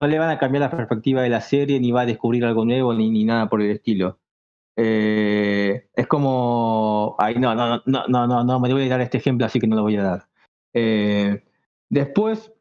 no 0.00 0.08
le 0.08 0.18
van 0.18 0.30
a 0.30 0.38
cambiar 0.38 0.62
la 0.62 0.70
perspectiva 0.70 1.22
de 1.22 1.28
la 1.28 1.40
serie, 1.40 1.80
ni 1.80 1.92
va 1.92 2.02
a 2.02 2.06
descubrir 2.06 2.44
algo 2.44 2.64
nuevo, 2.64 2.94
ni, 2.94 3.10
ni 3.10 3.24
nada 3.24 3.48
por 3.48 3.60
el 3.60 3.70
estilo. 3.70 4.18
Eh, 4.80 5.88
es 5.94 6.06
como. 6.06 7.16
Ay, 7.18 7.34
no, 7.34 7.52
no, 7.54 7.82
no, 7.84 8.04
no, 8.06 8.26
no, 8.26 8.44
no, 8.44 8.60
me 8.60 8.72
voy 8.72 8.86
a 8.86 8.88
dar 8.88 9.00
este 9.00 9.18
ejemplo, 9.18 9.44
así 9.44 9.58
que 9.58 9.66
no 9.66 9.74
lo 9.74 9.82
voy 9.82 9.96
a 9.96 10.02
dar. 10.02 10.28
Eh, 10.72 11.42
después 11.90 12.52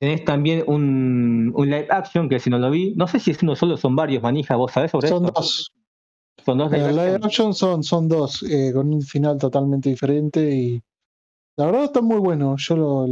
tenés 0.00 0.24
también 0.24 0.64
un, 0.66 1.52
un, 1.54 1.70
live 1.70 1.86
action 1.90 2.28
que 2.28 2.40
si 2.40 2.50
no 2.50 2.58
lo 2.58 2.70
vi, 2.70 2.94
no 2.96 3.06
sé 3.06 3.20
si 3.20 3.30
es 3.30 3.42
uno 3.42 3.54
solo, 3.54 3.76
son 3.76 3.94
varios, 3.94 4.24
manija, 4.24 4.56
vos 4.56 4.72
sabés 4.72 4.90
sobre 4.90 5.06
eso. 5.06 5.18
Son 5.18 5.26
dos. 5.32 5.72
Son 6.44 6.58
dos 6.58 6.72
live 6.72 7.20
action 7.22 7.54
son, 7.54 7.84
son 7.84 8.08
dos, 8.08 8.42
eh, 8.42 8.72
con 8.74 8.92
un 8.92 9.02
final 9.02 9.38
totalmente 9.38 9.88
diferente 9.88 10.50
y 10.52 10.82
la 11.56 11.66
verdad 11.66 11.84
está 11.84 12.00
muy 12.00 12.18
bueno. 12.18 12.56
Yo 12.58 12.76
lo, 12.76 13.06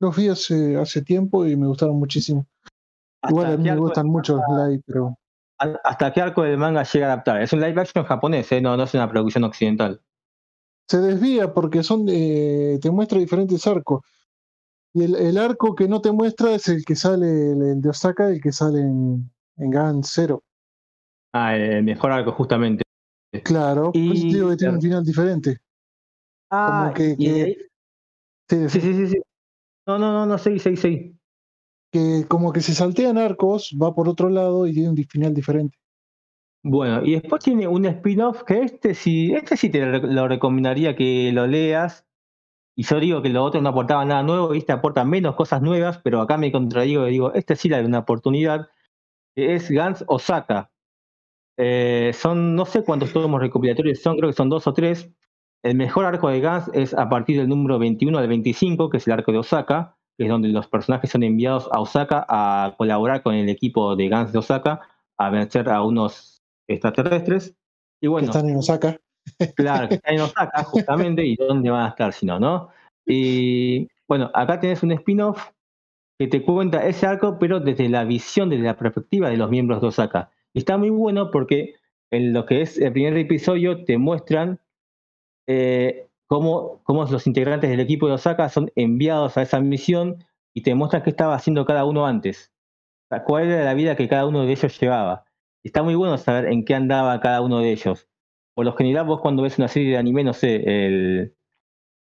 los 0.00 0.16
vi 0.16 0.28
hace, 0.28 0.76
hace 0.76 1.02
tiempo 1.02 1.46
y 1.46 1.56
me 1.56 1.66
gustaron 1.66 1.98
muchísimo. 1.98 2.46
Igual 3.28 3.46
a 3.46 3.56
mí 3.56 3.70
me 3.70 3.76
gustan 3.76 4.06
mucho 4.06 4.36
los 4.36 4.68
live, 4.68 4.82
pero. 4.86 5.18
¿Hasta 5.58 6.12
qué 6.12 6.20
arco 6.20 6.42
del 6.42 6.58
manga 6.58 6.82
llega 6.82 7.06
a 7.06 7.12
adaptar? 7.12 7.40
Es 7.40 7.52
un 7.52 7.60
live 7.60 7.80
action 7.80 8.04
japonés, 8.04 8.52
¿eh? 8.52 8.60
no, 8.60 8.76
no 8.76 8.82
es 8.84 8.92
una 8.92 9.10
producción 9.10 9.44
occidental. 9.44 10.02
Se 10.86 10.98
desvía 10.98 11.54
porque 11.54 11.82
son 11.82 12.06
te 12.06 12.90
muestra 12.92 13.18
diferentes 13.18 13.66
arcos. 13.66 14.02
Y 14.92 15.04
el, 15.04 15.14
el, 15.14 15.38
arco 15.38 15.74
que 15.74 15.88
no 15.88 16.00
te 16.00 16.12
muestra 16.12 16.54
es 16.54 16.68
el 16.68 16.84
que 16.84 16.94
sale, 16.94 17.52
el, 17.52 17.80
de 17.80 17.88
Osaka, 17.88 18.28
el 18.28 18.40
que 18.40 18.52
sale 18.52 18.80
en, 18.80 19.30
en 19.56 19.70
Gan 19.70 20.04
Zero. 20.04 20.42
Ah, 21.32 21.56
el 21.56 21.82
mejor 21.82 22.12
arco, 22.12 22.32
justamente. 22.32 22.82
Claro, 23.44 23.90
y, 23.92 24.32
digo 24.32 24.50
que 24.50 24.56
tiene 24.56 24.74
un 24.74 24.80
final 24.80 25.04
diferente. 25.04 25.58
Ah, 26.50 26.92
que, 26.94 27.56
sí, 28.48 28.68
sí, 28.68 28.80
sí, 28.80 29.06
sí, 29.08 29.16
No, 29.86 29.98
no, 29.98 30.12
no, 30.12 30.26
no, 30.26 30.38
seguí, 30.38 30.58
seguí, 30.58 30.76
seguí. 30.76 31.16
Que 31.92 32.26
como 32.28 32.52
que 32.52 32.60
se 32.60 32.74
saltean 32.74 33.18
arcos, 33.18 33.76
va 33.80 33.94
por 33.94 34.08
otro 34.08 34.28
lado 34.30 34.66
y 34.66 34.74
tiene 34.74 34.90
un 34.90 34.96
final 34.96 35.34
diferente. 35.34 35.78
Bueno, 36.62 37.02
y 37.04 37.12
después 37.12 37.44
tiene 37.44 37.68
un 37.68 37.86
spin-off 37.86 38.42
que 38.42 38.62
este 38.62 38.94
sí, 38.94 39.32
este 39.34 39.56
sí 39.56 39.70
te 39.70 39.84
lo 39.86 40.28
recomendaría 40.28 40.96
que 40.96 41.30
lo 41.32 41.46
leas. 41.46 42.04
Y 42.76 42.84
yo 42.84 43.00
digo 43.00 43.22
que 43.22 43.30
los 43.30 43.46
otros 43.46 43.62
no 43.62 43.70
aportaban 43.70 44.08
nada 44.08 44.22
nuevo, 44.22 44.54
y 44.54 44.58
este 44.58 44.72
aporta 44.72 45.04
menos 45.04 45.36
cosas 45.36 45.62
nuevas, 45.62 45.98
pero 45.98 46.20
acá 46.20 46.38
me 46.38 46.52
contradigo 46.52 47.08
y 47.08 47.12
digo, 47.12 47.32
este 47.34 47.56
sí 47.56 47.68
le 47.68 47.78
da 47.80 47.86
una 47.86 48.00
oportunidad. 48.00 48.68
Es 49.36 49.70
Gans 49.70 50.04
Osaka, 50.08 50.70
eh, 51.56 52.12
son, 52.14 52.54
no 52.54 52.66
sé 52.66 52.84
cuántos 52.84 53.12
tomos 53.12 53.40
recopilatorios 53.40 54.00
son, 54.00 54.16
creo 54.16 54.30
que 54.30 54.36
son 54.36 54.48
dos 54.48 54.66
o 54.66 54.74
tres. 54.74 55.10
El 55.66 55.74
mejor 55.76 56.04
arco 56.04 56.28
de 56.28 56.40
Gans 56.40 56.70
es 56.74 56.94
a 56.94 57.08
partir 57.08 57.38
del 57.38 57.48
número 57.48 57.80
21 57.80 58.16
al 58.16 58.28
25, 58.28 58.88
que 58.88 58.98
es 58.98 59.06
el 59.08 59.14
arco 59.14 59.32
de 59.32 59.38
Osaka, 59.38 59.96
que 60.16 60.24
es 60.24 60.30
donde 60.30 60.48
los 60.48 60.68
personajes 60.68 61.10
son 61.10 61.24
enviados 61.24 61.68
a 61.72 61.80
Osaka 61.80 62.24
a 62.28 62.74
colaborar 62.76 63.24
con 63.24 63.34
el 63.34 63.48
equipo 63.48 63.96
de 63.96 64.08
Gans 64.08 64.32
de 64.32 64.38
Osaka, 64.38 64.80
a 65.18 65.30
vencer 65.30 65.68
a 65.68 65.82
unos 65.82 66.40
extraterrestres. 66.68 67.56
Y 68.00 68.06
bueno, 68.06 68.26
que 68.26 68.38
están 68.38 68.48
en 68.48 68.58
Osaka. 68.58 68.96
Claro, 69.56 69.88
que 69.88 69.96
están 69.96 70.14
en 70.14 70.20
Osaka, 70.20 70.62
justamente, 70.62 71.26
y 71.26 71.34
dónde 71.34 71.68
van 71.68 71.86
a 71.86 71.88
estar 71.88 72.12
si 72.12 72.26
no, 72.26 72.38
¿no? 72.38 72.68
Y 73.04 73.88
bueno, 74.06 74.30
acá 74.34 74.60
tienes 74.60 74.84
un 74.84 74.92
spin-off 74.92 75.50
que 76.16 76.28
te 76.28 76.44
cuenta 76.44 76.86
ese 76.86 77.06
arco, 77.06 77.38
pero 77.40 77.58
desde 77.58 77.88
la 77.88 78.04
visión, 78.04 78.50
desde 78.50 78.62
la 78.62 78.76
perspectiva 78.76 79.30
de 79.30 79.36
los 79.36 79.50
miembros 79.50 79.80
de 79.80 79.88
Osaka 79.88 80.30
está 80.54 80.76
muy 80.76 80.90
bueno 80.90 81.32
porque 81.32 81.74
en 82.12 82.32
lo 82.32 82.46
que 82.46 82.62
es 82.62 82.78
el 82.78 82.92
primer 82.92 83.16
episodio 83.18 83.84
te 83.84 83.98
muestran 83.98 84.60
eh, 85.46 86.08
cómo, 86.26 86.80
cómo, 86.84 87.04
los 87.04 87.26
integrantes 87.26 87.70
del 87.70 87.80
equipo 87.80 88.06
de 88.06 88.14
Osaka 88.14 88.48
son 88.48 88.70
enviados 88.74 89.36
a 89.36 89.42
esa 89.42 89.60
misión 89.60 90.24
y 90.54 90.62
te 90.62 90.74
muestran 90.74 91.02
qué 91.02 91.10
estaba 91.10 91.34
haciendo 91.34 91.64
cada 91.64 91.84
uno 91.84 92.06
antes. 92.06 92.52
cuál 93.26 93.44
era 93.44 93.64
la 93.64 93.74
vida 93.74 93.96
que 93.96 94.08
cada 94.08 94.26
uno 94.26 94.44
de 94.44 94.52
ellos 94.52 94.80
llevaba. 94.80 95.24
Está 95.64 95.82
muy 95.82 95.94
bueno 95.94 96.18
saber 96.18 96.46
en 96.46 96.64
qué 96.64 96.74
andaba 96.74 97.20
cada 97.20 97.40
uno 97.40 97.60
de 97.60 97.72
ellos. 97.72 98.08
Por 98.54 98.64
lo 98.64 98.74
general, 98.74 99.06
vos 99.06 99.20
cuando 99.20 99.42
ves 99.42 99.58
una 99.58 99.68
serie 99.68 99.90
de 99.90 99.98
anime, 99.98 100.24
no 100.24 100.32
sé, 100.32 100.62
el 100.64 101.36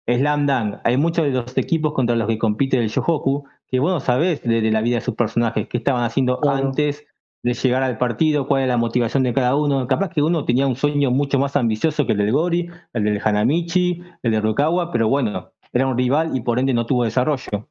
Slam 0.07 0.45
Dunk, 0.45 0.79
hay 0.83 0.97
muchos 0.97 1.25
de 1.25 1.31
los 1.31 1.57
equipos 1.57 1.93
contra 1.93 2.15
los 2.15 2.27
que 2.27 2.37
compite 2.37 2.77
el 2.77 2.89
Shohoku 2.89 3.45
que 3.67 3.79
vos 3.79 3.91
no 3.91 3.99
sabés 3.99 4.43
de, 4.43 4.61
la 4.71 4.81
vida 4.81 4.97
de 4.97 5.01
sus 5.01 5.15
personajes, 5.15 5.67
qué 5.67 5.77
estaban 5.77 6.03
haciendo 6.03 6.39
antes 6.47 7.05
de 7.45 7.53
llegar 7.53 7.83
al 7.83 7.99
partido, 7.99 8.47
cuál 8.47 8.63
es 8.63 8.67
la 8.67 8.77
motivación 8.77 9.21
de 9.21 9.31
cada 9.31 9.55
uno. 9.55 9.87
Capaz 9.87 10.09
que 10.09 10.23
uno 10.23 10.45
tenía 10.45 10.65
un 10.65 10.75
sueño 10.75 11.11
mucho 11.11 11.37
más 11.37 11.55
ambicioso 11.55 12.07
que 12.07 12.13
el 12.13 12.17
del 12.17 12.31
Gori, 12.31 12.67
el 12.93 13.03
del 13.03 13.21
Hanamichi, 13.23 14.01
el 14.23 14.31
de 14.31 14.41
Rukawa, 14.41 14.91
pero 14.91 15.07
bueno, 15.09 15.51
era 15.71 15.85
un 15.85 15.95
rival 15.95 16.35
y 16.35 16.41
por 16.41 16.57
ende 16.57 16.73
no 16.73 16.87
tuvo 16.87 17.03
desarrollo. 17.03 17.69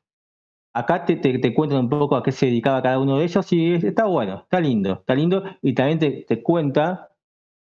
acá 0.74 1.04
te, 1.04 1.16
te, 1.16 1.54
cuentan 1.54 1.80
un 1.80 1.88
poco 1.88 2.16
a 2.16 2.22
qué 2.22 2.30
se 2.32 2.46
dedicaba 2.46 2.82
cada 2.82 3.00
uno 3.00 3.18
de 3.18 3.24
ellos 3.24 3.52
y 3.52 3.74
está 3.74 4.04
bueno, 4.06 4.42
está 4.44 4.60
lindo, 4.60 4.92
está 5.00 5.14
lindo. 5.16 5.42
Y 5.60 5.74
también 5.74 5.98
te, 5.98 6.24
te 6.28 6.42
cuenta 6.42 7.10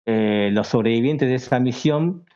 eh, 0.06 0.50
los 0.52 0.68
sobrevivientes 0.68 1.28
de 1.28 1.36
esa 1.36 1.60
misión 1.60 2.26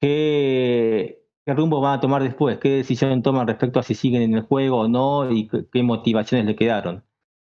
qué, 0.00 1.22
qué, 1.46 1.54
rumbo 1.54 1.80
van 1.80 1.98
a 1.98 2.00
tomar 2.00 2.22
después, 2.22 2.58
qué 2.58 2.68
decisión 2.68 3.22
toman 3.22 3.46
respecto 3.46 3.80
a 3.80 3.82
si 3.82 3.94
siguen 3.94 4.22
en 4.22 4.34
el 4.34 4.42
juego 4.42 4.80
o 4.80 4.88
no 4.88 5.30
y 5.30 5.48
qué, 5.48 5.82
motivaciones 5.82 6.46
le 6.46 6.54
quedaron. 6.56 7.05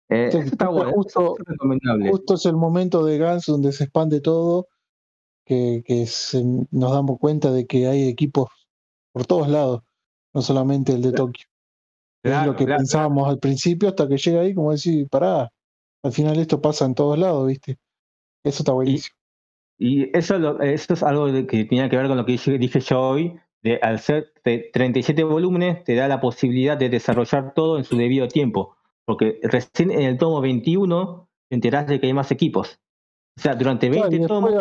Eh, 0.10 0.30
está 0.34 0.70
bueno, 0.70 0.92
justo, 0.94 1.36
justo, 2.10 2.36
es 2.36 2.46
el 2.46 2.56
momento 2.56 3.04
de 3.04 3.18
Gans 3.18 3.46
donde 3.46 3.74
se 3.74 3.86
expande 3.86 4.22
todo, 4.22 4.68
que, 5.46 5.84
que 5.86 6.06
nos 6.72 6.92
damos 6.92 7.20
cuenta 7.20 7.52
de 7.52 7.66
que 7.68 7.88
hay 7.88 8.08
equipos 8.08 8.50
por 9.12 9.26
todos 9.26 9.50
lados, 9.50 9.82
no 10.34 10.42
solamente 10.42 10.94
el 10.94 11.02
de 11.02 11.12
Tokio. 11.12 11.48
es 12.24 12.46
lo 12.46 12.56
que 12.56 12.66
pensábamos 12.66 13.28
al 13.28 13.40
principio 13.40 13.90
hasta 13.90 14.08
que 14.08 14.18
llega 14.18 14.42
ahí, 14.42 14.54
como 14.54 14.72
decir, 14.72 15.08
pará, 15.10 15.52
al 16.04 16.12
final 16.12 16.38
esto 16.38 16.62
pasa 16.62 16.86
en 16.86 16.96
todos 16.96 17.18
lados, 17.18 17.48
¿viste? 17.48 17.78
Eso 18.44 18.62
está 18.62 18.72
buenísimo. 18.72 19.16
Y 19.78 20.16
eso, 20.18 20.60
eso 20.62 20.94
es 20.94 21.04
algo 21.04 21.26
que 21.48 21.66
tiene 21.66 21.90
que 21.90 21.98
ver 21.98 22.08
con 22.08 22.18
lo 22.18 22.26
que 22.26 22.32
dije, 22.34 22.80
yo 22.80 23.02
hoy, 23.02 23.40
de 23.62 23.80
al 23.82 24.00
ser 24.00 24.32
37 24.44 25.24
volúmenes 25.24 25.84
te 25.84 25.96
da 25.96 26.08
la 26.08 26.22
posibilidad 26.22 26.78
de 26.78 26.90
desarrollar 26.90 27.54
todo 27.54 27.78
en 27.78 27.84
su 27.84 27.98
debido 27.98 28.28
tiempo, 28.28 28.77
porque 29.08 29.40
recién 29.42 29.90
en 29.90 30.02
el 30.02 30.18
tomo 30.18 30.42
21 30.42 31.30
te 31.50 31.56
enterás 31.56 31.88
de 31.88 32.00
que 32.00 32.08
hay 32.08 32.14
más 32.14 32.30
equipos. 32.30 32.78
O 33.38 33.42
sea, 33.42 33.56
durante 33.56 33.90
20 33.90 34.28
tomos... 34.28 34.54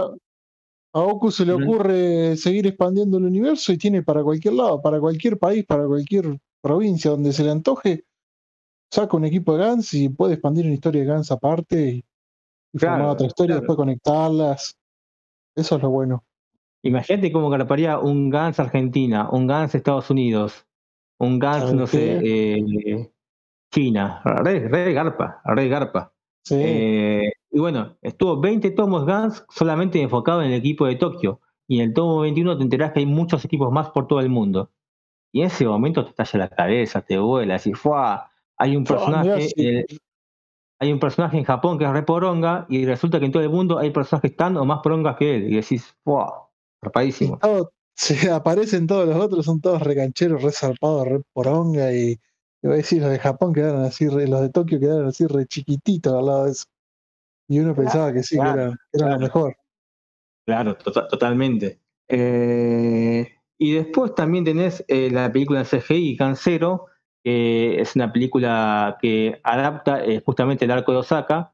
A 0.95 1.01
Oku 1.01 1.31
se 1.31 1.45
le 1.45 1.53
ocurre 1.53 2.39
seguir 2.39 2.67
expandiendo 2.67 3.19
el 3.19 3.25
universo 3.25 3.71
y 3.71 3.77
tiene 3.77 4.03
para 4.03 4.23
cualquier 4.23 4.55
lado, 4.55 4.81
para 4.81 4.99
cualquier 4.99 5.39
país, 5.39 5.67
para 5.67 5.87
cualquier 5.87 6.39
provincia 6.63 7.11
donde 7.11 7.35
se 7.35 7.45
le 7.45 7.51
antoje, 7.51 8.05
saca 8.91 9.15
un 9.15 9.27
equipo 9.27 9.53
de 9.53 9.65
Gans 9.65 9.93
y 9.93 10.09
puede 10.09 10.35
expandir 10.35 10.65
una 10.65 10.73
historia 10.73 11.03
de 11.03 11.07
Gans 11.07 11.31
aparte 11.31 11.89
y, 11.97 12.05
formar 12.79 13.09
otra 13.09 13.27
historia, 13.27 13.57
después 13.57 13.77
conectarlas. 13.77 14.79
Eso 15.55 15.77
es 15.77 15.83
lo 15.83 15.91
bueno. 15.91 16.25
Imagínate 16.83 17.31
cómo 17.31 17.51
garparía 17.51 17.99
un 17.99 18.31
Gans 18.31 18.59
Argentina, 18.59 19.29
un 19.31 19.47
Gans 19.47 19.75
Estados 19.75 20.09
Unidos, 20.09 20.65
un 21.19 21.39
Gans, 21.39 21.75
no 21.75 21.87
sé, 21.87 22.21
eh, 22.25 23.11
China. 23.71 24.23
Re, 24.25 24.93
garpa, 24.93 25.41
re 25.45 25.69
garpa. 25.69 26.13
Sí. 26.43 26.57
Eh, 26.59 27.33
y 27.51 27.59
bueno, 27.59 27.97
estuvo 28.03 28.41
20 28.41 28.71
tomos 28.73 29.07
Gans 29.07 29.45
solamente 29.49 30.01
enfocado 30.01 30.43
en 30.43 30.53
el 30.53 30.59
equipo 30.59 30.87
de 30.87 30.97
Tokio. 30.97 31.41
Y 31.69 31.81
en 31.81 31.89
el 31.89 31.95
tomo 31.95 32.21
21 32.21 32.57
te 32.59 32.63
enterás 32.63 32.93
que 32.93 33.01
hay 33.01 33.07
muchos 33.07 33.45
equipos 33.45 33.73
más 33.73 33.91
por 33.91 34.07
todo 34.07 34.21
el 34.21 34.29
mundo. 34.29 34.71
Y 35.33 35.41
en 35.41 35.49
ese 35.49 35.67
momento 35.67 36.05
te 36.05 36.13
talla 36.13 36.39
la 36.39 36.49
cabeza, 36.49 37.03
te 37.03 37.19
vuela, 37.19 37.57
así, 37.57 37.75
¡fua! 37.75 38.31
Hay 38.57 38.77
un 38.77 38.85
personaje, 38.85 39.49
hay 40.79 40.93
un 40.93 41.01
personaje 41.01 41.37
en 41.37 41.45
Japón 41.45 41.79
que 41.79 41.85
es 41.85 41.91
re 41.91 42.03
poronga 42.03 42.67
y 42.69 42.87
resulta 42.87 43.19
que 43.19 43.27
en 43.27 43.33
todo 43.33 43.43
el 43.43 43.51
mundo 43.51 43.79
hay 43.79 43.91
personajes 43.91 44.35
tan 44.37 44.57
o 44.57 44.65
más 44.65 44.81
porongas 44.83 45.17
que 45.17 45.37
él. 45.37 45.53
Y 45.53 45.57
decís, 45.57 45.95
wow, 46.05 46.31
rapadísimo. 46.81 47.39
Se 47.95 48.31
aparecen 48.31 48.87
todos 48.87 49.09
los 49.09 49.17
otros, 49.17 49.47
son 49.47 49.61
todos 49.61 49.83
recancheros, 49.83 50.43
re 50.43 50.53
zarpados, 50.53 51.09
re 51.09 51.23
poronga 51.33 51.93
y, 51.95 52.19
voy 52.67 52.75
a 52.75 52.77
decir, 52.79 53.03
los 53.03 53.11
de 53.11 53.19
Japón 53.19 53.53
quedaron 53.53 53.83
así, 53.83 54.07
los 54.07 54.41
de 54.41 54.51
Tokio 54.51 54.81
quedaron 54.81 55.07
así 55.07 55.27
re 55.27 55.47
chiquititos 55.47 56.13
al 56.13 56.27
lado 56.27 56.45
de 56.45 56.53
eso. 56.53 56.65
Y 57.49 57.61
uno 57.61 57.75
pensaba 57.75 58.13
que 58.13 58.23
sí, 58.23 58.37
que 58.37 58.43
era, 58.43 58.77
lo 58.93 59.19
mejor. 59.19 59.57
Claro, 60.47 60.77
tota-, 60.77 61.09
totalmente. 61.09 61.81
Eh, 62.09 63.29
y 63.59 63.73
después 63.73 64.15
también 64.15 64.45
tenés 64.45 64.85
eh, 64.89 65.11
la 65.11 65.31
película 65.31 65.65
CGI 65.65 66.17
Cancero, 66.17 66.87
es 67.29 67.97
una 67.97 68.13
película 68.13 68.99
que 69.01 69.41
adapta 69.43 70.05
eh, 70.05 70.23
justamente 70.25 70.65
el 70.65 70.71
arco 70.71 70.93
de 70.93 70.99
Osaka. 70.99 71.53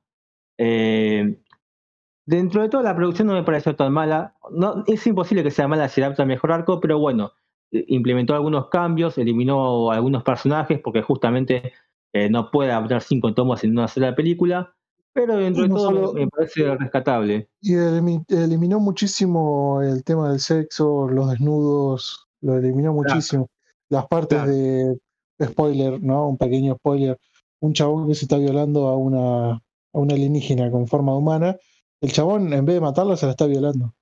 Dentro 2.26 2.62
de 2.62 2.68
toda 2.68 2.82
la 2.82 2.94
producción 2.94 3.28
no 3.28 3.34
me 3.34 3.42
pareció 3.42 3.74
tan 3.74 3.92
mala. 3.92 4.36
No, 4.50 4.84
es 4.86 5.06
imposible 5.06 5.42
que 5.42 5.50
sea 5.50 5.68
mala 5.68 5.88
si 5.88 6.02
adapta 6.02 6.26
mejor 6.26 6.52
arco, 6.52 6.78
pero 6.78 6.98
bueno, 6.98 7.32
implementó 7.72 8.34
algunos 8.34 8.68
cambios, 8.68 9.18
eliminó 9.18 9.90
algunos 9.90 10.22
personajes 10.22 10.80
porque 10.80 11.02
justamente 11.02 11.72
eh, 12.12 12.28
no 12.28 12.50
puede 12.50 12.70
adaptar 12.70 13.02
cinco 13.02 13.32
tomos 13.34 13.64
en 13.64 13.72
una 13.72 13.88
sola 13.88 14.14
película. 14.14 14.74
Pero 15.14 15.36
dentro 15.36 15.64
de 15.64 15.68
todo 15.68 16.14
me 16.14 16.26
parece 16.28 16.74
rescatable. 16.76 17.48
Y 17.60 17.74
eliminó 17.74 18.80
muchísimo 18.80 19.82
el 19.82 20.04
tema 20.04 20.30
del 20.30 20.40
sexo, 20.40 21.08
los 21.08 21.30
desnudos, 21.30 22.28
lo 22.40 22.56
eliminó 22.56 22.94
muchísimo. 22.94 23.48
Las 23.90 24.06
partes 24.06 24.46
de 24.46 24.98
spoiler, 25.42 26.02
¿no? 26.02 26.28
Un 26.28 26.38
pequeño 26.38 26.76
spoiler. 26.76 27.18
Un 27.60 27.74
chabón 27.74 28.08
que 28.08 28.14
se 28.14 28.24
está 28.24 28.38
violando 28.38 28.88
a 28.88 28.96
una, 28.96 29.50
a 29.52 29.60
una 29.92 30.14
alienígena 30.14 30.70
con 30.70 30.86
forma 30.88 31.14
humana. 31.14 31.56
El 32.00 32.10
chabón, 32.10 32.52
en 32.52 32.64
vez 32.64 32.74
de 32.74 32.80
matarla, 32.80 33.16
se 33.16 33.26
la 33.26 33.32
está 33.32 33.46
violando. 33.46 33.94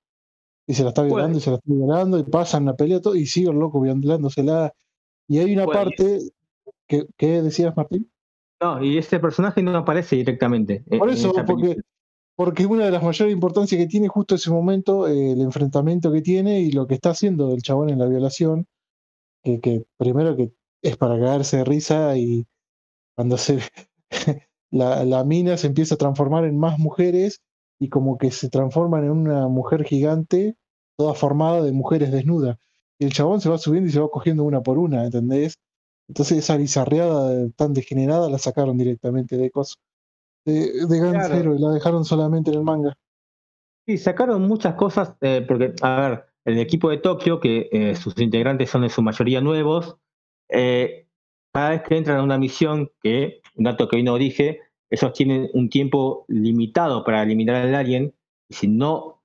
Y 0.71 0.73
se 0.73 0.83
la 0.83 0.89
está 0.89 1.03
violando 1.03 1.37
y 1.37 1.41
se 1.41 1.49
la 1.49 1.57
está 1.57 1.73
violando 1.73 2.17
y 2.17 2.23
pasan 2.23 2.63
la 2.63 2.77
pelea 2.77 3.01
todo, 3.01 3.13
y 3.13 3.25
sigue 3.25 3.49
el 3.49 3.57
loco 3.57 3.81
violándosela. 3.81 4.73
Y 5.27 5.39
hay 5.39 5.53
una 5.53 5.65
parte 5.65 6.19
que, 6.87 7.07
¿qué 7.17 7.41
decías, 7.41 7.75
Martín? 7.75 8.09
No, 8.61 8.81
y 8.81 8.97
ese 8.97 9.19
personaje 9.19 9.61
no 9.61 9.75
aparece 9.75 10.15
directamente. 10.15 10.85
Por 10.97 11.09
eso, 11.09 11.33
porque, 11.45 11.75
porque 12.37 12.65
una 12.65 12.85
de 12.85 12.91
las 12.91 13.03
mayores 13.03 13.33
importancias 13.33 13.81
que 13.81 13.87
tiene 13.87 14.07
justo 14.07 14.35
ese 14.35 14.49
momento, 14.49 15.09
eh, 15.09 15.33
el 15.33 15.41
enfrentamiento 15.41 16.09
que 16.09 16.21
tiene 16.21 16.61
y 16.61 16.71
lo 16.71 16.87
que 16.87 16.93
está 16.93 17.09
haciendo 17.09 17.53
el 17.53 17.61
chabón 17.61 17.89
en 17.89 17.99
la 17.99 18.05
violación, 18.05 18.65
que, 19.43 19.59
que 19.59 19.83
primero 19.97 20.37
que 20.37 20.53
es 20.81 20.95
para 20.95 21.19
cagarse 21.19 21.57
de 21.57 21.65
risa 21.65 22.15
y 22.15 22.47
cuando 23.17 23.37
se 23.37 23.59
la, 24.71 25.03
la 25.03 25.25
mina 25.25 25.57
se 25.57 25.67
empieza 25.67 25.95
a 25.95 25.97
transformar 25.97 26.45
en 26.45 26.57
más 26.57 26.79
mujeres 26.79 27.41
y 27.77 27.89
como 27.89 28.17
que 28.17 28.31
se 28.31 28.49
transforman 28.49 29.03
en 29.03 29.11
una 29.11 29.49
mujer 29.49 29.83
gigante, 29.83 30.55
toda 31.01 31.15
formada 31.15 31.63
de 31.63 31.71
mujeres 31.71 32.11
desnudas. 32.11 32.59
Y 32.99 33.05
el 33.05 33.11
chabón 33.11 33.41
se 33.41 33.49
va 33.49 33.57
subiendo 33.57 33.89
y 33.89 33.91
se 33.91 33.99
va 33.99 34.07
cogiendo 34.09 34.43
una 34.43 34.61
por 34.61 34.77
una, 34.77 35.03
¿entendés? 35.03 35.57
Entonces 36.07 36.37
esa 36.37 36.57
bizarreada 36.57 37.49
tan 37.55 37.73
degenerada 37.73 38.29
la 38.29 38.37
sacaron 38.37 38.77
directamente 38.77 39.35
de 39.35 39.49
cosas. 39.49 39.77
De, 40.45 40.85
de 40.87 40.99
Gansero 40.99 41.55
y 41.55 41.59
la 41.59 41.71
dejaron 41.71 42.05
solamente 42.05 42.51
en 42.51 42.57
el 42.57 42.63
manga. 42.63 42.93
Sí, 43.87 43.97
sacaron 43.97 44.47
muchas 44.47 44.75
cosas, 44.75 45.15
eh, 45.21 45.43
porque, 45.47 45.73
a 45.81 46.01
ver, 46.01 46.25
el 46.45 46.59
equipo 46.59 46.91
de 46.91 46.99
Tokio, 46.99 47.39
que 47.39 47.67
eh, 47.71 47.95
sus 47.95 48.15
integrantes 48.19 48.69
son 48.69 48.83
en 48.83 48.91
su 48.91 49.01
mayoría 49.01 49.41
nuevos, 49.41 49.97
eh, 50.49 51.07
cada 51.51 51.71
vez 51.71 51.81
que 51.81 51.97
entran 51.97 52.19
a 52.19 52.23
una 52.23 52.37
misión, 52.37 52.91
que 53.01 53.41
un 53.55 53.63
dato 53.63 53.87
que 53.87 53.95
hoy 53.95 54.03
no 54.03 54.17
dije, 54.17 54.59
ellos 54.91 55.13
tienen 55.13 55.49
un 55.55 55.67
tiempo 55.69 56.25
limitado 56.27 57.03
para 57.03 57.23
eliminar 57.23 57.55
al 57.55 57.73
alien, 57.73 58.13
y 58.47 58.53
si 58.53 58.67
no, 58.67 59.20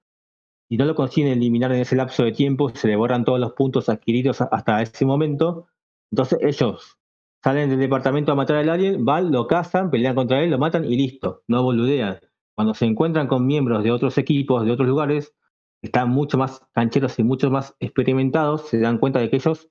si 0.69 0.77
no 0.77 0.85
lo 0.85 0.95
consiguen 0.95 1.33
eliminar 1.33 1.73
en 1.73 1.81
ese 1.81 1.97
lapso 1.97 2.25
de 2.25 2.33
tiempo, 2.33 2.71
se 2.71 2.89
le 2.89 2.97
borran 2.97 3.25
todos 3.25 3.41
los 3.41 3.53
puntos 3.53 3.89
adquiridos 3.89 4.41
hasta 4.41 4.83
ese 4.83 5.05
momento. 5.05 5.67
Entonces 6.11 6.39
ellos 6.43 6.99
salen 7.43 7.71
del 7.71 7.79
departamento 7.79 8.33
a 8.33 8.35
matar 8.35 8.57
al 8.57 8.69
alien, 8.69 9.05
van, 9.05 9.31
lo 9.31 9.47
cazan, 9.47 9.91
pelean 9.91 10.14
contra 10.14 10.43
él, 10.43 10.51
lo 10.51 10.59
matan 10.59 10.85
y 10.85 10.97
listo, 10.97 11.43
no 11.49 11.62
boludean. 11.62 12.19
Cuando 12.55 12.75
se 12.75 12.87
encuentran 12.87 13.29
con 13.29 13.47
miembros 13.47 13.85
de 13.85 13.93
otros 13.93 14.19
equipos, 14.19 14.64
de 14.64 14.73
otros 14.73 14.89
lugares, 14.89 15.35
están 15.83 16.11
mucho 16.11 16.39
más 16.39 16.62
cancheros 16.73 17.19
y 17.19 17.23
mucho 17.23 17.51
más 17.51 17.77
experimentados, 17.79 18.69
se 18.69 18.81
dan 18.81 18.99
cuenta 18.99 19.21
de 19.21 19.31
que 19.31 19.37
ellos 19.37 19.69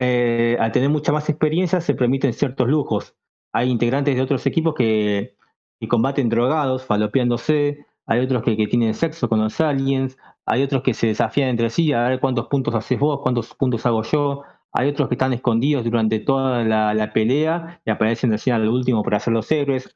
eh, 0.00 0.56
al 0.60 0.72
tener 0.72 0.90
mucha 0.90 1.12
más 1.12 1.28
experiencia 1.28 1.80
se 1.80 1.94
permiten 1.94 2.32
ciertos 2.32 2.68
lujos. 2.68 3.16
Hay 3.52 3.70
integrantes 3.70 4.16
de 4.16 4.22
otros 4.22 4.46
equipos 4.46 4.74
que, 4.74 5.36
combaten 5.88 6.30
drogados, 6.30 6.84
falopeándose, 6.84 7.86
hay 8.06 8.20
otros 8.20 8.42
que, 8.42 8.54
tienen 8.66 8.94
sexo 8.94 9.28
con 9.28 9.40
los 9.40 9.60
aliens, 9.60 10.16
hay 10.46 10.62
otros 10.62 10.82
que 10.82 10.94
se 10.94 11.08
desafían 11.08 11.48
entre 11.48 11.70
sí 11.70 11.92
a 11.92 12.08
ver 12.08 12.20
cuántos 12.20 12.46
puntos 12.48 12.74
haces 12.74 12.98
vos, 12.98 13.20
cuántos 13.22 13.54
puntos 13.54 13.84
hago 13.86 14.02
yo, 14.02 14.42
hay 14.72 14.88
otros 14.88 15.08
que 15.08 15.14
están 15.14 15.32
escondidos 15.32 15.84
durante 15.84 16.20
toda 16.20 16.64
la, 16.64 17.12
pelea 17.12 17.80
y 17.84 17.90
aparecen 17.90 18.30
recién 18.30 18.56
al 18.56 18.68
último 18.68 19.02
para 19.02 19.18
hacer 19.18 19.32
los 19.32 19.50
héroes. 19.50 19.88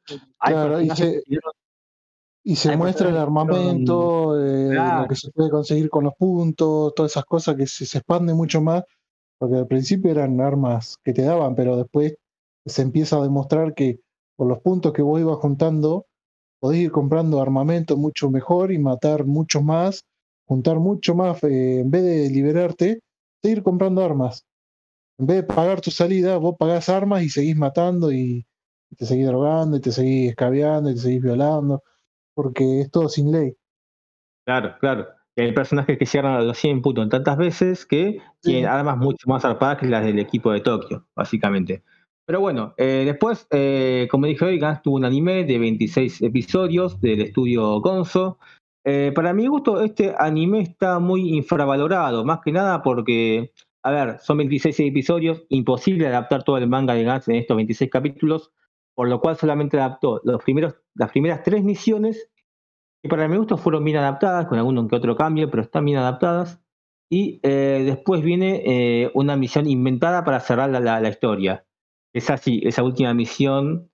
y 2.43 2.55
se, 2.55 2.77
muestra 2.77 3.09
el 3.09 3.17
armamento, 3.17 4.39
eh, 4.39 4.73
lo 4.73 5.07
que 5.07 5.15
se 5.15 5.29
puede 5.31 5.49
conseguir 5.49 5.89
con 5.89 6.05
los 6.05 6.13
puntos, 6.15 6.93
todas 6.95 7.11
esas 7.11 7.25
cosas 7.25 7.55
que 7.55 7.67
se, 7.67 7.85
se 7.85 7.99
expande 7.99 8.33
mucho 8.33 8.61
más 8.61 8.83
porque 9.39 9.55
al 9.55 9.67
principio 9.67 10.11
eran 10.11 10.39
armas 10.41 10.97
que 11.03 11.13
te 11.13 11.23
daban, 11.23 11.55
pero 11.55 11.77
después 11.77 12.15
se 12.65 12.81
empieza 12.81 13.17
a 13.17 13.23
demostrar 13.23 13.73
que 13.73 14.01
por 14.35 14.47
los 14.47 14.59
puntos 14.59 14.93
que 14.93 15.01
vos 15.01 15.19
ibas 15.19 15.37
juntando, 15.37 16.05
podés 16.59 16.81
ir 16.81 16.91
comprando 16.91 17.41
armamento 17.41 17.97
mucho 17.97 18.29
mejor 18.29 18.71
y 18.71 18.79
matar 18.79 19.25
mucho 19.25 19.61
más, 19.61 20.05
juntar 20.45 20.79
mucho 20.79 21.15
más, 21.15 21.43
eh, 21.43 21.79
en 21.81 21.91
vez 21.91 22.03
de 22.03 22.29
liberarte, 22.29 23.01
seguir 23.41 23.63
comprando 23.63 24.03
armas. 24.03 24.45
En 25.17 25.27
vez 25.27 25.37
de 25.37 25.43
pagar 25.43 25.81
tu 25.81 25.91
salida, 25.91 26.37
vos 26.37 26.55
pagás 26.57 26.89
armas 26.89 27.23
y 27.23 27.29
seguís 27.29 27.55
matando 27.55 28.11
y, 28.11 28.45
te 28.97 29.05
seguís 29.05 29.27
drogando 29.27 29.77
y 29.77 29.81
te 29.81 29.91
seguís 29.91 30.29
escabeando 30.29 30.89
y 30.89 30.95
te 30.95 31.01
seguís 31.01 31.21
violando, 31.21 31.83
porque 32.33 32.81
es 32.81 32.91
todo 32.91 33.07
sin 33.09 33.31
ley. 33.31 33.55
Claro, 34.45 34.75
claro 34.79 35.19
hay 35.41 35.51
personajes 35.53 35.97
que 35.97 36.05
llegan 36.05 36.33
a 36.33 36.41
los 36.41 36.57
100 36.57 36.81
puntos 36.81 37.09
tantas 37.09 37.37
veces 37.37 37.85
que 37.85 38.19
tienen 38.41 38.65
armas 38.65 38.97
mucho 38.97 39.27
más 39.27 39.41
zarpadas 39.41 39.77
que 39.77 39.87
las 39.87 40.03
del 40.03 40.19
equipo 40.19 40.51
de 40.51 40.61
Tokio, 40.61 41.05
básicamente. 41.15 41.83
Pero 42.29 42.41
bueno, 42.41 42.75
eh, 42.77 43.05
después, 43.07 43.47
eh, 43.49 44.07
como 44.11 44.27
dije 44.27 44.45
hoy, 44.45 44.59
Gans 44.59 44.83
tuvo 44.83 44.97
un 44.97 45.05
anime 45.05 45.45
de 45.45 45.57
26 45.57 46.21
episodios 46.21 47.01
del 47.01 47.21
estudio 47.21 47.81
Gonzo. 47.81 48.37
Eh, 48.85 49.11
para 49.15 49.33
mi 49.33 49.47
gusto, 49.47 49.81
este 49.81 50.13
anime 50.15 50.61
está 50.61 50.99
muy 50.99 51.35
infravalorado, 51.35 52.23
más 52.23 52.41
que 52.41 52.51
nada 52.51 52.83
porque, 52.83 53.51
a 53.81 53.89
ver, 53.89 54.19
son 54.19 54.37
26 54.37 54.79
episodios, 54.79 55.43
imposible 55.49 56.05
adaptar 56.05 56.43
todo 56.43 56.59
el 56.59 56.67
manga 56.67 56.93
de 56.93 57.03
Gans 57.03 57.27
en 57.29 57.37
estos 57.37 57.57
26 57.57 57.89
capítulos, 57.89 58.51
por 58.93 59.07
lo 59.09 59.19
cual 59.21 59.35
solamente 59.35 59.79
adaptó 59.79 60.21
los 60.23 60.43
primeros, 60.43 60.75
las 60.93 61.09
primeras 61.09 61.41
tres 61.41 61.63
misiones, 61.63 62.29
que 63.01 63.09
para 63.09 63.27
mi 63.27 63.37
gusto 63.37 63.57
fueron 63.57 63.83
bien 63.83 63.97
adaptadas, 63.97 64.45
con 64.45 64.59
algún 64.59 64.87
que 64.87 64.97
otro 64.97 65.15
cambio, 65.15 65.49
pero 65.49 65.63
están 65.63 65.83
bien 65.83 65.97
adaptadas. 65.97 66.61
Y 67.09 67.39
después 67.41 68.21
viene 68.21 69.09
una 69.15 69.35
misión 69.35 69.67
inventada 69.67 70.23
para 70.23 70.39
cerrar 70.41 70.69
la 70.69 71.09
historia 71.09 71.65
esa 72.13 72.37
sí, 72.37 72.61
esa 72.63 72.83
última 72.83 73.13
misión 73.13 73.91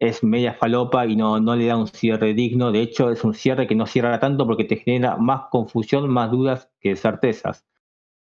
es 0.00 0.24
media 0.24 0.54
falopa 0.54 1.06
y 1.06 1.16
no, 1.16 1.40
no 1.40 1.54
le 1.56 1.66
da 1.66 1.76
un 1.76 1.86
cierre 1.86 2.34
digno. 2.34 2.72
De 2.72 2.80
hecho, 2.82 3.10
es 3.10 3.24
un 3.24 3.34
cierre 3.34 3.66
que 3.68 3.76
no 3.76 3.86
cierra 3.86 4.18
tanto 4.18 4.46
porque 4.46 4.64
te 4.64 4.76
genera 4.76 5.16
más 5.16 5.42
confusión, 5.50 6.10
más 6.10 6.30
dudas 6.30 6.70
que 6.80 6.96
certezas. 6.96 7.64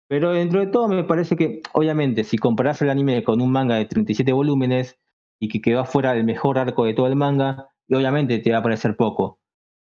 Pero 0.10 0.32
dentro 0.32 0.60
de 0.60 0.68
todo 0.68 0.88
me 0.90 1.04
parece 1.04 1.36
que, 1.38 1.62
obviamente, 1.74 2.24
si 2.24 2.38
comparás 2.38 2.82
el 2.82 2.90
anime 2.90 3.24
con 3.24 3.42
un 3.42 3.52
manga 3.52 3.76
de 3.76 3.86
37 3.86 4.34
volúmenes 4.34 5.00
y 5.40 5.50
que 5.50 5.62
quedó 5.62 5.82
afuera 5.82 6.14
el 6.16 6.24
mejor 6.26 6.58
arco 6.58 6.86
de 6.86 6.94
todo 6.94 7.08
el 7.08 7.16
manga, 7.16 7.70
obviamente 7.90 8.40
te 8.40 8.52
va 8.52 8.58
a 8.60 8.64
parecer 8.64 8.98
poco. 8.98 9.40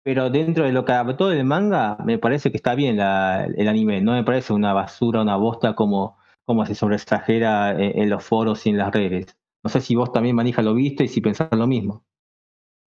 Pero 0.04 0.30
dentro 0.30 0.64
de 0.64 0.72
lo 0.72 0.84
que 0.84 0.92
adaptó 0.92 1.32
el 1.32 1.44
manga, 1.44 1.96
me 2.04 2.18
parece 2.18 2.50
que 2.50 2.58
está 2.58 2.74
bien 2.74 3.00
el 3.00 3.68
anime. 3.68 4.00
No 4.00 4.12
me 4.12 4.24
parece 4.24 4.52
una 4.52 4.72
basura, 4.72 5.22
una 5.22 5.36
bosta 5.36 5.74
como 5.74 6.18
cómo 6.44 6.66
se 6.66 6.74
sobreexagera 6.74 7.78
eh, 7.80 7.92
en, 8.02 8.10
los 8.10 8.24
foros 8.24 8.66
y 8.66 8.70
en 8.70 8.78
las 8.78 8.92
redes. 8.92 9.36
No 9.62 9.70
sé 9.70 9.80
si 9.80 9.94
vos 9.94 10.12
también, 10.12 10.36
Manija, 10.36 10.62
lo 10.62 10.74
viste 10.74 11.04
y 11.04 11.08
si 11.08 11.20
pensás 11.20 11.48
lo 11.52 11.66
mismo. 11.66 12.04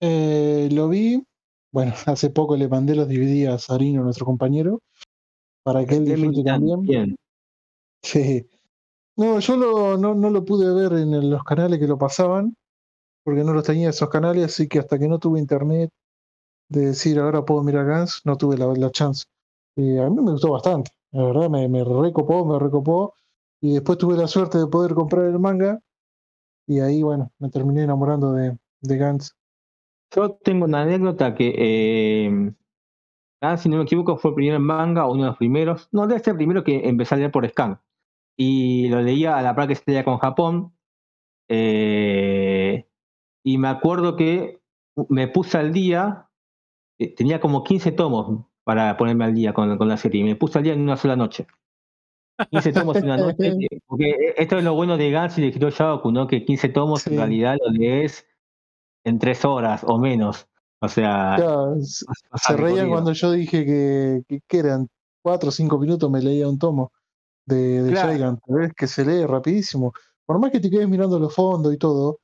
Eh, 0.02 0.70
lo 0.72 0.90
vi. 0.90 1.26
Bueno, 1.72 1.94
hace 2.06 2.30
poco 2.30 2.56
le 2.56 2.68
mandé 2.68 2.96
los 2.96 3.08
DVD 3.08 3.48
a 3.50 3.58
Sarino, 3.58 4.04
nuestro 4.04 4.26
compañero, 4.26 4.82
para 5.64 5.86
que 5.86 5.96
él 5.96 6.06
disfrute 6.06 6.44
también. 6.44 7.16
Sí. 8.02 8.48
No, 9.18 9.40
yo 9.40 9.56
lo, 9.56 9.98
no, 9.98 10.14
no, 10.14 10.30
lo 10.30 10.44
pude 10.44 10.74
ver 10.74 11.00
en 11.00 11.30
los 11.30 11.44
canales 11.44 11.80
que 11.80 11.88
lo 11.88 11.98
pasaban, 11.98 12.56
porque 13.24 13.44
no 13.44 13.54
los 13.54 13.64
tenía 13.64 13.90
esos 13.90 14.10
canales, 14.10 14.46
así 14.46 14.68
que 14.68 14.80
hasta 14.80 15.00
que 15.00 15.08
no 15.08 15.20
tuve 15.20 15.40
internet 15.40 15.90
de 16.70 16.88
decir 16.88 17.20
ahora 17.20 17.46
puedo 17.46 17.64
mirar 17.64 17.86
Gans, 17.86 18.22
no 18.26 18.36
tuve 18.38 18.58
la, 18.58 18.68
la 18.68 18.92
chance. 18.92 19.26
Y 19.76 19.98
a 19.98 20.10
mí 20.10 20.22
me 20.22 20.32
gustó 20.32 20.52
bastante, 20.52 20.92
la 21.12 21.24
verdad 21.24 21.50
me, 21.50 21.68
me 21.70 21.84
recopó, 21.84 22.46
me 22.46 22.60
recopó. 22.60 23.14
Y 23.66 23.74
después 23.74 23.98
tuve 23.98 24.16
la 24.16 24.28
suerte 24.28 24.60
de 24.60 24.68
poder 24.68 24.94
comprar 24.94 25.26
el 25.26 25.40
manga. 25.40 25.82
Y 26.68 26.82
ahí, 26.82 27.02
bueno, 27.02 27.32
me 27.40 27.50
terminé 27.50 27.82
enamorando 27.82 28.32
de, 28.32 28.56
de 28.82 28.98
Gantz. 28.98 29.32
Yo 30.16 30.34
tengo 30.44 30.66
una 30.66 30.84
anécdota 30.84 31.34
que, 31.34 31.56
eh, 31.58 32.54
si 33.58 33.68
no 33.68 33.78
me 33.78 33.84
equivoco, 33.84 34.18
fue 34.18 34.30
el 34.30 34.36
primer 34.36 34.60
manga, 34.60 35.08
uno 35.08 35.24
de 35.24 35.30
los 35.30 35.38
primeros. 35.38 35.90
No, 35.92 36.06
debe 36.06 36.20
ser 36.20 36.34
el 36.34 36.38
primero 36.38 36.64
que 36.64 36.88
empecé 36.88 37.16
a 37.16 37.18
leer 37.18 37.32
por 37.32 37.50
scan. 37.50 37.82
Y 38.38 38.88
lo 38.90 39.02
leía 39.02 39.36
a 39.36 39.42
la 39.42 39.56
par 39.56 39.68
que 39.68 39.74
se 39.74 40.04
con 40.04 40.20
Japón. 40.20 40.72
Eh, 41.50 42.88
y 43.44 43.58
me 43.58 43.68
acuerdo 43.68 44.16
que 44.16 44.62
me 45.10 45.28
puse 45.28 45.58
al 45.58 45.74
día, 45.74 46.30
eh, 47.00 47.16
tenía 47.16 47.40
como 47.40 47.64
15 47.64 47.94
tomos 47.94 48.46
para 48.64 48.96
ponerme 48.96 49.26
al 49.26 49.34
día 49.34 49.54
con, 49.56 49.76
con 49.80 49.88
la 49.88 49.98
serie. 49.98 50.22
Y 50.22 50.24
me 50.24 50.36
puse 50.36 50.60
al 50.60 50.66
día 50.66 50.74
en 50.74 50.82
una 50.82 50.98
sola 50.98 51.16
noche. 51.16 51.48
15 52.52 52.74
tomos 52.74 52.98
en 52.98 53.06
una 53.06 53.18
noche, 53.18 53.54
porque 53.88 54.34
esto 54.38 54.58
es 54.58 54.64
lo 54.64 54.74
bueno 54.74 54.98
de 54.98 55.12
Gans 55.12 55.38
y 55.38 55.42
de 55.42 55.48
Hiro 55.48 55.70
¿no? 56.12 56.28
Que 56.28 56.46
15 56.46 56.70
tomos 56.70 57.08
en 57.08 57.18
realidad 57.18 57.58
lo 57.64 57.72
lees 57.72 58.26
en 59.04 59.20
3 59.20 59.46
horas 59.46 59.84
o 59.86 59.98
menos. 59.98 60.48
O 60.82 60.88
sea. 60.88 61.38
se 62.36 62.58
reían 62.58 62.90
cuando 62.90 63.14
yo 63.14 63.32
dije 63.32 63.66
que, 63.66 64.42
que, 64.48 64.58
eran 64.58 64.88
4 65.24 65.50
o 65.50 65.52
5 65.52 65.80
minutos 65.80 66.12
me 66.12 66.22
leía 66.22 66.48
un 66.48 66.60
tomo 66.60 66.92
de, 67.46 67.84
de 67.84 67.92
claro. 67.92 68.40
Que 68.76 68.88
se 68.88 69.06
lee 69.06 69.26
rapidísimo. 69.26 69.94
Por 70.26 70.40
más 70.40 70.52
que 70.52 70.60
te 70.60 70.70
quedes 70.70 70.90
mirando 70.90 71.20
los 71.20 71.34
fondos 71.34 71.74
y 71.74 71.78
todo, 71.78 72.20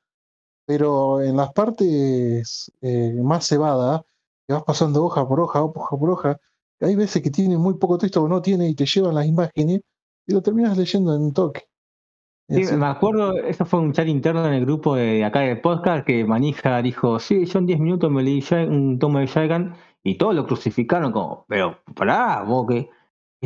pero 0.66 1.22
en 1.22 1.36
las 1.36 1.52
partes 1.52 2.70
eh, 2.80 3.14
más 3.22 3.46
cebadas, 3.46 4.02
que 4.46 4.54
vas 4.54 4.64
pasando 4.64 5.04
hoja 5.04 5.26
por 5.26 5.40
hoja, 5.40 5.62
hoja 5.62 5.96
por 5.96 6.10
hoja, 6.10 6.40
hay 6.80 6.96
veces 6.96 7.22
que 7.22 7.30
tiene 7.30 7.56
muy 7.56 7.74
poco 7.74 7.98
texto 7.98 8.22
o 8.22 8.28
no 8.28 8.42
tiene 8.42 8.68
y 8.68 8.74
te 8.74 8.86
llevan 8.86 9.14
las 9.14 9.26
imágenes 9.26 9.80
y 10.26 10.32
lo 10.32 10.42
terminas 10.42 10.76
leyendo 10.76 11.14
en 11.14 11.22
un 11.22 11.32
toque. 11.32 11.62
Sí, 12.48 12.64
me 12.76 12.86
acuerdo, 12.86 13.38
eso 13.38 13.64
fue 13.64 13.80
un 13.80 13.92
chat 13.92 14.06
interno 14.08 14.46
en 14.46 14.52
el 14.52 14.66
grupo 14.66 14.94
de 14.94 15.24
acá 15.24 15.40
del 15.40 15.60
podcast 15.60 16.04
que 16.06 16.24
Manija 16.24 16.82
dijo, 16.82 17.18
sí, 17.18 17.46
yo 17.46 17.58
en 17.58 17.66
10 17.66 17.80
minutos 17.80 18.10
me 18.10 18.22
leí 18.22 18.44
un 18.68 18.98
tomo 18.98 19.20
de 19.20 19.26
Shagan 19.26 19.74
y 20.02 20.18
todos 20.18 20.34
lo 20.34 20.46
crucificaron 20.46 21.12
como, 21.12 21.46
pero 21.48 21.78
pará, 21.94 22.42
vos 22.42 22.66
que 22.68 22.90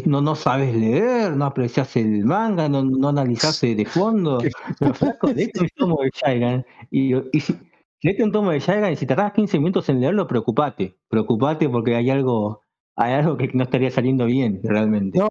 no, 0.07 0.21
no 0.21 0.35
sabes 0.35 0.75
leer, 0.75 1.37
no 1.37 1.45
aprecias 1.45 1.97
el 1.97 2.25
manga, 2.25 2.69
no, 2.69 2.83
no 2.83 3.09
analizaste 3.09 3.75
de 3.75 3.85
fondo. 3.85 4.39
pero 4.81 4.95
flaco, 4.95 5.29
un 5.61 5.69
tomo 5.77 6.03
de 6.03 6.11
Shagan 6.13 6.67
y, 6.91 7.15
y 7.37 7.41
si, 7.41 7.55
léete 8.03 8.25
un 8.25 8.33
tomo 8.33 8.51
de 8.51 8.59
Shagan 8.59 8.93
y 8.93 8.97
si 8.97 9.07
tardás 9.07 9.33
15 9.33 9.59
minutos 9.59 9.89
en 9.89 10.01
leerlo, 10.01 10.27
preocupate, 10.27 10.97
preocupate 11.09 11.69
porque 11.69 11.95
hay 11.95 12.11
algo, 12.11 12.63
hay 12.97 13.13
algo 13.13 13.37
que 13.37 13.51
no 13.55 13.63
estaría 13.63 13.91
saliendo 13.91 14.27
bien 14.27 14.61
realmente. 14.65 15.19
No, 15.19 15.29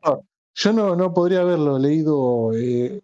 yo 0.56 0.74
no, 0.74 0.96
no 0.96 1.14
podría 1.14 1.42
haberlo 1.42 1.78
leído 1.78 2.54
eh, 2.54 3.02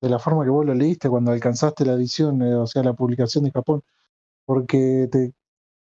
de 0.00 0.08
la 0.10 0.18
forma 0.18 0.44
que 0.44 0.50
vos 0.50 0.64
lo 0.64 0.74
leíste 0.74 1.08
cuando 1.08 1.32
alcanzaste 1.32 1.86
la 1.86 1.94
edición, 1.94 2.42
eh, 2.42 2.54
o 2.54 2.66
sea, 2.66 2.82
la 2.82 2.92
publicación 2.92 3.44
de 3.44 3.50
Japón, 3.50 3.82
porque 4.44 5.08
te, 5.10 5.34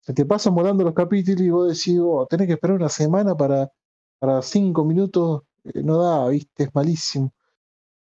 se 0.02 0.14
te 0.14 0.26
pasan 0.26 0.56
volando 0.56 0.84
los 0.84 0.94
capítulos 0.94 1.42
y 1.42 1.50
vos 1.50 1.68
decís, 1.70 2.00
oh, 2.02 2.28
tenés 2.30 2.48
que 2.48 2.54
esperar 2.54 2.76
una 2.78 2.90
semana 2.90 3.36
para, 3.36 3.72
para 4.20 4.42
cinco 4.42 4.84
minutos, 4.86 5.44
eh, 5.64 5.84
no 5.84 5.98
da, 6.04 6.28
viste, 6.30 6.64
es 6.66 6.76
malísimo. 6.76 7.34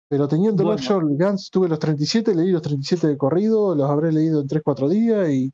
Pero 0.09 0.27
teniendo 0.27 0.65
bueno. 0.65 0.81
yo, 0.81 1.01
Gans, 1.03 1.51
tuve 1.51 1.69
los 1.69 1.79
37, 1.79 2.35
leí 2.35 2.51
los 2.51 2.63
37 2.63 3.09
de 3.09 3.19
corrido, 3.19 3.75
los 3.75 3.89
habré 3.91 4.11
leído 4.11 4.41
en 4.41 4.49
3-4 4.49 4.89
días 4.89 5.31
y, 5.31 5.53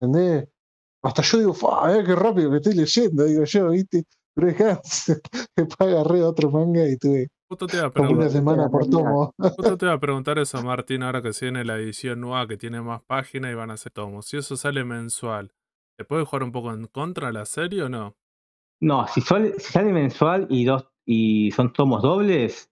¿entendés? 0.00 0.48
Hasta 1.02 1.22
yo 1.22 1.38
digo, 1.38 1.54
qué 2.04 2.14
rápido 2.16 2.50
que 2.50 2.56
estoy 2.56 2.74
leyendo, 2.74 3.24
digo 3.24 3.44
yo, 3.44 3.70
¿viste? 3.70 4.06
Pero 4.34 4.48
me 4.48 5.66
agarré 5.78 6.22
otro 6.22 6.50
manga 6.50 6.88
y 6.88 6.96
tuve 6.96 7.28
una 8.10 8.28
semana 8.28 8.68
por 8.68 8.88
tomo. 8.88 9.34
Justo 9.38 9.76
te 9.76 9.86
iba 9.86 9.94
a 9.94 10.00
preguntar 10.00 10.38
eso, 10.38 10.62
Martín, 10.62 11.02
ahora 11.02 11.22
que 11.22 11.32
se 11.32 11.46
viene 11.46 11.64
la 11.64 11.76
edición 11.76 12.20
nueva 12.20 12.46
que 12.46 12.56
tiene 12.56 12.80
más 12.80 13.02
páginas 13.02 13.52
y 13.52 13.54
van 13.54 13.70
a 13.70 13.76
ser 13.76 13.92
tomos. 13.92 14.26
Si 14.26 14.36
eso 14.36 14.56
sale 14.56 14.84
mensual, 14.84 15.52
¿te 15.96 16.04
puede 16.04 16.24
jugar 16.24 16.44
un 16.44 16.52
poco 16.52 16.72
en 16.72 16.86
contra 16.86 17.32
la 17.32 17.44
serie 17.44 17.82
o 17.82 17.88
no? 17.88 18.16
No, 18.80 19.06
si, 19.06 19.20
sale, 19.20 19.92
mensual 19.92 20.46
y 20.50 20.64
dos 20.64 20.88
y 21.04 21.50
son 21.52 21.72
tomos 21.72 22.02
dobles, 22.02 22.70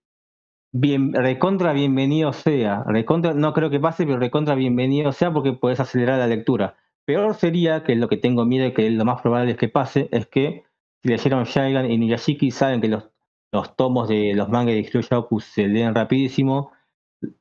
bien, 0.72 1.12
recontra 1.12 1.72
bienvenido 1.72 2.32
sea. 2.32 2.84
Recontra, 2.86 3.34
no 3.34 3.52
creo 3.52 3.70
que 3.70 3.80
pase, 3.80 4.06
pero 4.06 4.18
recontra 4.18 4.54
bienvenido 4.54 5.12
sea 5.12 5.32
porque 5.32 5.52
puedes 5.52 5.78
acelerar 5.78 6.18
la 6.18 6.26
lectura. 6.26 6.76
Peor 7.04 7.34
sería, 7.34 7.84
que 7.84 7.92
es 7.92 7.98
lo 7.98 8.08
que 8.08 8.16
tengo 8.16 8.44
miedo 8.44 8.66
y 8.66 8.72
que 8.72 8.90
lo 8.90 9.04
más 9.04 9.20
probable 9.20 9.52
es 9.52 9.58
que 9.58 9.68
pase, 9.68 10.08
es 10.10 10.26
que 10.26 10.64
si 11.02 11.08
leyeron 11.08 11.44
Shagan 11.44 11.90
y 11.90 11.98
Niyashiki 11.98 12.50
saben 12.50 12.80
que 12.80 12.88
los, 12.88 13.04
los 13.52 13.74
tomos 13.76 14.08
de 14.08 14.34
los 14.34 14.48
mangas 14.48 14.74
de 14.74 14.80
Hiroyaku 14.80 15.40
se 15.40 15.66
leen 15.66 15.94
rapidísimo. 15.94 16.72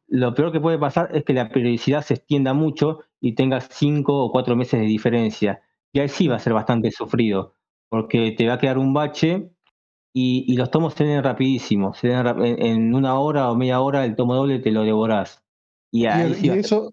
Lo 0.07 0.33
peor 0.33 0.51
que 0.51 0.59
puede 0.59 0.77
pasar 0.77 1.15
es 1.15 1.23
que 1.23 1.33
la 1.33 1.49
periodicidad 1.49 2.03
se 2.03 2.15
extienda 2.15 2.53
mucho 2.53 2.99
y 3.21 3.35
tenga 3.35 3.61
cinco 3.61 4.23
o 4.23 4.31
cuatro 4.31 4.55
meses 4.55 4.79
de 4.79 4.85
diferencia. 4.85 5.61
Y 5.93 5.99
ahí 5.99 6.09
sí 6.09 6.27
va 6.27 6.35
a 6.35 6.39
ser 6.39 6.53
bastante 6.53 6.91
sufrido, 6.91 7.53
porque 7.89 8.33
te 8.37 8.47
va 8.47 8.53
a 8.53 8.59
quedar 8.59 8.77
un 8.77 8.93
bache 8.93 9.51
y, 10.13 10.55
los 10.55 10.71
tomos 10.71 10.93
se 10.93 11.05
leen 11.05 11.23
rapidísimo. 11.23 11.93
Se 11.93 12.07
leen 12.07 12.25
en, 12.43 12.93
una 12.93 13.19
hora 13.19 13.51
o 13.51 13.55
media 13.55 13.79
hora 13.81 14.05
el 14.05 14.15
tomo 14.15 14.35
doble 14.35 14.59
te 14.59 14.71
lo 14.71 14.83
devorás. 14.83 15.43
Y, 15.91 16.05
ahí 16.05 16.33
sí 16.35 16.49
eso, 16.49 16.91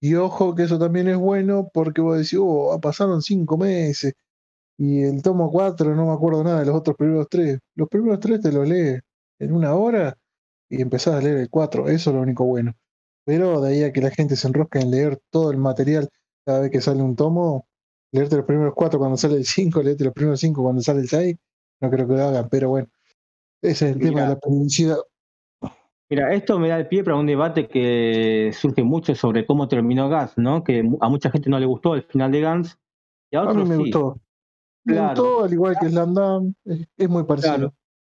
y 0.00 0.14
ojo 0.14 0.54
que 0.54 0.62
eso 0.62 0.78
también 0.78 1.08
es 1.08 1.16
bueno 1.16 1.70
porque 1.72 2.00
vos 2.00 2.16
decís, 2.16 2.38
oh, 2.40 2.78
pasaron 2.80 3.22
cinco 3.22 3.56
meses 3.58 4.14
y 4.82 5.02
el 5.02 5.20
tomo 5.20 5.50
4, 5.50 5.94
no 5.94 6.06
me 6.06 6.12
acuerdo 6.14 6.42
nada 6.42 6.60
de 6.60 6.64
los 6.64 6.74
otros 6.74 6.96
primeros 6.96 7.28
tres. 7.28 7.58
Los 7.74 7.86
primeros 7.86 8.18
tres 8.18 8.40
te 8.40 8.50
los 8.50 8.66
lees 8.66 9.02
en 9.38 9.52
una 9.52 9.74
hora 9.74 10.16
y 10.70 10.80
empezás 10.80 11.16
a 11.16 11.20
leer 11.20 11.36
el 11.36 11.50
4. 11.50 11.88
Eso 11.88 12.08
es 12.08 12.16
lo 12.16 12.22
único 12.22 12.46
bueno. 12.46 12.72
Pero 13.26 13.60
de 13.60 13.74
ahí 13.74 13.82
a 13.82 13.92
que 13.92 14.00
la 14.00 14.10
gente 14.10 14.36
se 14.36 14.48
enrosca 14.48 14.80
en 14.80 14.90
leer 14.90 15.20
todo 15.28 15.50
el 15.50 15.58
material 15.58 16.08
cada 16.46 16.60
vez 16.60 16.70
que 16.70 16.80
sale 16.80 17.02
un 17.02 17.14
tomo, 17.14 17.66
leerte 18.10 18.36
los 18.36 18.46
primeros 18.46 18.72
cuatro 18.74 18.98
cuando 18.98 19.18
sale 19.18 19.34
el 19.36 19.44
5, 19.44 19.82
leerte 19.82 20.04
los 20.04 20.14
primeros 20.14 20.40
cinco 20.40 20.62
cuando 20.62 20.80
sale 20.80 21.00
el 21.00 21.08
6, 21.08 21.36
no 21.82 21.90
creo 21.90 22.08
que 22.08 22.14
lo 22.14 22.24
hagan. 22.24 22.48
Pero 22.48 22.70
bueno, 22.70 22.88
ese 23.60 23.90
es 23.90 23.96
el 23.96 24.00
tema 24.00 24.22
de 24.22 24.28
la 24.28 24.38
periodicidad. 24.38 24.96
Mira, 26.08 26.32
esto 26.32 26.58
me 26.58 26.68
da 26.68 26.78
el 26.78 26.88
pie 26.88 27.04
para 27.04 27.18
un 27.18 27.26
debate 27.26 27.68
que 27.68 28.50
surge 28.54 28.82
mucho 28.82 29.14
sobre 29.14 29.44
cómo 29.44 29.68
terminó 29.68 30.08
Gans, 30.08 30.38
¿no? 30.38 30.64
Que 30.64 30.82
a 31.02 31.08
mucha 31.10 31.30
gente 31.30 31.50
no 31.50 31.58
le 31.58 31.66
gustó 31.66 31.94
el 31.94 32.02
final 32.04 32.32
de 32.32 32.40
Gans. 32.40 32.78
Y 33.30 33.36
a, 33.36 33.44
mí 33.44 33.64
me 33.66 33.76
gustó. 33.76 34.16
Claro. 34.84 35.44
al 35.44 35.52
igual 35.52 35.76
que 35.80 35.88
Slandam, 35.88 36.54
es, 36.64 36.88
es 36.96 37.08
muy 37.08 37.24
parecido. 37.24 37.74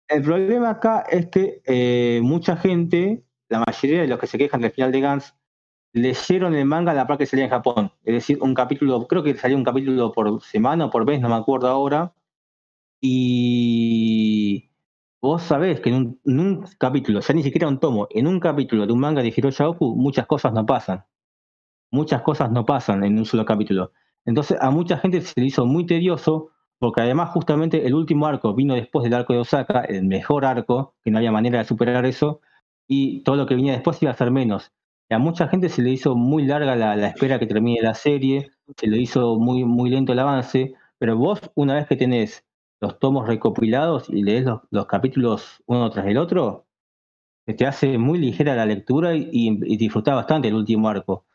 El 0.07 0.23
problema 0.23 0.71
acá 0.71 1.05
es 1.09 1.27
que 1.27 1.61
eh, 1.65 2.19
mucha 2.21 2.57
gente, 2.57 3.23
la 3.47 3.63
mayoría 3.65 4.01
de 4.01 4.07
los 4.07 4.19
que 4.19 4.27
se 4.27 4.37
quejan 4.37 4.61
del 4.61 4.71
final 4.71 4.91
de 4.91 4.99
Gans, 4.99 5.35
leyeron 5.93 6.55
el 6.55 6.65
manga 6.65 6.91
a 6.91 6.95
la 6.95 7.07
par 7.07 7.17
que 7.17 7.25
salía 7.25 7.45
en 7.45 7.51
Japón. 7.51 7.91
Es 8.03 8.13
decir, 8.15 8.39
un 8.41 8.53
capítulo, 8.53 9.07
creo 9.07 9.23
que 9.23 9.35
salía 9.35 9.57
un 9.57 9.63
capítulo 9.63 10.11
por 10.11 10.41
semana 10.43 10.85
o 10.85 10.89
por 10.89 11.05
vez, 11.05 11.21
no 11.21 11.29
me 11.29 11.35
acuerdo 11.35 11.67
ahora. 11.67 12.13
Y 12.99 14.69
vos 15.21 15.43
sabés 15.43 15.79
que 15.79 15.89
en 15.89 16.19
un, 16.25 16.65
capítulo, 16.77 17.21
ya 17.21 17.33
ni 17.33 17.43
siquiera 17.43 17.67
un 17.67 17.79
tomo, 17.79 18.07
en 18.11 18.27
un 18.27 18.39
capítulo 18.39 18.85
de 18.85 18.93
un 18.93 18.99
manga 18.99 19.21
de 19.21 19.33
Hiroshi 19.35 19.63
Oku, 19.63 19.95
muchas 19.95 20.27
cosas 20.27 20.53
no 20.53 20.65
pasan. 20.65 21.05
Muchas 21.91 22.21
cosas 22.21 22.51
no 22.51 22.65
pasan 22.65 23.03
en 23.03 23.17
un 23.17 23.25
solo 23.25 23.45
capítulo. 23.45 23.91
Entonces 24.25 24.57
a 24.61 24.69
mucha 24.71 24.97
gente 24.97 25.21
se 25.21 25.39
le 25.39 25.47
hizo 25.47 25.65
muy 25.65 25.85
tedioso, 25.85 26.50
porque 26.81 27.01
además 27.01 27.29
justamente 27.29 27.85
el 27.85 27.93
último 27.93 28.25
arco 28.25 28.55
vino 28.55 28.73
después 28.73 29.03
del 29.03 29.13
arco 29.13 29.33
de 29.33 29.39
Osaka, 29.39 29.81
el 29.81 30.03
mejor 30.03 30.45
arco, 30.45 30.95
que 31.03 31.11
no 31.11 31.19
había 31.19 31.31
manera 31.31 31.59
de 31.59 31.65
superar 31.65 32.07
eso, 32.07 32.41
y 32.87 33.19
todo 33.19 33.35
lo 33.35 33.45
que 33.45 33.53
venía 33.53 33.73
después 33.73 34.01
iba 34.01 34.11
a 34.11 34.17
ser 34.17 34.31
menos. 34.31 34.71
A 35.11 35.19
mucha 35.19 35.47
gente 35.47 35.69
se 35.69 35.83
le 35.83 35.91
hizo 35.91 36.15
muy 36.15 36.43
larga 36.43 36.75
la, 36.75 37.07
espera 37.07 37.37
que 37.37 37.45
termine 37.45 37.83
la 37.83 37.93
serie, 37.93 38.49
se 38.75 38.87
le 38.87 38.97
hizo 38.97 39.35
muy, 39.35 39.63
muy 39.63 39.91
lento 39.91 40.13
el 40.13 40.17
avance, 40.17 40.73
pero 40.97 41.15
vos 41.17 41.39
una 41.53 41.75
vez 41.75 41.85
que 41.85 41.97
tenés 41.97 42.47
los 42.81 42.97
tomos 42.97 43.27
recopilados 43.27 44.09
y 44.09 44.23
lees 44.23 44.47
los, 44.71 44.85
capítulos 44.87 45.61
uno 45.67 45.87
tras 45.91 46.07
el 46.07 46.17
otro, 46.17 46.65
te 47.45 47.67
hace 47.67 47.99
muy 47.99 48.17
ligera 48.17 48.55
la 48.55 48.65
lectura 48.65 49.13
y, 49.13 49.29
y, 49.31 49.77
disfrutás 49.77 50.15
bastante 50.15 50.47
el 50.47 50.55
último 50.55 50.89
arco. 50.89 51.25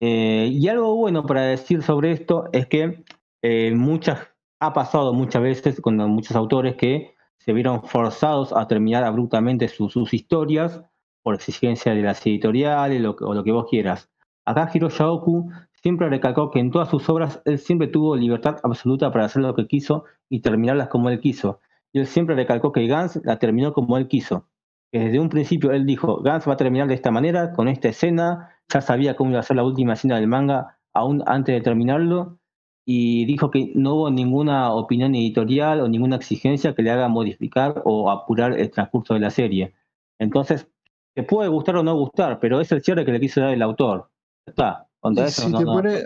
Eh, 0.00 0.48
y 0.52 0.68
algo 0.68 0.94
bueno 0.94 1.26
para 1.26 1.42
decir 1.42 1.82
sobre 1.82 2.12
esto 2.12 2.48
es 2.52 2.68
que 2.68 3.02
eh, 3.42 3.72
muchas, 3.74 4.31
ha 4.62 4.72
pasado 4.72 5.12
muchas 5.12 5.42
veces 5.42 5.80
con 5.80 5.96
muchos 5.96 6.36
autores 6.36 6.76
que 6.76 7.16
se 7.38 7.52
vieron 7.52 7.82
forzados 7.82 8.52
a 8.52 8.68
terminar 8.68 9.02
abruptamente 9.02 9.66
sus 9.66 10.14
historias 10.14 10.80
por 11.24 11.34
exigencia 11.34 11.92
de 11.92 12.02
las 12.02 12.24
editoriales 12.24 13.04
o 13.04 13.34
lo 13.34 13.42
que 13.42 13.50
vos 13.50 13.66
quieras. 13.68 14.08
Acá 14.44 14.70
Hiroshi 14.72 15.02
Oku 15.02 15.50
siempre 15.72 16.08
recalcó 16.08 16.52
que 16.52 16.60
en 16.60 16.70
todas 16.70 16.88
sus 16.88 17.08
obras 17.08 17.42
él 17.44 17.58
siempre 17.58 17.88
tuvo 17.88 18.14
libertad 18.14 18.58
absoluta 18.62 19.10
para 19.10 19.24
hacer 19.24 19.42
lo 19.42 19.52
que 19.56 19.66
quiso 19.66 20.04
y 20.28 20.42
terminarlas 20.42 20.86
como 20.86 21.10
él 21.10 21.18
quiso. 21.18 21.58
Y 21.92 21.98
él 21.98 22.06
siempre 22.06 22.36
recalcó 22.36 22.70
que 22.70 22.86
Gans 22.86 23.20
la 23.24 23.40
terminó 23.40 23.72
como 23.72 23.98
él 23.98 24.06
quiso. 24.06 24.46
desde 24.92 25.18
un 25.18 25.28
principio 25.28 25.72
él 25.72 25.86
dijo, 25.86 26.22
Gans 26.22 26.46
va 26.46 26.52
a 26.52 26.56
terminar 26.56 26.86
de 26.86 26.94
esta 26.94 27.10
manera, 27.10 27.52
con 27.52 27.66
esta 27.66 27.88
escena, 27.88 28.50
ya 28.72 28.80
sabía 28.80 29.16
cómo 29.16 29.32
iba 29.32 29.40
a 29.40 29.42
ser 29.42 29.56
la 29.56 29.64
última 29.64 29.94
escena 29.94 30.16
del 30.16 30.28
manga 30.28 30.78
aún 30.92 31.24
antes 31.26 31.52
de 31.52 31.60
terminarlo, 31.62 32.38
y 32.84 33.24
dijo 33.26 33.50
que 33.50 33.72
no 33.74 33.94
hubo 33.94 34.10
ninguna 34.10 34.72
opinión 34.72 35.14
editorial 35.14 35.80
o 35.80 35.88
ninguna 35.88 36.16
exigencia 36.16 36.74
que 36.74 36.82
le 36.82 36.90
haga 36.90 37.08
modificar 37.08 37.82
o 37.84 38.10
apurar 38.10 38.58
el 38.58 38.70
transcurso 38.70 39.14
de 39.14 39.20
la 39.20 39.30
serie. 39.30 39.74
Entonces, 40.18 40.66
te 41.14 41.22
puede 41.22 41.48
gustar 41.48 41.76
o 41.76 41.82
no 41.82 41.96
gustar, 41.96 42.40
pero 42.40 42.60
es 42.60 42.72
el 42.72 42.82
cierre 42.82 43.04
que 43.04 43.12
le 43.12 43.20
quiso 43.20 43.40
dar 43.40 43.52
el 43.52 43.62
autor. 43.62 44.10
Está. 44.46 44.88
si, 45.28 45.52
te 45.52 45.64
pone, 45.64 46.02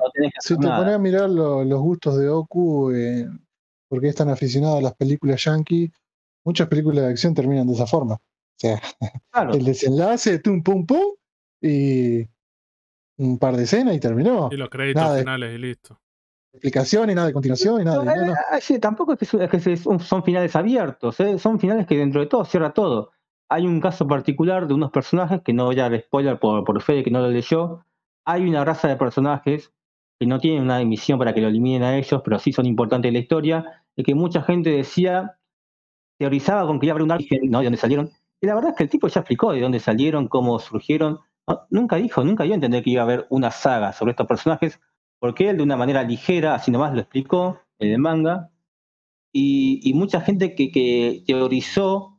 a 0.92 0.98
mirar 0.98 1.30
los 1.30 1.80
gustos 1.80 2.18
de 2.18 2.28
Oku, 2.28 2.90
eh, 2.92 3.26
porque 3.88 4.08
es 4.08 4.14
tan 4.14 4.28
aficionado 4.28 4.78
a 4.78 4.82
las 4.82 4.94
películas 4.94 5.42
yankee, 5.44 5.90
muchas 6.44 6.68
películas 6.68 7.04
de 7.04 7.10
acción 7.10 7.34
terminan 7.34 7.66
de 7.66 7.72
esa 7.72 7.86
forma. 7.86 8.14
O 8.14 8.58
sea, 8.58 8.80
el 9.52 9.64
desenlace, 9.64 10.38
tum, 10.40 10.62
pum, 10.62 10.86
pum, 10.86 11.14
y 11.60 12.26
un 13.18 13.38
par 13.38 13.56
de 13.56 13.64
escenas 13.64 13.94
y 13.94 14.00
terminó. 14.00 14.48
Y 14.50 14.56
los 14.56 14.68
créditos 14.68 15.18
finales 15.18 15.54
y 15.54 15.58
listo. 15.58 15.98
Explicación 16.56 17.10
y 17.10 17.14
nada 17.14 17.28
de 17.28 17.32
continuación 17.32 17.82
y 17.82 17.84
nada. 17.84 18.04
No, 18.04 18.12
eh, 18.32 18.78
tampoco 18.78 19.14
es 19.14 19.30
que, 19.30 19.76
son 19.76 20.24
finales 20.24 20.56
abiertos, 20.56 21.20
eh, 21.20 21.38
son 21.38 21.60
finales 21.60 21.86
que 21.86 21.96
dentro 21.96 22.20
de 22.20 22.26
todo 22.26 22.44
cierra 22.44 22.72
todo 22.72 23.12
hay 23.48 23.66
un 23.66 23.80
caso 23.80 24.06
particular 24.06 24.66
de 24.66 24.74
unos 24.74 24.90
personajes, 24.90 25.40
que 25.42 25.52
no 25.52 25.66
voy 25.66 25.78
a 25.78 25.88
dar 25.88 26.00
spoiler 26.00 26.38
por, 26.38 26.64
por 26.64 26.82
fe 26.82 27.02
que 27.04 27.10
no 27.10 27.20
lo 27.20 27.30
leyó. 27.30 27.84
Hay 28.24 28.48
una 28.48 28.64
raza 28.64 28.88
de 28.88 28.96
personajes 28.96 29.72
que 30.18 30.26
no 30.26 30.40
tienen 30.40 30.62
una 30.62 30.80
emisión 30.80 31.18
para 31.18 31.34
que 31.34 31.40
lo 31.40 31.48
eliminen 31.48 31.82
a 31.82 31.96
ellos, 31.96 32.22
pero 32.24 32.38
sí 32.38 32.52
son 32.52 32.66
importantes 32.66 33.08
en 33.08 33.14
la 33.14 33.20
historia, 33.20 33.84
y 33.94 34.02
que 34.02 34.14
mucha 34.14 34.42
gente 34.42 34.70
decía, 34.70 35.38
teorizaba 36.18 36.66
con 36.66 36.80
que 36.80 36.86
iba 36.86 36.92
a 36.92 36.94
haber 36.94 37.02
un 37.02 37.10
origen, 37.10 37.50
¿no? 37.50 37.58
De 37.58 37.64
dónde 37.64 37.78
salieron. 37.78 38.10
Y 38.40 38.46
la 38.46 38.54
verdad 38.54 38.70
es 38.70 38.76
que 38.76 38.84
el 38.84 38.90
tipo 38.90 39.08
ya 39.08 39.20
explicó 39.20 39.52
de 39.52 39.60
dónde 39.60 39.80
salieron, 39.80 40.28
cómo 40.28 40.58
surgieron. 40.58 41.20
nunca 41.70 41.96
dijo, 41.96 42.24
nunca 42.24 42.44
dio 42.44 42.54
a 42.54 42.56
entender 42.56 42.82
que 42.82 42.90
iba 42.90 43.02
a 43.02 43.04
haber 43.04 43.26
una 43.30 43.50
saga 43.50 43.92
sobre 43.92 44.12
estos 44.12 44.26
personajes, 44.26 44.80
porque 45.18 45.50
él 45.50 45.56
de 45.56 45.62
una 45.62 45.76
manera 45.76 46.02
ligera, 46.02 46.54
así 46.54 46.70
nomás 46.70 46.94
lo 46.94 47.00
explicó 47.00 47.60
en 47.78 47.92
el 47.92 47.98
manga. 47.98 48.50
Y, 49.32 49.92
mucha 49.94 50.22
gente 50.22 50.54
que, 50.54 50.70
que 50.70 51.22
teorizó 51.26 52.16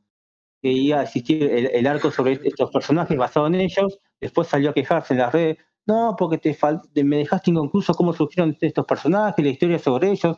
que 0.61 0.71
iba 0.71 0.99
a 0.99 1.03
existir 1.03 1.43
el, 1.43 1.87
arco 1.87 2.11
sobre 2.11 2.33
estos 2.43 2.71
personajes 2.71 3.17
basado 3.17 3.47
en 3.47 3.55
ellos, 3.55 3.99
después 4.19 4.47
salió 4.47 4.71
a 4.71 4.73
quejarse 4.73 5.13
en 5.13 5.19
las 5.19 5.33
redes, 5.33 5.57
no, 5.85 6.15
porque 6.17 6.37
te 6.37 7.03
me 7.03 7.17
dejaste 7.17 7.51
inconcluso 7.51 7.93
cómo 7.93 8.13
surgieron 8.13 8.57
estos 8.59 8.85
personajes, 8.85 9.43
la 9.43 9.51
historia 9.51 9.79
sobre 9.79 10.11
ellos. 10.11 10.37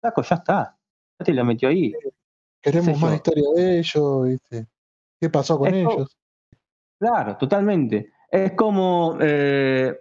Taco, 0.00 0.22
ya 0.22 0.36
está, 0.36 0.78
ya 1.18 1.24
te 1.24 1.32
lo 1.32 1.44
metió 1.44 1.68
ahí. 1.68 1.92
Queremos 2.60 3.00
más 3.00 3.14
historia 3.14 3.44
de 3.54 3.78
ellos, 3.78 4.24
¿viste? 4.24 4.66
¿Qué 5.20 5.30
pasó 5.30 5.58
con 5.58 5.72
ellos? 5.72 6.16
claro, 6.98 7.36
totalmente. 7.36 8.10
Es 8.30 8.52
como, 8.52 9.16
eh, 9.20 9.94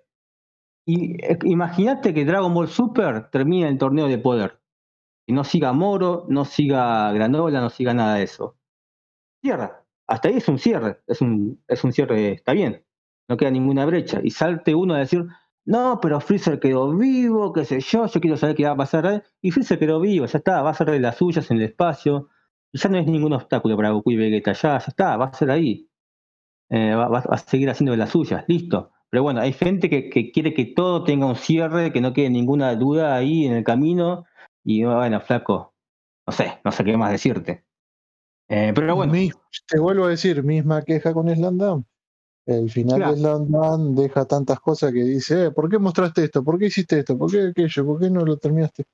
imagínate 0.88 2.14
que 2.14 2.26
Dragon 2.26 2.54
Ball 2.54 2.70
Super 2.70 3.30
termina 3.30 3.68
el 3.68 3.78
torneo 3.78 4.08
de 4.08 4.18
poder. 4.18 4.60
Y 5.28 5.34
no 5.34 5.44
siga 5.44 5.74
Moro, 5.74 6.26
no 6.30 6.46
siga 6.46 7.12
Granola, 7.12 7.62
no 7.62 7.70
siga 7.70 7.94
nada 7.94 8.16
de 8.16 8.24
eso 8.24 8.58
cierra. 9.42 9.84
Hasta 10.08 10.30
ahí 10.30 10.36
es 10.38 10.48
un 10.48 10.60
cierre, 10.60 11.02
es 11.08 11.22
un, 11.22 11.62
es 11.68 11.84
un 11.84 11.92
cierre, 11.94 12.34
está 12.34 12.54
bien, 12.54 12.86
no 13.28 13.38
queda 13.38 13.52
ninguna 13.52 13.86
brecha. 13.86 14.20
Y 14.24 14.32
salte 14.32 14.74
uno 14.76 14.94
a 14.94 15.00
decir, 15.00 15.26
no, 15.66 16.00
pero 16.02 16.20
Freezer 16.22 16.60
quedó 16.60 16.96
vivo, 16.96 17.52
qué 17.54 17.66
sé 17.66 17.80
yo, 17.82 18.06
yo 18.08 18.22
quiero 18.22 18.38
saber 18.38 18.56
qué 18.56 18.66
va 18.66 18.72
a 18.72 18.78
pasar. 18.78 19.24
Y 19.42 19.52
Freezer 19.52 19.80
quedó 19.80 20.00
vivo, 20.00 20.26
ya 20.26 20.38
está, 20.38 20.62
va 20.62 20.72
a 20.72 20.74
ser 20.74 20.92
de 20.92 21.00
las 21.00 21.18
suyas 21.18 21.50
en 21.52 21.58
el 21.58 21.64
espacio. 21.64 22.30
Y 22.72 22.80
ya 22.80 22.90
no 22.90 22.98
es 22.98 23.08
ningún 23.08 23.34
obstáculo 23.34 23.76
para 23.76 23.92
Goku 23.92 24.12
y 24.12 24.18
Vegeta, 24.18 24.54
ya, 24.54 24.80
ya 24.80 24.86
está, 24.88 25.18
va 25.18 25.26
a 25.26 25.34
ser 25.34 25.52
ahí. 25.52 25.90
Eh, 26.70 26.94
va, 26.96 27.20
a 27.20 27.38
seguir 27.38 27.70
haciendo 27.70 27.92
de 27.92 27.98
las 27.98 28.10
suyas, 28.12 28.44
listo. 28.48 28.92
Pero 29.10 29.24
bueno, 29.24 29.42
hay 29.42 29.54
gente 29.54 29.90
que, 29.90 30.10
que, 30.10 30.32
quiere 30.32 30.54
que 30.54 30.66
todo 30.66 31.04
tenga 31.04 31.26
un 31.26 31.36
cierre, 31.36 31.94
que 31.94 32.02
no 32.02 32.14
quede 32.14 32.30
ninguna 32.30 32.76
duda 32.76 33.16
ahí 33.16 33.46
en 33.46 33.54
el 33.54 33.64
camino. 33.64 34.26
Y 34.64 34.84
bueno, 34.84 35.22
flaco, 35.22 35.74
no 36.28 36.34
sé, 36.34 36.60
no 36.64 36.72
sé 36.72 36.84
qué 36.84 36.98
más 36.98 37.12
decirte. 37.12 37.64
Eh, 38.50 38.72
pero 38.74 38.96
bueno. 38.96 39.14
te 39.68 39.80
vuelvo 39.80 40.06
a 40.06 40.10
decir, 40.10 40.44
misma 40.44 40.82
queja 40.84 41.14
con 41.14 41.34
Slandam. 41.34 41.86
El 42.46 42.70
final 42.70 43.00
de 43.00 43.18
Slandam 43.18 43.94
deja 43.94 44.26
tantas 44.26 44.60
cosas 44.60 44.94
que 44.94 45.04
dice, 45.04 45.46
eh, 45.46 45.52
¿por 45.52 45.70
qué 45.70 45.80
mostraste 45.80 46.24
esto? 46.24 46.44
¿Por 46.44 46.58
qué 46.58 46.68
hiciste 46.68 47.00
esto? 47.00 47.18
¿Por 47.18 47.30
qué 47.30 47.48
aquello? 47.48 47.86
¿Por 47.86 48.00
qué 48.00 48.10
no 48.10 48.26
lo 48.26 48.38
terminaste 48.38 48.86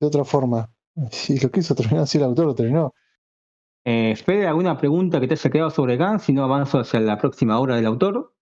de 0.00 0.06
otra 0.06 0.24
forma? 0.24 0.70
Si 1.10 1.38
lo 1.38 1.50
quiso 1.50 1.74
terminar 1.74 2.04
así 2.04 2.18
el 2.18 2.24
autor, 2.24 2.46
lo 2.46 2.54
terminó. 2.54 2.94
Eh, 3.84 4.16
Fede, 4.16 4.46
¿alguna 4.46 4.78
pregunta 4.78 5.20
que 5.20 5.28
te 5.28 5.34
haya 5.34 5.50
quedado 5.50 5.70
sobre 5.70 5.96
Gans 5.96 6.22
si 6.22 6.32
no 6.32 6.42
avanzo 6.42 6.78
hacia 6.80 7.00
la 7.00 7.18
próxima 7.18 7.58
obra 7.60 7.76
del 7.76 7.86
autor? 7.86 8.32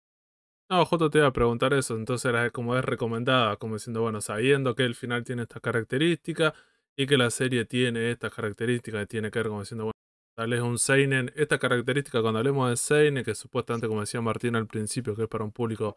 No, 0.71 0.85
Joto 0.87 1.11
te 1.11 1.19
iba 1.19 1.27
a 1.27 1.33
preguntar 1.33 1.75
eso, 1.75 1.95
entonces 1.95 2.27
era 2.29 2.51
como 2.51 2.77
es 2.77 2.85
recomendada, 2.85 3.57
como 3.59 3.75
diciendo, 3.75 4.01
bueno, 4.01 4.21
sabiendo 4.21 4.75
que 4.75 4.85
el 4.85 4.95
final 4.95 5.23
tiene 5.23 5.43
estas 5.43 5.61
características 5.61 6.55
y 6.97 7.07
que 7.07 7.19
la 7.19 7.31
serie 7.31 7.65
tiene 7.67 8.11
estas 8.11 8.33
características, 8.33 9.07
tiene 9.07 9.31
que 9.31 9.41
ver 9.41 9.49
como 9.49 9.61
diciendo, 9.61 9.85
bueno, 9.85 9.95
Tal 10.37 10.53
es 10.53 10.61
un 10.63 10.79
Seinen. 10.79 11.33
Esta 11.37 11.59
característica 11.59 12.21
cuando 12.21 12.39
hablemos 12.41 12.69
de 12.69 12.77
Seinen, 12.77 13.25
que 13.25 13.37
supuestamente, 13.37 13.87
como 13.87 14.01
decía 14.01 14.21
Martín 14.21 14.57
al 14.57 14.67
principio, 14.67 15.15
que 15.15 15.23
es 15.25 15.29
para 15.29 15.45
un 15.45 15.53
público 15.53 15.97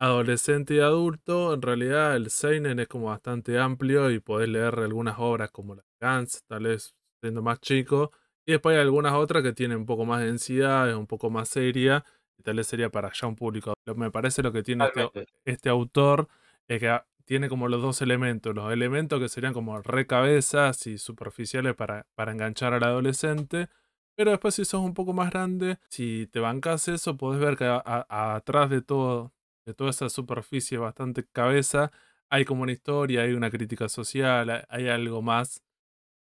adolescente 0.00 0.74
y 0.74 0.80
adulto, 0.80 1.54
en 1.54 1.62
realidad 1.62 2.16
el 2.16 2.30
Seinen 2.30 2.80
es 2.80 2.88
como 2.88 3.06
bastante 3.06 3.58
amplio 3.58 4.10
y 4.10 4.20
podés 4.20 4.48
leer 4.48 4.80
algunas 4.80 5.16
obras 5.18 5.50
como 5.52 5.76
la 5.76 5.84
Gans, 6.00 6.42
tal 6.48 6.64
vez 6.64 6.96
siendo 7.22 7.42
más 7.42 7.60
chico. 7.60 8.10
Y 8.46 8.52
después 8.52 8.74
hay 8.74 8.80
algunas 8.82 9.14
otras 9.14 9.42
que 9.44 9.52
tienen 9.52 9.78
un 9.78 9.86
poco 9.86 10.04
más 10.04 10.20
de 10.20 10.26
densidad, 10.26 10.90
es 10.90 10.96
un 10.96 11.06
poco 11.06 11.30
más 11.30 11.48
seria, 11.48 12.04
tal 12.42 12.56
vez 12.56 12.66
sería 12.66 12.90
para 12.90 13.10
ya 13.12 13.26
un 13.26 13.36
público. 13.36 13.74
Me 13.96 14.10
parece 14.10 14.42
lo 14.42 14.52
que 14.52 14.62
tiene 14.62 14.86
este, 14.86 15.26
este 15.44 15.68
autor 15.68 16.28
es 16.66 16.80
que 16.80 17.00
tiene 17.24 17.48
como 17.50 17.68
los 17.68 17.82
dos 17.82 18.00
elementos, 18.00 18.54
los 18.54 18.72
elementos 18.72 19.20
que 19.20 19.28
serían 19.28 19.52
como 19.52 19.82
recabezas 19.82 20.86
y 20.86 20.96
superficiales 20.96 21.74
para, 21.74 22.06
para 22.14 22.32
enganchar 22.32 22.72
al 22.72 22.82
adolescente, 22.84 23.68
pero 24.16 24.30
después 24.30 24.54
si 24.54 24.64
sos 24.64 24.80
un 24.80 24.94
poco 24.94 25.12
más 25.12 25.30
grande, 25.30 25.78
si 25.90 26.26
te 26.32 26.40
bancas 26.40 26.88
eso, 26.88 27.16
podés 27.16 27.38
ver 27.38 27.56
que 27.56 27.66
atrás 27.84 28.70
de 28.70 28.80
todo, 28.80 29.34
de 29.66 29.74
toda 29.74 29.90
esa 29.90 30.08
superficie 30.08 30.78
bastante 30.78 31.24
cabeza, 31.24 31.92
hay 32.30 32.44
como 32.44 32.62
una 32.62 32.72
historia, 32.72 33.22
hay 33.22 33.32
una 33.34 33.50
crítica 33.50 33.88
social, 33.88 34.66
hay 34.68 34.88
algo 34.88 35.20
más, 35.20 35.62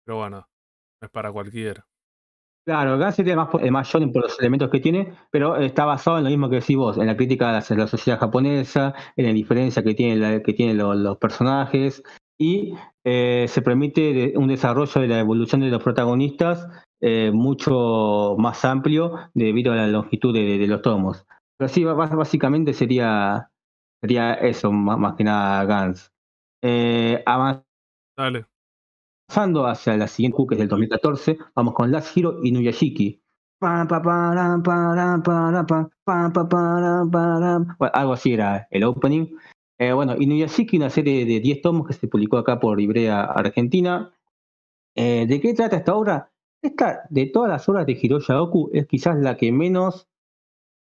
pero 0.04 0.18
bueno, 0.18 0.50
no 1.02 1.06
es 1.06 1.12
para 1.12 1.32
cualquiera. 1.32 1.88
Claro, 2.66 2.96
acá 2.96 3.12
sería 3.12 3.36
más, 3.36 3.50
más 3.72 3.92
por 3.92 4.24
los 4.24 4.40
elementos 4.40 4.72
que 4.72 4.80
tiene, 4.80 5.14
pero 5.30 5.56
está 5.58 5.86
basado 5.86 6.18
en 6.18 6.24
lo 6.24 6.32
mismo 6.32 6.50
que 6.50 6.56
decís 6.56 6.76
vos, 6.76 6.98
en 6.98 7.06
la 7.06 7.16
crítica 7.16 7.50
a 7.50 7.54
la, 7.54 7.88
sociedad 7.88 8.20
japonesa, 8.20 8.96
en 9.16 9.26
la 9.26 9.34
diferencia 9.34 9.84
que 9.84 9.94
tienen 9.94 10.42
que 10.42 10.54
tienen 10.54 10.78
los, 10.78 11.18
personajes, 11.18 12.02
y 12.40 12.74
eh, 13.04 13.46
se 13.48 13.62
permite 13.62 14.34
un 14.36 14.48
desarrollo 14.48 15.00
de 15.00 15.08
la 15.08 15.20
evolución 15.20 15.62
de 15.62 15.70
los 15.70 15.84
protagonistas 15.84 16.68
eh, 17.02 17.30
mucho 17.32 18.36
más 18.40 18.66
amplio 18.66 19.30
debido 19.36 19.72
a 19.72 19.76
la 19.76 19.88
longitud 19.88 20.34
de, 20.34 20.66
los 20.66 20.82
tomos. 20.82 21.24
Pero 21.58 21.70
sí, 21.70 21.84
básicamente 21.84 22.74
sería, 22.74 23.52
Sería 24.02 24.34
eso, 24.36 24.72
más, 24.72 25.00
más 25.00 25.16
que 25.16 25.24
nada 25.24 25.66
Gans. 25.66 26.12
Eh, 26.62 27.24
Dale. 28.16 28.46
Avanzando 29.28 29.66
hacia 29.66 29.98
la 29.98 30.08
siguiente 30.08 30.36
Q, 30.36 30.48
que 30.48 30.56
es 30.56 30.60
del 30.60 30.68
2014, 30.70 31.38
vamos 31.56 31.74
con 31.74 31.92
Last 31.92 32.16
Hero 32.16 32.40
y 32.44 32.52
Nuyashiki. 32.52 33.22
Bueno, 37.80 37.94
algo 37.94 38.14
así 38.14 38.34
era 38.34 38.68
el 38.70 38.84
opening. 38.84 39.28
Eh, 39.78 39.92
bueno, 39.92 40.16
Inuyashiki, 40.18 40.78
una 40.78 40.90
serie 40.90 41.26
de 41.26 41.40
10 41.40 41.62
tomos 41.62 41.88
que 41.88 41.94
se 41.94 42.08
publicó 42.08 42.38
acá 42.38 42.60
por 42.60 42.78
Librea 42.78 43.24
Argentina. 43.24 44.14
Eh, 44.96 45.26
¿De 45.28 45.42
qué 45.42 45.54
trata 45.54 45.78
esta 45.78 45.96
obra? 45.96 46.32
Esta, 46.62 47.02
de 47.10 47.26
todas 47.26 47.50
las 47.50 47.68
obras 47.68 47.86
de 47.86 47.98
Hiroya 48.00 48.42
Oku, 48.42 48.70
es 48.74 48.88
quizás 48.88 49.18
la 49.18 49.36
que 49.36 49.52
menos, 49.52 50.08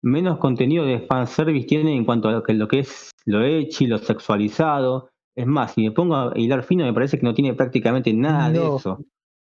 menos 0.01 0.39
contenido 0.39 0.85
de 0.85 1.01
fanservice 1.01 1.67
tiene 1.67 1.95
en 1.95 2.05
cuanto 2.05 2.29
a 2.29 2.31
lo 2.31 2.43
que, 2.43 2.53
lo 2.53 2.67
que 2.67 2.79
es 2.79 3.11
lo 3.25 3.43
hecho 3.43 3.83
y 3.83 3.87
lo 3.87 3.97
sexualizado. 3.97 5.09
Es 5.35 5.47
más, 5.47 5.73
si 5.73 5.83
me 5.83 5.91
pongo 5.91 6.15
a 6.15 6.33
hilar 6.35 6.63
fino, 6.63 6.85
me 6.85 6.93
parece 6.93 7.17
que 7.17 7.23
no 7.25 7.33
tiene 7.33 7.53
prácticamente 7.55 8.13
nada 8.13 8.51
de 8.51 8.67
eso. 8.67 9.05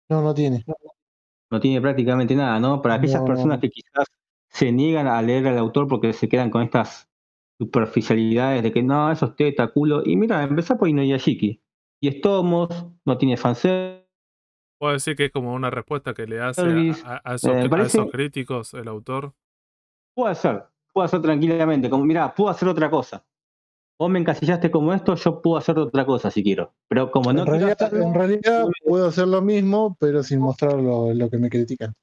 No, 0.10 0.22
no 0.22 0.34
tiene. 0.34 0.66
No 1.50 1.60
tiene 1.60 1.82
prácticamente 1.82 2.36
nada, 2.36 2.60
¿no? 2.60 2.82
Para 2.82 2.96
aquellas 2.96 3.22
No, 3.22 3.28
personas 3.28 3.58
no. 3.58 3.62
que 3.62 3.70
quizás 3.70 4.06
se 4.50 4.72
niegan 4.72 5.08
a 5.08 5.22
leer 5.22 5.48
al 5.48 5.58
autor 5.58 5.88
porque 5.88 6.14
se 6.14 6.30
quedan 6.30 6.50
con 6.50 6.62
estas 6.64 7.10
superficialidades 7.60 8.64
de 8.64 8.72
que 8.72 8.84
no, 8.84 9.12
eso 9.12 9.28
es 9.28 9.36
teta, 9.36 9.68
culo. 9.68 10.02
Y 10.06 10.16
mira, 10.16 10.44
empezá 10.44 10.78
por 10.78 10.88
Inuyashiki. 10.90 11.62
Y 12.02 12.08
es 12.08 12.22
tomos, 12.22 12.70
no 13.06 13.18
tiene 13.18 13.38
fanservice. 13.38 14.08
Puedo 14.80 14.94
decir 14.94 15.16
que 15.16 15.26
es 15.26 15.32
como 15.32 15.54
una 15.54 15.70
respuesta 15.70 16.14
que 16.14 16.28
le 16.28 16.42
hace 16.42 16.74
a, 16.74 17.00
a- 17.04 17.22
a 17.24 17.36
esos, 17.36 17.54
Eh, 17.56 17.70
a 17.76 17.86
esos 17.86 18.08
críticos 18.08 18.74
el 18.74 18.88
autor. 18.88 19.34
Puedo 20.16 20.30
hacer, 20.32 20.64
puedo 20.94 21.06
hacer 21.06 21.22
tranquilamente. 21.22 21.90
Como, 21.90 22.06
mira, 22.06 22.34
puedo 22.34 22.50
hacer 22.50 22.68
otra 22.70 22.90
cosa. 22.90 23.26
Vos 24.02 24.10
me 24.10 24.18
encasillaste 24.18 24.72
como 24.72 24.96
esto, 24.96 25.14
yo 25.14 25.44
puedo 25.44 25.58
hacer 25.58 25.78
otra 25.78 26.08
cosa 26.08 26.32
si 26.32 26.42
quiero. 26.42 26.74
Pero 26.88 27.12
como 27.12 27.32
no 27.32 27.42
en, 27.42 27.46
realidad, 27.46 27.78
hacerlo, 27.80 28.04
en 28.04 28.14
realidad 28.16 28.66
puedo 28.84 29.08
hacer 29.08 29.28
lo 29.28 29.44
mismo, 29.44 29.96
pero 30.00 30.24
sin 30.24 30.40
mostrar 30.40 30.74
lo, 30.74 31.14
lo 31.14 31.30
que 31.30 31.38
me 31.38 31.52
critican. 31.52 31.94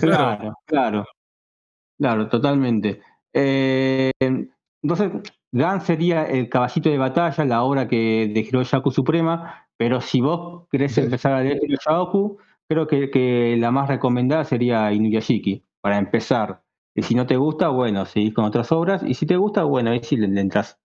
Claro, 0.00 0.54
claro, 0.64 1.04
claro, 1.98 2.28
totalmente. 2.28 3.00
Eh, 3.32 4.12
entonces, 4.20 5.10
Gan 5.50 5.80
sería 5.80 6.22
el 6.22 6.48
caballito 6.48 6.88
de 6.88 6.98
batalla, 6.98 7.44
la 7.44 7.64
obra 7.64 7.88
que 7.88 8.30
de 8.32 8.38
Hiroyaku 8.38 8.92
Suprema, 8.92 9.66
pero 9.76 10.00
si 10.00 10.20
vos 10.20 10.68
querés 10.70 10.92
Sí. 10.94 11.00
empezar 11.00 11.32
a 11.32 11.42
leer 11.42 11.58
Hiroyaku, 11.64 12.38
creo 12.68 12.86
que, 12.86 13.10
que 13.10 13.56
la 13.58 13.72
más 13.72 13.88
recomendada 13.88 14.44
sería 14.44 14.92
Inuyashiki, 14.92 15.64
para 15.80 15.98
empezar. 15.98 16.62
Y 16.94 17.02
si 17.02 17.16
no 17.16 17.26
te 17.26 17.36
gusta, 17.36 17.70
bueno, 17.70 18.06
seguís 18.06 18.34
con 18.34 18.44
otras 18.44 18.70
obras, 18.70 19.02
y 19.02 19.14
si 19.14 19.26
te 19.26 19.36
gusta, 19.36 19.64
bueno, 19.64 19.90
ahí 19.90 20.00
sí 20.04 20.16
le, 20.16 20.28
le 20.28 20.40
entras, 20.42 20.78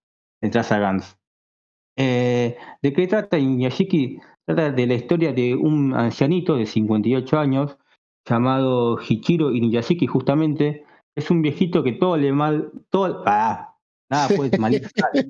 le 0.44 0.48
entras 0.48 0.72
a 0.74 0.78
Gans. 0.80 1.18
Eh, 1.98 2.58
¿De 2.82 2.94
qué 2.94 3.08
trata 3.08 3.40
Inuyashiki? 3.40 4.20
Trata 4.46 4.72
de 4.72 4.88
la 4.88 4.94
historia 4.96 5.32
de 5.32 5.56
un 5.56 5.94
ancianito 5.94 6.58
de 6.58 6.66
58 6.66 7.40
años 7.40 7.78
llamado 8.28 9.00
Hichiro 9.02 9.52
Inuyashiki, 9.54 10.06
justamente. 10.06 10.86
Es 11.16 11.32
un 11.32 11.42
viejito 11.42 11.82
que 11.84 11.94
todo 11.94 12.18
le 12.18 12.34
mal, 12.34 12.72
todo, 12.90 13.24
ah, 13.26 13.78
nada 14.12 14.28
puede 14.36 14.58
mal 14.58 14.74
ir 14.74 14.90
sal. 14.96 15.30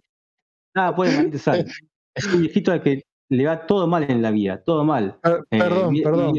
Nada 0.76 0.96
puede 0.96 1.16
mal 1.16 1.28
ir 1.28 1.40
sal. 1.40 1.68
Es 2.16 2.26
un 2.34 2.42
viejito 2.42 2.72
al 2.72 2.82
que 2.82 3.04
le 3.30 3.46
va 3.46 3.68
todo 3.68 3.86
mal 3.88 4.10
en 4.10 4.22
la 4.22 4.32
vida, 4.32 4.64
todo 4.64 4.84
mal. 4.84 5.20
Eh, 5.24 5.60
perdón, 5.60 5.94
vi- 5.94 6.02
perdón. 6.02 6.34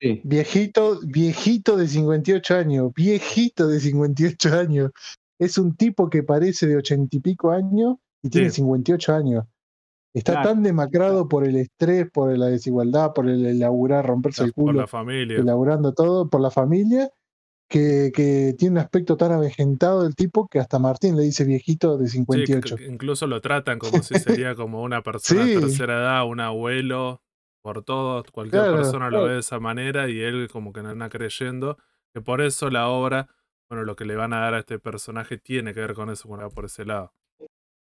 sí. 0.00 0.20
Viejito, 0.24 1.00
viejito 1.06 1.76
de 1.76 1.86
58 1.88 2.56
años, 2.56 2.92
viejito 2.94 3.66
de 3.68 3.80
58 3.80 4.58
años. 4.58 4.90
Es 5.40 5.58
un 5.58 5.74
tipo 5.74 6.08
que 6.10 6.22
parece 6.22 6.66
de 6.68 6.76
ochenta 6.76 7.16
y 7.16 7.20
pico 7.20 7.50
años 7.50 7.96
y 8.22 8.28
tiene 8.30 8.50
Sí. 8.50 8.56
58 8.56 9.12
años. 9.14 9.44
Está 10.14 10.32
Claro. 10.34 10.48
tan 10.50 10.62
demacrado 10.62 11.28
por 11.28 11.46
el 11.46 11.56
estrés, 11.56 12.08
por 12.12 12.36
la 12.36 12.46
desigualdad, 12.46 13.12
por 13.14 13.28
el 13.28 13.58
laburar, 13.58 14.06
romperse 14.06 14.44
el 14.44 14.52
por 14.52 14.66
culo, 14.66 14.80
la 14.80 14.86
familia. 14.86 15.38
elaborando 15.38 15.92
todo, 15.94 16.28
por 16.28 16.40
la 16.40 16.50
familia, 16.50 17.10
que, 17.68 18.10
que 18.12 18.54
tiene 18.58 18.72
un 18.72 18.78
aspecto 18.78 19.16
tan 19.16 19.30
avejentado 19.30 20.02
del 20.02 20.16
tipo 20.16 20.48
que 20.48 20.58
hasta 20.58 20.80
Martín 20.80 21.16
le 21.16 21.22
dice 21.22 21.44
viejito 21.44 21.96
de 21.96 22.06
Sí, 22.08 22.16
58. 22.18 22.74
que- 22.76 22.84
que 22.84 22.90
incluso 22.92 23.26
lo 23.28 23.40
tratan 23.40 23.78
como 23.78 24.02
si 24.02 24.14
sería 24.18 24.54
como 24.56 24.82
una 24.82 25.02
persona 25.02 25.44
Sí. 25.44 25.54
de 25.54 25.60
tercera 25.60 26.00
edad, 26.00 26.26
un 26.26 26.40
abuelo, 26.40 27.22
por 27.62 27.84
todo, 27.84 28.24
cualquier 28.32 28.62
Claro, 28.62 28.76
persona 28.78 29.08
lo 29.10 29.24
ve 29.24 29.34
de 29.34 29.38
esa 29.40 29.60
manera 29.60 30.08
y 30.08 30.18
él 30.20 30.48
como 30.52 30.72
que 30.72 30.82
no 30.82 30.88
anda 30.88 31.08
creyendo 31.08 31.76
que 32.12 32.20
por 32.20 32.40
eso 32.40 32.70
la 32.70 32.88
obra, 32.88 33.28
bueno, 33.70 33.84
lo 33.84 33.94
que 33.96 34.04
le 34.04 34.16
van 34.16 34.32
a 34.32 34.40
dar 34.40 34.54
a 34.54 34.58
este 34.58 34.78
personaje 34.80 35.38
tiene 35.38 35.72
que 35.72 35.80
ver 35.80 35.94
con 35.94 36.10
eso, 36.10 36.28
bueno, 36.28 36.48
por 36.50 36.64
ese 36.64 36.84
lado. 36.84 37.12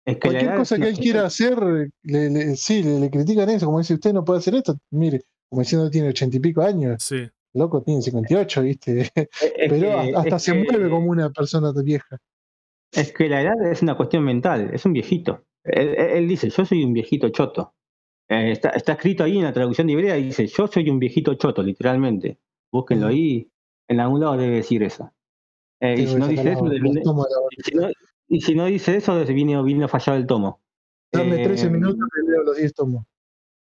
Es 0.05 0.17
que 0.17 0.27
la 0.27 0.33
Cualquier 0.33 0.55
cosa 0.55 0.77
que 0.77 0.87
él 0.87 0.97
quiera 0.97 1.25
hacer, 1.25 1.57
le, 2.03 2.29
le- 2.29 2.55
sí, 2.55 2.83
le, 2.83 2.99
le 2.99 3.09
critican 3.09 3.49
eso, 3.49 3.65
como 3.65 3.79
dice 3.79 3.95
usted 3.95 4.13
no 4.13 4.23
puede 4.23 4.39
hacer 4.39 4.55
esto, 4.55 4.77
mire, 4.91 5.21
como 5.49 5.61
diciendo 5.61 5.89
tiene 5.89 6.09
ochenta 6.09 6.37
y 6.37 6.39
pico 6.39 6.61
años, 6.61 7.01
Sí, 7.03 7.27
loco 7.53 7.81
tiene 7.81 8.01
58, 8.01 8.61
¿viste? 8.61 9.01
Es- 9.01 9.11
es 9.15 9.69
Pero 9.69 10.01
que- 10.01 10.13
hasta 10.15 10.39
se 10.39 10.53
que- 10.53 10.63
mueve 10.63 10.89
como 10.89 11.07
una 11.09 11.29
persona 11.31 11.71
vieja. 11.83 12.17
Es 12.93 13.11
que 13.13 13.27
la 13.29 13.41
edad 13.41 13.71
es 13.71 13.81
una 13.81 13.95
cuestión 13.97 14.23
mental, 14.23 14.69
es 14.73 14.85
un 14.85 14.93
viejito. 14.93 15.45
Él, 15.63 16.27
dice, 16.27 16.49
yo 16.49 16.65
soy 16.65 16.83
un 16.83 16.93
viejito 16.93 17.29
choto. 17.29 17.73
Eh, 18.29 18.51
está, 18.51 18.69
está 18.69 18.93
escrito 18.93 19.23
ahí 19.23 19.37
en 19.37 19.43
la 19.45 19.53
traducción 19.53 19.87
de 19.87 19.93
Ibrea, 19.93 20.15
dice, 20.15 20.45
yo 20.47 20.67
soy 20.67 20.89
un 20.89 20.99
viejito 20.99 21.33
choto, 21.35 21.63
literalmente. 21.63 22.39
Búsquenlo 22.71 23.05
Ujú. 23.07 23.13
ahí, 23.15 23.49
en 23.87 23.99
algún 23.99 24.19
lado 24.19 24.37
debe 24.37 24.57
decir 24.57 24.83
eso. 24.83 25.11
Eh, 25.81 25.95
y 25.99 26.07
si 26.07 26.15
no 26.15 26.27
dice 26.27 26.51
eso, 26.51 26.63
viene- 26.63 27.01
y 27.03 27.63
si 27.63 27.75
no, 27.75 27.89
y 28.27 28.41
si 28.41 28.55
no 28.55 28.65
dice 28.65 28.95
eso, 28.95 29.25
vino, 29.25 29.63
vino 29.63 29.87
fallado 29.87 30.17
el 30.17 30.27
tomo. 30.27 30.61
Dame 31.11 31.37
Eh, 31.37 31.43
13 31.43 31.69
minutos 31.69 32.07
que 32.13 32.31
leo 32.31 32.43
los 32.43 32.55
10 32.57 32.73
tomos. 32.73 33.05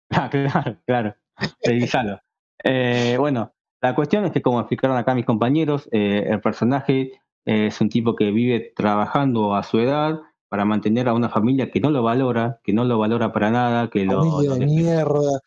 Ah, 0.12 0.28
claro, 0.30 0.76
claro. 0.88 1.16
Revisalo. 1.64 2.20
Eh, 2.64 3.16
bueno, 3.20 3.54
la 3.80 3.94
cuestión 3.94 4.26
es 4.26 4.32
que, 4.32 4.42
como 4.42 4.60
explicaron 4.60 4.98
acá 4.98 5.14
mis 5.14 5.26
compañeros, 5.26 5.88
eh, 5.92 6.26
el 6.28 6.42
personaje 6.42 7.12
eh, 7.46 7.68
es 7.68 7.80
un 7.80 7.90
tipo 7.90 8.16
que 8.16 8.32
vive 8.32 8.74
trabajando 8.76 9.56
a 9.56 9.62
su 9.62 9.78
edad 9.78 10.20
para 10.50 10.66
mantener 10.66 11.08
a 11.08 11.14
una 11.14 11.30
familia 11.30 11.70
que 11.70 11.80
no 11.80 11.92
lo 11.92 12.02
valora, 12.02 12.60
que 12.64 12.74
no 12.74 12.86
lo 12.86 12.98
valora 12.98 13.32
para 13.32 13.52
nada, 13.52 13.90
que 13.92 14.04
lo, 14.06 14.42
de 14.42 14.66
mierda. 14.66 15.40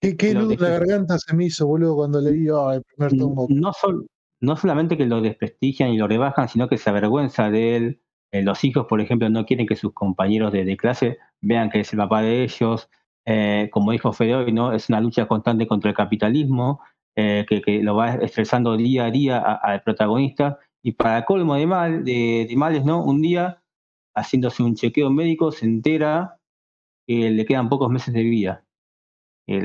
¿Qué, 0.00 0.16
qué 0.16 0.34
luz 0.34 0.60
la 0.60 0.70
garganta 0.70 1.16
se 1.18 1.34
me 1.34 1.46
hizo, 1.46 1.66
boludo, 1.68 1.94
cuando 1.94 2.20
leí 2.20 2.48
ah, 2.52 2.74
el 2.74 2.82
primer 2.82 3.16
tomo? 3.16 3.46
no, 3.48 3.72
sol- 3.72 4.06
no 4.40 4.56
solamente 4.56 4.96
que 4.96 5.06
lo 5.06 5.20
desprestigian 5.20 5.90
y 5.90 5.98
lo 5.98 6.08
rebajan, 6.08 6.48
sino 6.48 6.68
que 6.68 6.78
se 6.78 6.90
avergüenza 6.90 7.50
de 7.50 7.76
él. 7.76 8.02
Eh, 8.32 8.42
los 8.42 8.62
hijos, 8.64 8.86
por 8.86 9.00
ejemplo, 9.00 9.28
no 9.30 9.46
quieren 9.46 9.66
que 9.66 9.76
sus 9.76 9.92
compañeros 9.94 10.52
de, 10.52 10.76
clase 10.76 11.18
vean 11.40 11.70
que 11.70 11.80
es 11.80 11.92
el 11.92 11.98
papá 11.98 12.22
de 12.22 12.44
ellos. 12.44 12.90
Eh, 13.26 13.68
como 13.72 13.92
dijo 13.92 14.12
Fede 14.12 14.34
hoy, 14.36 14.52
¿no? 14.52 14.72
es 14.72 14.88
una 14.88 15.00
lucha 15.00 15.26
constante 15.28 15.66
contra 15.66 15.90
el 15.90 15.96
capitalismo, 15.96 16.80
eh, 17.16 17.44
que, 17.48 17.82
lo 17.82 17.96
va 17.96 18.14
estresando 18.14 18.76
día 18.76 19.06
a 19.06 19.10
día 19.10 19.38
al 19.38 19.82
protagonista. 19.82 20.58
Y 20.82 20.92
para 20.92 21.24
colmo 21.24 21.56
de, 21.56 21.66
mal, 21.66 22.04
de, 22.04 22.46
de 22.48 22.56
males, 22.56 22.84
¿no? 22.84 23.02
un 23.04 23.20
día, 23.22 23.62
haciéndose 24.14 24.62
un 24.62 24.74
chequeo 24.76 25.10
médico, 25.10 25.52
se 25.52 25.66
entera 25.66 26.38
que 27.06 27.30
le 27.30 27.44
quedan 27.46 27.68
pocos 27.68 27.90
meses 27.90 28.14
de 28.14 28.22
vida. 28.22 28.64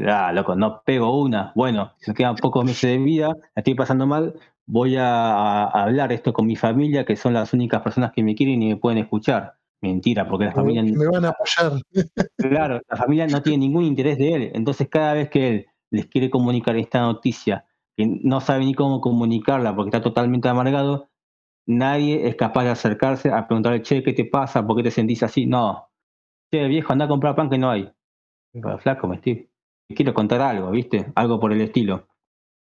Ah, 0.08 0.32
loco, 0.32 0.56
no 0.56 0.82
pego 0.86 1.22
una. 1.22 1.52
Bueno, 1.56 1.94
si 1.98 2.12
me 2.12 2.16
quedan 2.16 2.36
pocos 2.38 2.64
meses 2.64 2.90
de 2.90 2.98
vida, 2.98 3.28
la 3.28 3.60
estoy 3.60 3.76
pasando 3.76 4.08
mal, 4.08 4.34
voy 4.66 4.96
a, 4.98 5.64
a 5.64 5.84
hablar 5.84 6.12
esto 6.12 6.34
con 6.34 6.48
mi 6.48 6.56
familia, 6.56 7.06
que 7.06 7.16
son 7.16 7.34
las 7.34 7.54
únicas 7.54 7.82
personas 7.82 8.12
que 8.12 8.24
me 8.24 8.36
quieren 8.36 8.62
y 8.62 8.70
me 8.70 8.78
pueden 8.78 9.00
escuchar. 9.00 9.56
Mentira, 9.82 10.28
porque 10.28 10.46
la 10.46 10.54
familia, 10.54 10.82
me 10.82 11.08
van 11.08 11.26
a 11.26 11.30
apoyar. 11.30 11.82
claro, 12.38 12.82
la 12.90 12.98
familia 12.98 13.28
no 13.28 13.42
tiene 13.42 13.58
ningún 13.58 13.84
interés 13.84 14.18
de 14.18 14.34
él. 14.34 14.52
Entonces, 14.54 14.88
cada 14.88 15.14
vez 15.14 15.30
que 15.30 15.50
él 15.50 15.66
les 15.92 16.08
quiere 16.08 16.30
comunicar 16.30 16.78
esta 16.78 17.02
noticia, 17.02 17.66
que 17.98 18.08
no 18.08 18.40
sabe 18.40 18.64
ni 18.64 18.74
cómo 18.74 19.02
comunicarla 19.02 19.76
porque 19.76 19.90
está 19.90 20.02
totalmente 20.02 20.48
amargado, 20.48 21.10
nadie 21.66 22.28
es 22.28 22.36
capaz 22.36 22.64
de 22.64 22.70
acercarse 22.70 23.30
a 23.30 23.46
preguntarle, 23.46 23.82
che, 23.82 24.04
¿qué 24.04 24.14
te 24.14 24.24
pasa? 24.24 24.66
¿Por 24.66 24.78
qué 24.78 24.84
te 24.84 24.92
sentís 24.92 25.22
así? 25.22 25.46
No. 25.46 25.90
Che, 26.50 26.66
viejo, 26.68 26.94
anda 26.94 27.06
a 27.06 27.10
comprar 27.10 27.36
pan 27.36 27.50
que 27.50 27.58
no 27.58 27.70
hay. 27.70 27.92
Flaco, 28.80 29.08
me 29.08 29.16
estoy 29.16 29.50
te 29.88 29.96
quiero 29.96 30.14
contar 30.14 30.42
algo, 30.42 30.72
¿viste? 30.72 31.12
Algo 31.16 31.40
por 31.40 31.52
el 31.52 31.62
estilo. 31.62 32.08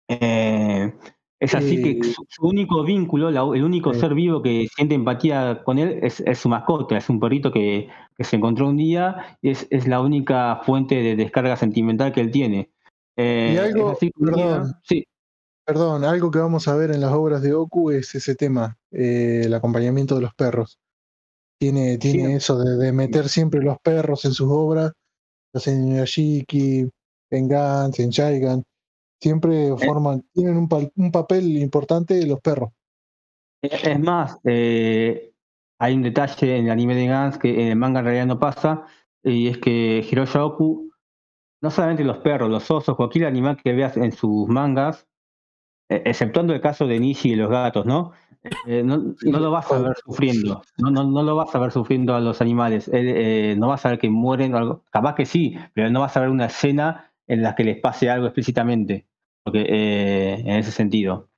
Eh, 0.07 0.93
es 1.39 1.53
así 1.55 1.81
que 1.81 1.91
Eh, 1.91 2.03
su, 2.03 2.25
su 2.27 2.47
único 2.47 2.83
vínculo, 2.83 3.29
la- 3.31 3.41
el 3.55 3.63
único 3.63 3.93
ser 3.93 4.13
vivo 4.13 4.41
que 4.41 4.67
siente 4.75 4.95
empatía 4.95 5.61
con 5.63 5.77
él 5.77 5.99
es, 6.01 6.19
es 6.21 6.39
su 6.39 6.49
mascota, 6.49 6.97
es 6.97 7.09
un 7.09 7.19
perrito 7.19 7.51
que, 7.51 7.89
que 8.17 8.23
se 8.23 8.35
encontró 8.37 8.67
un 8.67 8.77
día 8.77 9.37
y 9.41 9.49
es, 9.51 9.67
es 9.69 9.87
la 9.87 10.01
única 10.01 10.61
fuente 10.63 10.95
de 10.95 11.15
descarga 11.15 11.55
sentimental 11.55 12.11
que 12.11 12.21
él 12.21 12.31
tiene. 12.31 12.71
Eh, 13.15 13.51
Y 13.53 13.57
algo, 13.57 13.91
así 13.91 14.11
que 14.11 14.23
un 14.23 14.33
día- 14.33 14.45
perdón, 14.47 14.73
sí, 14.83 15.03
Perdón, 15.65 16.05
algo 16.05 16.31
que 16.31 16.39
vamos 16.39 16.65
a 16.69 16.75
ver 16.77 16.91
en 16.91 17.01
las 17.01 17.11
obras 17.11 17.41
de 17.41 17.53
Oku 17.53 17.91
es 17.91 18.15
ese 18.15 18.35
tema, 18.35 18.77
eh, 18.89 19.41
el 19.43 19.53
acompañamiento 19.53 20.15
de 20.15 20.21
los 20.21 20.33
perros. 20.33 20.79
Tiene, 21.59 21.97
tiene 21.97 22.27
Sí. 22.27 22.33
eso 22.35 22.57
de, 22.57 22.77
de 22.77 22.93
meter 22.93 23.27
siempre 23.27 23.61
los 23.61 23.77
perros 23.83 24.23
en 24.23 24.31
sus 24.31 24.47
obras, 24.49 24.93
en 25.65 25.87
Inuyashiki, 25.87 26.87
en 27.31 27.47
Gantz, 27.49 27.99
en 27.99 28.11
Shaigan. 28.11 28.63
Siempre 29.19 29.75
forman, 29.77 30.23
tienen 30.33 30.57
un, 30.57 30.67
pa- 30.69 30.89
un 30.95 31.11
papel 31.11 31.57
importante 31.57 32.25
los 32.25 32.39
perros. 32.41 32.69
Es 33.61 33.83
es 33.83 33.99
más, 33.99 34.37
eh, 34.43 35.33
hay 35.79 35.95
un 35.95 36.03
detalle 36.03 36.57
en 36.57 36.65
el 36.65 36.71
anime 36.71 36.95
de 36.95 37.07
Gans 37.07 37.37
que 37.37 37.61
en 37.63 37.67
el 37.69 37.75
manga 37.75 37.99
en 37.99 38.05
realidad 38.05 38.25
no 38.27 38.39
pasa, 38.39 38.85
y 39.23 39.47
es 39.47 39.57
que 39.57 40.05
Hiroshi 40.09 40.37
Oku, 40.37 40.91
no 41.61 41.71
solamente 41.71 42.03
los 42.03 42.19
perros, 42.19 42.49
los 42.49 42.69
osos, 42.71 42.95
cualquier 42.95 43.25
animal 43.25 43.57
que 43.63 43.73
veas 43.73 43.97
en 43.97 44.11
sus 44.11 44.47
mangas, 44.47 45.07
eh, 45.89 46.03
exceptuando 46.05 46.53
el 46.53 46.61
caso 46.61 46.87
de 46.87 46.99
Nishi 46.99 47.31
y 47.33 47.35
los 47.35 47.49
gatos, 47.49 47.85
¿no? 47.85 48.13
Eh, 48.65 48.83
no, 48.83 48.97
lo 49.21 49.51
vas 49.51 49.71
a 49.71 49.79
ver 49.79 49.95
sufriendo, 50.05 50.61
no, 50.77 50.91
no, 50.91 51.03
no 51.03 51.23
lo 51.23 51.35
vas 51.35 51.53
a 51.55 51.59
ver 51.59 51.71
sufriendo 51.71 52.15
a 52.15 52.21
los 52.21 52.41
animales, 52.41 52.89
eh, 52.93 53.55
no 53.57 53.67
vas 53.69 53.85
a 53.85 53.89
ver 53.89 53.99
que 53.99 54.09
mueren 54.09 54.53
o 54.53 54.57
algo, 54.57 54.83
capaz 54.91 55.15
que 55.15 55.25
sí, 55.25 55.57
pero 55.73 55.89
no 55.89 56.01
vas 56.01 56.15
a 56.15 56.21
ver 56.21 56.29
una 56.29 56.45
escena 56.45 57.06
en 57.27 57.43
la 57.43 57.55
que 57.55 57.63
les 57.63 57.79
pase 57.79 58.09
algo 58.09 58.27
explícitamente, 58.27 59.07
porque 59.43 59.65
en 60.39 60.49
ese 60.49 60.71
sentido 60.71 61.29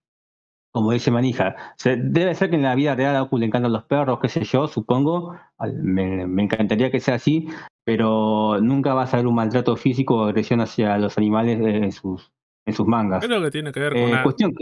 como 0.71 0.91
dice 0.91 1.11
Manija. 1.11 1.55
debe 1.83 2.35
ser 2.35 2.49
que 2.49 2.55
en 2.55 2.63
la 2.63 2.75
vida 2.75 2.95
real 2.95 3.15
a 3.15 3.23
Oku 3.23 3.37
le 3.37 3.45
encantan 3.45 3.73
los 3.73 3.83
perros, 3.85 4.19
qué 4.21 4.29
sé 4.29 4.43
yo, 4.43 4.67
supongo. 4.67 5.35
Me, 5.73 6.23
encantaría 6.43 6.91
que 6.91 6.99
sea 6.99 7.15
así, 7.15 7.47
pero 7.83 8.59
nunca 8.61 8.93
vas 8.93 9.13
a 9.13 9.17
ver 9.17 9.27
un 9.27 9.35
maltrato 9.35 9.75
físico 9.75 10.17
o 10.17 10.23
agresión 10.25 10.61
hacia 10.61 10.97
los 10.97 11.17
animales 11.17 11.59
en 11.59 11.91
sus, 11.91 12.31
en 12.65 12.73
sus 12.73 12.85
mangas. 12.85 13.25
Creo 13.25 13.41
que 13.41 13.51
tiene 13.51 13.71
que 13.71 13.79
ver 13.79 13.93
con 13.93 14.23
cuestión 14.23 14.53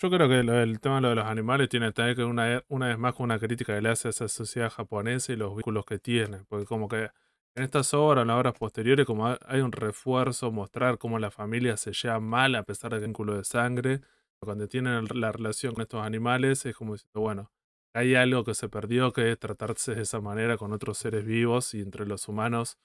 Yo 0.00 0.10
creo 0.10 0.28
que 0.28 0.40
el 0.40 0.80
tema 0.80 1.00
de 1.00 1.14
los 1.14 1.24
animales 1.24 1.68
tiene 1.68 1.92
que 1.92 2.02
ver 2.02 2.24
una, 2.24 2.62
una 2.68 2.88
vez 2.88 2.98
más 2.98 3.14
con 3.14 3.24
una 3.24 3.38
crítica 3.38 3.74
que 3.74 3.80
le 3.80 3.90
hace 3.90 4.08
a 4.08 4.10
esa 4.10 4.28
sociedad 4.28 4.70
japonesa 4.70 5.32
y 5.32 5.36
los 5.36 5.54
vínculos 5.54 5.84
que 5.86 5.98
tiene. 5.98 6.38
Porque 6.48 6.66
como 6.66 6.88
que 6.88 7.10
en 7.56 7.62
estas 7.62 7.94
obras, 7.94 8.22
en 8.22 8.28
las 8.28 8.36
obras 8.36 8.54
posteriores, 8.58 9.06
como 9.06 9.26
hay 9.26 9.60
un 9.60 9.72
refuerzo, 9.72 10.50
mostrar 10.50 10.98
cómo 10.98 11.18
la 11.18 11.30
familia 11.30 11.76
se 11.76 11.92
lleva 11.92 12.20
mal 12.20 12.54
a 12.54 12.62
pesar 12.64 12.92
del 12.92 13.02
vínculo 13.02 13.36
de 13.36 13.44
sangre 13.44 14.00
cuando 14.44 14.68
tienen 14.68 15.06
la 15.14 15.32
relación 15.32 15.74
con 15.74 15.82
estos 15.82 16.04
animales 16.04 16.64
es 16.66 16.76
como 16.76 16.92
diciendo, 16.92 17.20
bueno, 17.20 17.50
hay 17.94 18.14
algo 18.14 18.44
que 18.44 18.54
se 18.54 18.68
perdió, 18.68 19.12
que 19.12 19.32
es 19.32 19.38
tratarse 19.38 19.94
de 19.94 20.02
esa 20.02 20.20
manera 20.20 20.56
con 20.56 20.72
otros 20.72 20.98
seres 20.98 21.24
vivos 21.24 21.74
y 21.74 21.80
entre 21.80 22.06
los 22.06 22.28
humanos 22.28 22.78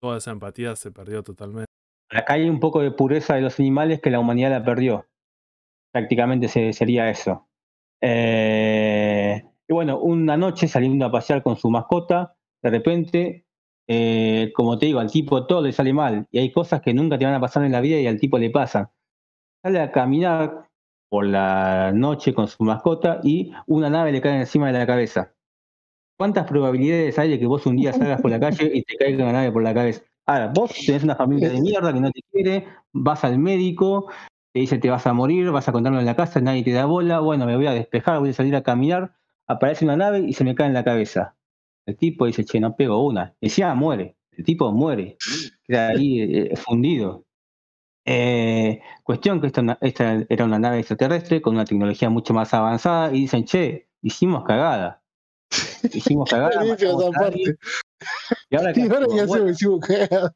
toda 0.00 0.18
esa 0.18 0.30
empatía 0.30 0.76
se 0.76 0.90
perdió 0.90 1.22
totalmente. 1.22 1.66
Acá 2.10 2.34
hay 2.34 2.48
un 2.48 2.58
poco 2.58 2.80
de 2.80 2.90
pureza 2.90 3.34
de 3.34 3.42
los 3.42 3.58
animales 3.60 4.00
que 4.00 4.10
la 4.10 4.18
humanidad 4.18 4.50
la 4.50 4.64
perdió. 4.64 5.06
Prácticamente 5.92 6.48
sería 6.48 7.10
eso. 7.10 7.48
Eh, 8.00 9.44
y 9.68 9.72
bueno, 9.72 10.00
una 10.00 10.36
noche 10.36 10.66
saliendo 10.66 11.04
a 11.04 11.12
pasear 11.12 11.42
con 11.42 11.56
su 11.56 11.70
mascota, 11.70 12.34
de 12.62 12.70
repente, 12.70 13.46
eh, 13.92 14.52
como 14.54 14.78
te 14.78 14.86
digo, 14.86 15.00
al 15.00 15.10
tipo 15.10 15.46
todo 15.46 15.62
le 15.62 15.72
sale 15.72 15.92
mal. 15.92 16.28
Y 16.30 16.38
hay 16.38 16.52
cosas 16.52 16.80
que 16.80 16.94
nunca 16.94 17.18
te 17.18 17.24
van 17.24 17.34
a 17.34 17.40
pasar 17.40 17.64
en 17.64 17.72
la 17.72 17.80
vida 17.80 17.98
y 17.98 18.06
al 18.06 18.20
tipo 18.20 18.38
le 18.38 18.48
pasan. 18.48 18.88
Sale 19.64 19.80
a 19.80 19.90
caminar 19.90 20.68
por 21.08 21.26
la 21.26 21.90
noche 21.92 22.32
con 22.32 22.46
su 22.46 22.62
mascota 22.62 23.20
y 23.24 23.52
una 23.66 23.90
nave 23.90 24.12
le 24.12 24.20
cae 24.20 24.38
encima 24.38 24.68
de 24.68 24.78
la 24.78 24.86
cabeza. 24.86 25.34
¿Cuántas 26.16 26.46
probabilidades 26.46 27.18
hay 27.18 27.30
de 27.30 27.40
que 27.40 27.46
vos 27.46 27.66
un 27.66 27.76
día 27.76 27.92
salgas 27.92 28.22
por 28.22 28.30
la 28.30 28.38
calle 28.40 28.70
y 28.72 28.84
te 28.84 28.96
caiga 28.96 29.24
una 29.24 29.32
nave 29.32 29.50
por 29.50 29.64
la 29.64 29.74
cabeza? 29.74 30.02
Ahora, 30.24 30.52
vos 30.54 30.70
tenés 30.86 31.02
una 31.02 31.16
familia 31.16 31.48
de 31.48 31.60
mierda 31.60 31.92
que 31.92 32.00
no 32.00 32.12
te 32.12 32.20
quiere, 32.30 32.68
vas 32.92 33.24
al 33.24 33.40
médico, 33.40 34.08
te 34.52 34.60
dice 34.60 34.78
te 34.78 34.88
vas 34.88 35.04
a 35.08 35.12
morir, 35.12 35.50
vas 35.50 35.68
a 35.68 35.72
contarlo 35.72 35.98
en 35.98 36.06
la 36.06 36.14
casa, 36.14 36.40
nadie 36.40 36.62
te 36.62 36.70
da 36.70 36.84
bola, 36.84 37.18
bueno, 37.18 37.44
me 37.44 37.56
voy 37.56 37.66
a 37.66 37.72
despejar, 37.72 38.20
voy 38.20 38.30
a 38.30 38.34
salir 38.34 38.54
a 38.54 38.62
caminar, 38.62 39.16
aparece 39.48 39.84
una 39.84 39.96
nave 39.96 40.20
y 40.20 40.32
se 40.34 40.44
me 40.44 40.54
cae 40.54 40.68
en 40.68 40.74
la 40.74 40.84
cabeza. 40.84 41.34
El 41.86 41.96
tipo 41.96 42.26
dice, 42.26 42.44
che, 42.44 42.60
no 42.60 42.76
pego 42.76 43.04
una. 43.04 43.34
Decía, 43.40 43.74
muere. 43.74 44.16
El 44.32 44.44
tipo 44.44 44.70
muere. 44.72 45.16
Queda 45.64 45.88
ahí 45.88 46.20
eh, 46.20 46.56
fundido. 46.56 47.24
Eh, 48.04 48.80
cuestión 49.04 49.40
que 49.40 49.48
esta, 49.48 50.26
era 50.28 50.44
una 50.44 50.58
nave 50.58 50.78
extraterrestre 50.78 51.40
con 51.40 51.54
una 51.54 51.64
tecnología 51.64 52.10
mucho 52.10 52.34
más 52.34 52.52
avanzada 52.54 53.12
y 53.12 53.22
dicen, 53.22 53.44
che, 53.44 53.88
hicimos 54.02 54.44
cagada. 54.44 55.02
Hicimos 55.92 56.28
cagada. 56.30 56.64
y 56.64 58.56
ahora, 58.56 58.72
hicimos 59.50 59.80
cagada. 59.80 60.32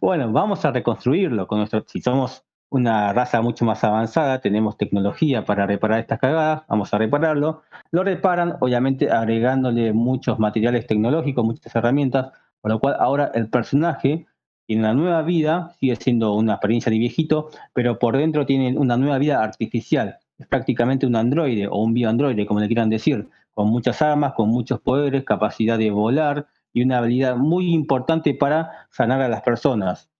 Bueno, 0.00 0.32
vamos 0.32 0.64
a 0.64 0.70
reconstruirlo 0.70 1.46
con 1.46 1.58
nuestro, 1.58 1.84
si 1.86 2.00
somos 2.00 2.44
una 2.70 3.12
raza 3.12 3.40
mucho 3.40 3.64
más 3.64 3.82
avanzada, 3.84 4.40
tenemos 4.40 4.76
tecnología 4.76 5.44
para 5.44 5.66
reparar 5.66 6.00
estas 6.00 6.18
cagadas, 6.18 6.62
vamos 6.68 6.92
a 6.92 6.98
repararlo. 6.98 7.62
Lo 7.90 8.04
reparan, 8.04 8.56
obviamente 8.60 9.10
agregándole 9.10 9.92
muchos 9.92 10.38
materiales 10.38 10.86
tecnológicos, 10.86 11.44
muchas 11.44 11.74
herramientas, 11.74 12.32
por 12.60 12.70
lo 12.70 12.80
cual 12.80 12.96
ahora 12.98 13.30
el 13.34 13.48
personaje 13.48 14.26
tiene 14.66 14.82
una 14.82 14.92
nueva 14.92 15.22
vida, 15.22 15.72
sigue 15.80 15.96
siendo 15.96 16.34
una 16.34 16.54
experiencia 16.54 16.90
de 16.90 16.98
viejito, 16.98 17.48
pero 17.72 17.98
por 17.98 18.18
dentro 18.18 18.44
tiene 18.44 18.76
una 18.76 18.98
nueva 18.98 19.18
vida 19.18 19.42
artificial. 19.42 20.18
Es 20.38 20.46
prácticamente 20.46 21.06
un 21.06 21.16
androide 21.16 21.66
o 21.68 21.76
un 21.78 21.94
bioandroide, 21.94 22.46
como 22.46 22.60
le 22.60 22.66
quieran 22.66 22.90
decir, 22.90 23.28
con 23.54 23.70
muchas 23.70 24.02
armas, 24.02 24.34
con 24.34 24.50
muchos 24.50 24.80
poderes, 24.80 25.24
capacidad 25.24 25.78
de 25.78 25.90
volar 25.90 26.46
y 26.74 26.82
una 26.82 26.98
habilidad 26.98 27.36
muy 27.36 27.72
importante 27.72 28.34
para 28.34 28.86
sanar 28.90 29.22
a 29.22 29.28
las 29.28 29.40
personas. 29.40 30.10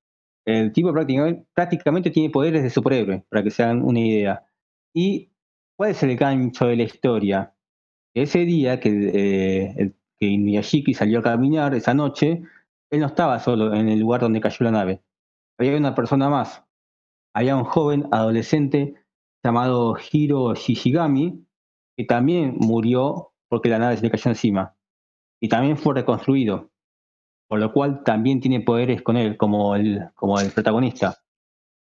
El 0.48 0.72
tipo 0.72 0.94
prácticamente, 0.94 2.10
tiene 2.10 2.30
poderes 2.30 2.62
de 2.62 2.70
superhéroe, 2.70 3.22
para 3.28 3.42
que 3.42 3.50
se 3.50 3.62
hagan 3.62 3.82
una 3.82 4.00
idea. 4.00 4.46
¿Y 4.94 5.30
cuál 5.76 5.90
es 5.90 6.02
el 6.02 6.16
gancho 6.16 6.64
de 6.64 6.76
la 6.76 6.84
historia? 6.84 7.54
Ese 8.14 8.46
día 8.46 8.80
que, 8.80 9.10
eh, 9.12 9.92
que 10.18 10.38
Miyashiki 10.38 10.94
salió 10.94 11.18
a 11.18 11.22
caminar, 11.22 11.74
esa 11.74 11.92
noche, 11.92 12.42
él 12.90 13.00
no 13.00 13.08
estaba 13.08 13.38
solo 13.40 13.74
en 13.74 13.90
el 13.90 14.00
lugar 14.00 14.22
donde 14.22 14.40
cayó 14.40 14.64
la 14.64 14.70
nave. 14.70 15.02
Había 15.58 15.76
una 15.76 15.94
persona 15.94 16.30
más. 16.30 16.64
Había 17.34 17.54
un 17.54 17.64
joven 17.64 18.08
adolescente 18.10 18.94
llamado 19.44 19.96
Hiro 19.98 20.54
Shishigami, 20.54 21.44
que 21.94 22.04
también 22.06 22.56
murió 22.58 23.34
porque 23.50 23.68
la 23.68 23.78
nave 23.78 23.98
se 23.98 24.02
le 24.02 24.10
cayó 24.10 24.30
encima. 24.30 24.74
Y 25.42 25.50
también 25.50 25.76
fue 25.76 25.94
reconstruido. 25.94 26.70
Por 27.48 27.60
lo 27.60 27.72
cual 27.72 28.04
también 28.04 28.40
tiene 28.40 28.60
poderes 28.60 29.02
con 29.02 29.16
él, 29.16 29.36
como 29.36 29.74
el, 29.74 30.10
como 30.14 30.38
el 30.38 30.50
protagonista. 30.50 31.18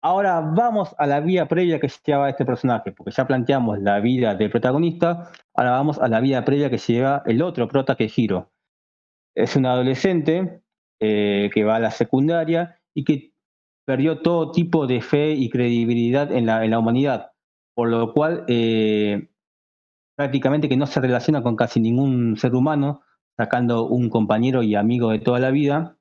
Ahora 0.01 0.41
vamos 0.41 0.93
a 0.97 1.08
la 1.08 1.22
vida 1.22 1.47
previa 1.47 1.80
que 1.80 1.89
lleva 2.06 2.30
este 2.30 2.43
personaje, 2.43 2.91
porque 2.91 3.12
ya 3.12 3.26
planteamos 3.26 3.80
la 3.80 4.01
vida 4.01 4.36
del 4.36 4.51
protagonista, 4.51 5.32
ahora 5.54 5.72
vamos 5.72 5.97
a 5.97 6.10
la 6.10 6.20
vida 6.20 6.43
previa 6.43 6.70
que 6.70 6.78
lleva 6.78 7.24
el 7.26 7.41
otro 7.41 7.70
prota 7.70 7.95
que 7.95 8.06
es 8.06 8.20
Hiro. 8.20 8.51
Es 9.34 9.56
un 9.56 9.66
adolescente 9.66 10.62
eh, 10.99 11.49
que 11.54 11.64
va 11.64 11.78
a 11.78 11.80
la 11.80 11.91
secundaria 11.91 12.82
y 12.93 13.06
que 13.06 13.34
perdió 13.86 14.22
todo 14.22 14.51
tipo 14.51 14.88
de 14.88 15.01
fe 15.01 15.32
y 15.32 15.49
credibilidad 15.49 16.32
en 16.32 16.47
la, 16.47 16.66
en 16.66 16.72
la 16.72 16.80
humanidad, 16.80 17.32
por 17.74 17.89
lo 17.89 18.14
cual 18.14 18.43
eh, 18.47 19.30
prácticamente 20.16 20.70
que 20.70 20.78
no 20.78 20.86
se 20.86 20.99
relaciona 20.99 21.41
con 21.43 21.56
casi 21.56 21.80
ningún 21.80 22.38
ser 22.38 22.56
humano, 22.56 23.01
sacando 23.38 23.86
un 23.88 24.10
compañero 24.10 24.64
y 24.64 24.76
amigo 24.76 25.12
de 25.12 25.20
toda 25.20 25.40
la 25.40 25.52
vida. 25.52 25.98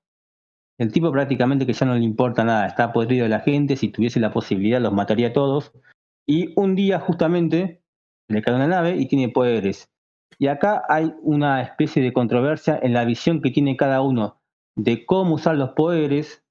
El 0.78 0.92
tipo 0.92 1.12
prácticamente 1.12 1.66
que 1.66 1.72
ya 1.72 1.86
no 1.86 1.94
le 1.94 2.04
importa 2.04 2.44
nada, 2.44 2.66
está 2.66 2.92
podrido 2.92 3.24
de 3.24 3.28
la 3.28 3.40
gente, 3.40 3.76
si 3.76 3.88
tuviese 3.88 4.20
la 4.20 4.32
posibilidad 4.32 4.80
los 4.80 4.92
mataría 4.92 5.28
a 5.28 5.32
todos. 5.32 5.72
Y 6.26 6.52
un 6.58 6.74
día 6.74 6.98
justamente 7.00 7.82
le 8.28 8.42
cae 8.42 8.54
una 8.54 8.66
nave 8.66 8.96
y 8.96 9.06
tiene 9.06 9.28
poderes. 9.28 9.90
Y 10.38 10.48
acá 10.48 10.82
hay 10.88 11.14
una 11.22 11.62
especie 11.62 12.02
de 12.02 12.12
controversia 12.12 12.78
en 12.82 12.94
la 12.94 13.04
visión 13.04 13.42
que 13.42 13.50
tiene 13.50 13.76
cada 13.76 14.02
uno 14.02 14.40
de 14.76 15.04
cómo 15.04 15.34
usar 15.34 15.56
los 15.56 15.70
poderes 15.70 16.44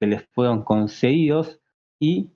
que 0.00 0.06
les 0.06 0.26
fueron 0.32 0.64
concedidos 0.64 1.60
y 2.00 2.32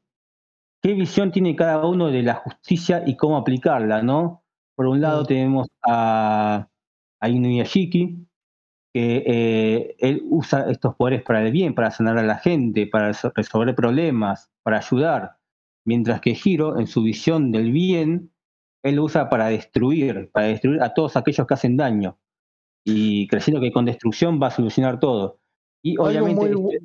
qué 0.83 0.95
visión 0.95 1.33
tiene 1.33 1.57
cada 1.57 1.85
uno 1.85 2.07
de 2.09 2.23
la 2.23 2.35
justicia 2.35 3.03
y 3.05 3.17
cómo 3.17 3.37
aplicarla, 3.37 4.03
¿no? 4.03 4.45
Por 4.77 4.87
un 4.87 5.01
lado 5.01 5.25
tenemos 5.25 5.67
a, 5.85 6.69
a 7.27 7.29
Inuyashiki, 7.29 8.27
que 8.95 9.23
eh, 9.27 9.97
él 9.99 10.23
usa 10.31 10.71
estos 10.71 10.95
poderes 10.95 11.23
para 11.23 11.45
el 11.45 11.53
bien, 11.53 11.75
para 11.75 11.91
sanar 11.91 12.17
a 12.19 12.23
la 12.23 12.39
gente, 12.39 12.87
para 12.87 13.13
resolver 13.35 13.75
problemas, 13.75 14.51
para 14.63 14.79
ayudar, 14.79 15.37
mientras 15.85 16.21
que 16.21 16.37
Hiro, 16.43 16.79
en 16.79 16.87
su 16.87 17.03
visión 17.03 17.53
del 17.53 17.73
bien, 17.73 18.33
él 18.83 18.97
lo 18.97 19.05
usa 19.05 19.29
para 19.29 19.49
destruir, 19.49 20.31
para 20.33 20.47
destruir 20.47 20.83
a 20.83 20.95
todos 20.95 21.17
aquellos 21.17 21.47
que 21.47 21.55
hacen 21.55 21.77
daño 21.77 22.19
y 22.85 23.27
creciendo 23.27 23.61
que 23.61 23.73
con 23.73 23.85
destrucción 23.85 24.41
va 24.41 24.47
a 24.47 24.53
solucionar 24.53 25.01
todo. 25.01 25.41
Y 25.83 25.99
obviamente. 25.99 26.47
Algo 26.47 26.63
muy, 26.63 26.79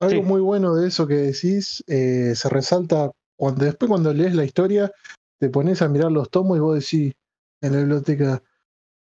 algo 0.00 0.22
muy 0.22 0.40
bueno 0.40 0.74
de 0.74 0.88
eso 0.88 1.06
que 1.06 1.14
decís 1.14 1.84
eh, 1.86 2.34
se 2.34 2.48
resalta 2.48 3.12
cuando 3.36 3.64
después, 3.64 3.88
cuando 3.88 4.12
lees 4.12 4.34
la 4.34 4.44
historia, 4.44 4.92
te 5.38 5.48
pones 5.48 5.80
a 5.82 5.88
mirar 5.88 6.12
los 6.12 6.30
tomos 6.30 6.56
y 6.56 6.60
vos 6.60 6.74
decís 6.74 7.12
en 7.60 7.72
la 7.72 7.78
biblioteca. 7.78 8.42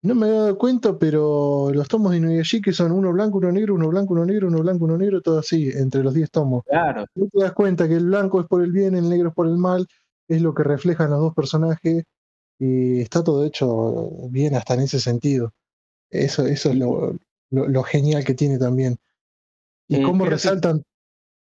No 0.02 0.16
me 0.16 0.28
he 0.28 0.32
dado 0.32 0.58
cuenta, 0.58 0.98
pero 0.98 1.72
los 1.74 1.88
tomos 1.90 2.12
de 2.12 2.20
Inuyashiki 2.20 2.72
son 2.72 2.94
uno 2.94 3.12
blanco, 3.12 3.38
uno 3.38 3.52
negro, 3.52 3.76
uno 3.76 3.90
blanco, 3.90 4.14
uno 4.14 4.26
negro, 4.26 4.48
uno 4.48 4.60
blanco, 4.60 4.86
uno 4.86 4.98
negro, 4.98 5.22
todo 5.22 5.40
así, 5.40 5.70
entre 5.74 6.04
los 6.04 6.14
10 6.14 6.32
tomos. 6.32 6.64
Claro. 6.66 7.06
No 7.16 7.28
te 7.28 7.40
das 7.44 7.52
cuenta 7.52 7.88
que 7.88 7.96
el 7.96 8.06
blanco 8.06 8.40
es 8.40 8.48
por 8.48 8.64
el 8.64 8.72
bien, 8.72 8.96
el 8.96 9.10
negro 9.10 9.30
es 9.30 9.36
por 9.36 9.48
el 9.48 9.58
mal, 9.58 9.88
es 10.30 10.42
lo 10.42 10.54
que 10.54 10.64
reflejan 10.64 11.10
los 11.10 11.20
dos 11.20 11.34
personajes, 11.34 12.06
y 12.58 13.02
está 13.02 13.24
todo 13.26 13.46
hecho 13.46 14.10
bien 14.30 14.56
hasta 14.56 14.76
en 14.76 14.82
ese 14.82 15.02
sentido. 15.02 15.54
Eso, 16.10 16.46
eso 16.46 16.70
es 16.70 16.76
lo, 16.78 17.18
lo, 17.50 17.84
genial 17.84 18.24
que 18.24 18.36
tiene 18.36 18.58
también. 18.58 18.98
Y 19.90 19.98
eh, 19.98 20.04
cómo 20.04 20.26
resaltan 20.26 20.84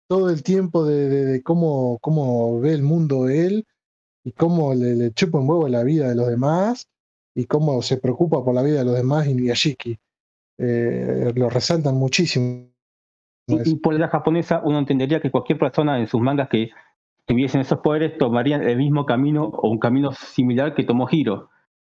todo 0.07 0.31
el 0.31 0.41
tiempo 0.41 0.83
de, 0.83 1.09
de, 1.09 1.43
cómo, 1.43 1.99
cómo 2.01 2.59
ve 2.59 2.73
el 2.73 2.81
mundo 2.81 3.29
él 3.29 3.65
y 4.23 4.31
cómo 4.31 4.73
le, 4.73 4.95
le 4.95 5.11
chupa 5.11 5.37
un 5.37 5.49
huevo 5.49 5.67
la 5.67 5.83
vida 5.83 6.09
de 6.09 6.15
los 6.15 6.27
demás 6.27 6.87
y 7.37 7.45
cómo 7.45 7.83
se 7.83 7.97
preocupa 7.97 8.43
por 8.43 8.55
la 8.55 8.63
vida 8.63 8.79
de 8.79 8.85
los 8.85 8.95
demás 8.95 9.27
Inuyashiki. 9.27 9.99
Eh, 10.57 11.31
lo 11.35 11.51
resaltan 11.51 11.93
muchísimo. 11.93 12.71
Y, 13.47 13.75
por 13.75 13.93
la 13.93 14.07
japonesa 14.07 14.59
uno 14.65 14.79
entendería 14.79 15.21
que 15.21 15.29
cualquier 15.29 15.59
persona 15.59 15.99
en 15.99 16.07
sus 16.07 16.19
mangas 16.19 16.49
que 16.49 16.71
tuviesen 17.27 17.61
esos 17.61 17.79
poderes 17.79 18.17
tomarían 18.17 18.67
el 18.67 18.77
mismo 18.77 19.05
camino 19.05 19.45
o 19.45 19.69
un 19.69 19.77
camino 19.77 20.13
similar 20.13 20.73
que 20.73 20.83
tomó 20.83 21.07
Hiro. 21.09 21.49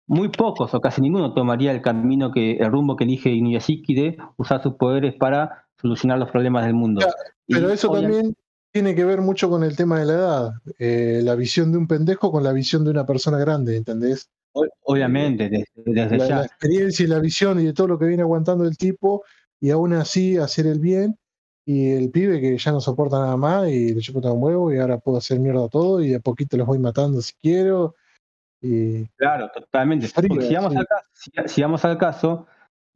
Muy 0.07 0.29
pocos 0.29 0.73
o 0.73 0.81
casi 0.81 1.01
ninguno 1.01 1.35
tomaría 1.35 1.71
el 1.71 1.81
camino 1.83 2.31
que 2.31 2.53
el 2.53 2.71
rumbo 2.71 2.95
que 2.95 3.03
elige 3.03 3.29
Inuyashiki 3.29 3.93
de 3.93 4.17
usar 4.37 4.63
sus 4.63 4.73
poderes 4.73 5.13
para 5.13 5.67
solucionar 5.79 6.17
los 6.17 6.31
problemas 6.31 6.65
del 6.65 6.73
mundo. 6.73 7.05
pero 7.47 7.69
eso 7.69 7.91
también 7.91 8.33
tiene 8.75 8.93
que 8.93 9.05
ver 9.05 9.21
mucho 9.21 9.49
con 9.49 9.63
el 9.63 9.77
tema 9.77 9.99
de 9.99 10.05
la 10.05 10.13
edad, 10.13 10.53
eh, 10.79 11.21
la 11.23 11.35
visión 11.35 11.71
de 11.71 11.77
un 11.77 11.87
pendejo 11.87 12.29
con 12.29 12.43
la 12.43 12.51
visión 12.51 12.83
de 12.83 12.91
una 12.91 13.05
persona 13.05 13.37
grande, 13.37 13.77
¿entendés? 13.77 14.29
Obviamente, 14.81 15.49
desde, 15.75 16.17
la, 16.17 16.27
ya. 16.27 16.35
La 16.39 16.45
experiencia 16.45 17.05
y 17.05 17.07
la 17.07 17.19
visión 17.19 17.57
y 17.61 17.63
de 17.63 17.71
todo 17.71 17.87
lo 17.87 17.97
que 17.97 18.05
viene 18.05 18.23
aguantando 18.23 18.65
el 18.65 18.75
tipo, 18.75 19.23
y 19.61 19.69
aún 19.69 19.93
así 19.93 20.35
hacer 20.35 20.67
el 20.67 20.81
bien, 20.81 21.17
y 21.63 21.91
el 21.91 22.11
pibe 22.11 22.41
que 22.41 22.57
ya 22.57 22.73
no 22.73 22.81
soporta 22.81 23.17
nada 23.17 23.37
más 23.37 23.69
y 23.69 23.93
le 23.93 24.01
chupa 24.01 24.29
un 24.29 24.43
huevo 24.43 24.73
y 24.73 24.79
ahora 24.79 24.97
puedo 24.97 25.19
hacer 25.19 25.39
mierda 25.39 25.69
todo 25.69 26.03
y 26.03 26.13
a 26.13 26.19
poquito 26.19 26.57
los 26.57 26.67
voy 26.67 26.77
matando 26.77 27.21
si 27.21 27.31
quiero. 27.41 27.95
Y... 28.59 29.05
Claro, 29.15 29.49
totalmente. 29.55 30.07
si, 30.07 30.53
vamos 30.53 30.75
al 30.75 30.85
caso, 30.85 31.05
si, 31.45 31.61
vamos 31.61 31.85
al 31.85 31.97
caso, 31.97 32.45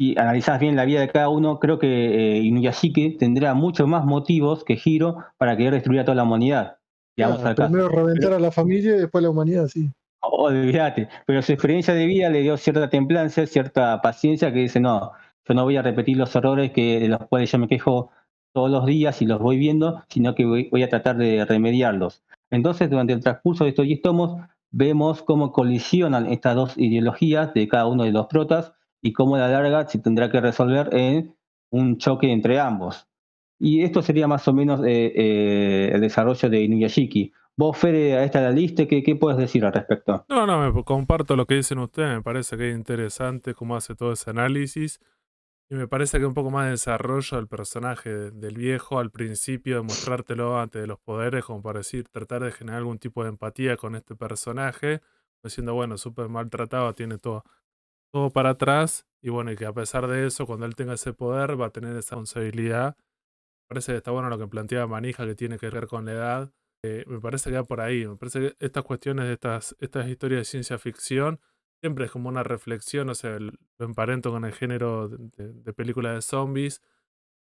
y 0.01 0.17
analizás 0.17 0.61
bien 0.61 0.77
la 0.77 0.85
vida 0.85 1.01
de 1.01 1.09
cada 1.09 1.27
uno, 1.27 1.59
creo 1.59 1.77
que 1.77 1.87
eh, 1.87 2.37
Inuyashiki 2.37 3.17
tendrá 3.17 3.53
muchos 3.53 3.85
más 3.85 4.05
motivos 4.05 4.63
que 4.63 4.79
Hiro 4.81 5.17
para 5.37 5.57
querer 5.57 5.73
destruir 5.73 5.99
a 5.99 6.05
toda 6.05 6.15
la 6.15 6.23
humanidad. 6.23 6.77
primero 7.17 7.89
reventar 7.89 8.31
a 8.31 8.39
la 8.39 8.49
familia 8.49 8.95
y 8.95 8.99
después 8.99 9.21
a 9.21 9.23
la 9.23 9.29
humanidad, 9.31 9.67
sí. 9.67 9.91
Olvídate, 10.21 11.09
pero 11.25 11.41
su 11.41 11.51
experiencia 11.51 11.93
de 11.93 12.05
vida 12.05 12.29
le 12.29 12.41
dio 12.41 12.55
cierta 12.55 12.89
templanza, 12.89 13.45
cierta 13.45 14.01
paciencia 14.01 14.53
que 14.53 14.59
dice, 14.59 14.79
no, 14.79 15.11
yo 15.45 15.53
no 15.53 15.65
voy 15.65 15.75
a 15.75 15.81
repetir 15.81 16.15
los 16.15 16.33
errores 16.33 16.71
que, 16.71 17.01
de 17.01 17.09
los 17.09 17.19
cuales 17.27 17.51
yo 17.51 17.59
me 17.59 17.67
quejo 17.67 18.09
todos 18.53 18.71
los 18.71 18.85
días 18.85 19.21
y 19.21 19.25
los 19.25 19.39
voy 19.39 19.57
viendo, 19.57 20.01
sino 20.07 20.33
que 20.33 20.45
voy, 20.45 20.83
a 20.83 20.89
tratar 20.89 21.17
de 21.17 21.43
remediarlos. 21.43 22.23
Entonces, 22.51 22.89
durante 22.89 23.11
el 23.11 23.19
transcurso 23.19 23.65
de 23.65 23.71
estos 23.71 23.85
10 23.85 24.01
tomos, 24.01 24.39
vemos 24.71 25.23
cómo 25.23 25.51
colisionan 25.51 26.27
estas 26.27 26.55
dos 26.55 26.77
ideologías 26.77 27.53
de 27.53 27.67
cada 27.67 27.87
uno 27.87 28.05
de 28.05 28.13
los 28.13 28.27
protas 28.27 28.71
y 29.01 29.13
cómo 29.13 29.37
la 29.37 29.47
larga 29.47 29.87
se 29.87 29.99
tendrá 29.99 30.29
que 30.29 30.41
resolver 30.41 30.89
en 30.93 31.35
un 31.71 31.97
choque 31.97 32.31
entre 32.31 32.59
ambos. 32.59 33.07
Y 33.59 33.83
esto 33.83 34.01
sería 34.01 34.27
más 34.27 34.47
o 34.47 34.53
menos 34.53 34.81
eh, 34.85 35.11
eh, 35.15 35.91
el 35.93 36.01
desarrollo 36.01 36.49
de 36.49 36.61
Inuyashiki. 36.61 37.33
Vos, 37.57 37.77
Fere, 37.77 38.13
a 38.13 38.23
esta 38.23 38.39
la 38.39 38.51
lista, 38.51 38.87
¿qué, 38.87 39.03
¿qué, 39.03 39.17
puedes 39.17 39.37
decir 39.37 39.65
al 39.65 39.73
respecto? 39.73 40.25
No, 40.29 40.47
no, 40.47 40.71
me 40.71 40.83
comparto 40.85 41.35
lo 41.35 41.45
que 41.45 41.55
dicen 41.55 41.79
ustedes, 41.79 42.15
me 42.15 42.21
parece 42.21 42.55
que 42.55 42.69
es 42.69 42.75
interesante 42.75 43.53
cómo 43.53 43.75
hace 43.75 43.95
todo 43.95 44.13
ese 44.13 44.29
análisis. 44.29 45.01
Y 45.69 45.75
me 45.75 45.87
parece 45.87 46.19
que 46.19 46.25
un 46.25 46.33
poco 46.33 46.49
más 46.49 46.65
de 46.65 46.71
desarrollo 46.71 47.37
del 47.37 47.47
personaje 47.47 48.09
del 48.31 48.55
viejo 48.55 48.97
al 48.97 49.11
principio, 49.11 49.75
de 49.75 49.81
mostrártelo 49.83 50.57
antes 50.57 50.81
de 50.81 50.87
los 50.87 50.99
poderes, 50.99 51.43
como 51.45 51.61
para 51.61 51.79
decir, 51.79 52.07
tratar 52.09 52.43
de 52.43 52.51
generar 52.51 52.79
algún 52.79 52.97
tipo 52.97 53.23
de 53.23 53.29
empatía 53.29 53.75
con 53.77 53.95
este 53.95 54.15
personaje, 54.15 55.01
diciendo, 55.43 55.75
bueno, 55.75 55.97
súper 55.97 56.29
maltratado, 56.29 56.95
tiene 56.95 57.17
todo 57.19 57.43
todo 58.11 58.31
para 58.31 58.51
atrás 58.51 59.05
y 59.21 59.29
bueno, 59.29 59.51
y 59.51 59.55
que 59.55 59.65
a 59.65 59.73
pesar 59.73 60.07
de 60.07 60.25
eso, 60.27 60.45
cuando 60.45 60.65
él 60.65 60.75
tenga 60.75 60.93
ese 60.93 61.13
poder, 61.13 61.59
va 61.59 61.67
a 61.67 61.69
tener 61.71 61.91
esa 61.91 62.15
responsabilidad. 62.15 62.95
Parece 63.67 63.91
que 63.91 63.97
está 63.97 64.11
bueno 64.11 64.29
lo 64.29 64.37
que 64.37 64.47
plantea 64.47 64.87
Manija, 64.87 65.25
que 65.25 65.35
tiene 65.35 65.57
que 65.59 65.69
ver 65.69 65.87
con 65.87 66.05
la 66.05 66.13
edad. 66.13 66.53
Eh, 66.83 67.03
me 67.07 67.19
parece 67.19 67.49
que 67.49 67.57
va 67.57 67.65
por 67.65 67.81
ahí. 67.81 68.07
Me 68.07 68.15
parece 68.15 68.39
que 68.39 68.55
estas 68.59 68.83
cuestiones 68.83 69.25
de 69.25 69.33
estas, 69.33 69.75
estas 69.79 70.07
historias 70.07 70.41
de 70.41 70.45
ciencia 70.45 70.77
ficción 70.77 71.39
siempre 71.81 72.05
es 72.05 72.11
como 72.11 72.29
una 72.29 72.43
reflexión, 72.43 73.09
o 73.09 73.15
sea, 73.15 73.39
lo 73.39 73.51
emparento 73.79 74.31
con 74.31 74.45
el 74.45 74.53
género 74.53 75.07
de, 75.09 75.17
de, 75.37 75.73
de 75.73 76.21
zombies, 76.21 76.81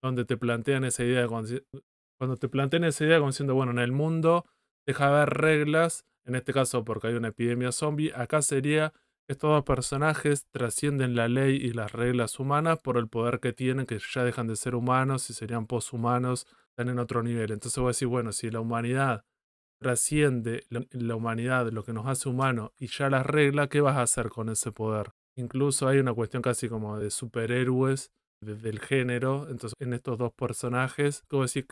donde 0.01 0.25
te 0.25 0.37
plantean 0.37 0.83
esa 0.83 1.03
idea, 1.03 1.27
cuando 1.27 2.37
te 2.37 2.49
plantean 2.49 2.83
esa 2.83 3.05
idea 3.05 3.19
como 3.19 3.31
diciendo, 3.31 3.55
bueno, 3.55 3.71
en 3.71 3.79
el 3.79 3.91
mundo 3.91 4.45
deja 4.85 5.09
de 5.09 5.15
haber 5.15 5.29
reglas, 5.29 6.05
en 6.25 6.35
este 6.35 6.53
caso 6.53 6.83
porque 6.83 7.07
hay 7.07 7.13
una 7.13 7.29
epidemia 7.29 7.71
zombie, 7.71 8.11
acá 8.13 8.41
sería 8.41 8.93
estos 9.27 9.49
dos 9.49 9.63
personajes 9.63 10.45
trascienden 10.51 11.15
la 11.15 11.27
ley 11.27 11.55
y 11.55 11.73
las 11.73 11.91
reglas 11.91 12.39
humanas 12.39 12.79
por 12.79 12.97
el 12.97 13.07
poder 13.07 13.39
que 13.39 13.53
tienen, 13.53 13.85
que 13.85 13.99
ya 14.13 14.23
dejan 14.23 14.47
de 14.47 14.55
ser 14.55 14.75
humanos 14.75 15.29
y 15.29 15.33
serían 15.33 15.65
poshumanos, 15.65 16.45
están 16.69 16.89
en 16.89 16.99
otro 16.99 17.23
nivel. 17.23 17.51
Entonces 17.51 17.77
voy 17.79 17.87
a 17.87 17.89
decir, 17.89 18.07
bueno, 18.07 18.31
si 18.31 18.51
la 18.51 18.59
humanidad 18.59 19.25
trasciende 19.79 20.65
la, 20.69 21.15
humanidad, 21.15 21.71
lo 21.71 21.83
que 21.83 21.93
nos 21.93 22.07
hace 22.07 22.29
humanos, 22.29 22.71
y 22.77 22.87
ya 22.87 23.09
las 23.09 23.25
reglas, 23.25 23.67
¿qué 23.69 23.81
vas 23.81 23.97
a 23.97 24.03
hacer 24.03 24.29
con 24.29 24.49
ese 24.49 24.71
poder? 24.71 25.11
Incluso 25.35 25.87
hay 25.87 25.99
una 25.99 26.13
cuestión 26.13 26.41
casi 26.41 26.69
como 26.69 26.99
de 26.99 27.09
superhéroes 27.09 28.11
del 28.41 28.79
género, 28.79 29.47
entonces 29.49 29.73
en 29.79 29.93
estos 29.93 30.17
dos 30.17 30.33
personajes, 30.33 31.23
como 31.27 31.43
decir, 31.43 31.67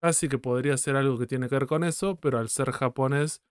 casi 0.00 0.28
que 0.28 0.38
podría 0.38 0.76
ser 0.76 0.96
algo 0.96 1.18
que 1.18 1.26
tiene 1.26 1.48
que 1.48 1.54
ver 1.54 1.66
con 1.66 1.84
eso, 1.84 2.16
pero 2.16 2.38
al 2.38 2.48
ser 2.48 2.72
japonés 2.72 3.42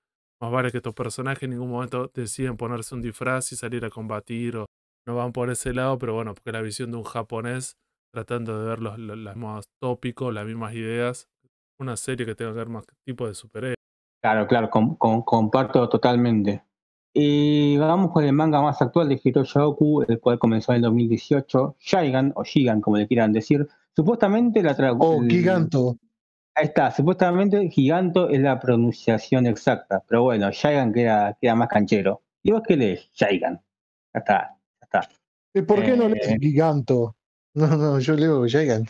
más 0.42 0.52
vale 0.52 0.72
que 0.72 0.78
estos 0.78 0.96
personajes 0.96 1.44
en 1.44 1.52
ningún 1.52 1.70
momento 1.70 2.10
deciden 2.14 2.58
ponerse 2.58 2.96
un 2.96 3.02
disfraz 3.02 3.52
y 3.52 3.56
salir 3.56 3.86
a 3.86 3.90
combatir 3.90 4.58
o 4.58 4.66
no 5.06 5.16
van 5.16 5.32
por 5.32 5.50
ese 5.50 5.74
lado, 5.74 5.98
pero 5.98 6.14
bueno, 6.14 6.34
porque 6.34 6.52
la 6.52 6.62
visión 6.62 6.92
de 6.92 6.98
un 6.98 7.04
japonés 7.04 7.78
tratando 8.14 8.60
de 8.60 8.68
ver 8.68 8.80
los, 8.80 8.98
mismos 8.98 9.66
tópicos, 9.80 10.34
las 10.34 10.46
mismas 10.46 10.74
ideas, 10.74 11.28
una 11.80 11.96
serie 11.96 12.26
que 12.26 12.36
tenga 12.36 12.52
que 12.52 12.58
ver 12.58 12.70
más 12.70 12.86
tipo 13.06 13.28
de 13.28 13.36
superhéroes. 13.36 13.78
Claro, 14.22 14.48
claro, 14.48 14.70
comparto 14.70 15.88
totalmente. 15.90 16.64
Y 17.14 17.78
vamos 17.78 18.12
con 18.12 18.24
el 18.24 18.34
manga 18.34 18.62
más 18.62 18.82
actual 18.82 19.10
de 19.10 19.20
Hiroshi 19.22 19.60
Oku, 19.60 20.04
el 20.08 20.20
cual 20.20 20.40
comenzó 20.40 20.72
en 20.72 20.78
el 20.78 20.82
2018, 20.84 21.76
Shigan, 21.80 22.32
o 22.36 22.44
Shigan, 22.44 22.82
como 22.82 22.98
le 22.98 23.08
quieran 23.08 23.34
decir. 23.34 23.68
Supuestamente 23.96 24.64
la 24.64 24.76
traducción. 24.76 25.26
Oh, 25.26 25.28
Giganto. 25.28 25.98
Ahí 26.56 26.66
está, 26.66 26.92
supuestamente 26.92 27.70
Giganto 27.70 28.30
es 28.30 28.42
la 28.42 28.60
pronunciación 28.60 29.48
exacta, 29.48 30.04
pero 30.08 30.24
bueno, 30.24 30.52
Shigan 30.52 30.92
queda, 30.92 31.38
queda 31.40 31.56
más 31.56 31.70
canchero. 31.70 32.24
¿Y 32.44 32.52
vos 32.52 32.62
qué 32.68 32.76
lees? 32.76 33.10
Shigan. 33.14 33.62
Ya 34.14 34.20
está, 34.20 34.58
ya 34.82 34.84
está. 34.84 35.10
¿Y 35.54 35.62
por 35.62 35.82
qué 35.82 35.96
no 35.96 36.10
lees 36.10 36.28
eh, 36.28 36.38
Giganto? 36.40 37.16
No, 37.54 37.68
no, 37.68 38.00
yo 38.00 38.16
leo 38.16 38.46
Shigan. 38.48 38.86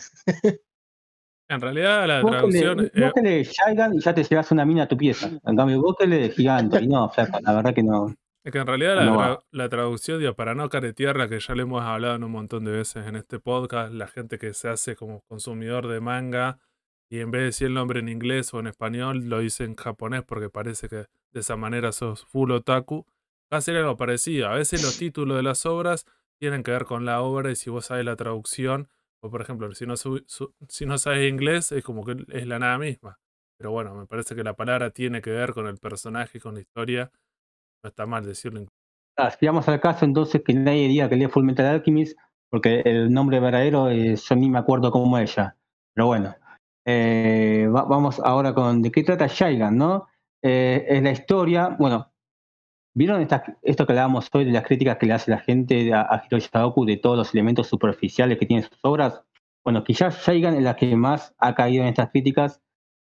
en 1.49 1.62
realidad 1.62 2.07
la 2.07 2.22
traducción. 2.22 2.91
vos 2.95 3.14
que 3.14 3.22
lees 3.22 3.51
Shigan 3.51 3.95
y 3.95 3.99
ya 3.99 4.14
te 4.14 4.24
llevas 4.24 4.51
una 4.51 4.66
mina 4.66 4.84
a 4.84 4.88
tu 4.88 4.97
pieza. 4.97 5.30
En 5.45 5.55
cambio, 5.55 5.82
vos 5.82 5.95
que 5.99 6.07
lees 6.07 6.36
Giganto. 6.36 6.80
Y 6.80 6.88
no, 6.88 7.05
o 7.05 7.14
sea, 7.14 7.28
la 7.41 7.53
verdad 7.53 7.76
que 7.76 7.84
no. 7.84 8.14
Es 8.43 8.51
que 8.51 8.57
en 8.57 8.66
realidad 8.66 8.95
la, 8.95 9.39
la, 9.51 9.70
traducción, 9.70 10.20
digo, 10.20 10.34
para 10.34 10.55
no 10.55 10.68
caretearla, 10.68 11.30
que 11.30 11.39
ya 11.39 11.53
le 11.53 11.62
hemos 11.62 11.84
hablado 11.84 12.16
en 12.16 12.24
un 12.24 12.32
montón 12.32 12.66
de 12.66 12.72
veces 12.72 13.05
en 13.05 13.16
este 13.16 13.39
podcast, 13.39 13.93
la 13.93 14.07
gente 14.07 14.39
que 14.39 14.55
se 14.55 14.68
hace 14.68 14.95
como 14.95 15.22
consumidor 15.28 15.88
de 15.88 15.99
manga 15.99 16.59
y 17.12 17.20
en 17.20 17.30
vez 17.30 17.41
de 17.41 17.45
decir 17.47 17.68
el 17.68 17.74
nombre 17.74 17.99
en 17.99 18.07
inglés 18.07 18.53
o 18.53 18.62
en 18.62 18.68
español, 18.68 19.26
lo 19.28 19.39
dice 19.39 19.66
en 19.66 19.76
japonés 19.76 20.24
porque 20.24 20.49
parece 20.49 20.88
que 20.88 20.95
de 21.34 21.39
esa 21.41 21.57
manera 21.57 21.91
sos 21.91 22.26
full 22.26 22.52
otaku. 22.52 23.06
Va 23.53 23.57
a 23.57 23.61
ser 23.61 23.76
algo 23.76 23.98
parecido. 23.98 24.48
A 24.48 24.56
veces 24.56 24.81
los 24.81 24.98
títulos 24.98 25.36
de 25.36 25.44
las 25.44 25.65
obras 25.65 26.06
tienen 26.40 26.64
que 26.64 26.72
ver 26.72 26.86
con 26.86 27.03
la 27.03 27.22
obra 27.22 27.52
y 27.52 27.57
si 27.57 27.69
vos 27.69 27.88
sabes 27.88 28.06
la 28.06 28.15
traducción, 28.15 28.88
o 29.22 29.30
por 29.30 29.41
ejemplo, 29.41 29.69
si 29.73 29.86
no, 29.86 29.95
si 29.98 30.86
no 30.86 30.98
sabes 30.98 31.30
inglés, 31.30 31.73
es 31.73 31.84
como 31.84 32.06
que 32.06 32.15
es 32.30 32.48
la 32.48 32.60
nada 32.60 32.77
misma. 32.77 33.19
Pero 33.57 33.72
bueno, 33.72 33.94
me 33.94 34.06
parece 34.06 34.34
que 34.34 34.44
la 34.45 34.53
palabra 34.53 34.91
tiene 34.91 35.22
que 35.22 35.31
ver 35.31 35.52
con 35.52 35.68
el 35.68 35.80
personaje 35.80 36.40
con 36.40 36.53
la 36.53 36.61
historia. 36.61 37.11
No 37.84 37.90
está 37.90 38.06
mal 38.06 38.26
decirlo. 38.26 38.68
Ah, 39.18 39.31
si 39.31 39.45
vamos 39.45 39.68
al 39.68 39.81
caso 39.81 40.06
entonces 40.06 40.41
que 40.45 40.53
nadie 40.53 40.88
diga 40.88 41.10
que 41.10 41.18
lee 41.18 41.27
Full 41.27 41.44
Metal 41.44 41.65
Alchemist, 41.65 42.18
porque 42.49 42.84
el 42.86 43.11
nombre 43.11 43.41
verdadero 43.41 43.90
es, 43.90 44.23
yo 44.30 44.36
ni 44.38 44.49
me 44.49 44.60
acuerdo 44.60 44.91
cómo 44.91 45.18
ella. 45.18 45.57
Pero 45.94 46.07
bueno, 46.07 46.34
eh, 46.86 47.68
vamos 47.70 48.20
ahora 48.24 48.53
con 48.53 48.82
de 48.82 48.91
qué 48.91 49.03
trata 49.03 49.28
Shaigan, 49.28 49.78
¿no? 49.78 50.08
Eh, 50.41 50.86
es 50.88 51.03
la 51.03 51.12
historia, 51.12 51.76
bueno, 51.80 52.12
¿vieron 52.95 53.28
esto 53.62 53.86
que 53.86 53.94
hablábamos 53.94 54.30
hoy 54.34 54.45
de 54.45 54.52
las 54.52 54.66
críticas 54.66 54.98
que 54.98 55.06
le 55.06 55.14
hace 55.14 55.32
la 55.32 55.40
gente 55.40 55.94
a, 55.94 56.02
a 56.02 56.24
Hiroshi 56.26 56.49
de 56.86 56.98
todos 56.98 57.18
los 57.18 57.34
elementos 57.34 57.68
superficiales 57.68 58.38
que 58.40 58.45
tiene 58.45 58.64
sus 58.64 58.80
obras? 58.84 59.22
Bueno, 59.64 59.84
quizás 59.84 60.26
Shaigan 60.26 60.56
es 60.56 60.64
la 60.64 60.76
que 60.76 60.95
más 60.95 61.36
ha 61.38 61.53
caído 61.53 61.84
en 61.84 61.90
estas 61.90 62.10
críticas 62.10 62.62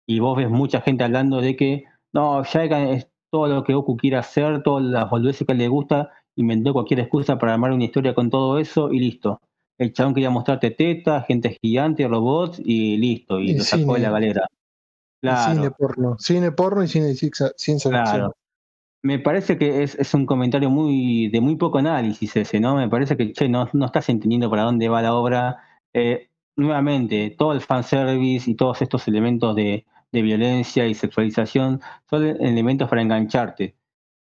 y 0.08 0.20
vos 0.20 0.38
ves 0.38 0.50
mucha 0.50 0.82
gente 0.82 1.04
hablando 1.04 1.42
de 1.42 1.56
que 1.56 1.86
no, 2.14 2.44
Shaigan 2.44 2.90
es 2.90 3.10
todo 3.32 3.48
lo 3.48 3.64
que 3.64 3.74
Goku 3.74 3.98
quiere 3.98 4.18
hacer, 4.18 4.62
todas 4.62 4.84
las 4.84 5.10
boludeces 5.10 5.48
que 5.48 5.56
le 5.56 5.68
gusta, 5.68 6.12
inventó 6.36 6.74
cualquier 6.74 7.00
excusa 7.00 7.40
para 7.40 7.54
armar 7.54 7.72
una 7.72 7.86
historia 7.86 8.14
con 8.14 8.30
todo 8.30 8.60
eso 8.60 8.92
y 8.92 9.00
listo 9.00 9.42
el 9.78 9.94
chabón 9.94 10.14
quería 10.14 10.30
mostrarte 10.30 10.72
tetas, 10.72 11.26
gente 11.28 11.58
gigante, 11.62 12.08
robots 12.08 12.62
y 12.64 12.98
listo, 12.98 13.40
y, 13.40 13.58
lo 13.58 13.64
sacó 13.64 13.96
de 13.96 14.02
la 14.02 14.12
galera. 14.12 14.48
Claro. 15.22 15.54
Cine 15.54 15.72
porno, 15.72 16.16
cine 16.20 16.52
porno 16.52 16.84
y 16.84 16.88
cine 16.88 17.14
ciencia 17.14 17.90
claro. 17.90 18.36
Me 19.02 19.20
parece 19.20 19.58
que 19.58 19.84
es, 19.84 19.96
es, 19.96 20.14
un 20.16 20.26
comentario 20.26 20.70
muy 20.70 21.30
de 21.30 21.40
muy 21.40 21.58
poco 21.58 21.78
análisis 21.78 22.36
ese, 22.36 22.60
¿no? 22.60 22.76
Me 22.76 22.90
parece 22.90 23.16
que, 23.16 23.34
che, 23.34 23.48
no, 23.48 23.70
no 23.74 23.86
estás 23.86 24.10
entendiendo 24.10 24.50
para 24.50 24.64
dónde 24.64 24.90
va 24.90 25.02
la 25.02 25.14
obra. 25.14 25.58
Eh, 25.94 26.30
nuevamente, 26.56 27.36
todo 27.38 27.54
el 27.54 27.62
fanservice 27.62 28.50
y 28.50 28.56
todos 28.56 28.82
estos 28.82 29.08
elementos 29.08 29.56
de, 29.56 29.86
de 30.12 30.22
violencia 30.22 30.88
y 30.88 30.96
sexualización 30.96 31.82
son 32.10 32.24
elementos 32.26 32.90
para 32.90 33.02
engancharte. 33.02 33.76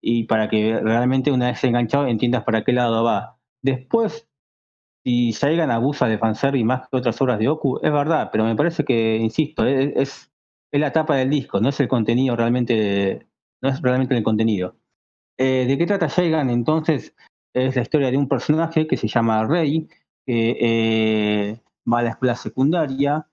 y 0.00 0.24
para 0.24 0.48
que 0.48 0.80
realmente 0.80 1.32
una 1.32 1.48
vez 1.48 1.64
enganchado 1.64 2.06
entiendas 2.08 2.44
para 2.44 2.64
qué 2.64 2.72
lado 2.72 3.04
va. 3.04 3.38
Después, 3.62 4.28
si 5.04 5.32
Saigan 5.32 5.70
abusa 5.70 6.06
de 6.08 6.18
fanservice 6.18 6.64
más 6.64 6.88
que 6.88 6.96
otras 6.96 7.20
obras 7.20 7.38
de 7.38 7.48
Oku, 7.48 7.78
es 7.82 7.92
verdad, 7.92 8.30
pero 8.32 8.44
me 8.44 8.56
parece 8.56 8.84
que, 8.84 9.16
insisto, 9.16 9.66
es, 9.66 9.92
es, 9.96 10.30
la 10.72 10.92
tapa 10.92 11.16
del 11.16 11.30
disco, 11.30 11.60
no 11.60 11.68
es 11.68 11.78
el 11.78 11.88
contenido 11.88 12.34
realmente, 12.34 13.28
no 13.62 13.68
es 13.68 13.80
realmente 13.82 14.16
el 14.16 14.24
contenido. 14.24 14.76
Eh, 15.38 15.66
¿De 15.66 15.78
qué 15.78 15.86
trata 15.86 16.08
Saigan 16.08 16.50
entonces? 16.50 17.14
Es 17.54 17.76
la 17.76 17.82
historia 17.82 18.10
de 18.10 18.16
un 18.16 18.28
personaje 18.28 18.86
que 18.86 18.96
se 18.96 19.06
llama 19.06 19.46
Rey, 19.46 19.88
que 20.26 20.56
eh, 20.60 21.60
va 21.90 22.00
a 22.00 22.02
la 22.02 22.10
escuela 22.10 22.34
secundaria 22.34 23.28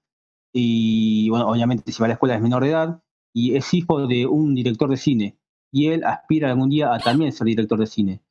y, 0.53 1.29
bueno, 1.29 1.47
obviamente 1.47 1.91
si 1.91 2.01
va 2.01 2.07
a 2.07 2.09
la 2.09 2.13
escuela 2.15 2.35
es 2.35 2.41
menor 2.41 2.63
de 2.63 2.69
edad 2.69 3.01
y 3.33 3.55
es 3.55 3.73
hijo 3.73 4.07
de 4.07 4.27
un 4.27 4.53
director 4.53 4.89
de 4.89 4.97
cine 4.97 5.37
y 5.71 5.87
él 5.87 6.03
aspira 6.03 6.51
algún 6.51 6.69
día 6.69 6.93
a 6.93 6.99
también 6.99 7.31
ser 7.31 7.47
director 7.47 7.79
de 7.79 7.87
cine. 7.87 8.21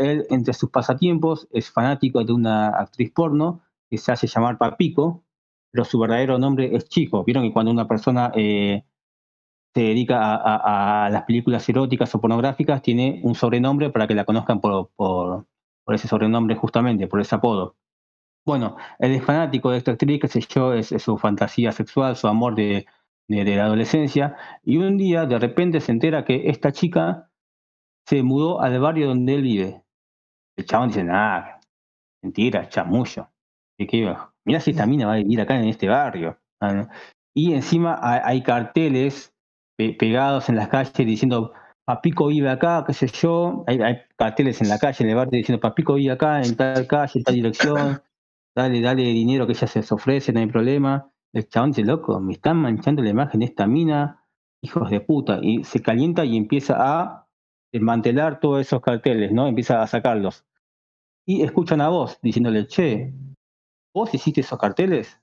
Él, 0.00 0.26
entre 0.30 0.54
sus 0.54 0.70
pasatiempos, 0.70 1.48
es 1.52 1.70
fanático 1.70 2.24
de 2.24 2.32
una 2.32 2.68
actriz 2.68 3.12
porno 3.12 3.62
que 3.88 3.98
se 3.98 4.12
hace 4.12 4.26
llamar 4.26 4.58
Papico, 4.58 5.24
pero 5.70 5.84
su 5.84 5.98
verdadero 5.98 6.38
nombre 6.38 6.74
es 6.74 6.88
Chico. 6.88 7.24
Vieron 7.24 7.44
que 7.44 7.52
cuando 7.52 7.70
una 7.70 7.86
persona 7.86 8.32
eh, 8.34 8.84
se 9.74 9.80
dedica 9.80 10.34
a, 10.34 11.10
las 11.10 11.24
películas 11.24 11.68
eróticas 11.68 12.14
o 12.14 12.20
pornográficas, 12.20 12.82
tiene 12.82 13.20
un 13.22 13.34
sobrenombre 13.34 13.90
para 13.90 14.06
que 14.06 14.14
la 14.14 14.24
conozcan 14.24 14.60
por, 14.60 14.90
ese 15.88 16.08
sobrenombre 16.08 16.56
justamente, 16.56 17.06
por 17.06 17.20
ese 17.20 17.34
apodo. 17.34 17.76
Bueno, 18.46 18.76
él 18.98 19.12
es 19.12 19.24
fanático 19.24 19.70
de 19.70 19.78
esta 19.78 19.92
actriz, 19.92 20.20
que 20.20 20.28
sé 20.28 20.40
yo, 20.40 20.72
es 20.72 20.88
su 20.88 21.18
fantasía 21.18 21.72
sexual, 21.72 22.16
su 22.16 22.26
amor 22.26 22.54
de, 22.54 22.86
de, 23.28 23.56
la 23.56 23.66
adolescencia, 23.66 24.36
y 24.64 24.78
un 24.78 24.96
día 24.96 25.26
de 25.26 25.38
repente 25.38 25.80
se 25.80 25.92
entera 25.92 26.24
que 26.24 26.48
esta 26.50 26.72
chica 26.72 27.30
se 28.06 28.22
mudó 28.22 28.60
al 28.60 28.80
barrio 28.80 29.08
donde 29.08 29.34
él 29.34 29.42
vive. 29.42 29.79
El 30.60 30.66
chabón 30.66 30.88
dice, 30.88 31.02
nada, 31.02 31.58
mentira, 32.22 32.68
chamullo. 32.68 33.30
Mira 34.44 34.60
si 34.60 34.72
esta 34.72 34.84
mina 34.84 35.06
va 35.06 35.14
a 35.14 35.16
vivir 35.16 35.40
acá 35.40 35.56
en 35.56 35.64
este 35.64 35.88
barrio. 35.88 36.38
Ah, 36.60 36.86
y 37.34 37.54
encima 37.54 37.98
hay, 38.02 38.42
carteles 38.42 39.32
pegados 39.78 40.50
en 40.50 40.56
las 40.56 40.68
calles 40.68 40.92
diciendo, 40.92 41.54
Papico 41.86 42.26
vive 42.26 42.50
acá, 42.50 42.84
qué 42.86 42.92
sé 42.92 43.06
yo. 43.06 43.64
Hay, 43.66 43.80
hay, 43.80 44.02
carteles 44.16 44.60
en 44.60 44.68
la 44.68 44.78
calle, 44.78 45.02
en 45.02 45.10
el 45.10 45.16
barrio, 45.16 45.38
diciendo, 45.38 45.60
Papico 45.60 45.94
vive 45.94 46.12
acá, 46.12 46.42
en 46.42 46.54
tal 46.54 46.86
calle, 46.86 47.12
en 47.14 47.24
tal 47.24 47.34
dirección. 47.34 48.02
Dale, 48.54 48.82
dale 48.82 49.02
dinero 49.02 49.46
que 49.46 49.52
ella 49.52 49.66
se 49.66 49.94
ofrece, 49.94 50.30
no 50.34 50.40
hay 50.40 50.46
problema. 50.46 51.10
El 51.32 51.48
chabón 51.48 51.70
dice, 51.70 51.84
loco, 51.84 52.20
me 52.20 52.34
están 52.34 52.58
manchando 52.58 53.02
la 53.02 53.08
imagen 53.08 53.40
de 53.40 53.46
esta 53.46 53.66
mina, 53.66 54.26
hijos 54.60 54.90
de 54.90 55.00
puta. 55.00 55.38
Y 55.40 55.64
se 55.64 55.80
calienta 55.80 56.26
y 56.26 56.36
empieza 56.36 56.76
a 56.76 57.28
desmantelar 57.72 58.40
todos 58.40 58.60
esos 58.60 58.82
carteles, 58.82 59.32
¿no? 59.32 59.46
Empieza 59.46 59.80
a 59.80 59.86
sacarlos. 59.86 60.44
Y 61.26 61.42
escuchan 61.42 61.80
a 61.80 61.88
vos 61.88 62.18
diciéndole, 62.22 62.66
che, 62.66 63.12
¿vos 63.94 64.12
hiciste 64.14 64.40
esos 64.40 64.58
carteles? 64.58 65.20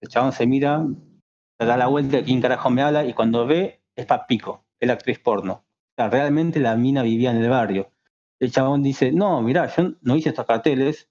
El 0.00 0.08
chabón 0.08 0.32
se 0.32 0.46
mira, 0.46 0.84
se 1.58 1.66
da 1.66 1.76
la 1.76 1.86
vuelta, 1.86 2.22
¿quién 2.22 2.40
carajo 2.40 2.70
me 2.70 2.82
habla? 2.82 3.04
Y 3.04 3.14
cuando 3.14 3.46
ve, 3.46 3.82
es 3.96 4.06
Papico, 4.06 4.64
el 4.80 4.90
actriz 4.90 5.18
porno. 5.18 5.52
O 5.52 5.94
sea, 5.96 6.10
realmente 6.10 6.60
la 6.60 6.76
mina 6.76 7.02
vivía 7.02 7.30
en 7.30 7.38
el 7.38 7.48
barrio. 7.48 7.90
El 8.38 8.52
chabón 8.52 8.82
dice, 8.82 9.12
no, 9.12 9.40
mira, 9.40 9.66
yo 9.74 9.92
no 10.02 10.16
hice 10.16 10.28
estos 10.30 10.46
carteles, 10.46 11.08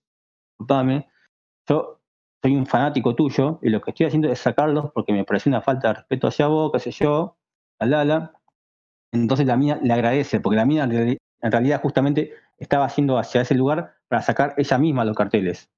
disculpame, 0.51 1.07
yo 1.67 1.99
soy 2.43 2.55
un 2.55 2.67
fanático 2.67 3.15
tuyo 3.15 3.59
y 3.63 3.69
lo 3.69 3.81
que 3.81 3.89
estoy 3.91 4.05
haciendo 4.05 4.29
es 4.31 4.39
sacarlos 4.39 4.91
porque 4.91 5.13
me 5.13 5.23
parece 5.23 5.49
una 5.49 5.61
falta 5.61 5.87
de 5.87 5.93
respeto 5.95 6.27
hacia 6.27 6.47
vos, 6.47 6.71
qué 6.71 6.79
sé 6.79 6.91
yo, 6.91 7.37
alala. 7.79 8.39
Entonces 9.11 9.47
la 9.47 9.57
mía 9.57 9.79
le 9.81 9.93
agradece, 9.93 10.39
porque 10.39 10.57
la 10.57 10.65
mía 10.65 10.83
en 10.83 11.51
realidad 11.51 11.81
justamente 11.81 12.33
estaba 12.59 12.85
haciendo 12.85 13.17
hacia 13.17 13.41
ese 13.41 13.55
lugar 13.55 13.94
para 14.07 14.21
sacar 14.21 14.53
ella 14.57 14.77
misma 14.77 15.05
los 15.05 15.15
carteles. 15.15 15.69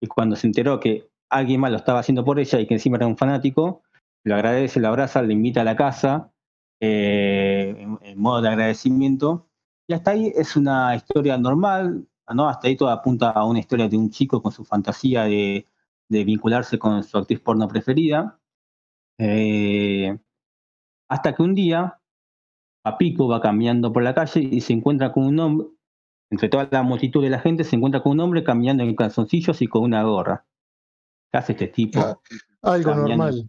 Y 0.00 0.06
cuando 0.06 0.36
se 0.36 0.46
enteró 0.46 0.80
que 0.80 1.10
alguien 1.30 1.60
más 1.60 1.70
lo 1.70 1.78
estaba 1.78 2.00
haciendo 2.00 2.24
por 2.24 2.38
ella 2.38 2.60
y 2.60 2.66
que 2.66 2.74
encima 2.74 2.96
era 2.96 3.06
un 3.06 3.16
fanático, 3.16 3.82
le 4.24 4.34
agradece, 4.34 4.80
le 4.80 4.86
abraza, 4.86 5.22
le 5.22 5.32
invita 5.32 5.62
a 5.62 5.64
la 5.64 5.76
casa 5.76 6.32
eh, 6.80 7.86
en, 8.02 8.18
modo 8.18 8.42
de 8.42 8.48
agradecimiento. 8.48 9.48
Y 9.88 9.94
hasta 9.94 10.12
ahí 10.12 10.32
es 10.34 10.56
una 10.56 10.94
historia 10.94 11.38
normal, 11.38 12.06
¿no? 12.34 12.48
Hasta 12.48 12.68
ahí 12.68 12.76
todo 12.76 12.90
apunta 12.90 13.30
a 13.30 13.44
una 13.44 13.58
historia 13.58 13.88
de 13.88 13.96
un 13.96 14.10
chico 14.10 14.42
con 14.42 14.52
su 14.52 14.64
fantasía 14.64 15.24
de 15.24 15.66
de 16.12 16.24
vincularse 16.24 16.78
con 16.78 17.02
su 17.02 17.16
actriz 17.18 17.40
porno 17.40 17.66
preferida. 17.66 18.38
Eh, 19.18 20.16
hasta 21.08 21.34
que 21.34 21.42
un 21.42 21.54
día 21.54 21.98
Papico 22.82 23.28
va 23.28 23.40
caminando 23.40 23.92
por 23.92 24.02
la 24.02 24.14
calle 24.14 24.40
y 24.40 24.60
se 24.60 24.74
encuentra 24.74 25.12
con 25.12 25.24
un 25.24 25.38
hombre, 25.40 25.68
entre 26.32 26.48
toda 26.48 26.68
la 26.72 26.82
multitud 26.82 27.22
de 27.22 27.30
la 27.30 27.38
gente, 27.38 27.62
se 27.62 27.76
encuentra 27.76 28.02
con 28.02 28.12
un 28.12 28.20
hombre 28.20 28.42
caminando 28.42 28.82
en 28.82 28.96
calzoncillos 28.96 29.62
y 29.62 29.68
con 29.68 29.84
una 29.84 30.02
gorra. 30.02 30.44
¿Qué 31.30 31.38
hace 31.38 31.52
este 31.52 31.68
tipo? 31.68 32.00
Ah, 32.00 32.18
algo 32.62 32.94
normal. 32.94 33.48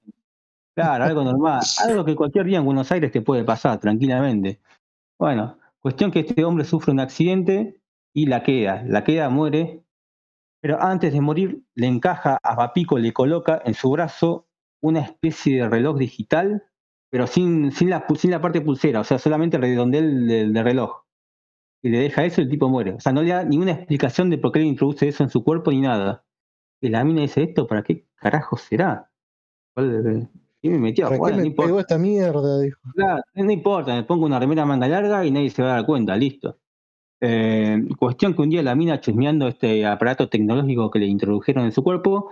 Claro, 0.75 1.03
algo 1.05 1.23
normal. 1.23 1.61
Algo 1.83 2.05
que 2.05 2.15
cualquier 2.15 2.45
día 2.45 2.59
en 2.59 2.65
Buenos 2.65 2.91
Aires 2.91 3.11
te 3.11 3.21
puede 3.21 3.43
pasar 3.43 3.79
tranquilamente. 3.79 4.59
Bueno, 5.19 5.57
cuestión 5.79 6.11
que 6.11 6.21
este 6.21 6.43
hombre 6.43 6.65
sufre 6.65 6.91
un 6.91 6.99
accidente 6.99 7.81
y 8.13 8.27
la 8.27 8.43
queda. 8.43 8.83
La 8.85 9.03
queda, 9.03 9.29
muere 9.29 9.83
pero 10.63 10.81
antes 10.81 11.11
de 11.11 11.19
morir 11.19 11.61
le 11.75 11.87
encaja 11.87 12.39
a 12.41 12.55
Papico, 12.55 12.97
le 12.97 13.11
coloca 13.11 13.61
en 13.65 13.73
su 13.73 13.91
brazo 13.91 14.47
una 14.81 15.01
especie 15.01 15.57
de 15.57 15.67
reloj 15.67 15.97
digital, 15.97 16.63
pero 17.11 17.27
sin, 17.27 17.73
sin, 17.73 17.89
la, 17.89 18.05
sin 18.15 18.31
la 18.31 18.39
parte 18.39 18.61
pulsera, 18.61 19.01
o 19.01 19.03
sea, 19.03 19.19
solamente 19.19 19.57
el 19.57 19.63
redondel 19.63 20.25
del, 20.25 20.63
reloj. 20.63 21.02
Y 21.83 21.89
le 21.89 21.99
deja 21.99 22.23
eso 22.23 22.41
y 22.41 22.45
el 22.45 22.49
tipo 22.49 22.69
muere. 22.69 22.93
O 22.93 22.99
sea, 22.99 23.11
no 23.11 23.21
le 23.21 23.29
da 23.29 23.43
ninguna 23.43 23.73
explicación 23.73 24.29
de 24.29 24.37
por 24.37 24.53
qué 24.53 24.59
le 24.59 24.65
introduce 24.65 25.07
eso 25.07 25.23
en 25.23 25.29
su 25.29 25.43
cuerpo 25.43 25.69
ni 25.69 25.81
nada. 25.81 26.23
Y 26.81 26.89
la 26.89 27.03
mina 27.03 27.21
dice, 27.21 27.43
¿esto 27.43 27.67
para 27.67 27.83
qué 27.83 28.05
carajo 28.15 28.57
será? 28.57 29.11
Y 29.75 30.69
me 30.69 30.79
metió? 30.79 31.09
¿Para 31.09 31.35
qué 31.35 31.41
me 31.41 31.51
pegó 31.51 31.79
esta 31.81 31.97
mierda? 31.97 32.59
Dijo. 32.61 32.79
Claro, 32.95 33.21
no 33.35 33.51
importa, 33.51 33.95
me 33.95 34.03
pongo 34.03 34.25
una 34.25 34.39
remera 34.39 34.65
manga 34.65 34.87
larga 34.87 35.25
y 35.25 35.31
nadie 35.31 35.49
se 35.49 35.61
va 35.61 35.71
a 35.71 35.75
dar 35.75 35.85
cuenta, 35.85 36.15
listo. 36.15 36.57
Eh, 37.19 37.81
cuestión 37.97 38.33
que 38.33 38.41
un 38.41 38.49
día 38.49 38.63
la 38.63 38.75
mina 38.75 38.99
chusmeando 38.99 39.47
este 39.47 39.85
aparato 39.85 40.29
tecnológico 40.29 40.89
que 40.91 40.99
le 40.99 41.05
introdujeron 41.05 41.65
en 41.65 41.71
su 41.73 41.83
cuerpo, 41.83 42.29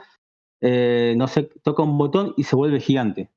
eh, 0.62 1.14
no 1.18 1.28
sé, 1.28 1.50
toca 1.64 1.84
un 1.84 1.98
botón 1.98 2.34
y 2.38 2.44
se 2.44 2.56
vuelve 2.56 2.80
gigante. 2.80 3.30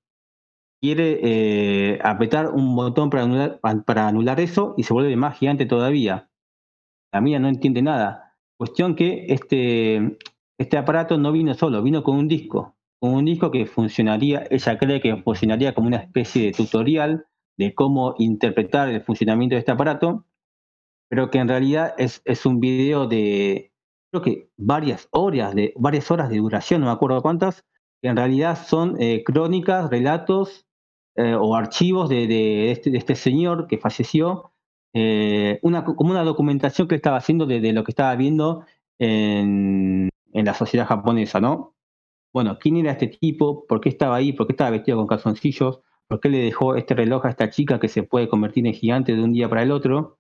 Quiere 0.85 1.19
eh, 1.23 1.99
apretar 2.05 2.51
un 2.51 2.77
botón 2.77 3.09
para 3.09 3.23
anular, 4.07 4.39
eso 4.39 4.75
y 4.77 4.83
se 4.83 4.93
vuelve 4.93 5.17
más 5.17 5.39
gigante 5.39 5.65
todavía. 5.65 6.29
La 7.11 7.23
mina 7.23 7.39
no 7.39 7.49
entiende 7.49 7.81
nada. 7.81 8.37
Cuestión 8.59 8.95
que 8.95 9.25
este, 9.31 10.19
este 10.59 10.77
aparato 10.77 11.17
no 11.17 11.33
vino 11.33 11.55
solo, 11.55 11.83
vino 11.83 12.03
con 12.03 12.19
un 12.19 12.29
disco. 12.29 12.77
Con 13.01 13.15
un 13.15 13.25
disco 13.25 13.51
que 13.51 13.65
funcionaría, 13.65 14.47
ella 14.51 14.77
cree 14.77 15.01
que 15.01 15.17
funcionaría 15.23 15.75
como 15.75 15.87
una 15.87 15.97
especie 15.97 16.45
de 16.45 16.53
tutorial 16.53 17.25
de 17.57 17.75
cómo 17.75 18.15
interpretar 18.19 18.91
el 18.91 19.01
funcionamiento 19.01 19.55
de 19.55 19.61
este 19.61 19.73
aparato 19.73 20.27
pero 21.09 21.31
que 21.31 21.39
en 21.39 21.49
realidad 21.49 21.95
es, 21.97 22.21
es 22.25 22.45
un 22.45 22.61
video 22.61 23.07
de, 23.07 23.73
creo 24.11 24.23
que 24.23 24.51
varias 24.57 25.09
horas 25.13 25.55
de, 25.55 25.73
varias 25.77 26.11
horas 26.11 26.29
de 26.29 26.39
duración, 26.39 26.81
no 26.81 26.89
me 26.89 26.93
acuerdo 26.93 27.23
cuántas, 27.23 27.65
que 28.03 28.09
en 28.09 28.17
realidad 28.17 28.59
son 28.67 29.01
eh, 29.01 29.23
crónicas, 29.25 29.89
relatos 29.91 30.67
eh, 31.17 31.35
o 31.35 31.55
archivos 31.55 32.11
este, 32.11 32.91
de, 32.91 32.99
este, 32.99 33.15
señor 33.15 33.67
que 33.67 33.79
falleció, 33.79 34.53
eh, 34.93 35.61
como 35.63 36.11
una 36.11 36.23
documentación 36.23 36.89
que 36.89 36.97
estaba 36.97 37.19
haciendo 37.19 37.47
de, 37.47 37.73
lo 37.73 37.85
que 37.85 37.93
estaba 37.93 38.15
viendo 38.17 38.65
en, 38.99 40.09
en, 40.33 40.45
la 40.45 40.55
sociedad 40.55 40.87
japonesa, 40.87 41.41
¿no? 41.41 41.75
Bueno, 42.33 42.59
¿quién 42.59 42.77
era 42.77 42.93
este 42.93 43.07
tipo? 43.09 43.65
¿Por 43.67 43.81
qué 43.81 43.89
estaba 43.89 44.17
ahí? 44.17 44.33
¿Por 44.33 44.47
qué 44.47 44.55
estaba 44.55 44.71
vestido 44.71 44.99
con 44.99 45.07
calzoncillos? 45.07 45.81
¿Por 46.09 46.21
qué 46.21 46.29
le 46.29 46.39
dejó 46.39 46.75
este 46.75 46.95
reloj 46.95 47.27
a 47.27 47.31
esta 47.31 47.49
chica 47.49 47.79
que 47.79 47.89
se 47.89 48.03
puede 48.03 48.29
convertir 48.29 48.67
en 48.67 48.75
gigante 48.75 49.15
de 49.15 49.23
un 49.23 49.33
día 49.33 49.49
para 49.49 49.63
el 49.63 49.71
otro? 49.71 50.19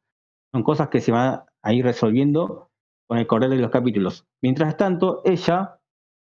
Son 0.52 0.62
cosas 0.62 0.88
que 0.88 1.00
se 1.00 1.12
van 1.12 1.42
a 1.62 1.72
ir 1.72 1.84
resolviendo 1.84 2.70
con 3.06 3.18
el 3.18 3.26
correr 3.26 3.50
de 3.50 3.56
los 3.56 3.70
capítulos. 3.70 4.26
Mientras 4.40 4.76
tanto, 4.76 5.22
ella, 5.24 5.80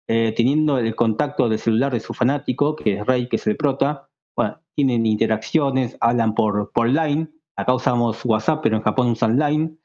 eh, 0.07 0.33
teniendo 0.35 0.77
el 0.77 0.95
contacto 0.95 1.49
del 1.49 1.59
celular 1.59 1.91
de 1.91 1.99
su 1.99 2.13
fanático, 2.13 2.75
que 2.75 2.99
es 2.99 3.05
Rey, 3.05 3.27
que 3.27 3.35
es 3.35 3.45
el 3.47 3.57
prota, 3.57 4.09
bueno, 4.35 4.59
tienen 4.75 5.05
interacciones, 5.05 5.97
hablan 5.99 6.33
por, 6.35 6.71
por 6.71 6.89
Line, 6.89 7.29
acá 7.55 7.73
usamos 7.73 8.23
WhatsApp, 8.25 8.61
pero 8.63 8.77
en 8.77 8.83
Japón 8.83 9.07
usan 9.11 9.37
Line, 9.37 9.75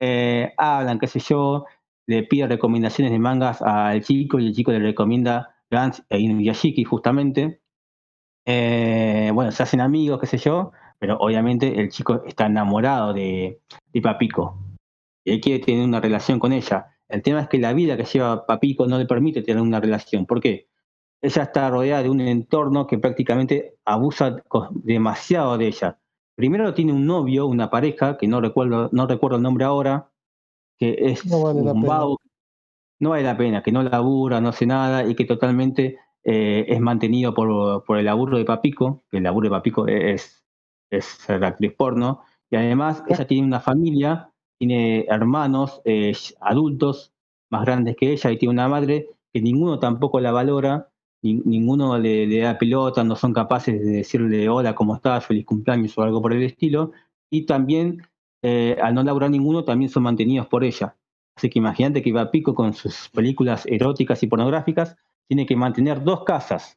eh, 0.00 0.52
hablan, 0.56 0.98
qué 0.98 1.06
sé 1.06 1.20
yo, 1.20 1.64
le 2.06 2.22
pide 2.22 2.46
recomendaciones 2.46 3.12
de 3.12 3.18
mangas 3.18 3.60
al 3.62 4.02
chico 4.02 4.38
y 4.38 4.46
el 4.46 4.54
chico 4.54 4.72
le 4.72 4.78
recomienda 4.78 5.54
Gantz 5.70 6.02
e 6.08 6.18
Inuyashiki 6.18 6.84
justamente. 6.84 7.60
Eh, 8.46 9.30
bueno, 9.34 9.52
se 9.52 9.62
hacen 9.62 9.80
amigos, 9.80 10.18
qué 10.18 10.26
sé 10.26 10.38
yo, 10.38 10.72
pero 10.98 11.18
obviamente 11.18 11.80
el 11.80 11.90
chico 11.90 12.22
está 12.24 12.46
enamorado 12.46 13.12
de, 13.12 13.60
de 13.92 14.00
Papico. 14.00 14.58
Y 15.24 15.32
él 15.32 15.40
quiere 15.40 15.62
tener 15.62 15.84
una 15.84 16.00
relación 16.00 16.38
con 16.38 16.52
ella. 16.52 16.96
El 17.08 17.22
tema 17.22 17.40
es 17.40 17.48
que 17.48 17.58
la 17.58 17.74
vida 17.74 17.96
que 17.96 18.04
lleva 18.04 18.46
Papico 18.46 18.86
no 18.86 18.98
le 18.98 19.06
permite 19.06 19.42
tener 19.42 19.60
una 19.62 19.80
relación. 19.80 20.24
¿Por 20.24 20.40
qué? 20.40 20.68
Ella 21.20 21.42
está 21.42 21.70
rodeada 21.70 22.02
de 22.02 22.10
un 22.10 22.20
entorno 22.20 22.86
que 22.86 22.98
prácticamente 22.98 23.76
abusa 23.84 24.42
demasiado 24.70 25.58
de 25.58 25.66
ella. 25.68 25.98
primero 26.36 26.74
tiene 26.74 26.92
un 26.92 27.06
novio, 27.06 27.46
una 27.46 27.70
pareja, 27.70 28.16
que 28.16 28.28
no 28.28 28.40
recuerdo, 28.40 28.88
no 28.92 29.06
recuerdo 29.06 29.36
el 29.36 29.42
nombre 29.42 29.64
ahora, 29.64 30.10
que 30.78 30.96
es 31.00 31.26
No 31.26 31.42
vale 31.42 31.62
la 31.62 31.72
un 31.72 31.82
vago, 31.82 32.18
no 33.00 33.10
vale 33.10 33.24
la 33.24 33.36
pena, 33.36 33.62
que 33.62 33.72
no 33.72 33.82
labura, 33.82 34.40
no 34.40 34.50
hace 34.50 34.66
nada 34.66 35.04
y 35.04 35.16
que 35.16 35.24
totalmente 35.24 35.98
eh, 36.24 36.66
es 36.68 36.80
mantenido 36.80 37.34
por, 37.34 37.84
por 37.84 37.98
el 37.98 38.04
laburo 38.04 38.38
de 38.38 38.44
Papico, 38.44 39.02
que 39.10 39.16
el 39.16 39.24
laburo 39.24 39.46
de 39.46 39.56
Papico 39.56 39.88
es, 39.88 40.44
es 40.90 41.04
ser 41.04 41.44
actriz 41.44 41.74
porno, 41.74 42.22
y 42.50 42.56
además 42.56 43.02
ella 43.08 43.26
tiene 43.26 43.46
una 43.46 43.60
familia, 43.60 44.30
tiene 44.58 45.06
hermanos 45.08 45.80
eh, 45.84 46.12
adultos 46.40 47.12
más 47.50 47.64
grandes 47.64 47.96
que 47.96 48.12
ella 48.12 48.30
y 48.30 48.38
tiene 48.38 48.52
una 48.52 48.68
madre 48.68 49.08
que 49.32 49.40
ninguno 49.40 49.78
tampoco 49.78 50.20
la 50.20 50.32
valora, 50.32 50.90
ni- 51.22 51.42
ninguno 51.44 51.98
le, 51.98 52.26
le 52.26 52.40
da 52.40 52.58
pelota, 52.58 53.04
no 53.04 53.16
son 53.16 53.32
capaces 53.32 53.80
de 53.80 53.90
decirle 53.90 54.48
hola, 54.48 54.74
¿cómo 54.74 54.96
estás? 54.96 55.26
Feliz 55.26 55.44
cumpleaños 55.44 55.96
o 55.98 56.02
algo 56.02 56.20
por 56.22 56.32
el 56.32 56.42
estilo, 56.42 56.92
y 57.30 57.46
también 57.46 58.02
eh, 58.42 58.76
al 58.82 58.94
no 58.94 59.02
laburar 59.02 59.30
ninguno 59.30 59.64
también 59.64 59.90
son 59.90 60.04
mantenidos 60.04 60.46
por 60.46 60.64
ella. 60.64 60.96
Así 61.36 61.48
que 61.50 61.58
imagínate 61.58 62.02
que 62.02 62.12
Papico 62.12 62.54
con 62.54 62.74
sus 62.74 63.08
películas 63.10 63.64
eróticas 63.66 64.22
y 64.22 64.26
pornográficas 64.26 64.96
tiene 65.28 65.46
que 65.46 65.54
mantener 65.56 66.02
dos 66.02 66.24
casas. 66.24 66.76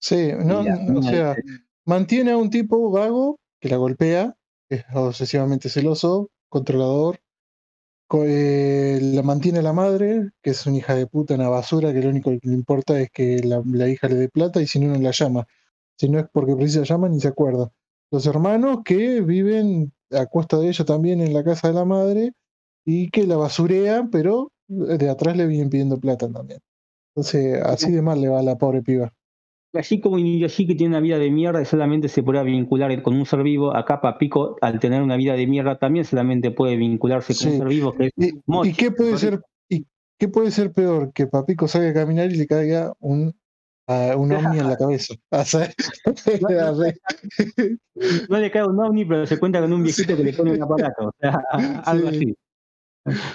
Sí, 0.00 0.30
no, 0.42 0.60
o 0.96 1.02
sea, 1.02 1.36
mantiene 1.84 2.30
a 2.30 2.38
un 2.38 2.48
tipo 2.48 2.90
vago 2.90 3.38
que 3.60 3.68
la 3.68 3.76
golpea, 3.76 4.34
que 4.68 4.76
es 4.76 4.84
obsesivamente 4.94 5.68
celoso, 5.68 6.30
controlador. 6.48 7.19
Eh, 8.12 8.98
la 9.00 9.22
mantiene 9.22 9.62
la 9.62 9.72
madre, 9.72 10.30
que 10.42 10.50
es 10.50 10.66
una 10.66 10.78
hija 10.78 10.94
de 10.94 11.06
puta, 11.06 11.34
una 11.34 11.48
basura, 11.48 11.92
que 11.92 12.02
lo 12.02 12.10
único 12.10 12.30
que 12.30 12.48
le 12.48 12.54
importa 12.54 13.00
es 13.00 13.10
que 13.10 13.40
la, 13.42 13.62
la 13.66 13.88
hija 13.88 14.08
le 14.08 14.16
dé 14.16 14.28
plata 14.28 14.60
y 14.60 14.66
si 14.66 14.80
no, 14.80 14.92
no 14.92 15.00
la 15.00 15.12
llama. 15.12 15.46
Si 15.96 16.08
no 16.08 16.18
es 16.18 16.26
porque 16.32 16.56
precisa 16.56 16.82
llama, 16.82 17.08
ni 17.08 17.20
se 17.20 17.28
acuerda. 17.28 17.70
Los 18.10 18.26
hermanos 18.26 18.80
que 18.84 19.20
viven 19.20 19.92
a 20.10 20.26
costa 20.26 20.58
de 20.58 20.68
ella 20.68 20.84
también 20.84 21.20
en 21.20 21.32
la 21.34 21.44
casa 21.44 21.68
de 21.68 21.74
la 21.74 21.84
madre 21.84 22.32
y 22.84 23.10
que 23.10 23.26
la 23.26 23.36
basurean, 23.36 24.10
pero 24.10 24.52
de 24.68 25.10
atrás 25.10 25.36
le 25.36 25.46
vienen 25.46 25.70
pidiendo 25.70 25.98
plata 25.98 26.28
también. 26.30 26.60
Entonces, 27.14 27.62
así 27.62 27.92
de 27.92 28.02
mal 28.02 28.20
le 28.20 28.28
va 28.28 28.40
a 28.40 28.42
la 28.42 28.58
pobre 28.58 28.82
piba. 28.82 29.12
Y 29.72 29.78
Así 29.78 30.00
como 30.00 30.18
Inuyasha 30.18 30.64
que 30.66 30.74
tiene 30.74 30.88
una 30.88 31.00
vida 31.00 31.18
de 31.18 31.30
mierda 31.30 31.62
y 31.62 31.64
solamente 31.64 32.08
se 32.08 32.22
podrá 32.22 32.42
vincular 32.42 33.02
con 33.02 33.14
un 33.14 33.24
ser 33.24 33.42
vivo, 33.42 33.74
acá 33.76 34.00
Papico, 34.00 34.56
al 34.60 34.80
tener 34.80 35.02
una 35.02 35.16
vida 35.16 35.34
de 35.34 35.46
mierda, 35.46 35.78
también 35.78 36.04
solamente 36.04 36.50
puede 36.50 36.76
vincularse 36.76 37.34
con 37.34 37.52
un 37.52 37.58
ser 37.58 37.68
vivo 37.68 37.94
que 37.94 38.06
es 38.06 38.12
¿Y, 38.16 38.28
y 38.30 38.40
Mochi, 38.46 38.72
qué 38.72 38.90
puede 38.90 39.16
ser 39.16 39.40
y 39.68 39.86
qué 40.18 40.28
puede 40.28 40.50
ser 40.50 40.72
peor 40.72 41.12
que 41.12 41.28
Papico 41.28 41.68
salga 41.68 41.90
a 41.90 41.94
caminar 41.94 42.32
y 42.32 42.36
le 42.36 42.46
caiga 42.46 42.92
un 42.98 43.34
un 44.16 44.32
ovni 44.32 44.58
en 44.58 44.68
la 44.68 44.76
cabeza? 44.76 45.14
Sea, 45.44 45.68
No 48.28 48.38
le 48.38 48.50
cae 48.50 48.64
un 48.64 48.78
ovni, 48.78 49.04
pero 49.04 49.26
se 49.26 49.38
cuenta 49.38 49.60
con 49.60 49.72
un 49.72 49.82
viejito 49.82 50.16
que 50.16 50.24
le 50.24 50.32
pone 50.32 50.52
un 50.52 50.62
aparato. 50.62 51.08
O 51.08 51.12
sea, 51.20 51.42
algo 51.84 52.10
Sí. 52.10 52.16
así. 52.16 52.36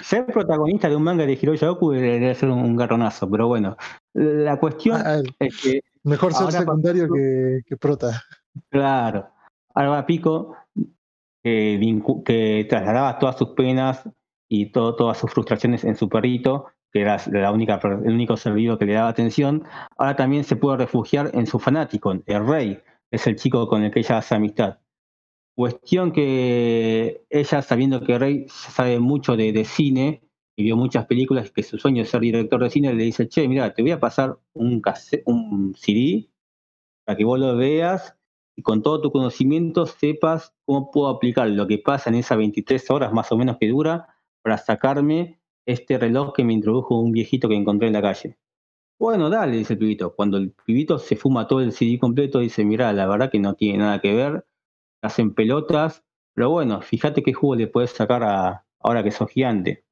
Ser 0.02 0.26
protagonista 0.26 0.88
de 0.88 0.96
un 0.96 1.02
manga 1.02 1.26
de 1.26 1.32
Hiroya 1.32 1.70
Oku 1.70 1.90
debe 1.90 2.34
ser 2.34 2.48
un, 2.48 2.60
un 2.60 2.76
garronazo, 2.76 3.28
pero 3.28 3.48
bueno. 3.48 3.76
La 4.14 4.58
cuestión 4.58 5.02
ah, 5.04 5.20
es 5.40 5.60
que 5.60 5.80
mejor 6.06 6.32
ser 6.32 6.44
Ahora 6.44 6.58
secundario 6.60 7.08
que, 7.12 7.60
que 7.66 7.76
prota. 7.76 8.22
Claro. 8.70 9.28
Alba 9.74 10.06
Pico, 10.06 10.56
que, 11.42 12.66
trasladaba 12.68 13.18
todas 13.18 13.36
sus 13.36 13.50
penas 13.50 14.08
y 14.48 14.72
todo- 14.72 14.96
todas 14.96 15.18
sus 15.18 15.30
frustraciones 15.30 15.84
en 15.84 15.96
su 15.96 16.08
perrito, 16.08 16.66
que 16.92 17.02
era 17.02 17.20
la 17.30 17.52
única, 17.52 17.80
el 17.82 18.12
único 18.14 18.36
ser 18.36 18.54
vivo 18.54 18.78
que 18.78 18.86
le 18.86 18.94
daba 18.94 19.08
atención, 19.08 19.64
ahora 19.98 20.16
también 20.16 20.44
se 20.44 20.56
puede 20.56 20.78
refugiar 20.78 21.30
en 21.34 21.46
su 21.46 21.58
fanático, 21.58 22.12
el 22.12 22.46
rey, 22.46 22.76
que 23.10 23.16
es 23.16 23.26
el 23.26 23.36
chico 23.36 23.68
con 23.68 23.82
el 23.82 23.90
que 23.90 24.00
ella 24.00 24.18
hace 24.18 24.34
amistad. 24.34 24.78
Cuestión 25.54 26.12
que 26.12 27.24
ella, 27.30 27.62
sabiendo 27.62 28.02
que 28.02 28.18
Rey 28.18 28.46
sabe 28.48 28.98
mucho 29.00 29.36
de, 29.36 29.52
de 29.52 29.64
cine 29.64 30.22
y 30.56 30.62
vio 30.64 30.76
muchas 30.76 31.06
películas, 31.06 31.50
que 31.50 31.62
su 31.62 31.78
sueño 31.78 32.02
es 32.02 32.08
ser 32.08 32.22
director 32.22 32.62
de 32.62 32.70
cine, 32.70 32.94
le 32.94 33.04
dice, 33.04 33.28
che, 33.28 33.46
mira, 33.46 33.74
te 33.74 33.82
voy 33.82 33.90
a 33.90 34.00
pasar 34.00 34.38
un, 34.54 34.82
un 35.26 35.74
CD 35.74 36.30
para 37.04 37.16
que 37.16 37.24
vos 37.24 37.38
lo 37.38 37.56
veas 37.56 38.16
y 38.56 38.62
con 38.62 38.82
todo 38.82 39.02
tu 39.02 39.12
conocimiento 39.12 39.84
sepas 39.84 40.54
cómo 40.64 40.90
puedo 40.90 41.08
aplicar 41.08 41.48
lo 41.50 41.66
que 41.66 41.78
pasa 41.78 42.08
en 42.08 42.16
esas 42.16 42.38
23 42.38 42.90
horas 42.90 43.12
más 43.12 43.30
o 43.30 43.36
menos 43.36 43.58
que 43.60 43.68
dura 43.68 44.16
para 44.42 44.56
sacarme 44.56 45.38
este 45.66 45.98
reloj 45.98 46.32
que 46.32 46.44
me 46.44 46.54
introdujo 46.54 46.98
un 46.98 47.12
viejito 47.12 47.48
que 47.48 47.56
encontré 47.56 47.88
en 47.88 47.92
la 47.92 48.02
calle. 48.02 48.38
Bueno, 48.98 49.28
dale, 49.28 49.58
dice 49.58 49.74
el 49.74 49.78
pibito. 49.78 50.14
Cuando 50.14 50.38
el 50.38 50.52
pibito 50.52 50.98
se 50.98 51.16
fuma 51.16 51.46
todo 51.46 51.60
el 51.60 51.72
CD 51.72 51.98
completo, 51.98 52.38
dice, 52.38 52.64
mira, 52.64 52.92
la 52.94 53.06
verdad 53.06 53.30
que 53.30 53.38
no 53.38 53.54
tiene 53.54 53.78
nada 53.78 54.00
que 54.00 54.14
ver, 54.14 54.46
hacen 55.02 55.34
pelotas, 55.34 56.02
pero 56.32 56.50
bueno, 56.50 56.80
fíjate 56.80 57.22
qué 57.22 57.34
jugo 57.34 57.56
le 57.56 57.66
puedes 57.66 57.90
sacar 57.90 58.22
a, 58.22 58.64
ahora 58.80 59.02
que 59.02 59.10
sos 59.10 59.30
gigante. 59.30 59.85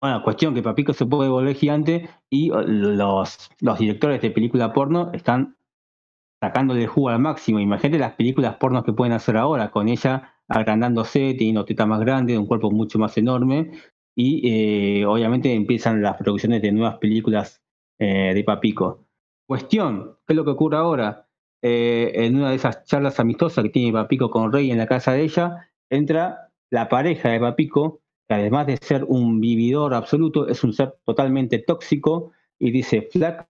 Bueno, 0.00 0.22
cuestión 0.22 0.54
que 0.54 0.62
Papico 0.62 0.92
se 0.92 1.06
puede 1.06 1.28
volver 1.28 1.56
gigante 1.56 2.08
y 2.30 2.50
uh, 2.52 2.62
los, 2.62 3.48
directores 3.78 4.22
de 4.22 4.30
película 4.30 4.72
porno 4.72 5.10
están 5.12 5.56
sacándole 6.40 6.86
jugo 6.86 7.08
al 7.08 7.18
máximo. 7.18 7.58
Imagínate 7.58 7.98
las 7.98 8.12
películas 8.12 8.56
pornos 8.56 8.84
que 8.84 8.92
pueden 8.92 9.12
hacer 9.12 9.36
ahora, 9.36 9.70
con 9.70 9.88
ella 9.88 10.34
agrandándose, 10.48 11.34
teniendo 11.34 11.64
teta 11.64 11.84
más 11.84 12.00
grande, 12.00 12.38
un 12.38 12.46
cuerpo 12.46 12.70
mucho 12.70 12.98
más 12.98 13.16
enorme, 13.18 13.72
y 14.16 15.00
eh, 15.00 15.04
obviamente 15.04 15.52
empiezan 15.52 16.00
las 16.00 16.16
producciones 16.16 16.62
de 16.62 16.72
nuevas 16.72 16.98
películas 16.98 17.62
eh, 17.98 18.32
de 18.34 18.44
Papico. 18.44 19.04
Cuestión, 19.46 20.16
¿qué 20.26 20.32
es 20.32 20.36
lo 20.36 20.44
que 20.44 20.50
ocurre 20.50 20.76
ahora? 20.76 21.28
Eh, 21.62 22.12
en 22.14 22.36
una 22.36 22.50
de 22.50 22.56
esas 22.56 22.84
charlas 22.84 23.18
amistosas 23.18 23.64
que 23.64 23.70
tiene 23.70 23.92
Papico 23.92 24.30
con 24.30 24.52
Rey 24.52 24.70
en 24.70 24.78
la 24.78 24.86
casa 24.86 25.12
de 25.12 25.22
ella, 25.22 25.68
entra 25.90 26.50
la 26.70 26.88
pareja 26.88 27.30
de 27.30 27.40
Papico, 27.40 28.00
que 28.28 28.34
además 28.34 28.66
de 28.66 28.76
ser 28.76 29.04
un 29.04 29.40
vividor 29.40 29.94
absoluto, 29.94 30.48
es 30.48 30.62
un 30.62 30.72
ser 30.72 30.94
totalmente 31.04 31.58
tóxico, 31.60 32.32
y 32.58 32.70
dice, 32.70 33.08
flaca, 33.10 33.48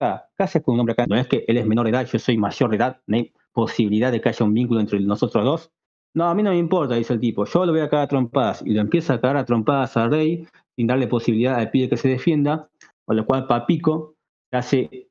¿qué 0.00 0.42
haces 0.42 0.62
con 0.62 0.74
un 0.74 0.80
hombre 0.80 0.94
acá? 0.94 1.06
No 1.06 1.16
es 1.16 1.28
que 1.28 1.44
él 1.46 1.58
es 1.58 1.66
menor 1.66 1.84
de 1.84 1.90
edad, 1.90 2.06
yo 2.06 2.18
soy 2.18 2.38
mayor 2.38 2.70
de 2.70 2.76
edad, 2.76 3.00
no 3.06 3.16
hay 3.16 3.32
posibilidad 3.52 4.10
de 4.10 4.20
que 4.20 4.30
haya 4.30 4.46
un 4.46 4.54
vínculo 4.54 4.80
entre 4.80 4.98
nosotros 5.00 5.44
dos. 5.44 5.72
No, 6.14 6.24
a 6.24 6.34
mí 6.34 6.42
no 6.42 6.50
me 6.50 6.58
importa, 6.58 6.94
dice 6.94 7.12
el 7.12 7.20
tipo, 7.20 7.44
yo 7.44 7.66
lo 7.66 7.72
voy 7.72 7.82
a 7.82 7.90
cagar 7.90 8.04
a 8.04 8.08
trompadas, 8.08 8.62
y 8.64 8.72
lo 8.72 8.80
empieza 8.80 9.14
a 9.14 9.20
cagar 9.20 9.36
a 9.36 9.44
trompadas 9.44 9.96
a 9.96 10.08
Rey, 10.08 10.46
sin 10.76 10.86
darle 10.86 11.06
posibilidad 11.06 11.56
al 11.56 11.70
pibe 11.70 11.90
que 11.90 11.98
se 11.98 12.08
defienda, 12.08 12.70
con 13.04 13.16
lo 13.16 13.26
cual 13.26 13.46
Papico 13.46 14.16
hace, 14.50 15.10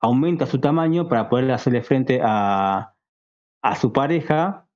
aumenta 0.00 0.46
su 0.46 0.60
tamaño 0.60 1.08
para 1.08 1.28
poder 1.28 1.50
hacerle 1.50 1.82
frente 1.82 2.20
a, 2.22 2.94
a 3.62 3.76
su 3.76 3.92
pareja, 3.92 4.67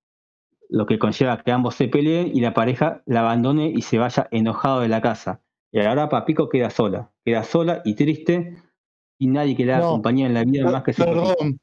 lo 0.72 0.86
que 0.86 0.98
conlleva 0.98 1.42
que 1.42 1.52
ambos 1.52 1.74
se 1.74 1.88
peleen 1.88 2.34
y 2.34 2.40
la 2.40 2.54
pareja 2.54 3.02
la 3.06 3.20
abandone 3.20 3.66
y 3.66 3.82
se 3.82 3.98
vaya 3.98 4.26
enojado 4.30 4.80
de 4.80 4.88
la 4.88 5.00
casa. 5.02 5.40
Y 5.70 5.80
ahora 5.80 6.08
Papico 6.08 6.48
queda 6.48 6.70
sola, 6.70 7.10
queda 7.24 7.44
sola 7.44 7.82
y 7.84 7.94
triste, 7.94 8.56
y 9.18 9.26
nadie 9.28 9.54
que 9.56 9.64
la 9.66 9.78
No, 9.78 9.88
acompañe 9.88 10.26
en 10.26 10.34
la 10.34 10.44
vida 10.44 10.70
más 10.70 10.82
que 10.82 10.92
su. 10.92 11.04
Perdón, 11.04 11.58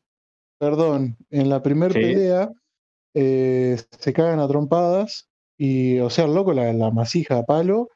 perdón. 0.60 1.18
En 1.30 1.50
la 1.50 1.62
primera 1.62 1.94
Sí. 1.94 2.00
pelea 2.00 2.50
eh, 3.16 3.78
se 3.98 4.14
cagan 4.14 4.40
a 4.40 4.48
trompadas 4.48 5.28
y, 5.58 6.00
o 6.00 6.10
sea, 6.10 6.26
el 6.26 6.34
loco 6.36 6.54
la, 6.54 6.72
la 6.74 6.92
masija 6.92 7.40
a 7.40 7.44
palo 7.44 7.90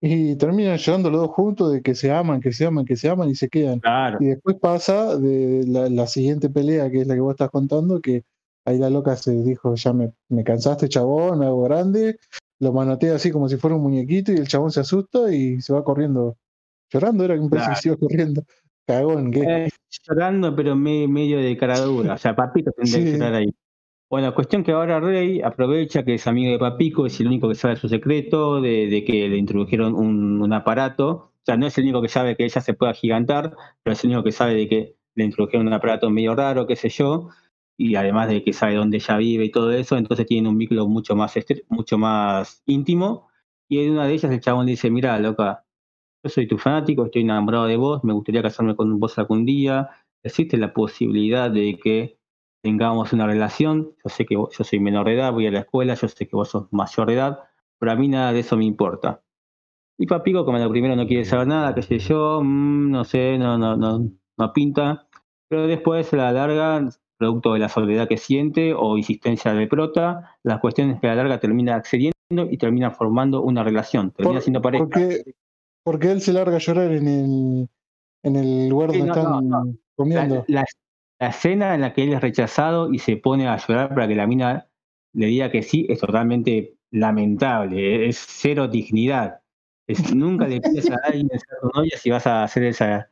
y 0.00 0.36
terminan 0.36 0.78
llorando 0.78 1.10
los 1.10 1.20
dos 1.22 1.30
juntos 1.30 1.72
de 1.72 1.82
que 1.82 1.94
se 1.94 2.10
aman, 2.10 2.40
que 2.40 2.52
se 2.52 2.66
aman, 2.66 2.84
que 2.84 2.96
se 2.96 3.08
aman 3.08 3.28
y 3.28 3.34
se 3.34 3.48
quedan. 3.48 3.80
Claro, 3.80 4.18
Y 4.20 4.26
después 4.26 4.56
pasa 4.56 5.16
de 5.18 5.64
la, 5.66 5.88
la 5.90 6.06
siguiente 6.06 6.48
pelea, 6.48 6.90
que 6.90 7.02
es 7.02 7.06
la 7.06 7.14
que 7.14 7.20
vos 7.20 7.32
estás 7.32 7.50
contando, 7.50 8.00
que 8.00 8.22
ahí 8.64 8.78
la 8.78 8.90
loca 8.90 9.16
se 9.16 9.32
dijo, 9.32 9.74
ya 9.74 9.92
me, 9.92 10.12
me 10.28 10.44
cansaste, 10.44 10.88
chabón, 10.88 11.38
me 11.38 11.46
hago 11.46 11.62
grande, 11.62 12.18
lo 12.60 12.72
manotea 12.72 13.14
así 13.16 13.30
como 13.30 13.48
si 13.48 13.56
fuera 13.56 13.76
un 13.76 13.82
muñequito 13.82 14.32
y 14.32 14.36
el 14.36 14.48
chabón 14.48 14.70
se 14.70 14.80
asusta 14.80 15.32
y 15.34 15.60
se 15.60 15.72
va 15.72 15.82
corriendo. 15.84 16.36
Llorando 16.92 17.24
era 17.24 17.34
que 17.38 17.48
que 17.48 17.74
se 17.76 17.88
iba 17.88 17.96
corriendo. 17.96 18.42
Cagón, 18.86 19.30
¿qué? 19.30 19.40
Eh, 19.42 19.68
llorando, 20.06 20.54
pero 20.56 20.74
me- 20.74 21.06
medio 21.06 21.38
de 21.38 21.56
cara 21.56 21.78
dura. 21.80 22.14
O 22.14 22.18
sea, 22.18 22.34
Papito 22.34 22.72
tendría 22.72 22.98
que 23.04 23.06
Sí. 23.12 23.12
llorar 23.16 23.34
ahí. 23.34 23.54
Bueno, 24.10 24.34
cuestión 24.34 24.64
que 24.64 24.72
ahora 24.72 24.98
Rey 24.98 25.40
aprovecha 25.40 26.04
que 26.04 26.14
es 26.14 26.26
amigo 26.26 26.50
de 26.50 26.58
Papico, 26.58 27.06
es 27.06 27.20
el 27.20 27.28
único 27.28 27.48
que 27.48 27.54
sabe 27.54 27.76
su 27.76 27.88
secreto, 27.88 28.60
de, 28.60 28.88
de 28.88 29.04
que 29.04 29.28
le 29.28 29.36
introdujeron 29.36 29.94
un, 29.94 30.42
un 30.42 30.52
aparato. 30.52 31.08
O 31.10 31.42
sea, 31.46 31.56
no 31.56 31.66
es 31.68 31.78
el 31.78 31.84
único 31.84 32.02
que 32.02 32.08
sabe 32.08 32.36
que 32.36 32.44
ella 32.44 32.60
se 32.60 32.74
puede 32.74 32.90
agigantar, 32.90 33.54
pero 33.84 33.92
es 33.94 34.02
el 34.02 34.10
único 34.10 34.24
que 34.24 34.32
sabe 34.32 34.54
de 34.54 34.68
que 34.68 34.96
le 35.14 35.24
introdujeron 35.24 35.68
un 35.68 35.72
aparato 35.74 36.10
medio 36.10 36.34
raro, 36.34 36.66
qué 36.66 36.74
sé 36.74 36.88
yo, 36.88 37.28
y 37.80 37.94
además 37.96 38.28
de 38.28 38.44
que 38.44 38.52
sabe 38.52 38.74
dónde 38.74 38.98
ella 38.98 39.16
vive 39.16 39.44
y 39.46 39.50
todo 39.50 39.72
eso, 39.72 39.96
entonces 39.96 40.26
tienen 40.26 40.50
un 40.50 40.58
vínculo 40.58 40.86
mucho 40.86 41.16
más, 41.16 41.34
mucho 41.70 41.96
más 41.96 42.62
íntimo. 42.66 43.28
Y 43.70 43.78
en 43.80 43.92
una 43.92 44.06
de 44.06 44.12
ellas 44.14 44.30
el 44.30 44.40
chabón 44.40 44.66
le 44.66 44.72
dice, 44.72 44.90
mira, 44.90 45.18
loca, 45.18 45.64
yo 46.22 46.30
soy 46.30 46.46
tu 46.46 46.58
fanático, 46.58 47.06
estoy 47.06 47.22
enamorado 47.22 47.66
de 47.66 47.76
vos, 47.76 48.04
me 48.04 48.12
gustaría 48.12 48.42
casarme 48.42 48.76
con 48.76 49.00
vos 49.00 49.18
algún 49.18 49.46
día, 49.46 49.88
existe 50.22 50.58
la 50.58 50.74
posibilidad 50.74 51.50
de 51.50 51.78
que 51.82 52.18
tengamos 52.62 53.14
una 53.14 53.26
relación, 53.26 53.94
yo 54.04 54.10
sé 54.10 54.26
que 54.26 54.36
vos- 54.36 54.56
yo 54.58 54.64
soy 54.64 54.80
menor 54.80 55.06
de 55.06 55.14
edad, 55.14 55.32
voy 55.32 55.46
a 55.46 55.50
la 55.50 55.60
escuela, 55.60 55.94
yo 55.94 56.08
sé 56.08 56.28
que 56.28 56.36
vos 56.36 56.50
sos 56.50 56.66
mayor 56.72 57.06
de 57.08 57.14
edad, 57.14 57.38
pero 57.78 57.92
a 57.92 57.96
mí 57.96 58.08
nada 58.08 58.32
de 58.34 58.40
eso 58.40 58.56
me 58.58 58.66
importa. 58.66 59.22
Y 59.98 60.06
Papico, 60.06 60.44
como 60.44 60.58
lo 60.58 60.70
primero 60.70 60.96
no 60.96 61.06
quiere 61.06 61.24
saber 61.24 61.46
nada, 61.46 61.74
qué 61.74 61.82
sé 61.82 61.98
yo, 61.98 62.40
mm, 62.42 62.90
no 62.90 63.04
sé, 63.04 63.38
no, 63.38 63.58
no, 63.58 63.76
no, 63.76 64.10
no 64.38 64.52
pinta, 64.52 65.08
pero 65.48 65.66
después 65.66 66.12
a 66.12 66.16
la 66.16 66.32
larga 66.32 66.88
producto 67.20 67.52
de 67.52 67.60
la 67.60 67.68
soledad 67.68 68.08
que 68.08 68.16
siente 68.16 68.72
o 68.74 68.96
insistencia 68.96 69.52
de 69.52 69.66
prota. 69.66 70.36
La 70.42 70.58
cuestión 70.58 70.90
es 70.90 71.00
que 71.00 71.06
a 71.06 71.10
la 71.14 71.22
larga 71.22 71.38
termina 71.38 71.76
accediendo 71.76 72.14
y 72.50 72.56
termina 72.56 72.90
formando 72.90 73.42
una 73.42 73.62
relación, 73.62 74.10
termina 74.10 74.36
Por- 74.38 74.42
siendo 74.42 74.62
pareja. 74.62 74.84
Porque, 74.84 75.22
porque 75.84 76.10
él 76.10 76.20
se 76.22 76.32
larga 76.32 76.56
a 76.56 76.60
llorar 76.60 76.90
en 76.92 77.06
el, 77.06 77.68
en 78.24 78.36
el 78.36 78.68
lugar 78.68 78.90
Sí, 78.92 78.98
donde 78.98 79.12
no, 79.14 79.20
están 79.20 79.48
no, 79.48 79.74
comiendo. 79.94 80.44
la- 80.48 80.64
la 81.18 81.28
escena 81.28 81.74
en 81.74 81.82
la 81.82 81.92
que 81.92 82.02
él 82.04 82.14
es 82.14 82.20
rechazado 82.22 82.90
y 82.92 82.98
se 82.98 83.18
pone 83.18 83.46
a 83.46 83.56
llorar 83.58 83.90
para 83.90 84.08
que 84.08 84.14
la 84.14 84.26
mina 84.26 84.66
le 85.12 85.26
diga 85.26 85.50
que 85.50 85.62
sí 85.62 85.86
es 85.90 86.00
totalmente 86.00 86.76
lamentable, 86.90 88.08
es 88.08 88.16
cero 88.26 88.66
dignidad. 88.68 89.40
Es, 89.86 90.14
nunca 90.14 90.46
le 90.48 90.60
pides 90.62 90.90
a 90.90 90.94
alguien 91.04 91.28
ser 91.28 91.58
tu 91.60 91.68
novia 91.74 91.98
si 91.98 92.10
vas 92.10 92.26
a 92.26 92.42
hacer 92.44 92.64
esa, 92.64 93.10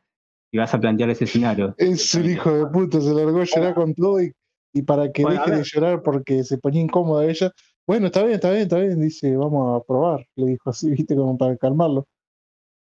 si 0.51 0.57
vas 0.57 0.73
a 0.73 0.79
plantear 0.79 1.09
ese 1.09 1.25
escenario. 1.25 1.73
Es 1.77 2.13
un 2.15 2.25
hijo 2.29 2.51
de 2.51 2.65
puta, 2.67 2.99
se 3.01 3.13
largó 3.13 3.39
a 3.41 3.43
llorar 3.43 3.73
con 3.75 3.93
todo 3.93 4.21
y, 4.21 4.31
y 4.73 4.81
para 4.81 5.11
que 5.11 5.23
Bueno, 5.23 5.41
deje 5.45 5.57
de 5.57 5.63
llorar 5.63 6.01
porque 6.03 6.43
se 6.43 6.57
ponía 6.57 6.81
incómoda 6.81 7.25
ella. 7.25 7.51
Bueno, 7.87 8.07
está 8.07 8.21
bien, 8.21 8.33
está 8.35 8.49
bien, 8.51 8.61
está 8.63 8.77
bien, 8.77 8.99
dice, 9.01 9.35
vamos 9.35 9.79
a 9.81 9.83
probar. 9.85 10.25
Le 10.35 10.45
dijo 10.47 10.69
así, 10.69 10.91
viste, 10.91 11.15
como 11.15 11.37
para 11.37 11.57
calmarlo. 11.57 12.07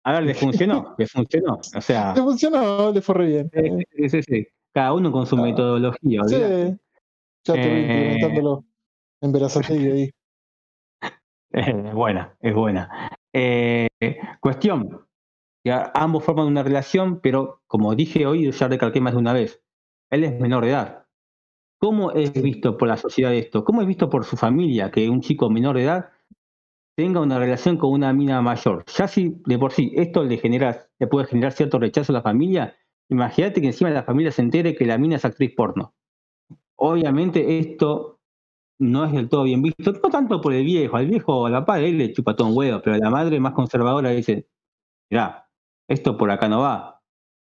A 0.03 0.14
ver, 0.14 0.23
le 0.23 0.34
funcionó, 0.35 0.95
le 0.98 1.07
funcionó. 1.07 1.60
O 1.76 1.81
sea, 1.81 2.14
Le 2.15 2.22
funcionó, 2.22 2.91
le 2.91 3.02
fue 3.02 3.15
re 3.15 3.26
bien. 3.27 3.52
sí, 3.95 4.10
sí, 4.10 4.22
sí, 4.23 4.48
cada 4.73 4.94
uno 4.94 5.11
con 5.11 5.26
su 5.26 5.35
Ah. 5.38 5.41
metodología. 5.41 6.22
Sí, 6.27 6.35
olvidate. 6.35 6.77
ya 7.45 7.53
te 7.53 7.60
vi 7.60 7.65
Eh. 7.68 7.81
implementándolo 7.81 8.65
en 9.22 9.31
Verazategui 9.31 9.91
ahí. 9.91 10.11
Es 11.52 11.94
buena, 11.94 12.35
es 12.41 12.53
buena. 12.53 13.10
Eh, 13.34 13.88
cuestión, 14.41 15.07
a- 15.72 15.91
ambos 15.95 16.23
forman 16.23 16.48
una 16.48 16.64
relación, 16.64 17.19
pero 17.22 17.61
como 17.68 17.95
dije 17.95 18.26
hoy, 18.26 18.52
ya 18.52 18.68
recalqué 18.68 19.02
más 19.02 19.14
de 19.14 19.19
una 19.19 19.34
vez, 19.34 19.61
él 20.10 20.23
es 20.23 20.39
menor 20.39 20.64
de 20.64 20.72
edad. 20.72 21.06
¿Cómo 21.80 22.11
es 22.11 22.34
visto 22.34 22.77
por 22.77 22.88
la 22.88 22.98
sociedad 22.98 23.34
esto? 23.35 23.64
¿Cómo 23.64 23.81
es 23.81 23.88
visto 23.88 24.10
por 24.10 24.26
su 24.26 24.38
familia 24.38 24.91
que 24.91 25.10
un 25.10 25.22
chico 25.22 25.49
menor 25.49 25.77
de 25.77 25.84
edad 25.84 26.10
tenga 26.95 27.22
una 27.22 27.39
relación 27.39 27.77
con 27.77 27.91
una 27.91 28.14
mina 28.14 28.41
mayor? 28.41 28.85
Ya 28.98 29.07
si 29.07 29.41
de 29.45 29.57
por 29.60 29.72
sí 29.73 29.91
esto 29.95 30.23
le 30.23 30.38
genera, 30.38 30.88
le 30.99 31.07
puede 31.07 31.27
generar 31.27 31.53
cierto 31.53 31.80
rechazo 31.80 32.11
a 32.14 32.15
la 32.15 32.22
familia, 32.22 32.76
imagínate 33.10 33.61
que 33.61 33.68
encima 33.68 33.89
la 33.91 34.03
familia 34.03 34.31
se 34.31 34.41
entere 34.41 34.76
que 34.76 34.85
la 34.85 34.98
mina 34.98 35.18
es 35.18 35.26
actriz 35.26 35.53
porno. 35.56 35.94
Obviamente 36.76 37.60
esto 37.60 38.19
no 38.80 39.06
es 39.06 39.14
del 39.14 39.30
todo 39.30 39.44
bien 39.44 39.61
visto, 39.61 39.91
no 39.91 40.10
tanto 40.10 40.41
por 40.41 40.53
el 40.53 40.65
viejo, 40.65 40.98
al 40.98 41.07
viejo, 41.07 41.45
al 41.48 41.53
papá 41.53 41.77
de 41.77 41.89
él 41.89 41.98
le 41.98 42.14
chupa 42.14 42.35
todo 42.35 42.49
un 42.49 42.57
huevo, 42.57 42.81
pero 42.84 42.98
la 42.98 43.10
madre 43.10 43.39
más 43.39 43.53
conservadora 43.53 44.11
dice, 44.11 44.48
mirá, 45.10 45.47
esto 45.88 46.18
por 46.18 46.32
acá 46.32 46.48
no 46.48 46.62
va. 46.62 47.02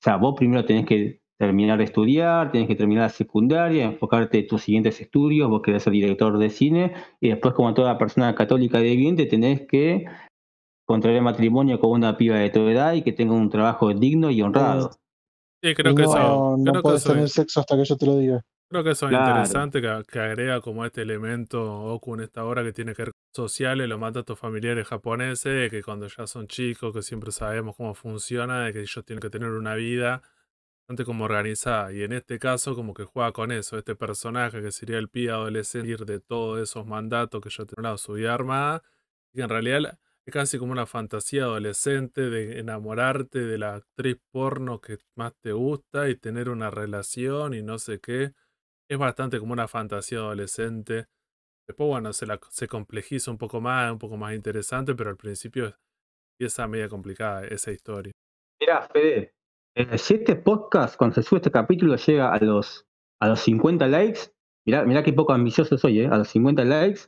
O 0.01 0.03
sea, 0.03 0.17
vos 0.17 0.35
primero 0.37 0.65
tenés 0.65 0.87
que 0.87 1.21
terminar 1.39 1.79
de 1.79 1.85
estudiar, 1.85 2.53
tenés 2.53 2.69
que 2.69 2.77
terminar 2.77 3.05
la 3.05 3.09
secundaria, 3.09 3.85
enfocarte 3.85 4.41
en 4.41 4.47
tus 4.47 4.63
siguientes 4.63 5.01
estudios, 5.01 5.49
vos 5.49 5.63
querés 5.63 5.83
ser 5.83 5.93
director 5.93 6.39
de 6.39 6.51
cine, 6.51 6.95
y 7.19 7.31
después 7.31 7.55
como 7.55 7.73
toda 7.73 7.97
persona 7.97 8.35
católica 8.35 8.79
de 8.79 8.95
bien, 8.95 9.17
te 9.17 9.27
tenés 9.27 9.67
que 9.67 10.05
contraer 10.87 11.23
matrimonio 11.23 11.81
con 11.81 11.93
una 11.93 12.17
piba 12.17 12.37
de 12.37 12.51
tu 12.51 12.67
edad 12.69 12.95
y 12.95 13.03
que 13.03 13.13
tenga 13.13 13.33
un 13.33 13.49
trabajo 13.49 13.95
digno 13.95 14.31
y 14.31 14.43
honrado. 14.43 14.91
Sí, 15.63 15.75
creo 15.75 15.95
que 15.95 16.03
no, 16.03 16.11
eso, 16.11 16.57
no 16.59 16.65
creo 16.65 16.75
que 16.75 16.83
puedes 16.83 17.03
eso, 17.03 17.13
tener 17.13 17.29
sexo 17.29 17.61
hasta 17.61 17.77
que 17.77 17.85
yo 17.85 17.97
te 17.97 18.07
lo 18.07 18.19
diga. 18.19 18.43
Creo 18.71 18.85
que 18.85 18.91
eso 18.91 19.09
es 19.11 19.13
Claro. 19.13 19.15
interesante 19.17 19.81
que, 19.83 20.03
que 20.11 20.19
agrega 20.21 20.61
como 20.61 20.85
este 20.85 21.03
elemento 21.03 21.63
Oku 21.85 22.15
en 22.15 22.21
esta 22.21 22.45
hora 22.45 22.63
que 22.63 22.73
tiene 22.73 22.95
que 22.95 23.03
ver 23.03 23.13
con 23.13 23.45
sociales, 23.47 23.89
los 23.89 23.99
mandatos 23.99 24.39
familiares 24.39 24.87
japoneses, 24.89 25.71
que 25.71 25.83
cuando 25.83 26.07
ya 26.09 26.27
son 26.27 26.47
chicos, 26.49 26.93
que 26.95 27.03
siempre 27.03 27.33
sabemos 27.33 27.77
cómo 27.77 27.95
funciona, 27.95 28.65
de 28.65 28.73
que 28.73 28.81
ellos 28.81 29.05
tienen 29.05 29.21
que 29.21 29.31
tener 29.31 29.51
una 29.51 29.75
vida 29.75 30.23
bastante 30.89 31.05
como 31.07 31.25
organizada. 31.27 31.93
Y 31.93 32.03
en 32.05 32.13
este 32.13 32.39
caso, 32.39 32.75
como 32.77 32.95
que 32.95 33.05
juega 33.05 33.33
con 33.33 33.53
eso, 33.53 33.79
este 33.79 33.97
personaje 33.97 34.63
que 34.63 34.73
sería 34.73 34.99
el 34.99 35.09
pibe 35.11 35.33
adolescente, 35.33 35.91
ir 35.91 36.05
de 36.07 36.21
todos 36.21 36.61
esos 36.61 36.87
mandatos 36.87 37.41
que 37.43 37.51
yo 37.51 37.67
tengo 37.67 37.97
su 37.99 38.15
vida 38.15 38.35
armada, 38.35 38.83
y 39.33 39.39
que 39.39 39.43
en 39.45 39.49
realidad 39.51 39.99
es 40.27 40.33
casi 40.33 40.59
como 40.59 40.73
una 40.73 40.87
fantasía 40.87 41.45
adolescente 41.45 42.31
de 42.31 42.59
enamorarte 42.61 43.41
de 43.41 43.59
la 43.59 43.75
actriz 43.77 44.19
porno 44.33 44.81
que 44.81 44.99
más 45.17 45.35
te 45.41 45.53
gusta 45.53 46.09
y 46.09 46.17
tener 46.17 46.49
una 46.51 46.71
relación 46.71 47.55
y 47.55 47.63
no 47.63 47.79
sé 47.79 48.01
qué. 48.01 48.35
Es 48.91 48.99
bastante 48.99 49.39
como 49.39 49.53
una 49.53 49.69
fantasía 49.69 50.19
adolescente. 50.19 51.07
Después, 51.69 51.89
bueno, 51.89 52.13
se, 52.13 52.27
la, 52.27 52.41
se 52.49 52.67
complejiza 52.67 53.31
un 53.31 53.39
poco 53.39 53.61
más, 53.61 53.93
un 53.93 53.99
poco 53.99 54.17
más 54.17 54.35
interesante, 54.35 54.97
pero 54.97 55.11
al 55.11 55.17
principio 55.17 55.77
empieza 56.35 56.67
media 56.67 56.89
complicada 56.89 57.45
esa 57.47 57.71
historia. 57.71 58.13
Mirá, 58.61 58.83
Fede, 58.83 59.33
eh, 59.77 59.97
si 59.97 60.15
este 60.15 60.35
podcast, 60.35 60.97
cuando 60.97 61.15
se 61.15 61.23
sube 61.23 61.39
este 61.39 61.53
capítulo, 61.53 61.95
llega 61.95 62.33
a 62.33 62.39
los, 62.41 62.85
a 63.21 63.29
los 63.29 63.39
50 63.41 63.87
likes, 63.87 64.33
mirá, 64.67 64.85
mirá 64.85 65.05
qué 65.05 65.13
poco 65.13 65.33
ambicioso 65.35 65.79
soy, 65.79 66.01
¿eh? 66.01 66.09
a 66.09 66.19
los 66.19 66.29
50 66.29 66.65
likes, 66.65 67.03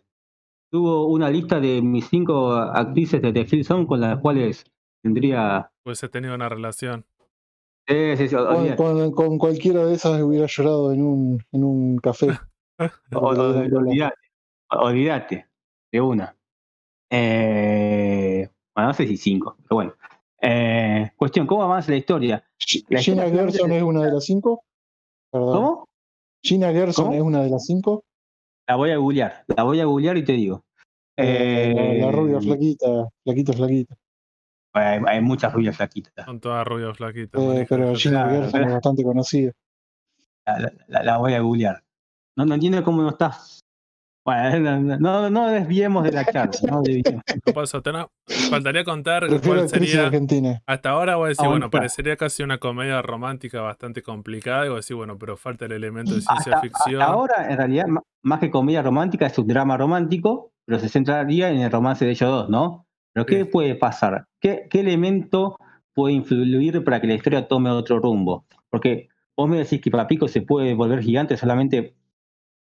tuvo 0.70 1.09
una 1.09 1.28
lista 1.30 1.59
de 1.59 1.82
mis 1.82 2.06
cinco 2.06 2.52
actrices 2.52 3.20
de 3.20 3.32
The 3.32 3.46
Hill 3.50 3.64
Zone 3.64 3.86
con 3.88 4.00
las 4.00 4.20
cuales 4.20 4.64
tendría... 5.02 5.72
Pues 5.82 6.00
he 6.04 6.09
tenido 6.09 6.36
una 6.36 6.48
relación. 6.48 7.04
Sí, 8.16 8.28
sí, 8.28 8.35
Con, 8.35 8.47
olvídate, 8.47 8.77
con- 8.77 9.12
con 9.12 9.39
cualquiera 9.39 9.85
de 9.86 9.94
esas 9.94 10.20
hubiera 10.23 10.47
llorado 10.47 10.93
en 10.93 11.02
un, 11.02 11.44
en 11.52 11.64
un 11.64 11.98
café. 11.98 12.28
olvídate, 13.12 14.14
olvídate, 14.70 15.47
de 15.93 16.01
una. 16.01 16.36
Eh, 17.10 18.48
bueno, 18.74 18.89
no 18.89 18.94
sé 18.94 19.06
si 19.06 19.16
cinco, 19.16 19.56
pero 19.62 19.77
bueno. 19.77 19.94
Eh, 20.40 21.10
cuestión, 21.16 21.47
¿cómo 21.47 21.62
avanza 21.62 21.90
la 21.93 21.98
historia? 21.98 22.44
La 22.89 23.01
Gina 23.01 23.27
historia 23.27 23.44
Gerson 23.44 23.73
es 23.73 23.82
una 23.82 24.05
de 24.05 24.12
las 24.12 24.24
cinco. 24.24 24.64
Perdón. 25.31 25.52
¿Cómo? 25.52 25.89
Gina 26.43 26.73
Gerson 26.73 27.05
¿Cómo? 27.06 27.16
es 27.16 27.23
una 27.23 27.43
de 27.43 27.51
las 27.51 27.64
cinco. 27.64 28.05
La 28.66 28.77
voy 28.77 28.90
a 28.90 28.97
googlear, 28.97 29.44
la 29.55 29.62
voy 29.64 29.81
a 29.81 29.85
googlear 29.85 30.16
y 30.16 30.24
te 30.24 30.32
digo. 30.32 30.64
Eh, 31.16 31.74
la, 32.01 32.06
la 32.06 32.12
rubia 32.12 32.39
Eh, 32.39 32.40
flaquita, 32.40 33.09
flaquita, 33.24 33.52
flaquita. 33.52 33.94
Hay, 34.74 35.01
hay 35.07 35.20
muchas 35.20 35.53
rubias 35.53 35.77
flaquitas. 35.77 36.24
Son 36.24 36.40
todas 36.40 36.66
rubias 36.66 36.97
flaquitas. 36.97 37.40
Eh, 37.40 37.66
pero 37.69 37.94
Gina 37.94 38.28
Gerson 38.28 38.65
es 38.65 38.73
bastante 38.73 39.03
conocida. 39.03 39.53
La, 40.47 40.59
la- 40.59 40.73
la- 40.89 41.03
la 41.03 41.16
voy 41.19 41.35
a 41.35 41.40
googlear. 41.40 41.82
No, 42.36 42.47
no 42.47 42.55
entiendo 42.55 42.82
cómo 42.82 43.03
no 43.03 43.11
estás. 43.11 43.61
Bueno, 44.24 44.81
no, 44.81 44.99
no, 44.99 45.31
no 45.31 45.49
desviemos 45.49 46.05
de 46.05 46.12
la 46.12 46.24
charla. 46.24 46.53
No. 46.70 46.82
No. 46.82 48.11
Faltaría 48.51 48.85
contar 48.85 49.27
Prefiero 49.27 49.57
cuál 49.59 49.69
sería. 49.69 50.07
argentinas. 50.07 50.62
Hasta 50.66 50.90
ahora 50.90 51.16
voy 51.16 51.27
a 51.27 51.28
decir, 51.31 51.44
Ah, 51.44 51.49
bueno, 51.51 51.66
está. 51.66 51.78
parecería 51.78 52.16
casi 52.16 52.43
una 52.43 52.59
comedia 52.59 53.03
romántica 53.03 53.61
bastante 53.61 54.03
complicada. 54.03 54.65
Y 54.65 54.69
voy 54.69 54.77
a 54.77 54.78
decir, 54.78 54.97
bueno, 54.97 55.19
pero 55.19 55.36
falta 55.36 55.66
el 55.66 55.73
elemento 55.73 56.15
de 56.15 56.20
ciencia 56.23 56.55
Hasta, 56.55 56.61
ficción. 56.61 57.03
hasta 57.03 57.12
ahora, 57.12 57.51
en 57.51 57.57
realidad, 57.59 57.86
más 58.23 58.40
que 58.40 58.51
comedia 58.51 58.82
romántica, 58.82 59.27
es 59.27 59.39
un 59.39 59.49
drama 59.49 59.77
romántico, 59.77 60.53
pero 60.66 60.78
se 60.78 60.89
centraría 60.89 61.51
en 61.51 61.59
el 61.61 61.70
romance 61.70 62.05
de 62.05 62.12
ellos 62.12 62.31
dos, 62.31 62.49
¿no? 62.49 62.86
Pero 63.12 63.26
¿qué 63.26 63.44
puede 63.47 63.74
pasar? 63.74 64.26
¿Qué, 64.40 64.66
¿Qué 64.70 64.80
elemento 64.80 65.59
puede 65.94 66.14
influir 66.14 66.82
para 66.84 67.01
que 67.01 67.06
la 67.06 67.14
historia 67.14 67.47
tome 67.48 67.70
otro 67.70 67.98
rumbo? 67.98 68.47
Porque 68.70 69.09
vos 69.36 69.48
me 69.48 69.59
decís 69.59 69.80
que 69.80 69.90
Papico 69.90 70.28
se 70.28 70.43
puede 70.43 70.74
volver 70.74 71.02
gigante 71.02 71.36
solamente 71.36 71.94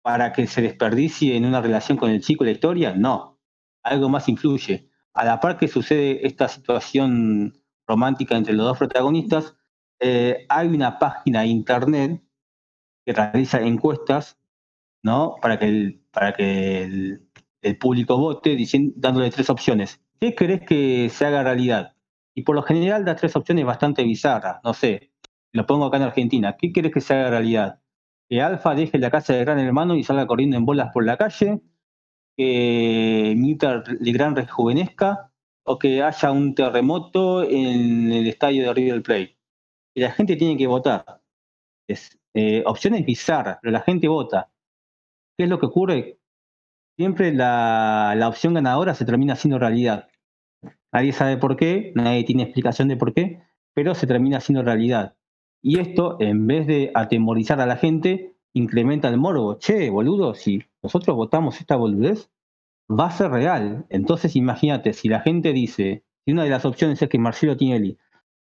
para 0.01 0.33
que 0.33 0.47
se 0.47 0.61
desperdicie 0.61 1.35
en 1.35 1.45
una 1.45 1.61
relación 1.61 1.97
con 1.97 2.09
el 2.09 2.21
chico 2.21 2.43
la 2.43 2.51
historia. 2.51 2.93
No, 2.95 3.39
algo 3.83 4.09
más 4.09 4.27
influye. 4.29 4.89
A 5.13 5.25
la 5.25 5.39
par 5.39 5.57
que 5.57 5.67
sucede 5.67 6.25
esta 6.25 6.47
situación 6.47 7.53
romántica 7.87 8.35
entre 8.35 8.53
los 8.53 8.65
dos 8.65 8.77
protagonistas, 8.77 9.55
eh, 9.99 10.45
hay 10.49 10.67
una 10.69 10.97
página 10.97 11.41
de 11.41 11.47
internet 11.47 12.23
que 13.05 13.13
realiza 13.13 13.61
encuestas, 13.61 14.39
¿no? 15.03 15.35
Para 15.41 15.59
que 15.59 15.65
el, 15.65 16.03
para 16.11 16.33
que 16.33 16.83
el, 16.83 17.29
el 17.61 17.77
público 17.77 18.17
vote, 18.17 18.55
diciendo, 18.55 18.93
dándole 18.95 19.29
tres 19.29 19.49
opciones. 19.49 20.00
¿Qué 20.21 20.35
querés 20.35 20.61
que 20.61 21.09
se 21.09 21.25
haga 21.25 21.41
realidad? 21.41 21.95
Y 22.35 22.43
por 22.43 22.55
lo 22.55 22.61
general 22.61 23.03
da 23.03 23.15
tres 23.15 23.35
opciones 23.35 23.65
bastante 23.65 24.03
bizarras. 24.03 24.59
No 24.63 24.75
sé, 24.75 25.11
lo 25.51 25.65
pongo 25.65 25.85
acá 25.85 25.97
en 25.97 26.03
Argentina. 26.03 26.57
¿Qué 26.57 26.71
querés 26.71 26.93
que 26.93 27.01
se 27.01 27.15
haga 27.15 27.31
realidad? 27.31 27.79
Que 28.29 28.39
Alfa 28.39 28.75
deje 28.75 28.99
la 28.99 29.09
casa 29.09 29.33
de 29.33 29.39
Gran 29.43 29.57
Hermano 29.57 29.95
y 29.95 30.03
salga 30.03 30.27
corriendo 30.27 30.57
en 30.57 30.65
bolas 30.65 30.91
por 30.93 31.05
la 31.05 31.17
calle, 31.17 31.61
que 32.37 33.33
Mita 33.35 33.83
Legrand 33.99 34.37
rejuvenezca, 34.37 35.31
o 35.63 35.79
que 35.79 36.03
haya 36.03 36.31
un 36.31 36.53
terremoto 36.53 37.41
en 37.43 38.11
el 38.11 38.27
estadio 38.27 38.67
de 38.67 38.73
River 38.75 39.01
Plate. 39.01 39.39
Y 39.95 40.01
la 40.01 40.11
gente 40.11 40.35
tiene 40.35 40.55
que 40.55 40.67
votar. 40.67 41.03
Es, 41.87 42.19
eh, 42.35 42.61
opciones 42.67 43.03
bizarras, 43.07 43.57
pero 43.59 43.71
la 43.71 43.81
gente 43.81 44.07
vota. 44.07 44.51
¿Qué 45.35 45.45
es 45.45 45.49
lo 45.49 45.59
que 45.59 45.65
ocurre? 45.65 46.19
Siempre 46.95 47.33
la, 47.33 48.13
la 48.15 48.27
opción 48.27 48.53
ganadora 48.53 48.93
se 48.93 49.05
termina 49.05 49.33
haciendo 49.33 49.57
realidad. 49.57 50.10
Nadie 50.91 51.13
sabe 51.13 51.37
por 51.37 51.55
qué, 51.55 51.93
nadie 51.95 52.23
tiene 52.23 52.43
explicación 52.43 52.87
de 52.87 52.97
por 52.97 53.13
qué, 53.13 53.43
pero 53.73 53.95
se 53.95 54.07
termina 54.07 54.37
haciendo 54.37 54.63
realidad. 54.63 55.15
Y 55.61 55.79
esto, 55.79 56.17
en 56.19 56.47
vez 56.47 56.67
de 56.67 56.91
atemorizar 56.93 57.61
a 57.61 57.65
la 57.65 57.77
gente, 57.77 58.35
incrementa 58.53 59.07
el 59.07 59.17
morbo. 59.17 59.57
Che, 59.57 59.89
boludo, 59.89 60.33
si 60.33 60.63
nosotros 60.83 61.15
votamos 61.15 61.59
esta 61.59 61.75
boludez, 61.75 62.29
va 62.89 63.05
a 63.05 63.11
ser 63.11 63.31
real. 63.31 63.85
Entonces 63.89 64.35
imagínate, 64.35 64.93
si 64.93 65.07
la 65.07 65.21
gente 65.21 65.53
dice, 65.53 66.03
si 66.25 66.33
una 66.33 66.43
de 66.43 66.49
las 66.49 66.65
opciones 66.65 67.01
es 67.01 67.09
que 67.09 67.19
Marcelo 67.19 67.55
Tinelli 67.55 67.97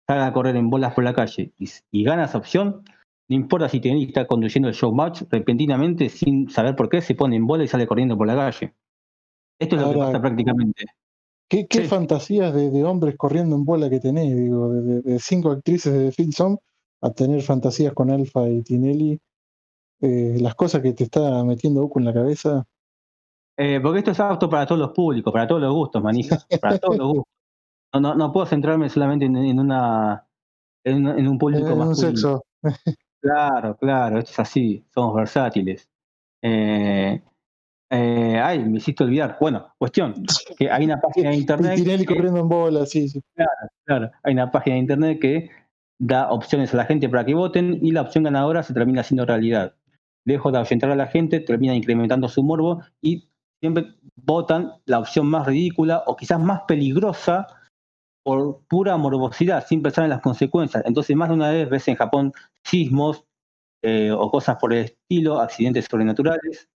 salga 0.07 0.27
a 0.27 0.33
correr 0.33 0.55
en 0.55 0.69
bolas 0.69 0.93
por 0.93 1.03
la 1.03 1.13
calle 1.13 1.53
y, 1.57 1.69
y 1.91 2.03
gana 2.03 2.25
esa 2.25 2.39
opción, 2.39 2.83
no 3.27 3.35
importa 3.35 3.69
si 3.69 3.79
Tinelli 3.79 4.05
está 4.05 4.25
conduciendo 4.25 4.69
el 4.69 4.75
showmatch, 4.75 5.23
repentinamente, 5.29 6.09
sin 6.09 6.49
saber 6.49 6.75
por 6.75 6.89
qué, 6.89 7.01
se 7.01 7.13
pone 7.13 7.35
en 7.35 7.45
bola 7.45 7.63
y 7.63 7.67
sale 7.67 7.85
corriendo 7.85 8.17
por 8.17 8.25
la 8.25 8.35
calle. 8.35 8.73
Esto 9.59 9.75
es 9.75 9.81
lo 9.81 9.91
que 9.91 9.99
pasa 9.99 10.21
prácticamente. 10.21 10.85
¿Qué, 11.49 11.67
qué 11.67 11.81
Sí. 11.81 11.87
fantasías 11.87 12.53
de, 12.53 12.69
de 12.69 12.83
hombres 12.85 13.15
corriendo 13.17 13.55
en 13.55 13.65
bola 13.65 13.89
que 13.89 13.99
tenés? 13.99 14.35
Digo, 14.35 14.71
de, 14.71 15.19
cinco 15.19 15.51
actrices 15.51 15.93
de 15.93 16.11
Filson 16.11 16.59
a 17.01 17.09
tener 17.11 17.41
fantasías 17.41 17.93
con 17.93 18.11
Alfa 18.11 18.47
y 18.47 18.61
Tinelli. 18.61 19.19
Eh, 20.01 20.37
las 20.39 20.55
cosas 20.55 20.81
que 20.81 20.93
te 20.93 21.03
está 21.05 21.43
metiendo 21.43 21.81
Uco 21.83 21.99
en 21.99 22.05
la 22.05 22.13
cabeza. 22.13 22.65
Eh, 23.57 23.79
porque 23.81 23.99
esto 23.99 24.11
es 24.11 24.19
apto 24.19 24.49
para 24.49 24.65
todos 24.65 24.79
los 24.79 24.91
públicos, 24.91 25.33
para 25.33 25.47
todos 25.47 25.61
los 25.61 25.73
gustos, 25.73 26.01
manija, 26.01 26.37
para 26.61 26.77
todos 26.77 26.97
los 26.97 27.07
gustos. 27.07 27.33
No, 27.93 27.99
no, 27.99 28.15
no 28.15 28.31
puedo 28.31 28.45
centrarme 28.45 28.87
solamente 28.87 29.25
en, 29.25 29.35
en 29.35 29.59
una 29.59 30.25
en, 30.83 31.07
en 31.07 31.27
un 31.27 31.37
público 31.37 31.65
en 31.65 31.73
un 31.73 31.79
masculino. 31.79 32.11
sexo. 32.11 32.43
Claro, 33.21 33.75
claro, 33.75 34.19
esto 34.19 34.31
es 34.31 34.39
así, 34.39 34.85
somos 34.93 35.13
versátiles. 35.13 35.89
Eh, 36.41 37.21
eh, 37.91 38.39
ay, 38.43 38.59
me 38.59 38.77
hiciste 38.77 39.03
olvidar. 39.03 39.37
Bueno, 39.39 39.73
cuestión, 39.77 40.13
que 40.57 40.69
hay 40.69 40.85
una 40.85 41.01
página 41.01 41.29
de 41.29 41.35
internet. 41.37 41.75
Tinelli 41.75 42.05
corriendo 42.05 42.39
en 42.39 42.49
bola, 42.49 42.85
sí, 42.85 43.09
sí. 43.09 43.21
Claro, 43.85 44.11
hay 44.23 44.33
una 44.33 44.51
página 44.51 44.75
de 44.75 44.81
internet 44.81 45.19
que 45.19 45.49
da 45.99 46.31
opciones 46.31 46.73
a 46.73 46.77
la 46.77 46.85
gente 46.85 47.09
para 47.09 47.25
que 47.25 47.33
voten 47.33 47.79
y 47.81 47.91
la 47.91 48.01
opción 48.01 48.23
ganadora 48.23 48.63
se 48.63 48.73
termina 48.73 49.01
haciendo 49.01 49.25
realidad. 49.25 49.75
Lejos 50.25 50.51
de 50.51 50.59
ahuyentar 50.59 50.91
a 50.91 50.95
la 50.95 51.07
gente, 51.07 51.39
termina 51.39 51.75
incrementando 51.75 52.29
su 52.29 52.43
morbo 52.43 52.81
y 53.01 53.27
siempre 53.59 53.95
votan 54.15 54.71
la 54.85 54.99
opción 54.99 55.27
más 55.27 55.47
ridícula 55.47 56.03
o 56.05 56.15
quizás 56.15 56.39
más 56.39 56.61
peligrosa 56.67 57.47
por 58.23 58.61
pura 58.67 58.95
morbosidad, 58.97 59.65
sin 59.65 59.81
pensar 59.81 60.03
en 60.03 60.11
las 60.11 60.21
consecuencias. 60.21 60.83
Entonces, 60.85 61.15
más 61.15 61.29
de 61.29 61.35
una 61.35 61.49
vez 61.49 61.69
ves 61.69 61.87
en 61.87 61.95
Japón 61.95 62.33
sismos 62.63 63.25
eh, 63.81 64.11
o 64.11 64.29
cosas 64.29 64.57
por 64.57 64.73
el 64.73 64.85
estilo, 64.85 65.39
accidentes 65.39 65.87
sobrenaturales. 65.89 66.69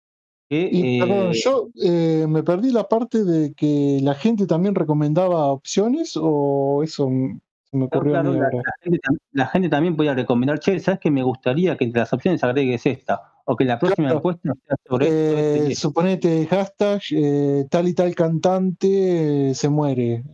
Que, 0.51 0.69
Y 0.73 0.99
perdón, 0.99 1.31
eh, 1.31 1.41
yo 1.45 1.69
eh, 1.81 2.27
me 2.29 2.43
perdí 2.43 2.73
la 2.73 2.89
parte 2.89 3.23
de 3.23 3.55
que 3.55 4.01
la 4.03 4.15
gente 4.17 4.49
también 4.49 4.75
recomendaba 4.75 5.47
opciones 5.47 6.15
o 6.21 6.83
eso 6.83 7.09
se 7.71 7.77
me 7.77 7.89
Claro, 7.89 8.01
ocurrió 8.01 8.17
a 8.19 8.23
claro, 8.23 8.33
mí 8.35 8.41
la, 8.41 8.73
gente, 8.83 8.99
tam- 9.01 9.19
la 9.31 9.47
gente 9.47 9.69
también 9.69 9.97
podía 9.97 10.13
recomendar, 10.15 10.59
che, 10.59 10.81
¿sabes 10.81 10.99
que 10.99 11.11
me 11.13 11.23
gustaría 11.23 11.77
que 11.77 11.85
entre 11.85 12.01
las 12.01 12.13
opciones 12.13 12.43
agregues 12.43 12.85
esta? 12.85 13.23
O 13.45 13.55
que 13.55 13.65
la 13.65 13.79
próxima 13.79 14.09
Claro. 14.09 14.19
encuesta 14.19 14.53
sea 14.67 14.77
sobre 14.89 15.07
esto 15.07 15.37
Eh, 15.39 15.69
esto. 15.71 15.89
suponete 15.89 16.47
hashtag 16.47 17.01
eh, 17.13 17.67
tal 17.71 17.87
y 17.87 17.95
tal 17.95 18.15
cantante 18.17 19.55
se 19.55 19.69
muere. 19.69 20.25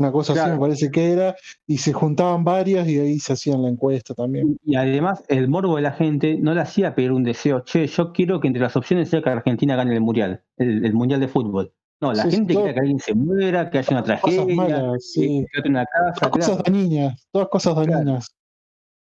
Una 0.00 0.10
cosa 0.10 0.32
así 0.32 0.50
me 0.50 0.58
parece 0.58 0.90
que 0.90 1.12
era. 1.12 1.36
Y 1.66 1.78
se 1.78 1.92
juntaban 1.92 2.42
varias 2.42 2.88
y 2.88 2.98
ahí 2.98 3.18
se 3.20 3.34
hacían 3.34 3.62
la 3.62 3.68
encuesta 3.68 4.14
también. 4.14 4.56
Y 4.64 4.74
además, 4.74 5.22
el 5.28 5.46
morbo 5.48 5.76
de 5.76 5.82
la 5.82 5.92
gente 5.92 6.36
no 6.40 6.54
le 6.54 6.60
hacía 6.62 6.94
pedir 6.94 7.12
un 7.12 7.22
deseo, 7.22 7.60
che, 7.60 7.86
yo 7.86 8.12
quiero 8.12 8.40
que 8.40 8.48
entre 8.48 8.62
las 8.62 8.74
opciones 8.76 9.08
sea 9.10 9.22
que 9.22 9.30
Argentina 9.30 9.76
gane 9.76 9.94
el 9.94 10.00
Mundial, 10.00 10.42
el, 10.56 10.84
el 10.84 10.92
Mundial 10.94 11.20
de 11.20 11.28
Fútbol. 11.28 11.72
No, 12.02 12.12
la 12.14 12.22
Sí, 12.24 12.30
gente 12.30 12.54
todo- 12.54 12.62
quería 12.64 12.74
que 12.74 12.80
alguien 12.80 12.98
se 12.98 13.14
muera, 13.14 13.70
que 13.70 13.78
haya 13.78 13.88
una 13.90 14.00
Cosas 14.02 14.20
tragedia, 14.22 14.54
malas, 14.56 15.04
sí. 15.12 15.44
que 15.52 15.68
una 15.68 15.84
casa. 15.84 16.30
Todas 16.30 16.48
cosas 16.48 16.64
dañinas, 16.64 17.28
todas 17.30 17.48
cosas 17.48 17.76
dañinas. 17.76 18.34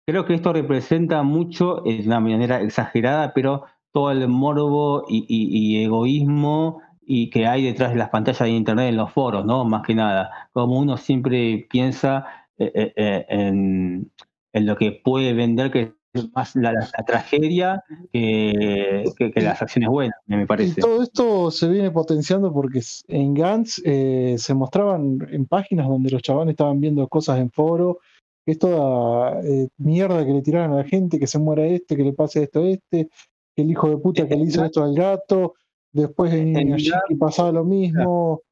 Creo 0.06 0.24
que 0.24 0.34
esto 0.34 0.52
representa 0.52 1.22
mucho, 1.22 1.84
eh, 1.86 1.98
de 2.02 2.06
una 2.06 2.18
manera 2.18 2.60
exagerada, 2.60 3.32
pero 3.34 3.64
todo 3.92 4.10
el 4.10 4.26
morbo 4.26 5.04
y, 5.08 5.24
y- 5.28 5.78
y 5.80 5.84
egoísmo 5.84 6.80
y 7.10 7.30
que 7.30 7.46
hay 7.46 7.64
detrás 7.64 7.90
de 7.92 7.96
las 7.96 8.10
pantallas 8.10 8.40
de 8.40 8.50
internet 8.50 8.90
en 8.90 8.96
los 8.98 9.10
foros, 9.10 9.46
¿no? 9.46 9.64
Más 9.64 9.82
que 9.82 9.94
nada. 9.94 10.50
Como 10.52 10.78
uno 10.78 10.98
siempre 10.98 11.66
piensa 11.70 12.26
eh, 12.58 12.70
eh, 12.74 12.92
eh, 12.96 13.26
en, 13.30 14.12
en 14.52 14.66
lo 14.66 14.76
que 14.76 14.92
puede 14.92 15.32
vender, 15.32 15.70
que 15.70 15.94
es 16.12 16.30
más 16.34 16.54
la, 16.54 16.72
la- 16.72 16.80
la 16.98 17.04
tragedia 17.06 17.82
que, 18.12 19.04
que- 19.16 19.30
que 19.32 19.40
las 19.40 19.62
acciones 19.62 19.88
buenas, 19.88 20.18
me 20.26 20.42
Y 20.42 20.46
parece. 20.46 20.80
todo 20.82 21.02
esto 21.02 21.50
se 21.50 21.68
viene 21.68 21.90
potenciando 21.90 22.52
porque 22.52 22.80
en 23.08 23.32
Gantz 23.32 23.80
eh, 23.86 24.34
se 24.38 24.52
mostraban 24.52 25.18
en 25.30 25.46
páginas 25.46 25.88
donde 25.88 26.10
los 26.10 26.20
chavales 26.20 26.52
estaban 26.52 26.78
viendo 26.78 27.08
cosas 27.08 27.38
en 27.38 27.50
foro, 27.50 28.00
que 28.44 28.52
es 28.52 28.58
toda 28.58 29.40
mierda 29.78 30.26
que 30.26 30.32
le 30.32 30.42
tiraron 30.42 30.72
a 30.74 30.82
la 30.82 30.84
gente, 30.84 31.18
que 31.18 31.26
se 31.26 31.38
muera 31.38 31.64
este, 31.64 31.96
que 31.96 32.02
le 32.04 32.12
pase 32.12 32.42
esto 32.42 32.60
a 32.64 32.68
este, 32.68 33.08
que 33.56 33.62
el 33.62 33.70
hijo 33.70 33.88
de 33.88 33.96
puta 33.96 34.28
que 34.28 34.36
le 34.36 34.44
hizo 34.44 34.62
esto 34.64 34.82
al 34.84 34.94
gato, 34.94 35.54
después 35.92 36.32
en 36.32 36.56
En 36.56 36.68
Inuyashiki 36.68 37.14
pasaba 37.18 37.52
lo 37.52 37.64
mismo, 37.64 38.42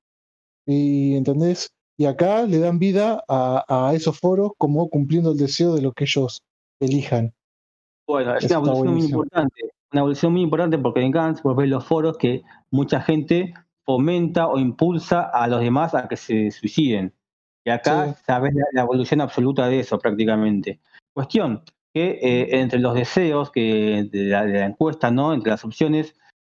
y 0.67 1.17
¿entendés? 1.17 1.71
Y 1.99 2.07
acá 2.07 2.43
le 2.43 2.59
dan 2.59 2.79
vida 2.79 3.25
a, 3.29 3.65
a 3.69 3.95
esos 3.95 4.19
foros 4.19 4.53
como 4.59 4.89
cumpliendo 4.91 5.33
el 5.33 5.39
deseo 5.39 5.75
de 5.75 5.83
lo 5.83 5.93
que 5.93 6.05
ellos 6.05 6.43
elijan. 6.81 7.33
Bueno, 8.07 8.37
es 8.37 8.45
Eso 8.45 8.61
una 8.61 8.73
evolución 8.73 8.95
muy 8.95 9.05
importante. 9.07 9.63
Una 9.93 10.01
evolución 10.01 10.33
muy 10.33 10.43
importante 10.43 10.79
porque 10.79 11.01
en 11.01 11.11
Gantz 11.11 11.43
vos 11.43 11.57
ves 11.57 11.69
los 11.69 11.85
foros 11.85 12.19
que 12.19 12.43
mucha 12.71 13.01
gente 13.01 13.55
fomenta 13.85 14.49
o 14.49 14.59
impulsa 14.59 15.23
a 15.23 15.47
los 15.49 15.61
demás 15.61 15.95
a 15.95 16.09
que 16.09 16.17
se 16.17 16.51
suiciden. 16.51 17.15
Y 17.65 17.71
acá 17.71 18.15
Sí. 18.15 18.23
sabes 18.27 18.55
la, 18.55 18.65
la 18.73 18.83
evolución 18.83 19.21
absoluta 19.21 19.69
de 19.69 19.81
eso 19.81 19.99
prácticamente. 19.99 20.81
Cuestión 21.15 21.63
que 21.95 22.19
eh, 22.21 22.61
entre 22.61 22.79
los 22.79 22.95
deseos 22.95 23.51
que 23.51 24.07
de 24.13 24.25
la, 24.25 24.45
de 24.45 24.61
la 24.61 24.67
encuesta, 24.67 25.11
¿no? 25.11 25.33
Entre 25.33 25.51
las 25.51 25.65
opciones, 25.65 26.15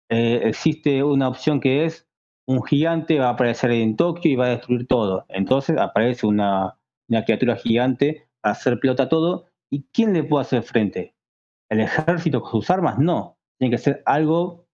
eh, 0.09 0.41
existe 0.43 1.03
una 1.03 1.27
opción 1.27 1.59
que 1.59 1.85
es 1.85 2.07
un 2.47 2.63
gigante 2.63 3.19
va 3.19 3.27
a 3.27 3.31
aparecer 3.31 3.71
en 3.71 3.95
Tokio 3.95 4.31
y 4.31 4.35
va 4.35 4.45
a 4.45 4.49
destruir 4.49 4.87
todo. 4.87 5.25
Entonces 5.29 5.77
aparece 5.77 6.25
una, 6.25 6.77
una 7.09 7.25
criatura 7.25 7.57
gigante 7.57 8.27
a 8.41 8.51
hacer 8.51 8.79
pelota 8.79 9.09
todo. 9.09 9.47
¿Y 9.69 9.83
quién 9.91 10.13
le 10.13 10.23
puede 10.23 10.43
hacer 10.43 10.63
frente? 10.63 11.13
¿El 11.69 11.81
ejército 11.81 12.41
con 12.41 12.51
sus 12.51 12.69
armas? 12.69 12.97
No. 12.97 13.37
Tiene 13.59 13.75
que 13.75 13.83
ser 13.83 14.01
algo 14.05 14.65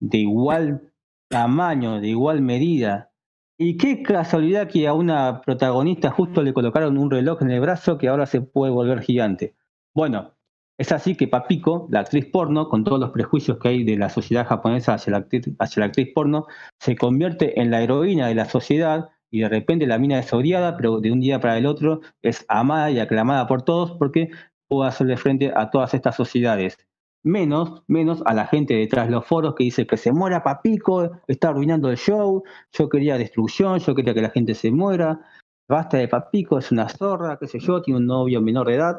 de 0.00 0.18
igual 0.18 0.92
tamaño, 1.28 2.00
de 2.00 2.08
igual 2.08 2.42
medida. 2.42 3.10
Y 3.56 3.78
qué 3.78 4.02
casualidad 4.02 4.68
que 4.68 4.86
a 4.86 4.92
una 4.92 5.40
protagonista 5.40 6.10
justo 6.10 6.42
le 6.42 6.52
colocaron 6.52 6.98
un 6.98 7.10
reloj 7.10 7.40
en 7.42 7.52
el 7.52 7.60
brazo 7.60 7.96
que 7.96 8.08
ahora 8.08 8.26
se 8.26 8.42
puede 8.42 8.72
volver 8.72 9.00
gigante. 9.00 9.54
Bueno, 9.94 10.34
es 10.76 10.90
así 10.90 11.14
que 11.14 11.28
Papiko, 11.28 11.86
la 11.90 12.00
actriz 12.00 12.26
porno, 12.26 12.68
con 12.68 12.82
todos 12.82 12.98
los 12.98 13.10
prejuicios 13.10 13.58
que 13.58 13.68
hay 13.68 13.84
de 13.84 13.96
la 13.96 14.08
sociedad 14.08 14.46
japonesa 14.46 14.94
hacia 14.94 15.12
la 15.12 15.18
actriz, 15.18 15.48
hacia 15.60 15.80
la 15.80 15.86
actriz 15.86 16.08
porno, 16.12 16.46
se 16.80 16.96
convierte 16.96 17.60
en 17.60 17.70
la 17.70 17.82
heroína 17.82 18.26
de 18.26 18.34
la 18.34 18.46
sociedad 18.46 19.10
y 19.30 19.40
de 19.40 19.48
repente 19.48 19.86
la 19.86 19.98
mina 19.98 20.18
es 20.18 20.32
odiada, 20.32 20.76
pero 20.76 21.00
de 21.00 21.12
un 21.12 21.20
día 21.20 21.40
para 21.40 21.58
el 21.58 21.66
otro 21.66 22.00
es 22.22 22.44
amada 22.48 22.90
y 22.90 22.98
aclamada 22.98 23.46
por 23.46 23.62
todos 23.62 23.92
porque 23.92 24.30
puede 24.68 24.88
hacerle 24.88 25.16
frente 25.16 25.52
a 25.54 25.70
todas 25.70 25.94
estas 25.94 26.16
sociedades. 26.16 26.76
Menos, 27.22 27.84
menos 27.86 28.22
a 28.26 28.34
la 28.34 28.46
gente 28.46 28.74
detrás 28.74 29.06
de 29.06 29.12
los 29.12 29.26
foros 29.26 29.54
que 29.54 29.64
dice 29.64 29.86
que 29.86 29.96
se 29.96 30.12
muera 30.12 30.42
Papico, 30.42 31.10
está 31.28 31.50
arruinando 31.50 31.88
el 31.88 31.96
show, 31.96 32.42
yo 32.72 32.88
quería 32.88 33.16
destrucción, 33.16 33.78
yo 33.78 33.94
quería 33.94 34.12
que 34.12 34.22
la 34.22 34.30
gente 34.30 34.54
se 34.54 34.70
muera, 34.70 35.20
basta 35.68 35.96
de 35.98 36.08
Papico, 36.08 36.58
es 36.58 36.70
una 36.72 36.88
zorra, 36.88 37.38
qué 37.38 37.46
sé 37.46 37.60
yo, 37.60 37.80
tiene 37.80 38.00
un 38.00 38.06
novio 38.06 38.42
menor 38.42 38.66
de 38.66 38.74
edad, 38.74 38.96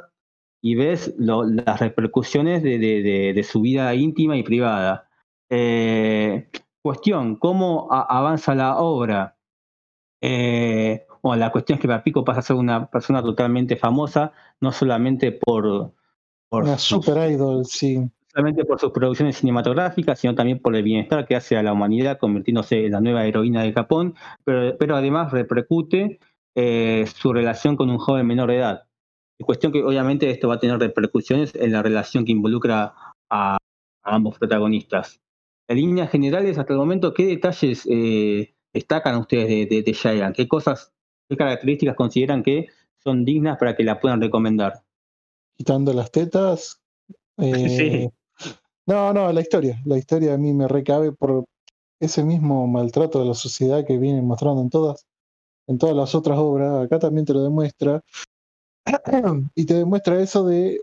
y 0.65 0.73
ves 0.73 1.13
lo- 1.19 1.43
las 1.43 1.79
repercusiones 1.79 2.63
de, 2.63 2.79
de- 2.79 3.03
de- 3.03 3.33
de 3.35 3.43
su 3.43 3.61
vida 3.61 3.93
íntima 3.93 4.35
y 4.35 4.41
privada. 4.41 5.07
Eh, 5.47 6.47
cuestión, 6.81 7.35
¿cómo 7.35 7.87
a- 7.91 8.01
avanza 8.17 8.55
la 8.55 8.79
obra? 8.79 9.35
Eh, 10.21 11.05
bueno, 11.21 11.39
la 11.39 11.51
cuestión 11.51 11.75
es 11.77 11.81
que 11.83 11.87
Papico 11.87 12.23
pasa 12.23 12.39
a 12.39 12.41
ser 12.43 12.55
una 12.55 12.89
persona 12.89 13.21
totalmente 13.21 13.75
famosa, 13.75 14.31
no 14.59 14.71
solamente 14.71 15.31
por, 15.33 15.91
por 16.49 16.63
Una 16.63 16.79
sus- 16.79 17.05
super 17.05 17.31
idol, 17.31 17.63
sí. 17.65 17.99
solamente 18.33 18.65
por 18.65 18.79
sus 18.79 18.91
producciones 18.91 19.37
cinematográficas, 19.37 20.17
sino 20.17 20.33
también 20.33 20.57
por 20.59 20.75
el 20.75 20.81
bienestar 20.81 21.27
que 21.27 21.35
hace 21.35 21.57
a 21.57 21.61
la 21.63 21.73
humanidad, 21.73 22.17
convirtiéndose 22.17 22.87
en 22.87 22.91
la 22.93 23.01
nueva 23.01 23.23
heroína 23.25 23.61
de 23.61 23.71
Japón, 23.71 24.15
pero, 24.43 24.75
pero 24.79 24.95
además 24.95 25.31
repercute 25.31 26.19
eh, 26.55 27.05
su 27.15 27.33
relación 27.33 27.75
con 27.75 27.91
un 27.91 27.99
joven 27.99 28.25
menor 28.25 28.49
de 28.49 28.57
edad. 28.57 28.83
Es 29.37 29.45
cuestión 29.45 29.71
que 29.71 29.83
obviamente 29.83 30.29
esto 30.29 30.47
va 30.47 30.55
a 30.55 30.59
tener 30.59 30.79
repercusiones 30.79 31.53
en 31.55 31.71
la 31.71 31.83
relación 31.83 32.25
que 32.25 32.31
involucra 32.31 32.93
a, 33.29 33.57
a 34.03 34.15
ambos 34.15 34.37
protagonistas. 34.37 35.19
En 35.67 35.77
líneas 35.77 36.11
generales, 36.11 36.57
hasta 36.57 36.73
el 36.73 36.79
momento, 36.79 37.13
¿qué 37.13 37.25
detalles 37.25 37.85
eh, 37.89 38.53
destacan 38.73 39.17
ustedes 39.17 39.47
de, 39.47 39.65
de, 39.65 39.81
de? 39.81 40.33
¿Qué 40.33 40.47
cosas, 40.47 40.93
qué 41.27 41.35
características 41.35 41.95
consideran 41.95 42.43
que 42.43 42.67
son 43.03 43.25
dignas 43.25 43.57
para 43.57 43.75
que 43.75 43.83
la 43.83 43.99
puedan 43.99 44.21
recomendar? 44.21 44.83
Quitando 45.57 45.91
las 45.93 46.11
tetas. 46.11 46.81
eh, 47.37 48.09
No, 48.87 49.11
no, 49.13 49.31
la 49.33 49.41
historia. 49.41 49.81
La 49.85 49.97
historia 49.97 50.35
a 50.35 50.37
mí 50.37 50.53
me 50.53 50.67
recabe 50.67 51.11
por 51.11 51.45
ese 51.99 52.23
mismo 52.23 52.67
maltrato 52.67 53.19
de 53.19 53.25
la 53.25 53.33
sociedad 53.33 53.85
que 53.85 53.97
vienen 53.97 54.27
mostrando 54.27 54.61
en 54.61 54.69
todas, 54.69 55.05
en 55.67 55.79
todas 55.79 55.95
las 55.95 56.13
otras 56.13 56.37
obras. 56.37 56.85
Acá 56.85 56.99
también 56.99 57.25
te 57.25 57.33
lo 57.33 57.43
demuestra. 57.43 58.03
Y 59.55 59.65
te 59.65 59.73
demuestra 59.75 60.19
eso 60.21 60.45
de, 60.45 60.81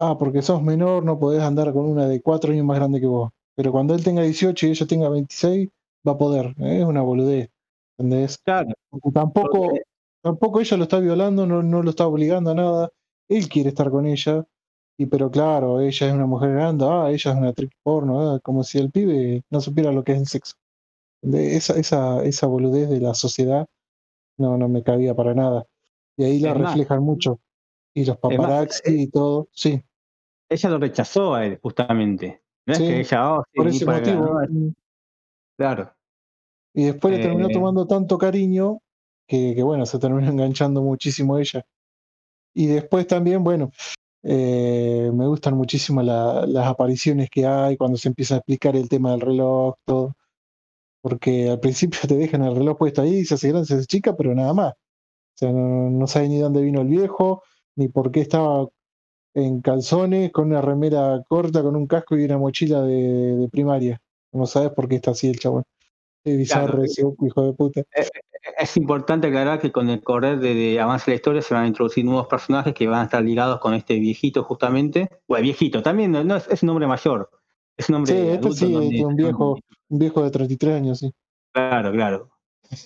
ah, 0.00 0.16
porque 0.18 0.42
sos 0.42 0.62
menor, 0.62 1.04
no 1.04 1.18
podés 1.18 1.42
andar 1.42 1.72
con 1.72 1.86
una 1.86 2.06
de 2.08 2.20
cuatro 2.20 2.52
años 2.52 2.64
más 2.64 2.78
grande 2.78 3.00
que 3.00 3.06
vos. 3.06 3.30
Pero 3.56 3.72
cuando 3.72 3.94
él 3.94 4.02
tenga 4.02 4.22
18 4.22 4.66
y 4.66 4.70
ella 4.70 4.86
tenga 4.86 5.08
26, 5.08 5.68
va 6.06 6.12
a 6.12 6.18
poder. 6.18 6.46
¿eh? 6.58 6.80
Es 6.80 6.84
una 6.84 7.02
boludez. 7.02 7.50
¿Entendés? 7.98 8.38
Claro, 8.38 8.70
Porque 8.90 9.10
tampoco, 9.12 9.60
Porque- 9.66 9.82
tampoco 10.22 10.60
ella 10.60 10.76
lo 10.76 10.82
está 10.84 10.98
violando, 10.98 11.46
no, 11.46 11.62
no 11.62 11.82
lo 11.82 11.90
está 11.90 12.06
obligando 12.06 12.50
a 12.50 12.54
nada. 12.54 12.88
Él 13.28 13.48
quiere 13.48 13.68
estar 13.70 13.90
con 13.90 14.06
ella. 14.06 14.44
y 14.96 15.06
pero 15.06 15.28
claro, 15.30 15.80
ella 15.80 16.06
es 16.08 16.12
una 16.12 16.26
mujer 16.26 16.52
grande, 16.52 16.84
ah, 16.88 17.06
ella 17.10 17.32
es 17.32 17.36
una 17.36 17.52
trick 17.52 17.72
porno, 17.82 18.34
ah, 18.34 18.40
como 18.40 18.62
si 18.62 18.78
el 18.78 18.92
pibe 18.92 19.42
no 19.50 19.60
supiera 19.60 19.90
lo 19.90 20.04
que 20.04 20.12
es 20.12 20.18
el 20.20 20.26
sexo. 20.28 20.54
De 21.22 21.56
esa, 21.56 21.74
esa, 21.78 22.22
esa 22.24 22.46
boludez 22.46 22.88
de 22.90 23.00
la 23.00 23.14
sociedad 23.14 23.66
no, 24.38 24.56
no 24.58 24.68
me 24.68 24.82
cabía 24.84 25.14
para 25.14 25.34
nada. 25.34 25.64
Y 26.16 26.24
ahí 26.24 26.38
la 26.40 26.52
Es 26.52 26.58
más, 26.58 26.70
reflejan 26.72 27.02
mucho. 27.02 27.40
Y 27.94 28.04
los 28.04 28.16
es 28.16 28.22
más, 28.22 28.36
paparazzi 28.36 29.02
y 29.02 29.06
todo, 29.08 29.48
sí, 29.52 29.82
ella 30.48 30.70
lo 30.70 30.78
rechazó 30.78 31.34
a 31.34 31.46
él, 31.46 31.58
justamente. 31.62 32.42
No 32.66 32.72
es 32.72 32.78
sí, 32.78 32.86
que 32.86 33.00
ella, 33.00 33.32
oh, 33.34 33.44
sí, 33.44 33.56
por 33.56 33.68
ese 33.68 33.84
acá, 33.84 33.98
motivo. 33.98 34.24
no, 34.26 34.42
es- 34.42 34.50
mm. 34.50 34.68
claro. 35.56 35.92
Y 36.74 36.84
después 36.86 37.14
le 37.14 37.20
terminó 37.20 37.48
Eh, 37.48 37.52
tomando 37.52 37.86
tanto 37.86 38.18
cariño 38.18 38.80
que, 39.28 39.54
que, 39.54 39.62
bueno, 39.62 39.86
se 39.86 39.98
terminó 39.98 40.28
enganchando 40.30 40.82
muchísimo 40.82 41.38
ella. 41.38 41.64
Y 42.54 42.66
después 42.66 43.06
también, 43.06 43.42
bueno, 43.44 43.70
eh, 44.22 45.10
me 45.14 45.26
gustan 45.26 45.54
muchísimo 45.56 46.02
la- 46.02 46.46
las 46.46 46.66
apariciones 46.66 47.28
que 47.30 47.46
hay 47.46 47.76
cuando 47.76 47.96
se 47.98 48.08
empieza 48.08 48.34
a 48.34 48.38
explicar 48.38 48.76
el 48.76 48.88
tema 48.88 49.12
del 49.12 49.20
reloj, 49.20 49.74
todo. 49.84 50.14
Porque 51.02 51.50
al 51.50 51.60
principio 51.60 52.00
te 52.08 52.16
dejan 52.16 52.42
el 52.44 52.56
reloj 52.56 52.78
puesto 52.78 53.02
ahí, 53.02 53.24
se 53.24 53.34
hace 53.34 53.48
grande, 53.48 53.66
se 53.66 53.74
hace 53.74 53.86
chica, 53.86 54.16
pero 54.16 54.34
nada 54.34 54.54
más. 54.54 54.74
O 55.34 55.38
sea, 55.38 55.52
no, 55.52 55.90
no 55.90 56.06
sabe 56.06 56.28
ni 56.28 56.38
dónde 56.38 56.62
vino 56.62 56.80
el 56.82 56.88
viejo, 56.88 57.42
ni 57.76 57.88
por 57.88 58.10
qué 58.12 58.20
estaba 58.20 58.68
en 59.34 59.60
calzones, 59.60 60.30
con 60.32 60.46
una 60.46 60.60
remera 60.60 61.20
corta, 61.28 61.62
con 61.62 61.74
un 61.76 61.86
casco 61.86 62.16
y 62.16 62.24
una 62.24 62.38
mochila 62.38 62.82
de, 62.82 63.36
de 63.36 63.48
primaria. 63.48 64.00
No 64.32 64.46
sabes 64.46 64.70
por 64.70 64.88
qué 64.88 64.96
está 64.96 65.10
así 65.12 65.28
el 65.28 65.38
chabón. 65.38 65.64
Qué 66.24 66.36
bizarro 66.36 66.66
Claro, 66.72 66.84
ese 66.84 67.02
hijo 67.26 67.42
de 67.44 67.52
puta. 67.52 67.80
eh, 67.80 68.08
es 68.58 68.76
importante 68.76 69.26
aclarar 69.26 69.58
que 69.60 69.72
con 69.72 69.88
el 69.90 70.02
correr 70.02 70.38
de, 70.38 70.54
de 70.54 70.80
avance 70.80 71.06
de 71.06 71.12
la 71.12 71.16
historia 71.16 71.42
se 71.42 71.54
van 71.54 71.64
a 71.64 71.66
introducir 71.66 72.04
nuevos 72.04 72.26
personajes 72.26 72.74
que 72.74 72.86
van 72.86 73.00
a 73.00 73.04
estar 73.04 73.22
ligados 73.22 73.58
con 73.58 73.74
este 73.74 73.98
viejito 73.98 74.44
justamente. 74.44 75.08
Bueno, 75.26 75.42
viejito, 75.42 75.82
también 75.82 76.12
no, 76.12 76.22
no 76.22 76.36
es, 76.36 76.46
es 76.48 76.62
un 76.62 76.68
hombre 76.70 76.86
mayor, 76.86 77.28
es 77.76 77.88
un 77.88 78.06
Sí, 78.06 78.12
hombre 78.12 78.34
este 78.34 78.38
adulto 78.38 78.66
sí, 78.66 78.72
donde 78.72 78.88
este, 78.96 79.06
un 79.06 79.16
viejo, 79.16 79.58
un 79.88 79.98
viejo 79.98 80.22
de 80.22 80.30
33 80.30 80.74
años, 80.76 80.98
sí. 80.98 81.12
Claro, 81.52 81.92
claro. 81.92 82.30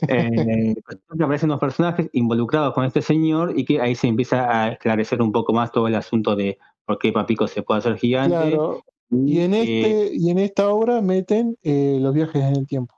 Eh, 0.09 0.74
que 1.19 1.24
aparecen 1.24 1.48
unos 1.51 1.60
personajes 1.60 2.09
involucrados 2.12 2.74
con 2.74 2.85
este 2.85 3.02
señor 3.02 3.52
y 3.56 3.65
que 3.65 3.81
ahí 3.81 3.94
se 3.94 4.09
empieza 4.09 4.65
a 4.65 4.73
esclarecer 4.73 5.23
un 5.23 5.32
poco 5.32 5.52
más 5.52 5.73
todo 5.73 5.86
el 5.89 5.94
asunto 5.94 6.36
de 6.36 6.59
por 6.85 6.98
qué 6.98 7.12
Papico 7.12 7.47
se 7.47 7.62
puede 7.62 7.78
hacer 7.78 7.97
gigante. 7.97 8.36
Claro. 8.51 8.82
Y 9.10 9.40
en 9.40 9.55
eh, 9.55 9.62
este, 9.62 10.10
y 10.16 10.31
en 10.31 10.39
esta 10.39 10.69
obra 10.69 11.01
meten 11.01 11.56
eh, 11.62 11.98
los 12.01 12.12
viajes 12.15 12.43
en 12.43 12.56
el 12.56 12.66
tiempo. 12.66 12.94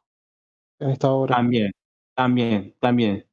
En 0.78 0.90
esta 0.90 1.10
obra. 1.10 1.36
También, 1.36 1.72
también, 2.14 2.74
también. 2.80 3.26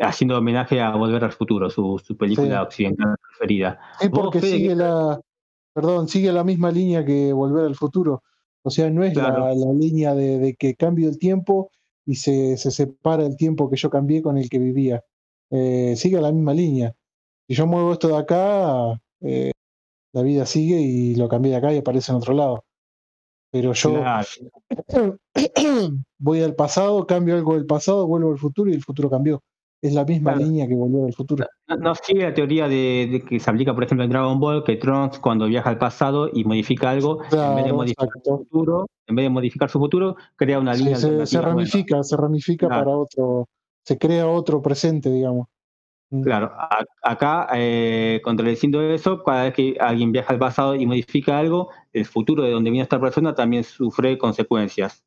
Haciendo 0.00 0.38
homenaje 0.38 0.80
a 0.80 0.96
Volver 0.96 1.22
al 1.24 1.32
Futuro, 1.32 1.68
su, 1.68 2.00
su 2.02 2.16
película 2.16 2.60
Sí. 2.60 2.62
occidental 2.66 3.16
preferida. 3.28 3.78
Sí, 4.00 4.08
porque 4.08 4.40
sigue 4.40 4.68
¿qué- 4.68 4.74
la, 4.76 5.20
perdón, 5.74 6.08
sigue 6.08 6.32
la 6.32 6.42
misma 6.42 6.70
línea 6.70 7.04
que 7.04 7.32
Volver 7.32 7.66
al 7.66 7.74
Futuro. 7.74 8.22
O 8.62 8.70
sea, 8.70 8.88
no 8.88 9.04
es 9.04 9.14
la, 9.14 9.30
la 9.54 9.72
línea 9.74 10.14
de, 10.14 10.38
de 10.38 10.54
que 10.54 10.74
cambio 10.74 11.08
el 11.10 11.18
tiempo 11.18 11.70
y 12.06 12.16
se, 12.16 12.56
se 12.56 12.70
separa 12.70 13.24
el 13.24 13.36
tiempo 13.36 13.70
que 13.70 13.76
yo 13.76 13.90
cambié 13.90 14.22
con 14.22 14.38
el 14.38 14.48
que 14.48 14.58
vivía. 14.58 15.02
Eh, 15.50 15.94
sigue 15.96 16.20
la 16.20 16.32
misma 16.32 16.54
línea. 16.54 16.94
Si 17.46 17.54
yo 17.54 17.66
muevo 17.66 17.92
esto 17.92 18.08
de 18.08 18.16
acá, 18.16 19.00
eh, 19.20 19.52
la 20.12 20.22
vida 20.22 20.46
sigue 20.46 20.80
y 20.80 21.14
lo 21.16 21.28
cambié 21.28 21.52
de 21.52 21.58
acá 21.58 21.72
y 21.72 21.78
aparece 21.78 22.12
en 22.12 22.18
otro 22.18 22.34
lado. 22.34 22.64
Pero 23.50 23.72
yo 23.72 23.92
Claro, 23.92 25.18
voy 26.18 26.42
al 26.42 26.54
pasado, 26.54 27.06
cambio 27.06 27.36
algo 27.36 27.54
del 27.54 27.66
pasado, 27.66 28.06
vuelvo 28.06 28.32
al 28.32 28.38
futuro 28.38 28.70
y 28.70 28.74
el 28.74 28.82
futuro 28.82 29.08
cambió. 29.08 29.42
Es 29.84 29.92
la 29.92 30.02
misma 30.06 30.32
Claro. 30.32 30.46
línea 30.46 30.66
que 30.66 30.74
volvió 30.74 31.04
al 31.04 31.12
futuro. 31.12 31.44
no, 31.68 31.76
no 31.76 31.94
sigue 31.94 32.22
la 32.22 32.32
teoría 32.32 32.68
de, 32.68 33.06
de 33.12 33.20
que 33.22 33.38
se 33.38 33.50
aplica, 33.50 33.74
por 33.74 33.84
ejemplo, 33.84 34.02
en 34.04 34.08
Dragon 34.10 34.40
Ball, 34.40 34.64
que 34.64 34.76
Trunks 34.76 35.18
cuando 35.18 35.44
viaja 35.46 35.68
al 35.68 35.76
pasado 35.76 36.30
y 36.32 36.42
modifica 36.44 36.88
algo, 36.88 37.18
en 37.30 37.54
vez 37.56 37.66
de 37.66 37.72
modificar 37.74 38.08
su 38.24 38.38
futuro, 38.38 38.86
en 39.06 39.14
vez 39.14 39.24
de 39.26 39.28
modificar 39.28 39.68
su 39.68 39.78
futuro, 39.78 40.16
crea 40.36 40.58
una 40.58 40.72
Sí, 40.72 40.84
línea 40.84 40.96
se, 40.96 41.26
se 41.26 41.36
nueva. 41.36 41.50
ramifica, 41.50 42.02
se 42.02 42.16
ramifica 42.16 42.66
Claro. 42.66 42.82
para 42.82 42.96
otro, 42.96 43.48
se 43.84 43.98
crea 43.98 44.26
otro 44.26 44.62
presente, 44.62 45.10
digamos. 45.10 45.48
Mm. 46.08 46.22
Claro, 46.22 46.50
a- 46.56 46.84
acá, 47.02 47.48
eh, 47.54 48.22
contradiciendo 48.24 48.80
eso, 48.80 49.22
cada 49.22 49.44
vez 49.44 49.52
que 49.52 49.76
alguien 49.78 50.12
viaja 50.12 50.32
al 50.32 50.38
pasado 50.38 50.74
y 50.76 50.86
modifica 50.86 51.38
algo, 51.38 51.68
el 51.92 52.06
futuro 52.06 52.42
de 52.42 52.52
donde 52.52 52.70
viene 52.70 52.84
esta 52.84 52.98
persona 52.98 53.34
también 53.34 53.64
sufre 53.64 54.16
consecuencias. 54.16 55.04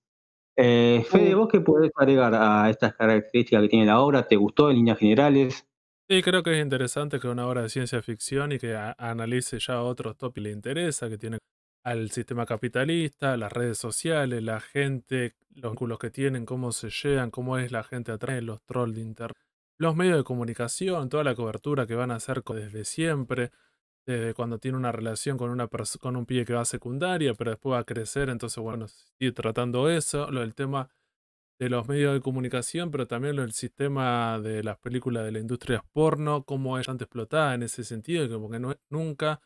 Eh, 0.58 1.06
Fede, 1.10 1.36
Mm. 1.36 1.38
¿vos 1.38 1.48
qué 1.52 1.62
podés 1.62 1.92
agregar 1.96 2.34
a 2.36 2.70
estas 2.70 2.96
características 2.96 3.62
que 3.64 3.70
tiene 3.70 3.86
la 3.86 4.00
obra? 4.02 4.28
¿Te 4.28 4.36
gustó 4.36 4.70
en 4.70 4.78
líneas 4.78 4.98
generales? 5.00 5.68
Sí, 6.10 6.22
creo 6.24 6.42
que 6.42 6.58
es 6.58 6.64
interesante 6.64 7.20
que 7.20 7.28
una 7.28 7.46
obra 7.48 7.64
de 7.64 7.70
ciencia 7.70 8.02
ficción 8.02 8.54
y 8.54 8.60
que 8.60 8.76
analice 8.98 9.60
ya 9.60 9.82
otros 9.82 10.18
tópicos 10.18 10.44
le 10.44 10.52
interesa, 10.52 11.10
que 11.10 11.18
tiene 11.18 11.38
al 11.84 12.12
sistema 12.12 12.46
capitalista, 12.46 13.36
las 13.36 13.52
redes 13.52 13.78
sociales, 13.78 14.42
la 14.42 14.62
gente, 14.62 15.36
los 15.50 15.72
vínculos 15.74 16.00
que 16.00 16.10
tienen, 16.10 16.46
cómo 16.46 16.72
se 16.72 16.90
llegan, 16.90 17.30
cómo 17.30 17.58
es 17.58 17.72
la 17.74 17.84
gente 17.84 18.12
atrás, 18.14 18.42
los 18.42 18.62
trolls 18.64 18.96
de 18.96 19.02
internet, 19.02 19.36
los 19.78 19.96
medios 19.98 20.18
de 20.18 20.24
comunicación, 20.24 21.10
toda 21.10 21.26
la 21.26 21.36
cobertura 21.36 21.86
que 21.86 21.96
van 21.96 22.12
a 22.12 22.16
hacer 22.16 22.42
desde 22.44 22.86
siempre, 22.86 23.52
desde 24.08 24.34
cuando 24.34 24.58
tiene 24.58 24.78
una 24.78 24.94
relación 24.94 25.38
con 25.38 25.50
una 25.50 25.68
con 26.00 26.16
un 26.16 26.26
pibe 26.26 26.46
que 26.46 26.54
va 26.54 26.62
a 26.62 26.66
secundaria, 26.66 27.34
pero 27.34 27.52
después 27.52 27.74
va 27.74 27.80
a 27.80 27.84
crecer, 27.84 28.30
entonces 28.30 28.64
bueno, 28.64 28.88
sigue 28.88 29.34
tratando 29.34 29.90
eso, 29.90 30.32
lo 30.32 30.40
del 30.40 30.56
tema 30.56 30.90
de 31.60 31.70
los 31.70 31.88
medios 31.88 32.14
de 32.14 32.22
comunicación, 32.22 32.90
pero 32.90 33.08
también 33.08 33.36
lo 33.36 33.42
del 33.42 33.52
sistema 33.52 34.40
de 34.40 34.64
las 34.64 34.78
películas 34.78 35.26
de 35.26 35.34
la 35.34 35.40
industria 35.40 35.84
porno, 35.92 36.44
cómo 36.46 36.78
es 36.78 36.82
bastante 36.82 37.04
explotada 37.04 37.54
en 37.54 37.64
ese 37.64 37.84
sentido, 37.84 38.50
que 38.50 38.60
no, 38.60 38.76
nunca, 38.90 39.42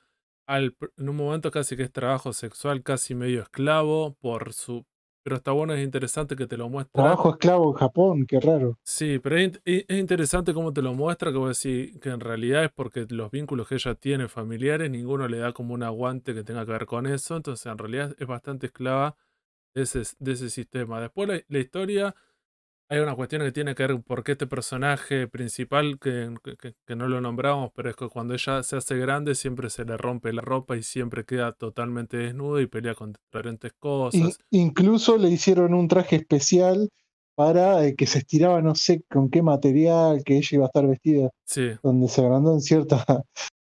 en 0.47 1.09
un 1.09 1.15
momento 1.15 1.49
casi 1.49 1.75
que 1.75 1.83
es 1.83 1.91
trabajo 1.91 2.31
sexual, 2.31 2.83
casi 2.83 3.15
medio 3.15 3.41
esclavo, 3.41 4.15
por 4.21 4.53
su... 4.53 4.85
Pero 5.23 5.35
está 5.35 5.51
bueno, 5.51 5.73
es 5.73 5.83
interesante 5.83 6.35
que 6.35 6.47
te 6.47 6.57
lo 6.57 6.67
muestra. 6.69 7.03
Trabajo 7.03 7.29
esclavo 7.29 7.67
en 7.71 7.73
Japón, 7.73 8.25
qué 8.27 8.39
raro. 8.39 8.77
Sí, 8.83 9.19
pero 9.19 9.37
es, 9.37 9.51
int- 9.51 9.61
es- 9.65 9.85
es 9.87 9.99
interesante 9.99 10.53
cómo 10.53 10.73
te 10.73 10.81
lo 10.81 10.93
muestra, 10.93 11.31
que 11.31 11.37
vos 11.37 11.61
decís 11.61 11.99
que 11.99 12.09
en 12.09 12.19
realidad 12.19 12.63
es 12.65 12.71
porque 12.71 13.05
los 13.09 13.29
vínculos 13.31 13.67
que 13.67 13.75
ella 13.75 13.93
tiene 13.95 14.27
familiares, 14.27 14.89
ninguno 14.89 15.27
le 15.27 15.37
da 15.37 15.53
como 15.53 15.73
un 15.75 15.83
aguante 15.83 16.33
que 16.33 16.43
tenga 16.43 16.65
que 16.65 16.71
ver 16.71 16.85
con 16.87 17.05
eso, 17.05 17.37
entonces 17.37 17.65
en 17.67 17.77
realidad 17.77 18.15
es 18.17 18.27
bastante 18.27 18.65
esclava 18.67 19.15
de 19.75 19.83
ese, 19.83 20.03
de 20.19 20.31
ese 20.33 20.49
sistema. 20.49 20.99
Después 21.01 21.29
la, 21.29 21.41
la 21.47 21.59
historia, 21.59 22.15
hay 22.91 22.99
una 22.99 23.15
cuestión 23.15 23.41
que 23.41 23.53
tiene 23.53 23.73
que 23.73 23.87
ver 23.87 24.01
por 24.01 24.21
qué 24.21 24.33
este 24.33 24.47
personaje 24.47 25.25
principal, 25.29 25.97
que, 25.97 26.33
que- 26.85 26.95
no 26.95 27.07
lo 27.07 27.21
nombramos, 27.21 27.71
pero 27.73 27.89
es 27.89 27.95
que 27.95 28.09
cuando 28.09 28.33
ella 28.33 28.63
se 28.63 28.75
hace 28.75 28.97
grande 28.97 29.33
siempre 29.33 29.69
se 29.69 29.85
le 29.85 29.95
rompe 29.95 30.33
la 30.33 30.41
ropa 30.41 30.75
y 30.75 30.83
siempre 30.83 31.23
queda 31.23 31.53
totalmente 31.53 32.17
desnudo 32.17 32.59
y 32.59 32.67
pelea 32.67 32.93
con 32.93 33.13
diferentes 33.13 33.71
In- 33.71 33.77
cosas. 33.79 34.37
incluso 34.49 35.17
le 35.17 35.29
hicieron 35.29 35.73
un 35.73 35.87
traje 35.87 36.17
especial 36.17 36.89
para 37.33 37.85
eh, 37.85 37.95
que 37.95 38.07
se 38.07 38.19
estiraba, 38.19 38.61
no 38.61 38.75
sé 38.75 39.03
con 39.09 39.29
qué 39.29 39.41
material, 39.41 40.21
que 40.25 40.35
ella 40.35 40.49
iba 40.51 40.65
a 40.65 40.67
estar 40.67 40.85
vestida, 40.85 41.29
Sí. 41.45 41.69
donde 41.81 42.09
se 42.09 42.19
agrandó 42.21 42.53
en 42.53 42.59
cierta, 42.61 43.05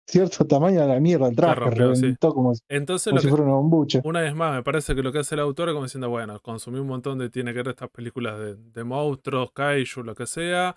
cierto 0.06 0.46
tamaño 0.46 0.82
a 0.82 0.86
la 0.86 1.00
mierda 1.00 1.28
el 1.28 1.36
traje, 1.36 1.60
rompió, 1.60 1.96
sí. 1.96 2.02
reventó 2.02 2.34
como, 2.34 2.54
Entonces 2.70 3.12
como 3.12 3.18
lo 3.18 3.22
si 3.22 3.28
que, 3.28 3.30
fuera 3.30 3.44
una 3.44 3.54
bombucha. 3.54 4.02
Una 4.04 4.22
vez 4.22 4.36
más, 4.36 4.56
me 4.56 4.64
parece 4.64 4.96
que 4.96 5.04
lo 5.04 5.12
que 5.12 5.20
hace 5.20 5.36
el 5.36 5.42
autor 5.42 5.70
es 5.70 5.74
como 5.74 5.86
diciendo, 5.86 6.10
bueno, 6.10 6.40
consumí 6.42 6.80
un 6.80 6.88
montón 6.88 7.18
de, 7.20 7.30
tiene 7.30 7.52
que 7.52 7.58
ver 7.58 7.70
estas 7.70 7.90
películas 7.90 8.40
de, 8.40 8.56
de 8.56 8.84
monstruos, 8.84 9.52
kaiju, 9.54 10.04
lo 10.04 10.16
que 10.16 10.28
sea, 10.28 10.76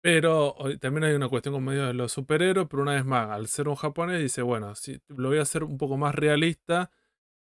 pero 0.00 0.56
también 0.80 1.04
hay 1.04 1.14
una 1.14 1.28
cuestión 1.28 1.54
con 1.54 1.64
medio 1.64 1.86
de 1.86 1.94
los 1.94 2.12
superhéroes, 2.12 2.68
pero 2.70 2.82
una 2.82 2.92
vez 2.92 3.04
más, 3.04 3.30
al 3.30 3.48
ser 3.48 3.68
un 3.68 3.74
japonés, 3.74 4.20
dice, 4.20 4.42
bueno, 4.42 4.74
sí, 4.74 5.00
lo 5.08 5.28
voy 5.28 5.38
a 5.38 5.42
hacer 5.42 5.64
un 5.64 5.76
poco 5.76 5.96
más 5.96 6.14
realista 6.14 6.90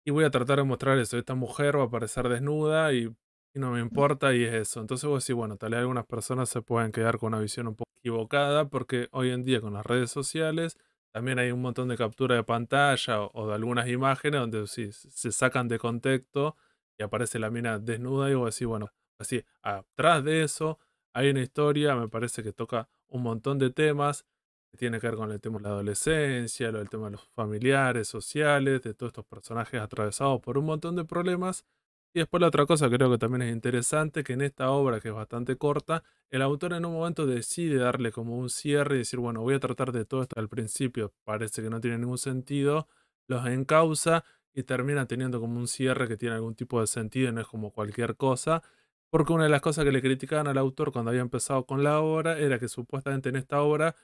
y 0.04 0.12
voy 0.12 0.26
a 0.26 0.32
tratar 0.32 0.58
de 0.58 0.64
mostrar 0.64 0.98
eso, 0.98 1.18
esta 1.18 1.36
mujer 1.36 1.78
va 1.78 1.84
a 1.84 1.86
aparecer 1.86 2.28
desnuda 2.30 2.94
y, 2.94 3.06
y 3.54 3.60
no 3.60 3.72
me 3.72 3.80
importa 3.80 4.34
y 4.34 4.44
es 4.44 4.54
eso. 4.54 4.82
Entonces 4.82 5.08
vos 5.08 5.24
decís, 5.24 5.36
bueno, 5.36 5.58
tal 5.58 5.72
vez 5.72 5.80
algunas 5.80 6.06
personas 6.06 6.50
se 6.50 6.62
pueden 6.62 6.92
quedar 6.92 7.20
con 7.20 7.34
una 7.34 7.42
visión 7.42 7.68
un 7.68 7.76
poco 7.76 7.92
equivocada 8.00 8.70
porque 8.70 9.10
hoy 9.12 9.30
en 9.32 9.44
día 9.44 9.62
con 9.62 9.74
las 9.74 9.86
redes 9.86 10.10
sociales 10.12 10.78
también 11.12 11.40
hay 11.40 11.52
un 11.52 11.62
montón 11.62 11.88
de 11.88 11.98
captura 11.98 12.36
de 12.36 12.44
pantalla 12.44 13.22
o, 13.22 13.48
de 13.48 13.56
algunas 13.56 13.88
imágenes 13.88 14.40
donde 14.42 14.68
sí, 14.68 14.92
se 14.92 15.32
sacan 15.32 15.68
de 15.68 15.80
contexto 15.80 16.56
y 16.98 17.04
aparece 17.04 17.40
la 17.40 17.50
mina 17.50 17.80
desnuda 17.80 18.30
y 18.30 18.36
vos 18.36 18.54
decís, 18.54 18.68
bueno, 18.68 18.92
así, 19.20 19.44
atrás 19.62 20.24
de 20.24 20.44
eso 20.44 20.80
hay 21.14 21.30
una 21.30 21.42
historia, 21.42 21.96
me 21.96 22.08
parece 22.08 22.44
que 22.44 22.54
toca 22.54 22.90
un 23.08 23.24
montón 23.24 23.58
de 23.58 23.72
temas 23.72 24.26
que 24.72 24.78
tiene 24.78 25.00
que 25.00 25.08
ver 25.08 25.16
con 25.16 25.32
el 25.32 25.42
tema 25.42 25.58
de 25.58 25.64
la 25.64 25.70
adolescencia, 25.70 26.72
lo 26.72 26.78
del 26.80 26.90
tema 26.90 27.06
de 27.06 27.12
los 27.12 27.28
familiares, 27.30 28.08
sociales, 28.08 28.84
de 28.84 28.94
todos 28.94 29.10
estos 29.10 29.26
personajes 29.26 29.82
atravesados 29.82 30.42
por 30.42 30.58
un 30.58 30.66
montón 30.66 30.96
de 30.96 31.06
problemas. 31.06 31.66
Y 32.14 32.20
después 32.20 32.42
la 32.42 32.48
otra 32.48 32.66
cosa 32.66 32.90
que 32.90 32.96
creo 32.98 33.12
que 33.12 33.20
también 33.20 33.44
es 33.44 33.54
interesante, 33.54 34.24
que 34.24 34.34
en 34.34 34.42
esta 34.42 34.72
obra, 34.72 35.00
que 35.00 35.10
es 35.10 35.14
bastante 35.14 35.58
corta, 35.58 36.04
el 36.32 36.42
autor 36.42 36.74
en 36.74 36.86
un 36.86 36.94
momento 36.94 37.28
decide 37.28 37.78
darle 37.78 38.12
como 38.12 38.38
un 38.38 38.50
cierre 38.50 38.96
y 38.96 38.98
decir, 39.00 39.20
bueno, 39.20 39.42
voy 39.42 39.54
a 39.56 39.60
tratar 39.60 39.92
de 39.92 40.06
todo 40.06 40.24
esto 40.24 40.40
al 40.40 40.50
principio, 40.50 41.14
parece 41.24 41.62
que 41.62 41.70
no 41.70 41.80
tiene 41.80 42.00
ningún 42.00 42.18
sentido, 42.18 42.88
los 43.28 43.46
encausa 43.48 44.24
y 44.54 44.64
termina 44.64 45.06
teniendo 45.06 45.40
como 45.40 45.60
un 45.60 45.68
cierre 45.68 46.08
que 46.08 46.18
tiene 46.18 46.36
algún 46.36 46.56
tipo 46.56 46.82
de 46.82 46.88
sentido 46.88 47.30
y 47.30 47.34
no 47.34 47.42
es 47.42 47.48
como 47.48 47.72
cualquier 47.72 48.16
cosa. 48.16 48.64
Porque 49.12 49.34
una 49.34 49.44
de 49.46 49.50
las 49.50 49.62
cosas 49.62 49.86
que 49.86 49.92
le 49.92 50.02
criticaban 50.02 50.48
al 50.48 50.58
autor 50.58 50.92
cuando 50.92 51.10
había 51.12 51.22
empezado 51.22 51.66
con 51.66 51.84
la 51.84 52.00
obra 52.02 52.38
era 52.40 52.60
que 52.60 52.68
supuestamente 52.68 53.30
en 53.30 53.36
esta 53.38 53.62
obra 53.62 53.96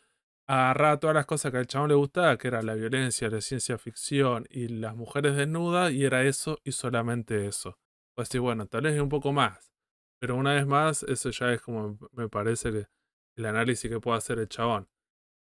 agarraba 0.48 1.00
todas 1.00 1.16
las 1.16 1.26
cosas 1.26 1.52
que 1.52 1.58
al 1.60 1.68
chabón 1.68 1.90
le 1.90 1.96
gustaba, 1.96 2.38
que 2.38 2.48
era 2.48 2.62
la 2.64 2.76
violencia, 2.76 3.30
la 3.30 3.42
ciencia 3.42 3.78
ficción 3.78 4.46
y 4.50 4.68
las 4.68 4.96
mujeres 4.96 5.36
desnudas, 5.36 5.92
y 5.92 6.06
era 6.06 6.24
eso 6.24 6.60
y 6.64 6.72
solamente 6.72 7.48
eso. 7.48 7.78
Pues 8.16 8.30
sí, 8.30 8.40
bueno, 8.40 8.66
tal 8.68 8.84
vez 8.84 9.00
un 9.00 9.10
poco 9.10 9.34
más. 9.34 9.74
Pero 10.20 10.36
una 10.36 10.54
vez 10.54 10.66
más, 10.66 11.04
eso 11.04 11.30
ya 11.32 11.52
es 11.54 11.62
como 11.62 12.00
me 12.14 12.30
parece 12.30 12.72
que 12.72 12.88
el 13.36 13.46
análisis 13.46 13.92
que 13.92 14.00
puede 14.00 14.18
hacer 14.18 14.40
el 14.40 14.48
chabón. 14.48 14.88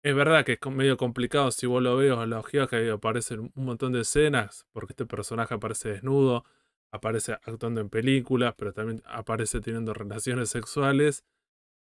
Es 0.04 0.14
verdad 0.14 0.44
que 0.44 0.52
es 0.54 0.72
medio 0.72 0.96
complicado 0.98 1.50
si 1.50 1.66
vos 1.66 1.82
lo 1.82 1.96
ves 1.96 2.12
en 2.12 2.30
la 2.30 2.40
ojía 2.40 2.66
que 2.66 2.90
aparecen 2.90 3.52
un 3.54 3.64
montón 3.64 3.92
de 3.92 4.02
escenas, 4.02 4.66
porque 4.72 4.92
este 4.92 5.06
personaje 5.06 5.54
aparece 5.54 5.90
desnudo, 5.90 6.44
aparece 6.92 7.34
actuando 7.34 7.80
en 7.80 7.90
películas, 7.90 8.54
pero 8.56 8.72
también 8.72 9.02
aparece 9.06 9.60
teniendo 9.60 9.94
relaciones 9.94 10.50
sexuales. 10.50 11.24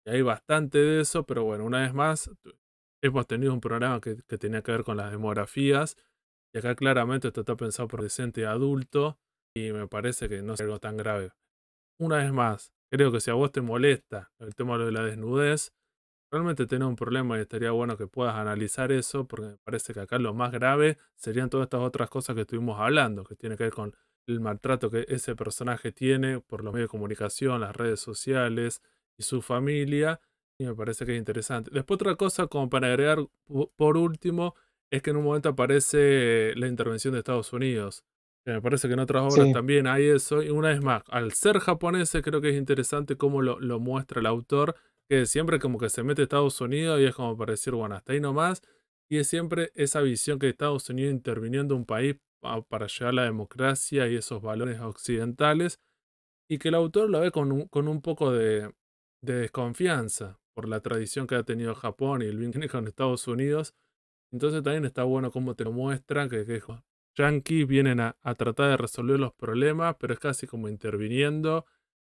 Y 0.06 0.10
hay 0.10 0.22
bastante 0.22 0.78
de 0.78 1.00
eso, 1.02 1.24
pero 1.26 1.44
bueno, 1.44 1.64
una 1.64 1.80
vez 1.82 1.94
más, 1.94 2.30
hemos 3.02 3.26
tenido 3.26 3.52
un 3.54 3.60
programa 3.60 4.00
que, 4.00 4.16
tenía 4.38 4.62
que 4.62 4.72
ver 4.72 4.84
con 4.84 4.96
las 4.96 5.10
demografías. 5.10 5.96
Y 6.54 6.58
acá 6.58 6.74
claramente 6.76 7.28
esto 7.28 7.40
está 7.42 7.56
pensado 7.56 7.88
por 7.88 8.02
decente 8.02 8.46
adulto. 8.46 9.18
Y 9.54 9.72
me 9.72 9.86
parece 9.86 10.28
que 10.28 10.42
no 10.42 10.54
es 10.54 10.60
algo 10.60 10.78
tan 10.78 10.96
grave. 10.96 11.32
Una 11.98 12.18
vez 12.18 12.32
más, 12.32 12.72
creo 12.90 13.12
que 13.12 13.20
si 13.20 13.30
a 13.30 13.34
vos 13.34 13.52
te 13.52 13.60
molesta 13.60 14.32
el 14.38 14.54
tema 14.54 14.78
de 14.78 14.92
la 14.92 15.02
desnudez, 15.02 15.72
realmente 16.30 16.66
tenés 16.66 16.88
un 16.88 16.96
problema 16.96 17.36
y 17.38 17.42
estaría 17.42 17.70
bueno 17.70 17.96
que 17.96 18.06
puedas 18.06 18.34
analizar 18.36 18.92
eso, 18.92 19.26
porque 19.28 19.46
me 19.46 19.56
parece 19.58 19.92
que 19.92 20.00
acá 20.00 20.18
lo 20.18 20.32
más 20.34 20.52
grave 20.52 20.98
serían 21.16 21.50
todas 21.50 21.66
estas 21.66 21.80
otras 21.80 22.08
cosas 22.08 22.34
que 22.34 22.42
estuvimos 22.42 22.80
hablando, 22.80 23.24
que 23.24 23.36
tiene 23.36 23.56
que 23.56 23.64
ver 23.64 23.74
con 23.74 23.94
el 24.26 24.40
maltrato 24.40 24.90
que 24.90 25.04
ese 25.08 25.36
personaje 25.36 25.92
tiene 25.92 26.40
por 26.40 26.64
los 26.64 26.72
medios 26.72 26.88
de 26.88 26.92
comunicación, 26.92 27.60
las 27.60 27.76
redes 27.76 28.00
sociales 28.00 28.80
y 29.18 29.24
su 29.24 29.42
familia, 29.42 30.20
y 30.58 30.64
me 30.64 30.74
parece 30.74 31.04
que 31.04 31.12
es 31.12 31.18
interesante. 31.18 31.70
Después 31.72 31.96
otra 31.96 32.16
cosa, 32.16 32.46
como 32.46 32.70
para 32.70 32.86
agregar 32.86 33.18
por 33.76 33.96
último, 33.98 34.54
es 34.90 35.02
que 35.02 35.10
en 35.10 35.16
un 35.16 35.24
momento 35.24 35.50
aparece 35.50 36.54
la 36.56 36.68
intervención 36.68 37.12
de 37.12 37.18
Estados 37.18 37.52
Unidos. 37.52 38.04
Me 38.44 38.60
parece 38.60 38.88
que 38.88 38.94
en 38.94 39.00
otras 39.00 39.32
obras 39.32 39.52
también 39.52 39.86
hay 39.86 40.08
eso. 40.08 40.42
Y 40.42 40.50
una 40.50 40.68
vez 40.68 40.82
más, 40.82 41.02
al 41.08 41.32
ser 41.32 41.58
japonés 41.60 42.12
creo 42.22 42.40
que 42.40 42.50
es 42.50 42.56
interesante 42.56 43.16
cómo 43.16 43.42
lo, 43.42 43.60
lo 43.60 43.78
muestra 43.78 44.20
el 44.20 44.26
autor 44.26 44.76
que 45.08 45.26
siempre 45.26 45.58
como 45.58 45.78
que 45.78 45.90
se 45.90 46.02
mete 46.02 46.22
Estados 46.22 46.60
Unidos 46.60 47.00
y 47.00 47.04
es 47.04 47.14
como 47.14 47.36
para 47.36 47.52
decir, 47.52 47.74
bueno, 47.74 47.94
hasta 47.94 48.14
ahí 48.14 48.20
nomás. 48.20 48.62
Y 49.10 49.18
es 49.18 49.28
siempre 49.28 49.70
esa 49.74 50.00
visión 50.00 50.38
que 50.38 50.48
Estados 50.48 50.88
Unidos 50.88 51.12
interviniendo 51.12 51.76
un 51.76 51.84
país 51.84 52.16
para 52.40 52.86
llevar 52.86 53.10
a 53.10 53.12
la 53.12 53.24
democracia 53.24 54.08
y 54.08 54.16
esos 54.16 54.40
valores 54.40 54.80
occidentales. 54.80 55.80
Y 56.48 56.58
que 56.58 56.68
el 56.68 56.74
autor 56.76 57.10
lo 57.10 57.20
ve 57.20 57.30
con 57.30 57.52
un, 57.52 57.68
con 57.68 57.88
un 57.88 58.00
poco 58.00 58.32
de, 58.32 58.72
desconfianza 59.20 60.40
por 60.54 60.66
la 60.68 60.80
tradición 60.80 61.26
que 61.26 61.34
ha 61.34 61.42
tenido 61.42 61.74
Japón 61.74 62.22
y 62.22 62.24
el 62.24 62.38
vínculo 62.38 62.66
con 62.70 62.86
Estados 62.86 63.28
Unidos. 63.28 63.74
Entonces 64.32 64.62
también 64.62 64.86
está 64.86 65.04
bueno 65.04 65.30
cómo 65.30 65.54
te 65.54 65.64
lo 65.64 65.72
muestran, 65.72 66.30
que, 66.30 66.46
que 66.46 66.62
yankees 67.14 67.66
vienen 67.66 68.00
a, 68.00 68.16
a, 68.22 68.34
tratar 68.34 68.70
de 68.70 68.76
resolver 68.76 69.18
los 69.18 69.32
problemas, 69.32 69.96
pero 69.98 70.14
es 70.14 70.20
casi 70.20 70.46
como 70.46 70.68
interviniendo, 70.68 71.66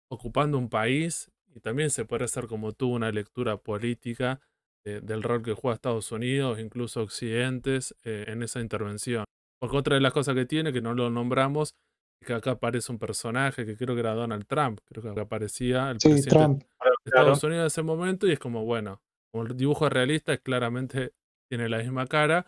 ocupando 0.09 0.57
un 0.57 0.69
país 0.69 1.31
y 1.55 1.59
también 1.59 1.89
se 1.89 2.05
puede 2.05 2.25
hacer 2.25 2.47
como 2.47 2.73
tú 2.73 2.91
una 2.93 3.11
lectura 3.11 3.57
política 3.57 4.41
del 4.83 5.23
rol 5.23 5.41
que 5.41 5.53
juega 5.53 5.75
Estados 5.75 6.11
Unidos, 6.11 6.59
incluso 6.59 7.01
Occidentes, 7.01 7.95
eh, 8.03 8.25
en 8.27 8.43
esa 8.43 8.59
intervención. 8.59 9.23
Porque 9.59 9.77
otra 9.77 9.95
de 9.95 10.01
las 10.01 10.11
cosas 10.11 10.35
que 10.35 10.45
tiene, 10.45 10.73
que 10.73 10.81
no 10.81 10.93
lo 10.93 11.09
nombramos, 11.09 11.73
es 12.19 12.27
que 12.27 12.33
acá 12.33 12.51
aparece 12.51 12.91
un 12.91 12.99
personaje 12.99 13.65
que 13.65 13.77
creo 13.77 13.95
que 13.95 14.01
era 14.01 14.13
Donald 14.13 14.45
Trump, 14.45 14.79
creo 14.83 15.01
que 15.01 15.09
acá 15.09 15.21
aparecía 15.21 15.89
el 15.89 15.97
presidente 15.97 16.65
de 16.65 16.91
Estados 17.05 17.43
Unidos 17.43 17.61
en 17.61 17.67
ese 17.67 17.81
momento, 17.81 18.27
y 18.27 18.33
es 18.33 18.39
como, 18.39 18.65
bueno, 18.65 19.01
como 19.31 19.45
el 19.45 19.55
dibujo 19.55 19.87
realista, 19.87 20.33
es 20.33 20.41
claramente 20.41 21.13
tiene 21.49 21.69
la 21.69 21.77
misma 21.77 22.07
cara. 22.07 22.45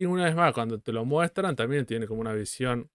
Y 0.00 0.06
una 0.06 0.24
vez 0.24 0.36
más, 0.36 0.52
cuando 0.54 0.78
te 0.78 0.92
lo 0.92 1.04
muestran, 1.04 1.56
también 1.56 1.84
tiene 1.84 2.06
como 2.06 2.20
una 2.20 2.32
visión 2.32 2.88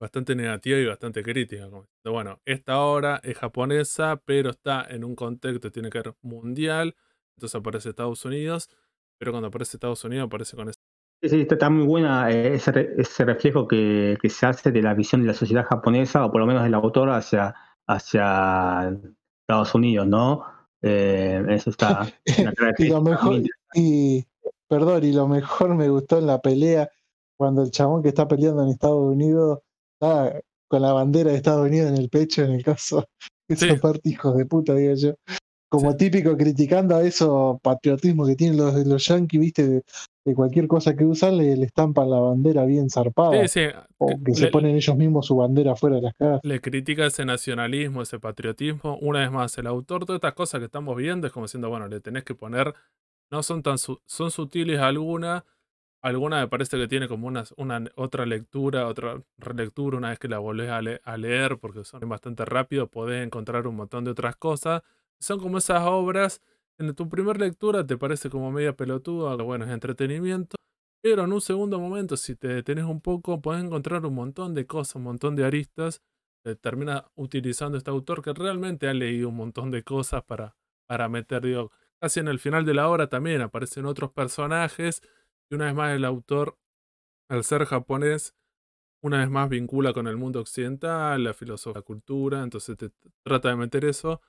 bastante 0.00 0.34
negativa 0.34 0.78
y 0.78 0.86
bastante 0.86 1.22
crítica. 1.22 1.68
bueno, 2.04 2.40
esta 2.44 2.80
obra 2.80 3.20
es 3.22 3.38
japonesa, 3.38 4.20
pero 4.24 4.50
está 4.50 4.84
en 4.90 5.04
un 5.04 5.14
contexto, 5.14 5.70
tiene 5.70 5.90
que 5.90 5.98
ver 5.98 6.14
mundial, 6.22 6.96
entonces 7.36 7.54
aparece 7.54 7.90
Estados 7.90 8.24
Unidos, 8.24 8.68
pero 9.16 9.30
cuando 9.30 9.46
aparece 9.46 9.76
Estados 9.76 10.02
Unidos 10.02 10.26
aparece 10.26 10.56
con... 10.56 10.72
Sí, 10.72 11.28
sí, 11.28 11.46
está 11.48 11.70
muy 11.70 11.86
buena 11.86 12.32
eh, 12.32 12.54
ese, 12.54 13.24
reflejo 13.24 13.68
que, 13.68 14.18
se 14.28 14.46
hace 14.46 14.72
de 14.72 14.82
la 14.82 14.92
visión 14.94 15.20
de 15.20 15.28
la 15.28 15.34
sociedad 15.34 15.64
japonesa, 15.64 16.26
o 16.26 16.32
por 16.32 16.40
lo 16.40 16.48
menos 16.48 16.64
del 16.64 16.74
autor, 16.74 17.10
hacia, 17.10 17.54
hacia 17.86 18.98
Estados 19.42 19.72
Unidos, 19.72 20.08
¿no? 20.08 20.44
Eh, 20.82 21.44
eso 21.50 21.70
está... 21.70 22.08
y 22.78 22.88
lo 22.88 23.02
mejor, 23.02 23.40
y, 23.74 24.26
perdón, 24.72 25.04
y 25.04 25.12
lo 25.12 25.28
mejor 25.28 25.74
me 25.74 25.90
gustó 25.90 26.18
en 26.18 26.26
la 26.26 26.40
pelea, 26.40 26.88
cuando 27.36 27.62
el 27.62 27.70
chabón 27.70 28.02
que 28.02 28.08
está 28.08 28.26
peleando 28.26 28.62
en 28.62 28.70
Estados 28.70 29.02
Unidos 29.02 29.58
con 30.00 30.80
la 30.80 30.94
bandera 30.94 31.30
de 31.30 31.36
Estados 31.36 31.68
Unidos 31.68 31.90
en 31.90 31.98
el 31.98 32.08
pecho, 32.08 32.42
en 32.42 32.52
el 32.52 32.64
caso. 32.64 33.04
Esa 33.48 33.76
parte, 33.76 34.08
hijos 34.08 34.34
de 34.34 34.46
puta, 34.46 34.74
digo 34.74 34.94
yo. 34.94 35.14
Como 35.68 35.94
típico 35.94 36.34
criticando 36.38 36.96
a 36.96 37.02
eso 37.02 37.60
patriotismo 37.62 38.26
que 38.26 38.34
tienen 38.34 38.56
los, 38.56 38.74
los 38.86 39.06
yankees, 39.06 39.40
viste, 39.40 39.82
de, 40.24 40.34
cualquier 40.34 40.66
cosa 40.68 40.96
que 40.96 41.04
usan, 41.04 41.36
le, 41.36 41.52
estampan 41.62 42.08
la 42.08 42.20
bandera 42.20 42.64
bien 42.64 42.88
zarpada. 42.88 43.44
O 43.98 44.08
que 44.24 44.34
se 44.34 44.46
ponen 44.46 44.74
ellos 44.74 44.96
mismos 44.96 45.26
su 45.26 45.36
bandera 45.36 45.76
fuera 45.76 45.96
de 45.96 46.02
las 46.02 46.14
casas. 46.14 46.40
Le 46.44 46.62
critica 46.62 47.04
ese 47.04 47.26
nacionalismo, 47.26 48.00
ese 48.00 48.18
patriotismo. 48.18 48.96
Una 49.02 49.20
vez 49.20 49.30
más, 49.30 49.58
el 49.58 49.66
autor, 49.66 50.06
todas 50.06 50.16
estas 50.16 50.32
cosas 50.32 50.60
que 50.60 50.64
estamos 50.64 50.96
viendo, 50.96 51.26
es 51.26 51.32
como 51.34 51.44
diciendo, 51.44 51.68
bueno, 51.68 51.88
le 51.88 52.00
tenés 52.00 52.24
que 52.24 52.34
poner, 52.34 52.74
no 53.32 53.42
son 53.42 53.62
tan 53.62 53.78
son 53.78 54.30
sutiles 54.30 54.78
algunas, 54.80 55.42
Alguna 56.02 56.40
me 56.40 56.48
parece 56.48 56.76
que 56.78 56.88
tiene 56.88 57.06
como 57.06 57.28
una, 57.28 57.44
una 57.56 57.84
otra 57.94 58.26
lectura, 58.26 58.88
otra 58.88 59.22
relectura, 59.38 59.98
una 59.98 60.10
vez 60.10 60.18
que 60.18 60.26
la 60.26 60.40
volvés 60.40 60.68
a, 60.68 61.16
leer, 61.16 61.58
porque 61.60 61.84
son 61.84 62.08
bastante 62.08 62.44
rápido, 62.44 62.88
podés 62.88 63.24
encontrar 63.24 63.68
un 63.68 63.76
montón 63.76 64.04
de 64.04 64.10
otras 64.10 64.34
cosas. 64.34 64.82
Son 65.20 65.38
como 65.38 65.58
esas 65.58 65.82
obras, 65.86 66.42
en 66.78 66.92
tu 66.96 67.08
primera 67.08 67.38
lectura 67.38 67.86
te 67.86 67.96
parece 67.96 68.30
como 68.30 68.50
media 68.50 68.74
pelotuda, 68.76 69.36
bueno, 69.44 69.64
es 69.64 69.70
entretenimiento, 69.70 70.56
pero 71.00 71.24
en 71.24 71.32
un 71.32 71.40
segundo 71.40 71.78
momento, 71.78 72.16
si 72.16 72.34
te 72.34 72.48
detenés 72.48 72.84
un 72.84 73.00
poco, 73.00 73.40
podés 73.40 73.64
encontrar 73.64 74.04
un 74.04 74.14
montón 74.14 74.54
de 74.54 74.66
cosas, 74.66 74.96
un 74.96 75.04
montón 75.04 75.36
de 75.36 75.44
aristas. 75.44 76.02
termina 76.60 77.06
utilizando 77.14 77.78
este 77.78 77.90
autor 77.90 78.22
que 78.22 78.32
realmente 78.32 78.88
ha 78.88 78.94
leído 78.94 79.28
un 79.28 79.36
montón 79.36 79.70
de 79.70 79.84
cosas 79.84 80.24
para, 80.24 80.56
para 80.88 81.08
meter, 81.08 81.42
digo, 81.42 81.70
casi 82.02 82.18
en 82.18 82.26
el 82.26 82.40
final 82.40 82.64
de 82.64 82.74
la 82.74 82.88
obra 82.88 83.08
también 83.08 83.42
aparecen 83.42 83.86
otros 83.86 84.10
personajes 84.10 85.02
y 85.48 85.54
una 85.54 85.66
vez 85.66 85.74
más 85.74 85.94
el 85.94 86.04
autor, 86.04 86.58
al 87.28 87.44
ser 87.44 87.64
japonés, 87.64 88.34
una 89.02 89.18
vez 89.20 89.30
más 89.30 89.48
vincula 89.48 89.92
con 89.92 90.08
el 90.08 90.16
mundo 90.16 90.40
occidental, 90.40 91.22
la 91.22 91.32
filosofía, 91.32 91.78
la 91.78 91.82
cultura, 91.82 92.42
entonces 92.42 92.76
te 92.76 92.90
trata 93.22 93.50
de 93.50 93.56
meter 93.56 93.84
eso. 93.84 94.20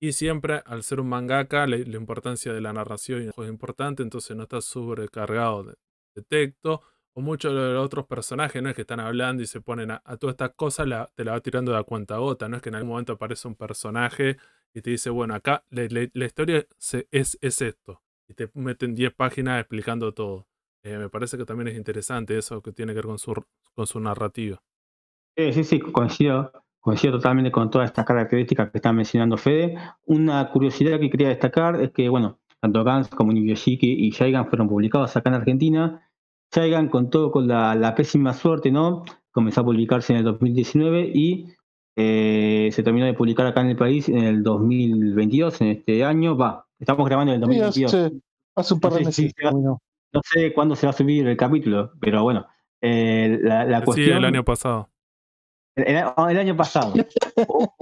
Y 0.00 0.14
siempre, 0.14 0.62
al 0.66 0.82
ser 0.82 0.98
un 0.98 1.08
mangaka, 1.10 1.68
la, 1.68 1.76
importancia 1.76 2.52
de 2.52 2.60
la 2.60 2.72
narración 2.72 3.22
es 3.28 3.48
importante, 3.48 4.02
entonces 4.02 4.36
no 4.36 4.42
está 4.44 4.60
sobrecargado 4.60 5.62
de, 5.64 6.22
texto. 6.28 6.82
O 7.14 7.20
muchos 7.20 7.54
de 7.54 7.74
los 7.74 7.84
otros 7.86 8.06
personajes 8.06 8.60
no 8.62 8.68
es 8.70 8.74
que 8.74 8.82
están 8.82 9.00
hablando 9.00 9.44
y 9.44 9.46
se 9.46 9.60
ponen 9.60 9.92
a, 9.92 10.00
todas 10.18 10.34
estas 10.34 10.54
cosas, 10.56 10.88
te 11.14 11.24
la 11.24 11.32
va 11.32 11.40
tirando 11.40 11.70
de 11.72 11.78
a 11.78 11.84
cuenta 11.84 12.16
gota. 12.16 12.48
No 12.48 12.56
es 12.56 12.62
que 12.62 12.70
en 12.70 12.76
algún 12.76 12.90
momento 12.90 13.12
aparece 13.12 13.46
un 13.46 13.54
personaje 13.54 14.38
y 14.74 14.82
te 14.82 14.90
dice, 14.90 15.10
bueno, 15.10 15.34
acá 15.34 15.64
la, 15.70 16.24
historia 16.24 16.66
es, 17.10 17.38
es 17.40 17.62
esto. 17.62 18.02
Y 18.28 18.34
te 18.34 18.50
meten 18.54 18.94
10 18.94 19.14
páginas 19.14 19.60
explicando 19.60 20.12
todo. 20.12 20.46
Eh, 20.84 20.98
me 20.98 21.08
parece 21.08 21.36
que 21.36 21.44
también 21.44 21.68
es 21.68 21.76
interesante 21.76 22.36
eso 22.36 22.60
que 22.60 22.72
tiene 22.72 22.92
que 22.92 22.96
ver 22.96 23.06
con 23.06 23.18
su, 23.18 23.34
con 23.74 23.86
su 23.86 24.00
narrativa. 24.00 24.62
Sí, 25.36 25.52
sí, 25.52 25.64
sí, 25.64 25.80
coincido, 25.80 26.52
coincido 26.80 27.14
totalmente 27.14 27.52
con 27.52 27.70
todas 27.70 27.90
estas 27.90 28.04
características 28.04 28.70
que 28.70 28.78
está 28.78 28.92
mencionando 28.92 29.36
Fede. 29.36 29.78
Una 30.06 30.50
curiosidad 30.50 30.98
que 30.98 31.08
quería 31.08 31.28
destacar 31.28 31.80
es 31.80 31.92
que, 31.92 32.08
bueno, 32.08 32.40
tanto 32.60 32.84
Gans 32.84 33.08
como 33.08 33.32
Nibiyoshiki 33.32 34.06
y 34.06 34.10
Shaigan 34.10 34.48
fueron 34.48 34.68
publicados 34.68 35.16
acá 35.16 35.30
en 35.30 35.36
Argentina. 35.36 36.08
Shaigan 36.52 36.88
contó 36.88 37.30
con 37.30 37.48
la, 37.48 37.94
pésima 37.96 38.34
suerte, 38.34 38.70
¿no? 38.70 39.04
Comenzó 39.30 39.62
a 39.62 39.64
publicarse 39.64 40.12
en 40.12 40.18
el 40.18 40.24
2019 40.24 41.12
y 41.14 41.46
eh, 41.96 42.70
se 42.72 42.82
terminó 42.82 43.06
de 43.06 43.14
publicar 43.14 43.46
acá 43.46 43.60
en 43.60 43.68
el 43.68 43.76
país 43.76 44.08
en 44.08 44.24
el 44.24 44.42
2022, 44.42 45.60
en 45.60 45.68
este 45.68 46.04
año. 46.04 46.36
Va, 46.36 46.66
estamos 46.78 47.06
grabando 47.06 47.32
en 47.32 47.36
el 47.36 47.40
2022. 47.40 48.20
hace, 48.56 48.74
un 48.74 48.80
par 48.80 48.92
de 48.94 49.04
meses. 49.04 49.32
No 49.42 50.20
sé 50.24 50.52
cuándo 50.52 50.76
se 50.76 50.86
va 50.86 50.90
a 50.90 50.94
subir 50.94 51.26
el 51.26 51.36
capítulo, 51.36 51.92
pero 51.98 52.22
bueno, 52.22 52.46
eh, 52.82 53.38
la, 53.40 53.82
cuestión... 53.82 54.08
Sí, 54.08 54.12
el 54.12 54.24
año 54.24 54.44
pasado. 54.44 54.90
El, 55.74 56.38
año 56.38 56.54
pasado. 56.54 56.92
o, 57.48 57.72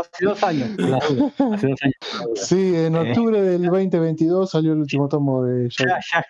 hace 0.00 0.24
dos 0.26 0.42
años. 0.42 0.68
Hace 0.78 1.68
dos 1.68 1.82
años. 1.82 1.96
Sí, 2.34 2.76
en 2.76 2.94
eh, 2.94 3.10
octubre 3.10 3.40
del 3.40 3.62
2022 3.62 4.50
salió 4.50 4.72
el 4.74 4.80
último 4.80 5.08
tomo 5.08 5.44
de 5.44 5.70
Ya, 5.70 5.98
ya 6.12 6.24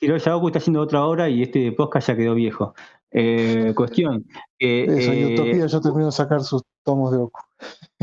Hiro, 0.00 0.16
está 0.16 0.34
haciendo 0.34 0.80
otra 0.80 1.04
obra 1.04 1.28
y 1.28 1.42
este 1.42 1.70
podcast 1.70 2.08
ya 2.08 2.16
quedó 2.16 2.34
viejo. 2.34 2.74
Eh, 3.12 3.72
cuestión. 3.76 4.26
Eso, 4.58 5.12
Utopía 5.12 5.66
ya 5.66 5.80
terminó 5.80 6.06
de 6.06 6.12
sacar 6.12 6.40
sus 6.42 6.62
tomos 6.84 7.10
de 7.12 7.18
Oku. 7.18 7.40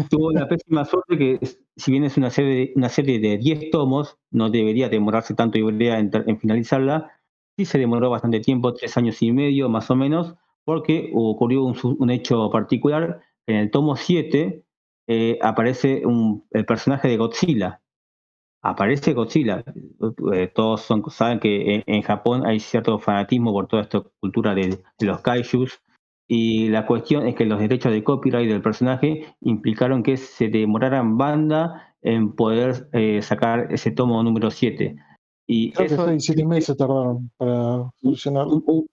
Tuvo 0.09 0.31
la 0.31 0.47
pésima 0.49 0.85
suerte 0.85 1.17
que, 1.17 1.39
si 1.75 1.91
bien 1.91 2.03
es 2.03 2.17
una 2.17 2.29
serie, 2.29 2.73
una 2.75 2.89
serie 2.89 3.19
de 3.19 3.37
10 3.37 3.71
tomos, 3.71 4.17
no 4.31 4.49
debería 4.49 4.89
demorarse 4.89 5.33
tanto 5.33 5.57
y 5.57 5.61
en, 5.61 6.11
en 6.13 6.39
finalizarla. 6.39 7.11
Sí 7.57 7.65
se 7.65 7.77
demoró 7.77 8.09
bastante 8.09 8.39
tiempo, 8.39 8.73
tres 8.73 8.97
años 8.97 9.21
y 9.21 9.31
medio 9.31 9.69
más 9.69 9.89
o 9.91 9.95
menos, 9.95 10.35
porque 10.63 11.11
ocurrió 11.13 11.63
un, 11.63 12.09
hecho 12.09 12.49
particular. 12.49 13.21
En 13.45 13.57
el 13.57 13.71
tomo 13.71 13.95
7 13.95 14.63
eh, 15.07 15.39
aparece 15.41 16.05
un, 16.05 16.45
el 16.51 16.65
personaje 16.65 17.07
de 17.07 17.17
Godzilla. 17.17 17.81
Aparece 18.61 19.13
Godzilla. 19.13 19.63
Eh, 20.33 20.47
todos 20.53 20.87
saben 21.09 21.39
que 21.39 21.83
en, 21.85 22.01
Japón 22.03 22.45
hay 22.45 22.59
cierto 22.59 22.99
fanatismo 22.99 23.51
por 23.51 23.67
toda 23.67 23.83
esta 23.83 24.01
cultura 24.19 24.53
de, 24.53 24.83
de 24.99 25.05
los 25.05 25.21
kaijus 25.21 25.81
y 26.33 26.69
la 26.69 26.85
cuestión 26.85 27.27
es 27.27 27.35
que 27.35 27.43
los 27.43 27.59
derechos 27.59 27.91
de 27.91 28.05
copyright 28.05 28.49
del 28.49 28.61
personaje 28.61 29.35
implicaron 29.41 30.01
que 30.01 30.15
se 30.15 30.47
demoraran 30.47 31.17
banda 31.17 31.93
en 32.01 32.31
poder 32.37 32.87
eh, 32.93 33.21
sacar 33.21 33.67
ese 33.69 33.91
tomo 33.91 34.23
número 34.23 34.49
7. 34.49 34.95
Y 35.45 35.73
Creo 35.73 35.87
eso, 35.87 36.05
que 36.05 36.19
siete 36.21 36.45
meses 36.45 36.77
tardaron 36.77 37.29
para 37.35 37.91
solucionarlo. 38.01 38.63
Un, 38.65 38.87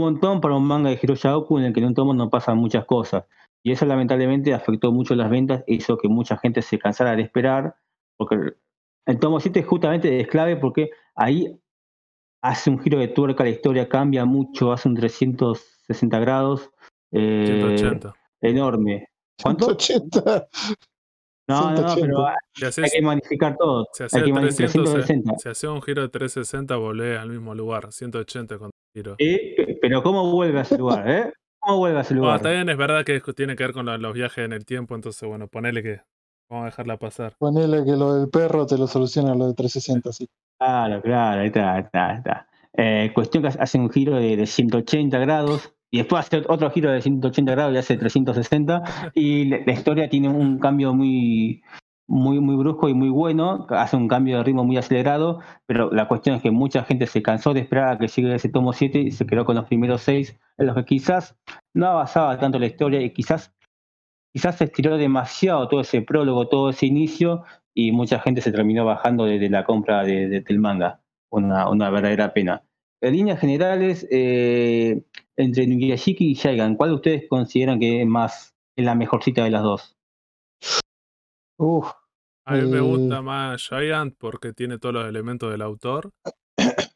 montón 0.00 0.40
para 0.40 0.56
un 0.56 0.64
manga 0.64 0.90
de 0.90 0.98
Hiroshi 1.00 1.28
Oku 1.28 1.58
en 1.58 1.66
el 1.66 1.72
que 1.72 1.78
en 1.78 1.86
un 1.86 1.94
tomo 1.94 2.12
no 2.12 2.28
pasan 2.28 2.58
muchas 2.58 2.84
cosas. 2.86 3.22
Y 3.62 3.70
eso 3.70 3.86
lamentablemente 3.86 4.52
afectó 4.52 4.90
mucho 4.90 5.14
las 5.14 5.30
ventas, 5.30 5.62
hizo 5.68 5.96
que 5.96 6.08
mucha 6.08 6.38
gente 6.38 6.60
se 6.60 6.76
cansara 6.80 7.14
de 7.14 7.22
esperar, 7.22 7.76
porque 8.16 8.54
el 9.06 9.18
tomo 9.20 9.38
7 9.38 9.62
justamente 9.62 10.18
es 10.18 10.26
clave 10.26 10.56
porque 10.56 10.90
ahí 11.14 11.56
hace 12.42 12.68
un 12.68 12.80
giro 12.80 12.98
de 12.98 13.06
tuerca, 13.06 13.44
la 13.44 13.50
historia 13.50 13.88
cambia 13.88 14.24
mucho, 14.24 14.72
hace 14.72 14.88
un 14.88 14.96
360 14.96 16.18
grados 16.18 16.72
180. 17.12 18.08
Eh, 18.08 18.50
enorme. 18.50 19.08
¿Cuánto? 19.42 19.78
180. 19.78 20.48
No, 21.50 21.72
no, 21.72 21.94
pero 22.00 22.26
hay 22.26 22.90
que 22.90 23.02
magnificar 23.02 23.56
todo. 23.56 23.88
Se 23.92 24.04
hace, 24.04 24.18
hay 24.18 24.32
que 24.32 24.40
360. 24.40 25.38
Se, 25.38 25.48
hace 25.48 25.66
un 25.66 25.82
giro 25.82 26.02
de 26.02 26.08
360, 26.08 26.76
volvé 26.76 27.18
al 27.18 27.28
mismo 27.28 27.54
lugar. 27.56 27.92
180 27.92 28.58
con 28.58 28.70
giro. 28.94 29.16
pero 29.80 30.02
¿cómo 30.02 30.30
vuelve 30.30 30.60
a 30.60 30.62
ese 30.62 30.78
lugar? 30.78 31.10
Eh? 31.10 31.32
¿Cómo 31.58 31.78
vuelve 31.78 31.98
a 31.98 32.02
ese 32.02 32.14
lugar? 32.14 32.36
está 32.36 32.50
bien, 32.50 32.68
es 32.68 32.76
verdad 32.76 33.04
que 33.04 33.20
tiene 33.34 33.56
que 33.56 33.64
ver 33.64 33.72
con 33.72 33.86
los, 33.86 34.12
viajes 34.14 34.44
en 34.44 34.52
el 34.52 34.64
tiempo, 34.64 34.94
entonces, 34.94 35.28
bueno, 35.28 35.48
ponele 35.48 35.82
que 35.82 36.00
vamos 36.48 36.64
a 36.64 36.66
dejarla 36.66 36.98
pasar. 36.98 37.34
Ponele 37.36 37.84
que 37.84 37.96
lo 37.96 38.14
del 38.14 38.28
perro 38.30 38.64
te 38.66 38.78
lo 38.78 38.86
soluciona 38.86 39.34
lo 39.34 39.48
de 39.48 39.54
360, 39.54 40.12
sí. 40.12 40.28
Claro, 40.58 41.02
claro, 41.02 41.40
ahí 41.40 41.48
está, 41.48 41.74
ahí 41.74 41.82
está. 41.82 42.14
está. 42.14 42.48
Eh, 42.74 43.10
cuestión 43.12 43.42
que 43.42 43.48
hace 43.48 43.78
un 43.78 43.90
giro 43.90 44.14
de, 44.14 44.36
de 44.36 44.46
180 44.46 45.18
grados 45.18 45.74
y 45.90 45.98
después 45.98 46.26
hace 46.26 46.42
otro 46.48 46.70
giro 46.70 46.90
de 46.90 47.02
180 47.02 47.52
grados 47.52 47.74
y 47.74 47.78
hace 47.78 47.96
360 47.96 48.82
y 49.14 49.44
la, 49.46 49.72
historia 49.72 50.08
tiene 50.08 50.28
un 50.28 50.58
cambio 50.58 50.94
muy 50.94 51.62
muy 52.06 52.40
muy 52.40 52.56
brusco 52.56 52.88
y 52.88 52.94
muy 52.94 53.08
bueno, 53.08 53.66
hace 53.70 53.96
un 53.96 54.08
cambio 54.08 54.38
de 54.38 54.42
ritmo 54.42 54.64
muy 54.64 54.76
acelerado, 54.76 55.40
pero 55.66 55.92
la 55.92 56.08
cuestión 56.08 56.36
es 56.36 56.42
que 56.42 56.50
mucha 56.50 56.82
gente 56.82 57.06
se 57.06 57.22
cansó 57.22 57.54
de 57.54 57.60
esperar 57.60 57.92
a 57.92 57.98
que 57.98 58.08
llegue 58.08 58.34
ese 58.34 58.48
tomo 58.48 58.72
7 58.72 58.98
y 58.98 59.10
se 59.12 59.26
quedó 59.26 59.44
con 59.44 59.54
los 59.54 59.66
primeros 59.66 60.02
6 60.02 60.36
en 60.58 60.66
los 60.66 60.74
que 60.74 60.84
quizás 60.84 61.36
no 61.72 61.86
avanzaba 61.86 62.36
tanto 62.38 62.58
la 62.58 62.66
historia 62.66 63.00
y 63.00 63.12
quizás 63.12 63.54
quizás 64.32 64.56
se 64.56 64.64
estiró 64.64 64.96
demasiado 64.96 65.68
todo 65.68 65.80
ese 65.80 66.02
prólogo, 66.02 66.48
todo 66.48 66.70
ese 66.70 66.86
inicio 66.86 67.44
y 67.74 67.92
mucha 67.92 68.18
gente 68.18 68.40
se 68.40 68.52
terminó 68.52 68.84
bajando 68.84 69.24
desde 69.24 69.48
la 69.48 69.64
compra 69.64 70.02
de, 70.02 70.40
del 70.40 70.58
manga, 70.58 71.00
una, 71.30 71.68
una 71.68 71.90
verdadera 71.90 72.32
pena. 72.32 72.64
En 73.02 73.14
líneas 73.14 73.40
generales, 73.40 74.06
eh, 74.10 75.02
entre 75.36 75.66
Nuyashiki 75.66 76.32
y 76.32 76.34
Shaigan, 76.34 76.76
¿cuál 76.76 76.90
de 76.90 76.96
ustedes 76.96 77.28
consideran 77.28 77.80
que 77.80 78.02
es 78.02 78.06
más 78.06 78.54
es 78.76 78.84
la 78.84 78.94
mejor 78.94 79.22
cita 79.22 79.44
de 79.44 79.50
las 79.50 79.62
dos? 79.62 79.96
a 82.46 82.54
mí 82.54 82.66
me 82.66 82.78
eh, 82.78 82.80
gusta 82.80 83.22
más 83.22 83.68
Giant 83.68 84.16
porque 84.18 84.52
tiene 84.52 84.78
todos 84.78 84.94
los 84.94 85.06
elementos 85.06 85.50
del 85.50 85.62
autor. 85.62 86.10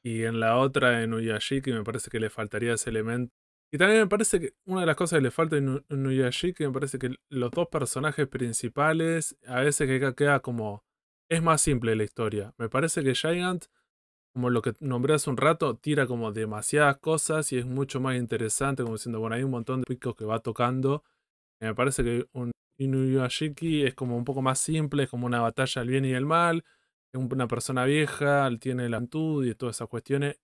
Y 0.02 0.24
en 0.24 0.38
la 0.38 0.58
otra, 0.58 1.02
en 1.02 1.10
Nuyashiki, 1.10 1.72
me 1.72 1.82
parece 1.82 2.10
que 2.10 2.20
le 2.20 2.28
faltaría 2.28 2.74
ese 2.74 2.90
elemento. 2.90 3.34
Y 3.72 3.78
también 3.78 4.00
me 4.00 4.06
parece 4.06 4.38
que 4.38 4.52
una 4.66 4.82
de 4.82 4.86
las 4.86 4.96
cosas 4.96 5.18
que 5.18 5.22
le 5.22 5.30
falta 5.30 5.56
en 5.56 5.82
Nuyashiki, 5.88 6.66
me 6.66 6.72
parece 6.72 6.98
que 6.98 7.14
los 7.30 7.50
dos 7.50 7.68
personajes 7.68 8.28
principales, 8.28 9.36
a 9.46 9.60
veces 9.60 9.88
que 9.88 10.14
queda 10.14 10.40
como. 10.40 10.84
Es 11.30 11.42
más 11.42 11.62
simple 11.62 11.96
la 11.96 12.04
historia. 12.04 12.52
Me 12.58 12.68
parece 12.68 13.02
que 13.02 13.14
Giant 13.14 13.64
como 14.34 14.50
lo 14.50 14.62
que 14.62 14.74
nombré 14.80 15.14
hace 15.14 15.30
un 15.30 15.36
rato, 15.36 15.76
tira 15.76 16.06
como 16.08 16.32
demasiadas 16.32 16.98
cosas 16.98 17.52
y 17.52 17.58
es 17.58 17.66
mucho 17.66 18.00
más 18.00 18.16
interesante, 18.16 18.82
como 18.82 18.96
diciendo, 18.96 19.20
bueno, 19.20 19.36
hay 19.36 19.44
un 19.44 19.52
montón 19.52 19.80
de 19.80 19.84
picos 19.86 20.16
que 20.16 20.24
va 20.24 20.40
tocando. 20.40 21.04
me 21.60 21.74
parece 21.74 22.04
que 22.04 22.26
un 22.32 22.52
Inuyashiki 22.78 23.84
es 23.86 23.94
como 23.94 24.16
un 24.16 24.24
poco 24.24 24.42
más 24.42 24.58
simple, 24.58 25.04
es 25.04 25.10
como 25.10 25.26
una 25.26 25.40
batalla 25.40 25.82
del 25.82 25.90
bien 25.90 26.04
y 26.04 26.12
del 26.12 26.26
mal. 26.26 26.64
Es 27.12 27.20
una 27.20 27.46
persona 27.46 27.84
vieja, 27.84 28.50
tiene 28.60 28.88
la 28.88 28.96
antud 28.96 29.46
y 29.46 29.54
todas 29.54 29.76
esas 29.76 29.88
cuestiones. 29.88 30.36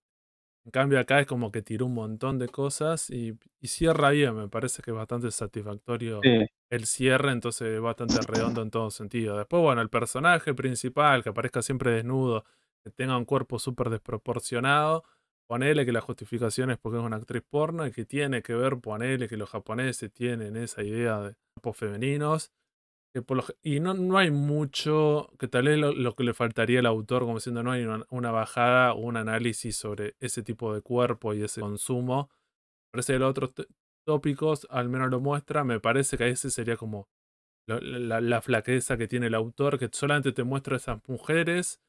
En 0.65 0.71
cambio 0.71 1.01
acá 1.01 1.21
es 1.21 1.27
como 1.27 1.51
que 1.51 1.63
tiró 1.63 1.87
un 1.87 1.95
montón 1.95 2.39
de 2.39 2.49
cosas 2.49 3.11
y, 3.11 3.37
cierra 3.63 4.11
bien, 4.11 4.37
me 4.37 4.49
parece 4.49 4.83
que 4.83 4.93
es 4.93 4.97
bastante 4.97 5.31
satisfactorio 5.33 6.21
el 6.71 6.87
cierre, 6.87 7.33
entonces 7.33 7.69
es 7.75 7.81
bastante 7.81 8.21
redondo 8.21 8.63
en 8.63 8.71
todo 8.71 8.91
sentido. 8.91 9.37
Después, 9.37 9.63
bueno, 9.63 9.83
el 9.83 9.91
personaje 9.91 10.55
principal 10.55 11.25
que 11.25 11.31
aparezca 11.31 11.63
siempre 11.63 11.91
desnudo 11.91 12.45
que 12.85 12.91
tenga 12.91 13.17
un 13.17 13.25
cuerpo 13.25 13.59
súper 13.59 13.91
desproporcionado, 13.91 15.05
ponele 15.51 15.85
que 15.85 15.93
la 15.93 16.01
justificación 16.01 16.71
es 16.71 16.79
porque 16.79 16.99
es 16.99 17.05
una 17.05 17.17
actriz 17.17 17.43
porno 17.43 17.87
y 17.87 17.91
que 17.91 18.05
tiene 18.05 18.43
que 18.43 18.55
ver, 18.55 18.79
ponele 18.79 19.29
que 19.29 19.37
los 19.37 19.51
japoneses 19.51 20.13
tienen 20.13 20.57
esa 20.57 20.83
idea 20.83 21.21
de 21.21 21.35
cuerpos 21.55 21.77
femeninos. 21.77 22.53
y 23.63 23.81
no, 23.81 23.95
no 23.95 24.19
hay 24.19 24.31
mucho, 24.31 25.33
que 25.41 25.49
tal 25.49 25.65
vez 25.65 25.79
lo, 25.79 26.15
que 26.15 26.25
le 26.25 26.35
faltaría 26.35 26.79
al 26.79 26.87
autor, 26.87 27.23
como 27.23 27.35
diciendo, 27.39 27.63
no 27.65 27.73
hay 27.73 27.85
una, 27.85 28.31
bajada 28.31 28.93
o 28.95 29.01
un 29.01 29.17
análisis 29.17 29.77
sobre 29.77 30.15
ese 30.21 30.43
tipo 30.45 30.73
de 30.73 30.83
cuerpo 30.83 31.35
y 31.35 31.43
ese 31.43 31.61
consumo. 31.61 32.31
Parece 32.93 33.15
que 33.15 33.19
los 33.19 33.31
otros 33.31 33.53
tópicos 34.07 34.67
al 34.71 34.89
menos 34.89 35.11
lo 35.11 35.21
muestra, 35.21 35.65
me 35.65 35.81
parece 35.81 36.17
que 36.17 36.29
ese 36.29 36.51
sería 36.51 36.77
como 36.77 37.09
la, 37.67 38.21
la, 38.21 38.41
flaqueza 38.41 38.97
que 38.97 39.09
tiene 39.09 39.27
el 39.27 39.35
autor, 39.35 39.79
que 39.79 39.89
solamente 39.93 40.33
te 40.33 40.45
muestra 40.45 40.77
esas 40.77 41.01
mujeres 41.09 41.81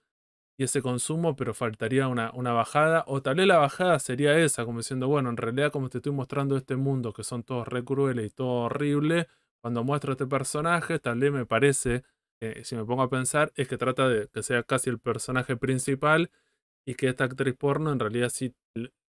y 0.62 0.64
ese 0.64 0.84
consumo, 0.84 1.36
pero 1.36 1.56
faltaría 1.56 2.08
una, 2.08 2.30
una, 2.36 2.54
bajada. 2.54 3.04
O 3.08 3.24
tal 3.24 3.38
vez 3.38 3.48
la 3.48 3.58
bajada 3.58 3.98
sería 3.98 4.38
esa, 4.38 4.64
como 4.64 4.78
diciendo, 4.78 5.08
bueno, 5.08 5.32
en 5.32 5.38
realidad 5.38 5.72
como 5.72 5.90
te 5.90 5.98
estoy 5.98 6.12
mostrando 6.12 6.56
este 6.56 6.76
mundo, 6.76 7.14
que 7.14 7.24
son 7.24 7.42
todos 7.42 7.68
re 7.68 7.84
crueles 7.84 8.28
y 8.28 8.30
todo 8.30 8.66
horrible, 8.66 9.28
cuando 9.60 9.84
muestro 9.84 10.12
este 10.12 10.28
personaje, 10.28 11.00
tal 11.00 11.18
vez 11.18 11.32
me 11.32 11.48
parece, 11.48 12.04
si 12.62 12.76
me 12.76 12.86
pongo 12.86 13.02
a 13.02 13.10
pensar, 13.10 13.52
es 13.56 13.68
que 13.68 13.80
trata 13.80 14.08
de 14.08 14.28
que 14.28 14.44
sea 14.44 14.62
casi 14.62 14.92
el 14.92 15.00
personaje 15.00 15.58
principal 15.58 16.30
y 16.86 16.94
que 16.94 17.08
esta 17.10 17.24
actriz 17.24 17.56
porno 17.56 17.92
en 17.92 18.00
realidad 18.00 18.30
sí 18.30 18.54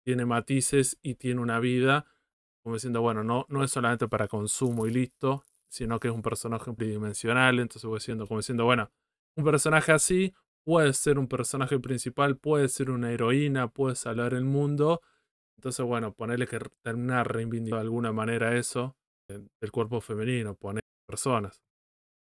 tiene 0.03 0.26
matices 0.26 0.97
y 1.03 1.13
tiene 1.13 1.41
una 1.41 1.59
vida, 1.59 2.07
como 2.63 2.77
diciendo, 2.77 3.01
bueno, 3.03 3.23
no, 3.23 3.45
no 3.49 3.63
es 3.63 3.69
solamente 3.69 4.07
para 4.07 4.27
consumo 4.27 4.88
y 4.88 4.91
listo, 4.91 5.45
sino 5.69 5.99
que 5.99 6.07
es 6.07 6.13
un 6.15 6.23
personaje 6.23 6.73
tridimensional, 6.73 7.59
entonces 7.59 7.88
voy 7.88 7.99
diciendo, 7.99 8.26
como 8.27 8.39
diciendo, 8.39 8.65
bueno, 8.65 8.89
un 9.35 9.43
personaje 9.43 9.91
así 9.91 10.34
puede 10.65 10.93
ser 10.93 11.19
un 11.19 11.27
personaje 11.29 11.79
principal, 11.79 12.37
puede 12.37 12.67
ser 12.69 12.89
una 12.91 13.11
heroína, 13.11 13.69
puede 13.69 13.95
salvar 13.95 14.33
el 14.33 14.45
mundo. 14.45 15.01
Entonces, 15.57 15.85
bueno, 15.85 16.13
ponerle 16.13 16.47
que 16.47 16.59
terminar 16.83 17.33
reivindicando 17.33 17.77
de 17.77 17.81
alguna 17.83 18.11
manera 18.11 18.57
eso 18.57 18.97
del 19.29 19.71
cuerpo 19.71 20.01
femenino, 20.01 20.55
poner 20.55 20.83
personas. 21.07 21.61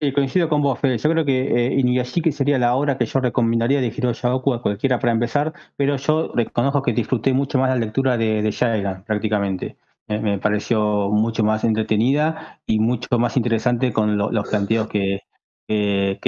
Sí, 0.03 0.13
coincido 0.15 0.49
con 0.49 0.63
vos, 0.63 0.79
Fede. 0.81 0.97
Yo 0.97 1.11
creo 1.11 1.27
que 1.27 1.67
eh, 1.67 1.75
Inuyashiki 1.79 2.33
sería 2.33 2.59
la 2.59 2.75
obra 2.75 2.97
que 2.97 3.05
yo 3.05 3.21
recomendaría 3.21 3.83
de 3.83 3.89
Hiroshi 3.89 4.27
Oku 4.29 4.55
a 4.55 4.63
cualquiera 4.63 4.99
para 4.99 5.13
empezar, 5.13 5.53
pero 5.77 5.97
yo 5.97 6.33
reconozco 6.35 6.81
que 6.83 6.95
disfruté 6.95 7.35
mucho 7.35 7.59
más 7.59 7.69
la 7.69 7.77
lectura 7.77 8.17
de, 8.17 8.41
de 8.41 9.03
prácticamente. 9.07 9.77
me 10.09 10.39
pareció 10.39 11.11
mucho 11.11 11.45
más 11.45 11.65
entretenida 11.65 12.63
y 12.67 12.79
mucho 12.79 13.19
más 13.19 13.37
interesante 13.37 13.93
con 13.93 14.17
los 14.17 14.49
planteos 14.49 14.89
que 14.89 15.21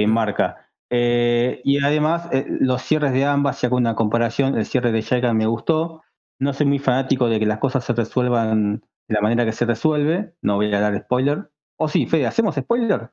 marca. 0.07 0.63
Eh, 0.95 1.59
y 1.63 1.83
además, 1.83 2.29
eh, 2.31 2.45
los 2.47 2.83
cierres 2.83 3.13
de 3.13 3.25
ambas, 3.25 3.57
si 3.57 3.65
hago 3.65 3.77
una 3.77 3.95
comparación, 3.95 4.55
el 4.55 4.65
cierre 4.67 4.91
de 4.91 5.01
Shagan 5.01 5.35
me 5.35 5.47
gustó. 5.47 6.03
No 6.39 6.53
soy 6.53 6.67
muy 6.67 6.77
fanático 6.77 7.29
de 7.29 7.39
que 7.39 7.47
las 7.47 7.57
cosas 7.57 7.83
se 7.83 7.93
resuelvan 7.93 8.81
de 9.07 9.15
la 9.15 9.21
manera 9.21 9.43
que 9.43 9.53
se 9.53 9.65
resuelve. 9.65 10.35
No 10.43 10.57
voy 10.57 10.71
a 10.71 10.79
dar 10.79 10.95
spoiler. 10.99 11.49
O 11.77 11.87
sí, 11.87 12.05
Fede, 12.05 12.27
¿hacemos 12.27 12.53
spoiler? 12.53 13.09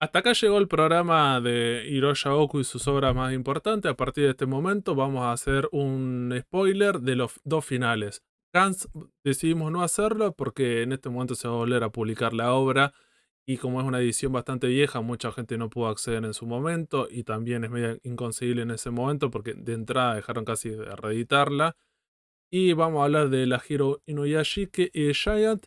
Hasta 0.00 0.18
acá 0.18 0.32
llegó 0.32 0.58
el 0.58 0.66
programa 0.66 1.40
de 1.40 1.84
Hiroshi 1.88 2.30
Oku 2.30 2.58
y 2.58 2.64
sus 2.64 2.88
obras 2.88 3.14
más 3.14 3.32
importantes. 3.32 3.92
A 3.92 3.96
partir 3.96 4.24
de 4.24 4.30
este 4.30 4.46
momento 4.46 4.96
vamos 4.96 5.22
a 5.22 5.30
hacer 5.30 5.68
un 5.70 6.34
spoiler 6.36 6.98
de 6.98 7.14
los 7.14 7.40
dos 7.44 7.64
finales. 7.64 8.24
Hans 8.52 8.88
decidimos 9.22 9.70
no 9.70 9.82
hacerlo 9.82 10.32
porque 10.32 10.82
en 10.82 10.90
este 10.90 11.10
momento 11.10 11.36
se 11.36 11.46
va 11.46 11.54
a 11.54 11.58
volver 11.58 11.84
a 11.84 11.90
publicar 11.90 12.32
la 12.32 12.54
obra 12.54 12.92
y 13.48 13.56
como 13.56 13.80
es 13.80 13.86
una 13.86 13.98
edición 13.98 14.30
bastante 14.30 14.66
vieja, 14.66 15.00
mucha 15.00 15.32
gente 15.32 15.56
no 15.56 15.70
pudo 15.70 15.88
acceder 15.88 16.22
en 16.22 16.34
su 16.34 16.44
momento 16.44 17.08
y 17.10 17.24
también 17.24 17.64
es 17.64 17.70
medio 17.70 17.98
inconseguible 18.02 18.60
en 18.60 18.70
ese 18.70 18.90
momento 18.90 19.30
porque 19.30 19.54
de 19.54 19.72
entrada 19.72 20.16
dejaron 20.16 20.44
casi 20.44 20.68
de 20.68 20.94
reeditarla. 20.94 21.74
Y 22.50 22.74
vamos 22.74 23.00
a 23.00 23.04
hablar 23.04 23.30
de 23.30 23.46
la 23.46 23.62
Hiro 23.66 24.02
Inuyashiki 24.04 24.90
y 24.92 25.14
Giant. 25.14 25.64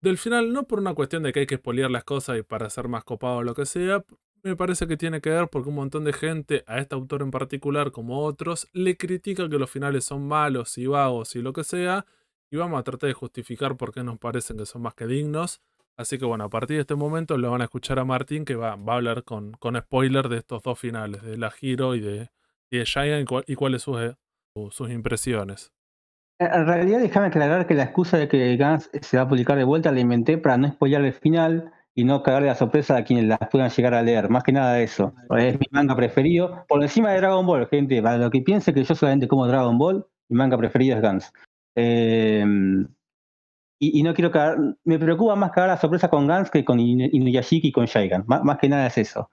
del 0.00 0.18
final, 0.18 0.52
no 0.52 0.68
por 0.68 0.78
una 0.78 0.94
cuestión 0.94 1.24
de 1.24 1.32
que 1.32 1.40
hay 1.40 1.46
que 1.46 1.56
espolear 1.56 1.90
las 1.90 2.04
cosas 2.04 2.38
y 2.38 2.42
para 2.44 2.70
ser 2.70 2.86
más 2.86 3.02
copado 3.02 3.38
o 3.38 3.42
lo 3.42 3.54
que 3.54 3.66
sea, 3.66 4.04
me 4.44 4.54
parece 4.54 4.86
que 4.86 4.96
tiene 4.96 5.20
que 5.20 5.30
ver 5.30 5.48
porque 5.48 5.70
un 5.70 5.74
montón 5.76 6.04
de 6.04 6.12
gente, 6.12 6.62
a 6.68 6.78
este 6.78 6.94
autor 6.94 7.22
en 7.22 7.32
particular 7.32 7.90
como 7.90 8.20
otros, 8.20 8.68
le 8.72 8.96
critica 8.96 9.48
que 9.48 9.58
los 9.58 9.70
finales 9.70 10.04
son 10.04 10.28
malos 10.28 10.78
y 10.78 10.86
vagos 10.86 11.34
y 11.34 11.42
lo 11.42 11.52
que 11.52 11.64
sea, 11.64 12.06
y 12.52 12.56
vamos 12.56 12.78
a 12.78 12.84
tratar 12.84 13.08
de 13.08 13.14
justificar 13.14 13.76
por 13.76 13.92
qué 13.92 14.04
nos 14.04 14.18
parecen 14.18 14.58
que 14.58 14.66
son 14.66 14.82
más 14.82 14.94
que 14.94 15.08
dignos. 15.08 15.60
Así 15.96 16.18
que 16.18 16.26
bueno, 16.26 16.44
a 16.44 16.50
partir 16.50 16.76
de 16.76 16.82
este 16.82 16.94
momento 16.94 17.38
lo 17.38 17.50
van 17.50 17.62
a 17.62 17.64
escuchar 17.64 17.98
a 17.98 18.04
Martín 18.04 18.44
que 18.44 18.54
va, 18.54 18.76
va 18.76 18.94
a 18.94 18.96
hablar 18.96 19.24
con, 19.24 19.52
con 19.52 19.76
spoiler 19.76 20.28
de 20.28 20.38
estos 20.38 20.62
dos 20.62 20.78
finales, 20.78 21.22
de 21.22 21.38
la 21.38 21.50
Hero 21.60 21.94
y 21.94 22.00
de, 22.00 22.30
y 22.70 22.78
de 22.78 23.44
y, 23.46 23.54
cuáles 23.54 23.82
sus, 23.82 24.00
eh, 24.00 24.14
sus 24.70 24.90
impresiones. 24.90 25.72
En 26.38 26.66
realidad, 26.66 27.00
déjame 27.00 27.28
aclarar 27.28 27.66
que 27.66 27.72
la 27.72 27.84
excusa 27.84 28.18
de 28.18 28.28
que 28.28 28.56
Gans 28.56 28.90
se 29.00 29.16
va 29.16 29.22
a 29.22 29.28
publicar 29.28 29.56
de 29.56 29.64
vuelta 29.64 29.90
la 29.90 30.00
inventé 30.00 30.36
para 30.36 30.58
no 30.58 30.68
spoiler 30.68 31.02
el 31.02 31.14
final 31.14 31.72
y 31.94 32.04
no 32.04 32.22
cagarle 32.22 32.48
la 32.48 32.54
sorpresa 32.54 32.94
a 32.98 33.04
quienes 33.04 33.24
las 33.24 33.38
puedan 33.50 33.70
llegar 33.70 33.94
a 33.94 34.02
leer. 34.02 34.28
Más 34.28 34.42
que 34.44 34.52
nada 34.52 34.78
eso. 34.80 35.14
Es 35.38 35.58
mi 35.58 35.66
manga 35.70 35.96
preferido. 35.96 36.66
Por 36.68 36.82
encima 36.82 37.10
de 37.10 37.18
Dragon 37.18 37.46
Ball, 37.46 37.66
gente. 37.68 38.02
Para 38.02 38.18
lo 38.18 38.30
que 38.30 38.42
piense 38.42 38.74
que 38.74 38.84
yo 38.84 38.94
solamente 38.94 39.26
como 39.28 39.46
Dragon 39.46 39.78
Ball, 39.78 40.06
mi 40.28 40.36
manga 40.36 40.58
preferido 40.58 40.96
es 40.96 41.02
Gans. 41.02 41.32
Em, 41.74 42.86
y, 43.78 44.02
no 44.02 44.14
quiero 44.14 44.30
cagar. 44.30 44.58
Me 44.84 44.98
preocupa 44.98 45.36
más 45.36 45.52
cagar 45.52 45.70
la 45.70 45.76
sorpresa 45.76 46.08
con 46.08 46.26
Gans 46.26 46.50
que 46.50 46.64
con 46.64 46.80
Inuyashiki 46.80 47.68
y 47.68 47.72
con 47.72 47.86
Shaigan. 47.86 48.24
Más, 48.26 48.58
que 48.58 48.68
nada 48.68 48.86
es 48.86 48.98
eso. 48.98 49.30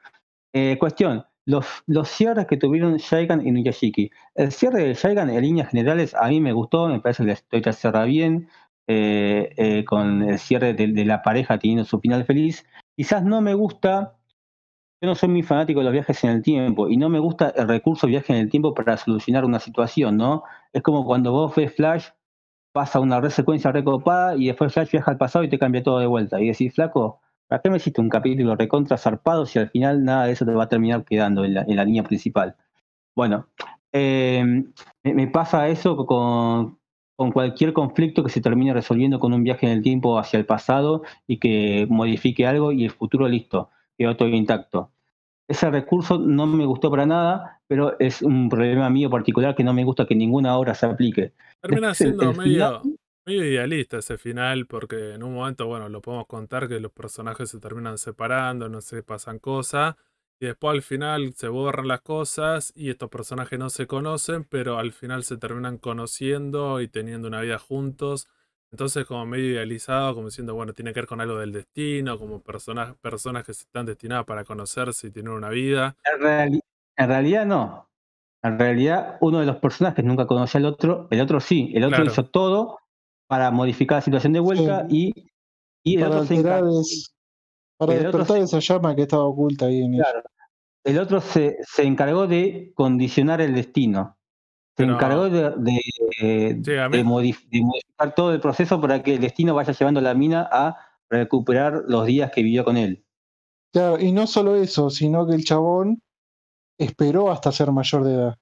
Eh, 0.53 0.77
cuestión 0.79 1.25
los, 1.45 1.83
cierres 2.05 2.47
que 2.47 2.57
tuvieron 2.57 2.97
Shaigan 2.97 3.45
y 3.45 3.51
Nuyashiki. 3.51 4.11
El 4.35 4.51
cierre 4.51 4.83
de 4.83 4.93
Shaigan 4.93 5.29
en 5.29 5.41
líneas 5.41 5.69
generales 5.69 6.15
a 6.15 6.27
mí 6.27 6.39
me 6.39 6.53
gustó, 6.53 6.87
me 6.87 6.99
parece 6.99 7.23
que 7.23 7.27
la 7.27 7.33
historia 7.33 7.73
cierra 7.73 8.03
bien, 8.05 8.49
eh, 8.87 9.53
eh, 9.57 9.85
con 9.85 10.23
el 10.23 10.39
cierre 10.39 10.73
de, 10.73 11.05
la 11.05 11.21
pareja 11.21 11.57
teniendo 11.57 11.85
su 11.85 11.99
final 11.99 12.25
feliz. 12.25 12.65
Quizás 12.95 13.23
no 13.23 13.41
me 13.41 13.53
gusta, 13.53 14.17
yo 15.01 15.07
no 15.07 15.15
soy 15.15 15.29
muy 15.29 15.43
fanático 15.43 15.79
de 15.79 15.85
los 15.85 15.93
viajes 15.93 16.23
en 16.23 16.29
el 16.31 16.41
tiempo 16.41 16.89
y 16.89 16.97
no 16.97 17.09
me 17.09 17.19
gusta 17.19 17.53
el 17.55 17.67
recurso 17.67 18.07
viaje 18.07 18.33
en 18.33 18.39
el 18.39 18.49
tiempo 18.49 18.73
para 18.73 18.97
solucionar 18.97 19.45
una 19.45 19.59
situación, 19.59 20.17
¿no? 20.17 20.43
Es 20.71 20.81
como 20.81 21.05
cuando 21.05 21.31
vos 21.31 21.55
ves 21.55 21.75
Flash, 21.75 22.07
pasa 22.73 22.99
una 22.99 23.21
resecuencia 23.21 23.71
recopada 23.71 24.35
y 24.35 24.47
después 24.47 24.73
Flash 24.73 24.91
viaja 24.91 25.11
al 25.11 25.17
pasado 25.17 25.45
y 25.45 25.49
te 25.49 25.59
cambia 25.59 25.83
todo 25.83 25.99
de 25.99 26.07
vuelta. 26.07 26.41
Y 26.41 26.47
decís, 26.47 26.73
flaco, 26.73 27.21
¿Para 27.53 27.61
qué 27.61 27.69
me 27.69 27.77
hiciste 27.77 28.01
un 28.01 28.09
capítulo 28.09 28.55
recontra 28.55 28.97
zarpado 28.97 29.45
si 29.45 29.59
al 29.59 29.69
final 29.69 30.03
nada 30.03 30.25
de 30.25 30.31
eso 30.31 30.43
te 30.43 30.53
va 30.53 30.63
a 30.63 30.69
terminar 30.69 31.05
quedando 31.05 31.45
en 31.45 31.53
la, 31.53 31.85
línea 31.85 32.01
principal? 32.03 32.55
Bueno, 33.15 33.47
em, 33.91 34.73
me, 35.03 35.27
pasa 35.27 35.67
eso 35.67 35.95
con, 36.07 36.79
cualquier 37.31 37.73
conflicto 37.73 38.23
que 38.23 38.31
se 38.31 38.41
termine 38.41 38.73
resolviendo 38.73 39.19
con 39.19 39.33
un 39.33 39.43
viaje 39.43 39.67
en 39.67 39.73
el 39.73 39.83
tiempo 39.83 40.17
hacia 40.17 40.39
el 40.39 40.47
pasado 40.47 41.03
y 41.27 41.37
que 41.37 41.85
modifique 41.91 42.47
algo 42.47 42.71
y 42.71 42.85
el 42.85 42.89
futuro 42.89 43.27
listo, 43.27 43.69
quedó 43.99 44.17
todo 44.17 44.29
intacto. 44.29 44.89
Ese 45.47 45.69
recurso 45.69 46.17
no 46.17 46.47
me 46.47 46.65
gustó 46.65 46.89
para 46.89 47.05
nada, 47.05 47.61
pero 47.67 47.99
es 47.99 48.21
un 48.21 48.49
problema 48.49 48.89
mío 48.89 49.09
particular 49.09 49.55
que 49.55 49.63
no 49.63 49.73
me 49.73 49.83
gusta 49.83 50.05
que 50.05 50.15
ninguna 50.15 50.57
obra 50.57 50.73
se 50.73 50.85
aplique. 50.85 51.33
Termina 51.61 51.93
siendo 51.93 52.33
medio, 52.33 52.81
muy 53.25 53.35
idealista 53.35 53.97
ese 53.97 54.17
final, 54.17 54.67
porque 54.67 55.13
en 55.13 55.23
un 55.23 55.33
momento, 55.33 55.67
bueno, 55.67 55.89
lo 55.89 56.01
podemos 56.01 56.27
contar 56.27 56.67
que 56.67 56.79
los 56.79 56.91
personajes 56.91 57.49
se 57.49 57.59
terminan 57.59 57.97
separando, 57.97 58.69
no 58.69 58.81
se 58.81 59.03
pasan 59.03 59.39
cosas, 59.39 59.95
y 60.39 60.45
después 60.47 60.73
al 60.75 60.81
final 60.81 61.33
se 61.33 61.47
borran 61.47 61.87
las 61.87 62.01
cosas 62.01 62.73
y 62.75 62.89
estos 62.89 63.09
personajes 63.09 63.57
no 63.57 63.69
se 63.69 63.87
conocen, 63.87 64.43
pero 64.43 64.77
al 64.77 64.91
final 64.91 65.23
se 65.23 65.37
terminan 65.37 65.77
conociendo 65.77 66.81
y 66.81 66.87
teniendo 66.87 67.27
una 67.27 67.41
vida 67.41 67.59
juntos. 67.59 68.27
Entonces, 68.73 69.05
como 69.05 69.23
medio 69.27 69.51
idealizado, 69.51 70.15
como 70.15 70.29
diciendo, 70.29 70.55
bueno, 70.55 70.73
tiene 70.73 70.93
que 70.93 71.01
ver 71.01 71.07
con 71.07 71.21
algo 71.21 71.37
del 71.37 71.51
destino, 71.51 72.17
como 72.17 72.41
personas, 72.41 72.95
personas 72.95 73.43
que 73.43 73.51
están 73.51 73.85
destinadas 73.85 74.25
para 74.25 74.43
conocerse 74.43 75.05
y 75.07 75.11
tener 75.11 75.29
una 75.29 75.49
vida. 75.49 75.95
En, 76.03 77.07
realidad 77.07 77.45
no. 77.45 77.87
En 78.41 78.57
realidad, 78.57 79.19
uno 79.21 79.41
de 79.41 79.45
los 79.45 79.57
personajes 79.57 80.03
nunca 80.03 80.25
conoció 80.25 80.57
al 80.57 80.65
otro, 80.65 81.07
el 81.11 81.21
otro 81.21 81.39
sí, 81.39 81.71
el 81.75 81.83
otro 81.83 82.03
hizo 82.03 82.25
todo 82.25 82.79
para 83.27 83.51
modificar 83.51 83.97
la 83.97 84.01
situación 84.01 84.33
de 84.33 84.39
vuelta 84.39 84.87
y, 84.89 85.29
y, 85.83 85.97
el 85.97 86.01
para 86.01 86.15
otro 86.21 86.25
se 86.25 86.41
para 87.77 87.93
despertar 87.93 88.37
esa 88.37 88.57
llama 88.57 88.95
que 88.95 89.03
estaba 89.03 89.25
oculta 89.25 89.67
ahí 89.67 89.83
en 89.83 89.97
claro, 89.97 90.23
El 90.83 90.97
otro 90.97 91.21
se, 91.21 91.57
se, 91.61 91.83
encargó 91.83 92.25
de 92.25 92.71
condicionar 92.73 93.39
el 93.39 93.53
destino. 93.53 94.17
Se 94.75 94.83
encargó 94.83 95.29
de, 95.29 95.51
de, 95.57 95.79
modificar 97.03 98.15
todo 98.15 98.33
el 98.33 98.39
proceso 98.39 98.79
para 98.79 99.01
que 99.01 99.15
el 99.15 99.21
destino 99.21 99.53
vaya 99.53 99.73
llevando 99.73 99.99
a 99.99 100.03
la 100.03 100.13
mina 100.13 100.47
a 100.51 100.77
recuperar 101.09 101.83
los 101.87 102.05
días 102.05 102.31
que 102.31 102.43
vivió 102.43 102.63
con 102.63 102.77
él. 102.77 103.05
Claro, 103.71 103.99
y 103.99 104.11
no 104.11 104.27
solo 104.27 104.55
eso, 104.55 104.89
sino 104.89 105.25
que 105.25 105.33
el 105.33 105.43
chabón 105.43 106.01
esperó 106.77 107.31
hasta 107.31 107.51
ser 107.51 107.71
mayor 107.71 108.03
de 108.03 108.13
edad. 108.13 108.37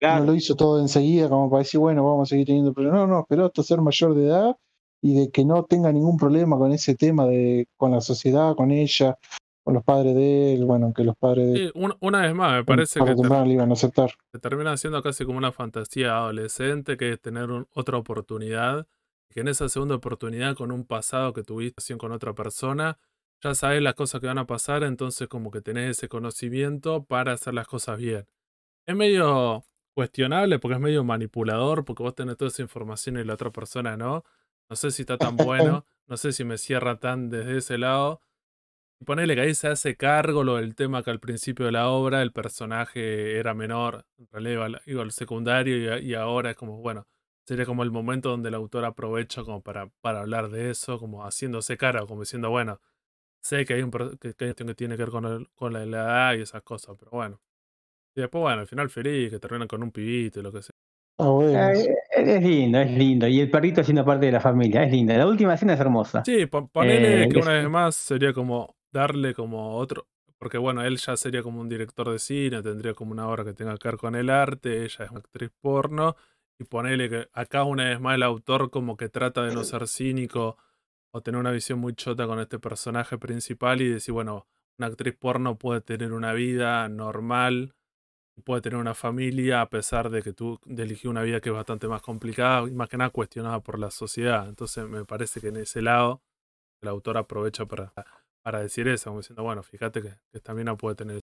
No 0.00 0.24
lo 0.24 0.34
hizo 0.34 0.54
todo 0.54 0.80
enseguida 0.80 1.28
como 1.28 1.48
para 1.48 1.62
decir, 1.62 1.80
bueno, 1.80 2.04
vamos 2.04 2.28
a 2.28 2.30
seguir 2.30 2.46
teniendo 2.46 2.74
problemas. 2.74 3.00
No, 3.00 3.06
no, 3.06 3.20
esperó 3.20 3.46
hasta 3.46 3.62
ser 3.62 3.80
mayor 3.80 4.14
de 4.14 4.26
edad 4.26 4.56
y 5.00 5.14
de 5.14 5.30
que 5.30 5.44
no 5.44 5.64
tenga 5.64 5.92
ningún 5.92 6.16
problema 6.16 6.58
con 6.58 6.72
ese 6.72 6.94
tema 6.94 7.26
de 7.26 7.68
con 7.76 7.92
la 7.92 8.00
sociedad, 8.00 8.54
con 8.54 8.70
ella, 8.70 9.18
con 9.64 9.74
los 9.74 9.82
padres 9.82 10.14
de 10.14 10.54
él, 10.54 10.66
bueno, 10.66 10.92
que 10.92 11.04
los 11.04 11.16
padres 11.16 11.52
de 11.52 11.58
sí, 11.58 11.72
una, 12.00 12.20
vez 12.20 12.34
más, 12.34 12.52
me 12.52 12.64
parece 12.64 13.00
que 13.00 13.12
iban 13.12 13.70
a 13.70 13.72
aceptar. 13.72 14.12
Se 14.30 14.38
termina 14.38 14.76
siendo 14.76 15.02
casi 15.02 15.24
como 15.24 15.38
una 15.38 15.52
fantasía 15.52 16.18
adolescente, 16.18 16.98
que 16.98 17.12
es 17.12 17.20
tener 17.20 17.48
otra 17.72 17.96
oportunidad, 17.96 18.86
que 19.30 19.40
en 19.40 19.48
esa 19.48 19.70
segunda 19.70 19.94
oportunidad, 19.94 20.54
con 20.54 20.70
un 20.70 20.84
pasado 20.84 21.32
que 21.32 21.42
tuviste 21.42 21.96
con 21.96 22.12
otra 22.12 22.34
persona, 22.34 22.98
ya 23.42 23.54
sabes 23.54 23.82
las 23.82 23.94
cosas 23.94 24.20
que 24.20 24.26
van 24.26 24.38
a 24.38 24.46
pasar, 24.46 24.84
entonces 24.84 25.28
como 25.28 25.50
que 25.50 25.62
tenés 25.62 25.96
ese 25.96 26.08
conocimiento 26.08 27.04
para 27.04 27.32
hacer 27.32 27.54
las 27.54 27.66
cosas 27.66 27.98
bien. 27.98 28.26
Es 28.86 28.94
medio 28.94 29.64
cuestionable 29.94 30.58
porque 30.58 30.74
es 30.74 30.80
medio 30.80 31.04
manipulador, 31.04 31.86
porque 31.86 32.02
vos 32.02 32.14
tenés 32.14 32.36
toda 32.36 32.50
esa 32.50 32.62
información 32.62 33.18
y 33.18 33.24
la 33.24 33.34
otra 33.34 33.50
persona 33.50 33.96
no. 33.96 34.24
No 34.68 34.76
sé 34.76 34.90
si 34.90 35.02
está 35.02 35.16
tan 35.16 35.36
bueno, 35.36 35.86
no 36.06 36.16
sé 36.18 36.32
si 36.32 36.44
me 36.44 36.58
cierra 36.58 36.98
tan 37.00 37.30
desde 37.30 37.58
ese 37.58 37.78
lado. 37.78 38.20
Y 39.00 39.04
ponele 39.04 39.34
que 39.34 39.40
ahí 39.42 39.54
se 39.54 39.68
hace 39.68 39.96
cargo 39.96 40.44
lo 40.44 40.56
del 40.56 40.74
tema 40.74 41.02
que 41.02 41.10
al 41.10 41.20
principio 41.20 41.66
de 41.66 41.72
la 41.72 41.88
obra 41.88 42.22
el 42.22 42.32
personaje 42.32 43.38
era 43.38 43.54
menor, 43.54 44.06
en 44.18 44.28
realidad 44.30 44.80
iba, 44.86 45.02
al 45.02 45.12
secundario 45.12 45.98
y, 45.98 46.14
ahora 46.14 46.50
es 46.50 46.56
como, 46.56 46.78
bueno, 46.78 47.06
sería 47.44 47.66
como 47.66 47.82
el 47.82 47.90
momento 47.90 48.30
donde 48.30 48.48
el 48.48 48.54
autor 48.54 48.84
aprovecha 48.84 49.42
como 49.42 49.62
para, 49.62 49.88
para 50.00 50.20
hablar 50.20 50.48
de 50.50 50.70
eso, 50.70 50.98
como 50.98 51.24
haciéndose 51.24 51.76
cara, 51.76 52.06
como 52.06 52.22
diciendo, 52.22 52.50
bueno, 52.50 52.80
sé 53.40 53.64
que 53.64 53.74
hay 53.74 53.82
un 53.82 53.90
que, 53.90 54.34
que 54.34 54.54
tiene 54.74 54.96
que 54.96 55.02
ver 55.02 55.10
con, 55.10 55.48
con 55.54 55.72
la 55.72 55.82
edad 55.82 56.34
y 56.34 56.42
esas 56.42 56.62
cosas, 56.62 56.96
pero 56.98 57.10
bueno. 57.12 57.40
Y 58.16 58.20
después, 58.20 58.42
bueno, 58.42 58.60
al 58.60 58.68
final 58.68 58.90
feliz, 58.90 59.30
que 59.30 59.38
terminan 59.40 59.68
con 59.68 59.82
un 59.82 59.90
pibito 59.90 60.40
y 60.40 60.42
lo 60.42 60.52
que 60.52 60.62
sea. 60.62 60.74
Ah, 61.18 61.72
eh, 61.74 61.94
es 62.10 62.42
lindo, 62.42 62.80
es 62.80 62.90
lindo. 62.90 63.28
Y 63.28 63.40
el 63.40 63.50
perrito 63.50 63.84
siendo 63.84 64.04
parte 64.04 64.26
de 64.26 64.32
la 64.32 64.40
familia, 64.40 64.82
es 64.82 64.90
lindo. 64.90 65.14
La 65.14 65.26
última 65.26 65.54
escena 65.54 65.74
es 65.74 65.80
hermosa. 65.80 66.24
Sí, 66.24 66.46
ponele 66.46 67.24
eh, 67.24 67.28
que 67.28 67.38
una 67.38 67.52
vez 67.52 67.68
más 67.68 67.94
sería 67.94 68.32
como 68.32 68.74
darle 68.94 69.34
como 69.34 69.76
otro. 69.76 70.06
Porque 70.38 70.56
bueno, 70.58 70.82
él 70.82 70.96
ya 70.96 71.16
sería 71.16 71.42
como 71.42 71.60
un 71.60 71.68
director 71.68 72.10
de 72.10 72.18
cine, 72.18 72.62
tendría 72.62 72.94
como 72.94 73.12
una 73.12 73.28
obra 73.28 73.44
que 73.44 73.52
tenga 73.52 73.76
que 73.76 73.88
ver 73.88 73.98
con 73.98 74.14
el 74.14 74.30
arte, 74.30 74.84
ella 74.84 75.04
es 75.04 75.10
una 75.10 75.20
actriz 75.20 75.50
porno. 75.60 76.16
Y 76.58 76.64
ponele 76.64 77.10
que 77.10 77.28
acá 77.32 77.64
una 77.64 77.84
vez 77.84 78.00
más 78.00 78.14
el 78.14 78.22
autor 78.22 78.70
como 78.70 78.96
que 78.96 79.08
trata 79.08 79.42
de 79.44 79.54
no 79.54 79.64
ser 79.64 79.86
cínico 79.88 80.56
o 81.12 81.20
tener 81.20 81.38
una 81.40 81.50
visión 81.50 81.78
muy 81.78 81.94
chota 81.94 82.26
con 82.26 82.40
este 82.40 82.58
personaje 82.58 83.18
principal 83.18 83.82
y 83.82 83.88
decir, 83.88 84.14
bueno, 84.14 84.46
una 84.78 84.88
actriz 84.88 85.14
porno 85.16 85.58
puede 85.58 85.80
tener 85.82 86.12
una 86.12 86.32
vida 86.32 86.88
normal 86.88 87.74
puede 88.42 88.62
tener 88.62 88.78
una 88.78 88.94
familia 88.94 89.60
a 89.60 89.70
pesar 89.70 90.10
de 90.10 90.22
que 90.22 90.32
tú 90.32 90.58
elegí 90.66 91.06
una 91.06 91.22
vida 91.22 91.40
que 91.40 91.50
es 91.50 91.54
bastante 91.54 91.86
más 91.86 92.02
complicada 92.02 92.66
y 92.66 92.72
más 92.72 92.88
que 92.88 92.96
nada 92.96 93.10
cuestionada 93.10 93.60
por 93.60 93.78
la 93.78 93.90
sociedad. 93.90 94.48
Entonces 94.48 94.88
me 94.88 95.04
parece 95.04 95.40
que 95.40 95.48
en 95.48 95.56
ese 95.56 95.82
lado 95.82 96.22
el 96.82 96.88
autor 96.88 97.16
aprovecha 97.16 97.66
para, 97.66 97.92
para 98.44 98.60
decir 98.60 98.86
eso, 98.88 99.10
como 99.10 99.20
diciendo, 99.20 99.42
bueno, 99.42 99.62
fíjate 99.62 100.02
que, 100.02 100.40
también 100.40 100.66
no 100.66 100.76
puede 100.76 100.96
tener 100.96 101.20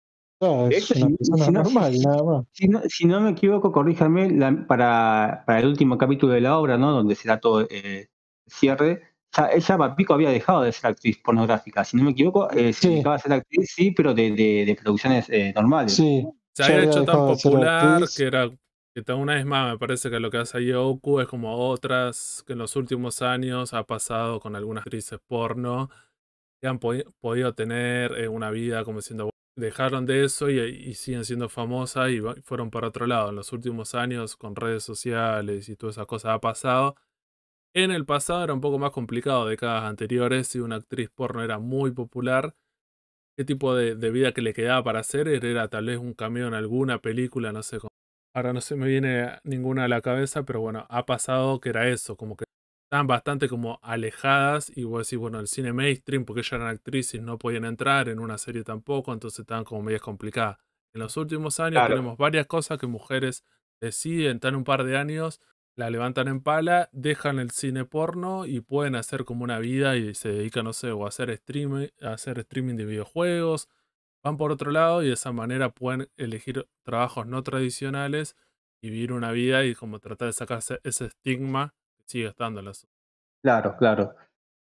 si, 2.88 3.06
no, 3.06 3.20
me 3.22 3.30
equivoco, 3.30 3.72
corríjame, 3.72 4.64
para, 4.68 5.42
para 5.46 5.60
el 5.60 5.66
último 5.66 5.96
capítulo 5.96 6.34
de 6.34 6.42
la 6.42 6.58
obra, 6.58 6.76
¿no? 6.76 6.92
Donde 6.92 7.14
será 7.14 7.40
todo 7.40 7.66
eh, 7.70 8.08
cierre, 8.46 9.14
ya, 9.34 9.48
ella 9.50 9.96
Pico 9.96 10.12
había 10.12 10.28
dejado 10.28 10.60
de 10.62 10.72
ser 10.72 10.90
actriz 10.90 11.16
pornográfica. 11.24 11.84
Si 11.84 11.96
no 11.96 12.04
me 12.04 12.10
equivoco, 12.10 12.50
eh, 12.50 12.74
se 12.74 12.90
dedicaba 12.90 13.14
a 13.14 13.18
ser 13.18 13.32
actriz, 13.32 13.72
sí, 13.74 13.92
pero 13.92 14.12
de, 14.12 14.30
de, 14.32 14.78
producciones 14.82 15.26
eh, 15.30 15.54
normales. 15.54 15.94
Sí, 15.94 16.26
se 16.52 16.64
había 16.64 16.84
hecho 16.84 17.04
tan 17.04 17.16
popular 17.16 18.02
que 18.14 18.24
era 18.24 18.50
que 18.94 19.12
una 19.12 19.34
vez 19.34 19.44
más 19.44 19.72
me 19.72 19.78
parece 19.78 20.10
que 20.10 20.20
lo 20.20 20.30
que 20.30 20.38
hace 20.38 20.64
Yoku 20.64 21.20
es 21.20 21.28
como 21.28 21.54
otras 21.54 22.42
que 22.46 22.54
en 22.54 22.58
los 22.58 22.76
últimos 22.76 23.20
años 23.20 23.74
ha 23.74 23.84
pasado 23.84 24.40
con 24.40 24.56
algunas 24.56 24.82
actrices 24.82 25.18
porno 25.26 25.90
que 26.60 26.68
han 26.68 26.78
podido 26.78 27.54
tener 27.54 28.12
eh, 28.18 28.28
una 28.28 28.50
vida 28.50 28.84
como 28.84 28.98
diciendo 28.98 29.30
dejaron 29.56 30.04
de 30.06 30.24
eso 30.24 30.50
y, 30.50 30.94
siguen 30.94 31.24
siendo 31.24 31.48
famosas 31.48 32.10
y 32.10 32.20
fueron 32.42 32.70
para 32.70 32.88
otro 32.88 33.06
lado. 33.06 33.30
En 33.30 33.36
los 33.36 33.52
últimos 33.52 33.94
años 33.94 34.36
con 34.36 34.54
redes 34.54 34.84
sociales 34.84 35.68
y 35.68 35.76
todas 35.76 35.96
esas 35.96 36.06
cosas 36.06 36.32
ha 36.32 36.40
pasado. 36.40 36.96
En 37.74 37.90
el 37.90 38.06
pasado 38.06 38.44
era 38.44 38.54
un 38.54 38.60
poco 38.60 38.78
más 38.78 38.90
complicado, 38.90 39.46
décadas 39.46 39.84
anteriores, 39.84 40.48
si 40.48 40.60
una 40.60 40.76
actriz 40.76 41.10
porno 41.10 41.42
era 41.42 41.58
muy 41.58 41.90
popular, 41.92 42.54
qué 43.36 43.44
tipo 43.44 43.74
de, 43.74 43.94
vida 44.10 44.32
que 44.32 44.42
le 44.42 44.54
quedaba 44.54 44.82
para 44.82 45.00
hacer 45.00 45.28
era 45.28 45.68
tal 45.68 45.86
vez 45.86 45.98
un 45.98 46.14
cameo 46.14 46.48
en 46.48 46.54
alguna 46.54 47.00
película, 47.00 47.52
no 47.52 47.62
sé. 47.62 47.78
Ahora 48.34 48.52
no 48.52 48.60
se 48.62 48.76
me 48.76 48.86
viene 48.86 49.38
ninguna 49.44 49.84
a 49.84 49.88
la 49.88 50.02
cabeza, 50.02 50.44
pero 50.44 50.60
bueno, 50.60 50.86
ha 50.88 51.06
pasado 51.06 51.60
que 51.60 51.70
era 51.70 51.88
eso, 51.88 52.16
como 52.16 52.36
que 52.36 52.44
estaban 52.86 53.08
bastante 53.08 53.48
como 53.48 53.80
alejadas 53.82 54.70
y 54.74 54.84
vos 54.84 55.06
decís, 55.06 55.18
bueno, 55.18 55.40
el 55.40 55.48
cine 55.48 55.72
mainstream, 55.72 56.24
porque 56.24 56.40
ellas 56.40 56.52
eran 56.52 56.68
actrices, 56.68 57.20
no 57.20 57.36
podían 57.36 57.64
entrar 57.64 58.08
en 58.08 58.20
una 58.20 58.38
serie 58.38 58.62
tampoco, 58.62 59.12
entonces 59.12 59.40
estaban 59.40 59.64
como 59.64 59.82
medias 59.82 60.02
complicadas. 60.02 60.58
En 60.94 61.00
los 61.00 61.16
últimos 61.16 61.58
años 61.58 61.82
tenemos 61.88 62.16
varias 62.16 62.46
cosas 62.46 62.78
que 62.78 62.86
mujeres 62.86 63.44
deciden, 63.80 64.36
están 64.36 64.54
un 64.54 64.62
par 64.62 64.84
de 64.84 64.96
años, 64.96 65.40
la 65.74 65.90
levantan 65.90 66.28
en 66.28 66.40
pala, 66.40 66.88
dejan 66.92 67.40
el 67.40 67.50
cine 67.50 67.84
porno 67.84 68.46
y 68.46 68.60
pueden 68.60 68.94
hacer 68.94 69.24
como 69.24 69.42
una 69.42 69.58
vida 69.58 69.96
y 69.96 70.14
se 70.14 70.28
dedican, 70.28 70.64
no 70.64 70.72
sé, 70.72 70.92
o 70.92 71.04
a 71.06 71.08
hacer, 71.08 71.28
streaming, 71.30 71.88
a 72.00 72.12
hacer 72.12 72.38
streaming 72.38 72.76
de 72.76 72.84
videojuegos, 72.84 73.68
van 74.22 74.36
por 74.36 74.52
otro 74.52 74.70
lado 74.70 75.02
y 75.02 75.08
de 75.08 75.14
esa 75.14 75.32
manera 75.32 75.70
pueden 75.70 76.08
elegir 76.16 76.68
trabajos 76.84 77.26
no 77.26 77.42
tradicionales 77.42 78.36
y 78.80 78.90
vivir 78.90 79.12
una 79.12 79.32
vida 79.32 79.64
y 79.64 79.74
como 79.74 79.98
tratar 79.98 80.26
de 80.26 80.32
sacarse 80.32 80.78
ese 80.84 81.06
estigma 81.06 81.74
sigue 82.06 82.28
estando 82.28 82.60
en 82.60 82.66
la 82.66 82.72
Claro, 83.42 83.76
claro. 83.78 84.14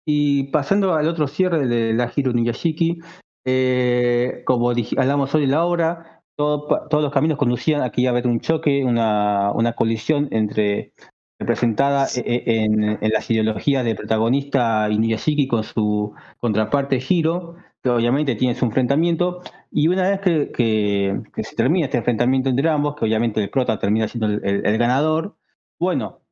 Y 0.05 0.45
pasando 0.45 0.93
al 0.93 1.07
otro 1.07 1.27
cierre 1.27 1.68
de 1.68 1.93
la 1.93 2.11
Hiro 2.14 2.34
Niyashiki, 2.34 2.99
eh, 3.45 4.43
como 4.45 4.72
hablamos 4.72 5.35
hoy 5.35 5.43
en 5.43 5.51
la 5.51 5.65
obra, 5.65 6.23
todos 6.35 7.03
los 7.03 7.11
caminos 7.11 7.38
conducían 7.38 7.81
a 7.81 7.91
que 7.91 8.01
iba 8.01 8.10
a 8.10 8.14
haber 8.14 8.27
un 8.27 8.39
choque, 8.39 8.84
una, 8.84 9.51
una 9.51 9.73
colisión 9.73 10.27
entre 10.31 10.93
representada 11.39 12.07
e, 12.15 12.22
e, 12.22 12.64
en, 12.64 12.99
las 13.11 13.30
ideologías 13.30 13.84
del 13.84 13.95
protagonista 13.95 14.89
Inuyashiki 14.89 15.47
con 15.47 15.64
su 15.64 16.14
contraparte 16.39 17.01
Hiro, 17.07 17.55
que 17.81 17.89
obviamente 17.89 18.35
tiene 18.35 18.55
su 18.55 18.65
enfrentamiento, 18.65 19.41
y 19.69 19.88
una 19.89 20.10
vez 20.10 20.22
que, 20.22 20.51
que, 20.51 21.43
se 21.43 21.55
termina 21.55 21.85
este 21.85 21.97
enfrentamiento 21.97 22.49
entre 22.49 22.69
ambos, 22.69 22.95
que 22.95 23.05
obviamente 23.05 23.43
el 23.43 23.49
prota 23.49 23.77
termina 23.77 24.07
siendo 24.07 24.27
el, 24.27 24.65
el 24.65 24.77
ganador, 24.77 25.35
bueno, 25.80 26.22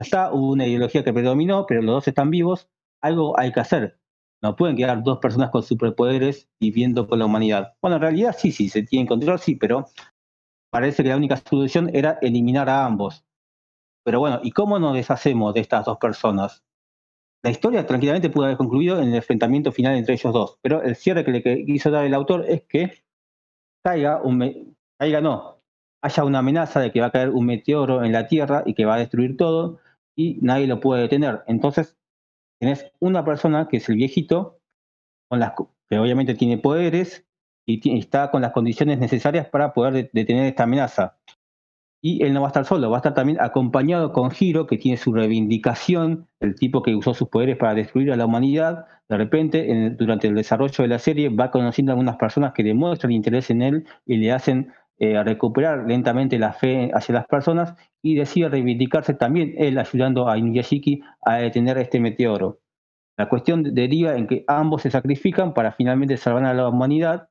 está 0.00 0.32
hubo 0.32 0.52
una 0.52 0.66
ideología 0.66 1.04
que 1.04 1.12
predominó, 1.12 1.66
pero 1.66 1.82
los 1.82 1.94
dos 1.94 2.08
están 2.08 2.30
vivos, 2.30 2.68
algo 3.02 3.38
hay 3.38 3.52
que 3.52 3.60
hacer. 3.60 4.00
No 4.42 4.56
pueden 4.56 4.76
quedar 4.76 5.02
dos 5.02 5.18
personas 5.18 5.50
con 5.50 5.62
superpoderes 5.62 6.48
viviendo 6.58 7.06
con 7.06 7.18
la 7.18 7.26
humanidad. 7.26 7.74
Bueno, 7.82 7.96
en 7.96 8.02
realidad 8.02 8.34
sí, 8.36 8.52
sí, 8.52 8.70
se 8.70 8.82
tienen 8.82 9.06
control, 9.06 9.38
sí, 9.38 9.54
pero 9.54 9.86
parece 10.70 11.02
que 11.02 11.10
la 11.10 11.16
única 11.16 11.36
solución 11.36 11.90
era 11.94 12.18
eliminar 12.22 12.70
a 12.70 12.86
ambos. 12.86 13.24
Pero 14.02 14.18
bueno, 14.18 14.40
¿y 14.42 14.50
cómo 14.52 14.78
nos 14.78 14.94
deshacemos 14.94 15.52
de 15.52 15.60
estas 15.60 15.84
dos 15.84 15.98
personas? 15.98 16.64
La 17.42 17.50
historia 17.50 17.86
tranquilamente 17.86 18.30
pudo 18.30 18.46
haber 18.46 18.56
concluido 18.56 18.98
en 19.00 19.08
el 19.08 19.14
enfrentamiento 19.16 19.72
final 19.72 19.96
entre 19.96 20.14
ellos 20.14 20.32
dos, 20.32 20.58
pero 20.62 20.82
el 20.82 20.96
cierre 20.96 21.24
que 21.24 21.32
le 21.32 21.64
quiso 21.66 21.90
dar 21.90 22.04
el 22.04 22.14
autor 22.14 22.44
es 22.48 22.62
que 22.62 23.02
caiga 23.82 24.20
un 24.22 24.76
caiga 24.98 25.20
no, 25.22 25.60
haya 26.02 26.24
una 26.24 26.38
amenaza 26.40 26.80
de 26.80 26.92
que 26.92 27.00
va 27.00 27.06
a 27.06 27.10
caer 27.10 27.30
un 27.30 27.46
meteoro 27.46 28.04
en 28.04 28.12
la 28.12 28.26
Tierra 28.26 28.62
y 28.66 28.74
que 28.74 28.84
va 28.84 28.94
a 28.94 28.98
destruir 28.98 29.36
todo 29.36 29.78
y 30.16 30.38
nadie 30.42 30.66
lo 30.66 30.80
puede 30.80 31.02
detener. 31.02 31.42
Entonces 31.46 32.00
Tienes 32.60 32.92
una 33.00 33.24
persona 33.24 33.68
que 33.68 33.78
es 33.78 33.88
el 33.88 33.96
viejito, 33.96 34.60
con 35.30 35.40
las, 35.40 35.54
que 35.88 35.98
obviamente 35.98 36.34
tiene 36.34 36.58
poderes 36.58 37.26
y 37.66 37.98
está 37.98 38.30
con 38.30 38.42
las 38.42 38.52
condiciones 38.52 38.98
necesarias 38.98 39.48
para 39.48 39.72
poder 39.72 40.10
detener 40.12 40.44
esta 40.44 40.64
amenaza. 40.64 41.16
Y 42.02 42.22
él 42.22 42.34
no 42.34 42.42
va 42.42 42.48
a 42.48 42.50
estar 42.50 42.66
solo, 42.66 42.90
va 42.90 42.98
a 42.98 43.00
estar 43.00 43.14
también 43.14 43.40
acompañado 43.40 44.12
con 44.12 44.30
Hiro, 44.38 44.66
que 44.66 44.76
tiene 44.76 44.98
su 44.98 45.12
reivindicación, 45.12 46.28
el 46.40 46.54
tipo 46.54 46.82
que 46.82 46.94
usó 46.94 47.14
sus 47.14 47.28
poderes 47.28 47.56
para 47.56 47.74
destruir 47.74 48.12
a 48.12 48.16
la 48.16 48.26
humanidad. 48.26 48.86
De 49.08 49.16
repente, 49.16 49.90
durante 49.98 50.26
el 50.26 50.34
desarrollo 50.34 50.82
de 50.82 50.88
la 50.88 50.98
serie, 50.98 51.28
va 51.30 51.50
conociendo 51.50 51.92
a 51.92 51.94
algunas 51.94 52.16
personas 52.16 52.52
que 52.52 52.62
demuestran 52.62 53.12
interés 53.12 53.50
en 53.50 53.62
él 53.62 53.86
y 54.04 54.16
le 54.18 54.32
hacen 54.32 54.72
eh, 55.02 55.22
recuperar 55.24 55.86
lentamente 55.86 56.38
la 56.38 56.52
fe 56.52 56.90
hacia 56.92 57.14
las 57.14 57.26
personas 57.26 57.74
y 58.02 58.16
decide 58.16 58.50
reivindicarse 58.50 59.14
también 59.14 59.54
él 59.56 59.78
ayudando 59.78 60.28
a 60.28 60.36
Inuyashiki 60.36 61.02
a 61.22 61.36
detener 61.36 61.78
este 61.78 62.00
meteoro. 62.00 62.60
La 63.16 63.26
cuestión 63.26 63.62
deriva 63.74 64.14
en 64.14 64.26
que 64.26 64.44
ambos 64.46 64.82
se 64.82 64.90
sacrifican 64.90 65.54
para 65.54 65.72
finalmente 65.72 66.18
salvar 66.18 66.44
a 66.44 66.52
la 66.52 66.68
humanidad, 66.68 67.30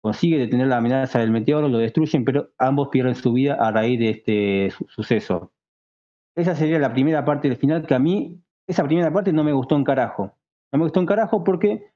consigue 0.00 0.36
detener 0.36 0.66
la 0.66 0.78
amenaza 0.78 1.20
del 1.20 1.30
meteoro, 1.30 1.68
lo 1.68 1.78
destruyen, 1.78 2.24
pero 2.24 2.50
ambos 2.58 2.88
pierden 2.88 3.14
su 3.14 3.32
vida 3.32 3.54
a 3.54 3.70
raíz 3.70 4.00
de 4.00 4.10
este 4.10 4.72
suceso. 4.88 5.52
Esa 6.34 6.56
sería 6.56 6.80
la 6.80 6.92
primera 6.92 7.24
parte 7.24 7.48
del 7.48 7.56
final 7.56 7.86
que 7.86 7.94
a 7.94 8.00
mí, 8.00 8.42
esa 8.66 8.82
primera 8.82 9.12
parte 9.12 9.32
no 9.32 9.44
me 9.44 9.52
gustó 9.52 9.76
un 9.76 9.84
carajo. 9.84 10.34
No 10.72 10.80
me 10.80 10.84
gustó 10.86 10.98
un 10.98 11.06
carajo 11.06 11.44
porque 11.44 11.86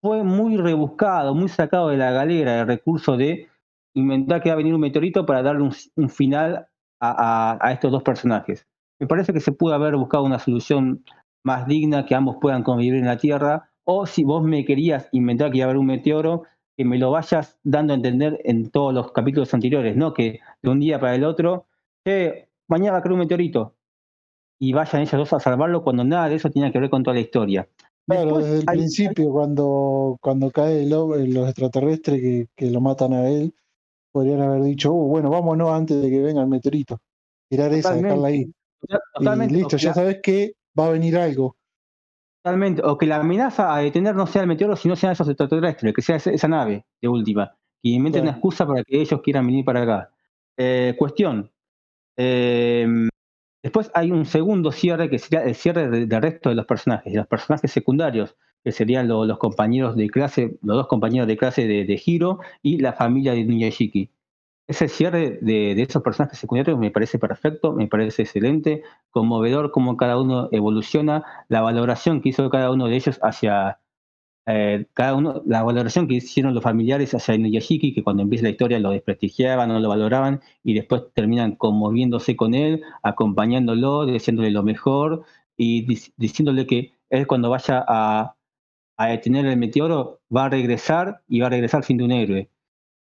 fue 0.00 0.22
muy 0.22 0.56
rebuscado, 0.56 1.34
muy 1.34 1.48
sacado 1.48 1.88
de 1.88 1.96
la 1.96 2.12
galera 2.12 2.60
el 2.60 2.68
recurso 2.68 3.16
de 3.16 3.49
inventar 3.94 4.42
que 4.42 4.50
va 4.50 4.54
a 4.54 4.58
venir 4.58 4.74
un 4.74 4.80
meteorito 4.80 5.26
para 5.26 5.42
darle 5.42 5.70
un 5.96 6.08
final 6.08 6.68
a, 7.00 7.70
estos 7.72 7.90
dos 7.90 8.02
personajes. 8.02 8.66
Me 8.98 9.06
parece 9.06 9.32
que 9.32 9.40
se 9.40 9.52
pudo 9.52 9.74
haber 9.74 9.96
buscado 9.96 10.24
una 10.24 10.38
solución 10.38 11.04
más 11.42 11.66
digna, 11.66 12.04
que 12.04 12.14
ambos 12.14 12.36
puedan 12.40 12.62
convivir 12.62 12.94
en 12.94 13.06
la 13.06 13.16
Tierra, 13.16 13.70
o 13.84 14.06
si 14.06 14.24
vos 14.24 14.44
me 14.44 14.64
querías 14.64 15.08
inventar 15.12 15.50
que 15.50 15.58
iba 15.58 15.66
a 15.66 15.68
haber 15.68 15.78
un 15.78 15.86
meteoro, 15.86 16.42
que 16.76 16.84
me 16.84 16.98
lo 16.98 17.10
vayas 17.10 17.58
dando 17.62 17.92
a 17.92 17.96
entender 17.96 18.40
en 18.44 18.70
todos 18.70 18.92
los 18.92 19.12
capítulos 19.12 19.52
anteriores, 19.54 19.96
no 19.96 20.12
que 20.12 20.40
de 20.62 20.70
un 20.70 20.80
día 20.80 21.00
para 21.00 21.14
el 21.14 21.24
otro, 21.24 21.66
eh, 22.04 22.48
mañana 22.68 22.92
va 22.92 22.98
a 22.98 23.02
caer 23.02 23.14
un 23.14 23.20
meteorito, 23.20 23.74
y 24.60 24.74
vayan 24.74 25.02
ellos 25.02 25.12
dos 25.12 25.32
a 25.32 25.40
salvarlo 25.40 25.82
cuando 25.82 26.04
nada 26.04 26.28
de 26.28 26.34
eso 26.36 26.50
tiene 26.50 26.70
que 26.70 26.78
ver 26.78 26.90
con 26.90 27.02
toda 27.02 27.14
la 27.14 27.20
historia. 27.20 27.68
Claro, 28.06 28.38
desde 28.38 28.58
el 28.58 28.64
principio, 28.64 29.30
cuando, 29.30 30.18
cuando 30.20 30.50
cae 30.50 30.82
el, 30.82 30.90
los 30.90 31.48
extraterrestres 31.48 32.20
que, 32.20 32.48
que, 32.56 32.70
lo 32.70 32.80
matan 32.80 33.12
a 33.12 33.28
él, 33.28 33.54
podrían 34.12 34.40
haber 34.42 34.62
dicho, 34.62 34.92
oh, 34.92 35.06
bueno, 35.06 35.30
vámonos 35.30 35.70
antes 35.70 36.00
de 36.02 36.10
que 36.10 36.20
venga 36.20 36.42
el 36.42 36.48
meteorito. 36.48 37.00
Tirar 37.48 37.72
esa, 37.72 37.94
dejarla 37.94 38.28
ahí. 38.28 38.52
Totalmente. 39.14 39.54
Y 39.54 39.58
listo, 39.58 39.76
ya 39.76 39.94
sabes 39.94 40.20
que 40.22 40.54
va 40.78 40.86
a 40.86 40.90
venir 40.90 41.16
algo. 41.16 41.56
Totalmente. 42.42 42.82
O 42.84 42.96
que 42.96 43.06
la 43.06 43.16
amenaza 43.16 43.74
a 43.74 43.80
detener 43.80 44.14
no 44.14 44.26
sea 44.26 44.42
el 44.42 44.48
meteoro, 44.48 44.76
sino 44.76 44.96
sean 44.96 45.12
esos 45.12 45.28
extraterrestres, 45.28 45.94
que 45.94 46.02
sea 46.02 46.16
esa, 46.16 46.48
nave 46.48 46.86
de 47.00 47.08
última. 47.08 47.54
Y 47.82 47.94
inventen 47.94 48.22
una 48.22 48.32
excusa 48.32 48.66
para 48.66 48.82
que 48.84 49.00
ellos 49.00 49.20
quieran 49.22 49.46
venir 49.46 49.64
para 49.64 49.82
acá. 49.82 50.10
Eh, 50.56 50.94
cuestión. 50.98 51.50
Em, 52.16 53.08
después 53.62 53.90
hay 53.94 54.10
un 54.10 54.26
segundo 54.26 54.72
cierre 54.72 55.08
que 55.08 55.18
sería 55.18 55.44
el 55.44 55.54
cierre 55.54 55.88
del 55.88 56.22
resto 56.22 56.48
de 56.50 56.54
los 56.54 56.66
personajes, 56.66 57.12
de 57.12 57.18
los 57.18 57.26
personajes 57.26 57.70
secundarios, 57.70 58.36
que 58.64 58.72
serían 58.72 59.08
los 59.08 59.38
compañeros 59.38 59.96
de 59.96 60.08
clase, 60.08 60.58
los 60.62 60.76
dos 60.76 60.86
compañeros 60.86 61.26
de 61.28 61.36
clase 61.36 61.66
de, 61.66 61.84
de 61.84 62.02
Hiro 62.04 62.40
y 62.62 62.78
la 62.78 62.92
familia 62.92 63.32
de 63.32 63.44
Niyashiki. 63.44 64.10
Ese 64.68 64.88
cierre 64.88 65.38
de, 65.42 65.72
esos 65.82 66.02
personajes 66.02 66.38
secundarios 66.38 66.78
me 66.78 66.92
parece 66.92 67.18
perfecto, 67.18 67.72
me 67.72 67.88
parece 67.88 68.22
excelente, 68.22 68.84
conmovedor 69.10 69.72
cómo 69.72 69.96
cada 69.96 70.20
uno 70.20 70.48
evoluciona, 70.52 71.24
la 71.48 71.60
valoración 71.60 72.20
que 72.22 72.28
hizo 72.28 72.48
cada 72.50 72.70
uno 72.70 72.86
de 72.86 72.94
ellos 72.96 73.18
hacia 73.22 73.80
eh, 74.46 74.86
cada 74.94 75.14
uno, 75.14 75.42
la 75.46 75.62
valoración 75.62 76.08
que 76.08 76.14
hicieron 76.14 76.54
los 76.54 76.62
familiares 76.62 77.14
hacia 77.14 77.36
Niyashiki, 77.36 77.94
que 77.94 78.04
cuando 78.04 78.22
empieza 78.22 78.44
la 78.44 78.50
historia 78.50 78.78
lo 78.78 78.90
desprestigiaban, 78.90 79.68
no 79.68 79.80
lo 79.80 79.88
valoraban, 79.88 80.40
y 80.62 80.74
después 80.74 81.02
terminan 81.14 81.56
conmoviéndose 81.56 82.36
con 82.36 82.54
él, 82.54 82.82
acompañándolo, 83.02 84.06
diciéndole 84.06 84.50
lo 84.50 84.62
mejor 84.62 85.24
y 85.56 85.86
diciéndole 86.16 86.66
que 86.66 86.94
él 87.10 87.26
cuando 87.26 87.50
vaya 87.50 87.84
a, 87.86 88.36
a 89.00 89.06
detener 89.06 89.46
el 89.46 89.56
meteoro, 89.56 90.20
va 90.34 90.44
a 90.44 90.48
regresar 90.50 91.22
y 91.26 91.40
va 91.40 91.46
a 91.46 91.50
regresar 91.50 91.84
siendo 91.84 92.04
un 92.04 92.12
héroe. 92.12 92.50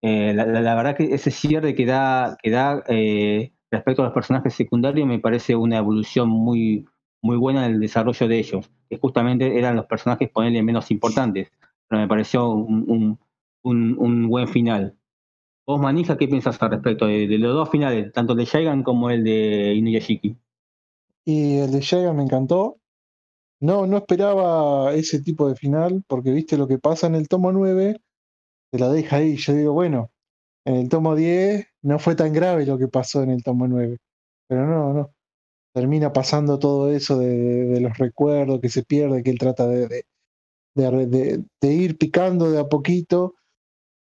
Eh, 0.02 0.34
la, 0.34 0.76
verdad 0.76 0.98
que 0.98 1.14
ese 1.14 1.30
cierre 1.30 1.76
que 1.76 1.86
da, 1.86 2.36
que 2.41 2.49
da 2.49 2.84
eh, 2.88 3.53
respecto 3.70 4.02
a 4.02 4.06
los 4.06 4.14
personajes 4.14 4.56
secundarios 4.56 5.07
me 5.07 5.20
parece 5.20 5.56
una 5.56 5.78
evolución 5.78 6.30
muy, 6.30 6.88
muy 7.22 7.38
buena 7.38 7.68
en 7.68 7.74
el 7.76 7.80
desarrollo 7.80 8.28
de 8.28 8.40
ellos, 8.40 8.72
que 8.90 8.98
justamente 8.98 9.57
eran 9.57 9.76
los 9.76 9.86
personajes 9.86 10.32
ponerle 10.32 10.64
menos 10.64 10.90
importantes, 10.90 11.52
pero 11.88 12.02
me 12.02 12.07
pareció 12.07 12.49
un, 12.49 13.20
un, 13.61 14.28
buen 14.28 14.48
final. 14.48 14.98
¿Vos, 15.68 15.80
Manija, 15.80 16.18
qué 16.18 16.28
piensas 16.28 16.61
al 16.61 16.72
respecto 16.72 17.06
de, 17.06 17.28
los 17.38 17.53
dos 17.53 17.70
finales, 17.70 18.11
tanto 18.11 18.34
el 18.34 18.40
de 18.40 18.45
Shaigan 18.45 18.82
como 18.82 19.11
el 19.11 19.24
de 19.24 19.76
Inuyashiki? 19.76 20.36
Y 21.24 21.60
el 21.60 21.72
de 21.72 21.82
Shaigan 21.82 22.18
me 22.18 22.24
encantó, 22.24 22.80
no, 23.64 23.88
no 23.88 23.98
esperaba 23.98 24.94
ese 24.94 25.22
tipo 25.22 25.48
de 25.48 25.56
final, 25.56 26.03
porque 26.07 26.31
viste 26.31 26.57
lo 26.57 26.68
que 26.68 26.80
pasa 26.80 27.07
en 27.07 27.15
el 27.15 27.30
tomo 27.30 27.53
9, 27.53 27.98
te 28.72 28.80
la 28.80 28.90
deja 28.90 29.18
ahí. 29.18 29.38
Yo 29.38 29.53
digo, 29.53 29.72
bueno, 29.72 30.11
en 30.65 30.76
el 30.76 30.90
tomo 30.90 31.15
10 31.15 31.65
no 31.84 31.98
fue 31.98 32.15
tan 32.15 32.34
grave 32.34 32.65
lo 32.65 32.77
que 32.77 32.90
pasó 32.90 33.23
en 33.23 33.31
el 33.31 33.41
tomo 33.41 33.65
9. 33.68 33.99
Pero 34.49 34.68
no, 34.68 34.94
no. 34.94 35.14
Termina 35.73 36.11
pasando 36.11 36.60
todo 36.60 36.91
eso 36.91 37.18
de, 37.19 37.80
los 37.80 37.98
recuerdos 37.98 38.60
que 38.60 38.68
se 38.68 38.84
pierde, 38.84 39.23
que 39.23 39.31
él 39.31 39.40
trata 39.40 39.65
de, 39.65 39.88
de, 40.76 41.44
de, 41.61 41.73
ir 41.73 41.98
picando 41.98 42.52
de 42.52 42.60
a 42.60 42.68
poquito, 42.68 43.35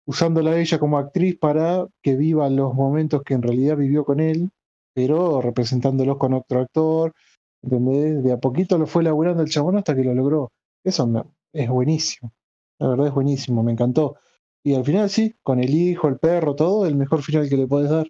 usándola 0.06 0.52
a 0.52 0.60
ella 0.60 0.80
como 0.80 0.98
actriz 0.98 1.38
para 1.38 1.86
que 2.02 2.16
viva 2.16 2.50
los 2.50 2.74
momentos 2.74 3.22
que 3.22 3.34
en 3.34 3.42
realidad 3.42 3.76
vivió 3.76 4.04
con 4.04 4.18
él, 4.18 4.50
pero 4.92 5.40
representándolos 5.40 6.18
con 6.18 6.34
otro 6.34 6.60
actor 6.62 7.14
¿Entendés? 7.62 8.22
De 8.24 8.32
a 8.32 8.38
poquito 8.38 8.76
lo 8.78 8.86
fue 8.86 9.02
laburando 9.02 9.42
el 9.42 9.48
chabón 9.48 9.76
hasta 9.76 9.94
que 9.94 10.04
lo 10.04 10.14
logró. 10.14 10.52
Eso 10.84 11.06
me- 11.06 11.22
es 11.52 11.68
buenísimo. 11.68 12.32
La 12.78 12.88
verdad 12.88 13.06
es 13.08 13.14
buenísimo, 13.14 13.62
me 13.62 13.72
encantó. 13.72 14.16
Y 14.64 14.74
al 14.74 14.84
final 14.84 15.08
sí, 15.10 15.34
con 15.42 15.60
el 15.60 15.70
hijo, 15.74 16.08
el 16.08 16.18
perro, 16.18 16.54
todo, 16.56 16.86
el 16.86 16.96
mejor 16.96 17.22
final 17.22 17.48
que 17.48 17.56
le 17.56 17.66
podés 17.66 17.90
dar 17.90 18.06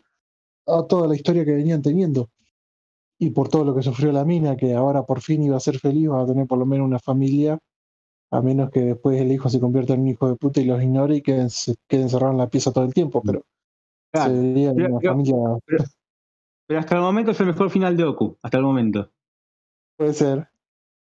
a 0.67 0.83
toda 0.87 1.09
la 1.09 1.15
historia 1.17 1.45
que 1.45 1.53
venían 1.53 1.83
teniendo. 1.83 2.31
Y 3.19 3.31
por 3.31 3.49
todo 3.49 3.65
lo 3.65 3.75
que 3.75 3.83
sufrió 3.83 4.11
la 4.13 4.25
mina, 4.25 4.57
que 4.57 4.75
ahora 4.75 5.05
por 5.05 5.21
fin 5.21 5.43
iba 5.43 5.57
a 5.57 5.61
ser 5.61 5.79
feliz, 5.79 6.09
va 6.11 6.23
a 6.23 6.27
tener 6.27 6.47
por 6.47 6.59
lo 6.59 6.67
menos 6.67 6.87
una 6.87 6.99
familia, 6.99 7.59
a 8.31 8.41
menos 8.41 8.71
que 8.71 8.81
después 8.81 9.21
el 9.21 9.31
hijo 9.33 9.49
se 9.51 9.61
convierta 9.61 9.93
en 9.95 10.01
un 10.01 10.09
hijo 10.09 10.29
de 10.29 10.37
puta 10.37 10.61
y 10.61 10.65
los 10.65 10.83
ignore 10.83 11.17
y 11.17 11.23
queden, 11.23 11.51
se 11.51 11.75
quede 11.87 12.03
encerrado 12.03 12.33
en 12.33 12.39
la 12.39 12.49
pieza 12.49 12.73
todo 12.73 12.85
el 12.85 12.95
tiempo, 12.95 13.23
pero 13.25 13.45
Claro, 14.13 14.35
se 14.35 14.41
vería 14.41 14.73
pero- 14.75 14.89
una 14.89 14.99
pero- 15.01 15.13
familia, 15.13 15.37
Pero 16.67 16.81
hasta 16.81 16.95
el 16.97 17.01
momento 17.03 17.31
es 17.33 17.41
el 17.41 17.47
mejor 17.47 17.71
final 17.71 17.97
de 17.97 18.05
Oku, 18.05 18.37
hasta 18.43 18.57
el 18.57 18.63
momento. 18.65 19.11
Puede 20.03 20.15
ser, 20.15 20.49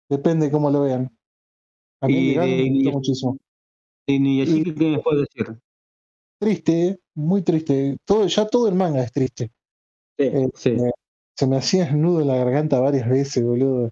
depende 0.08 0.46
de 0.46 0.52
cómo 0.52 0.70
lo 0.70 0.82
vean. 0.82 1.10
A 2.00 2.08
mí 2.08 2.14
Y 2.14 2.34
de 2.34 2.38
me 2.40 2.70
gustó 2.70 2.90
y- 2.90 2.92
muchísimo. 2.92 3.38
Y 4.06 4.18
Niyashiki, 4.18 4.74
¿qué 4.74 4.84
me 4.90 4.98
puedes 4.98 5.26
decir? 5.34 5.56
Triste, 6.40 7.00
muy 7.14 7.42
triste. 7.42 7.96
Todo, 8.04 8.26
ya 8.26 8.46
todo 8.46 8.68
el 8.68 8.74
manga 8.74 9.02
es 9.02 9.12
triste. 9.12 9.50
Sí, 10.18 10.24
Eh, 10.26 10.48
sí. 10.54 10.70
eh, 10.70 10.90
se 11.36 11.46
me 11.46 11.56
hacía 11.56 11.90
nudo 11.92 12.20
en 12.22 12.28
la 12.28 12.36
garganta 12.36 12.80
varias 12.80 13.08
veces, 13.08 13.44
boludo. 13.44 13.90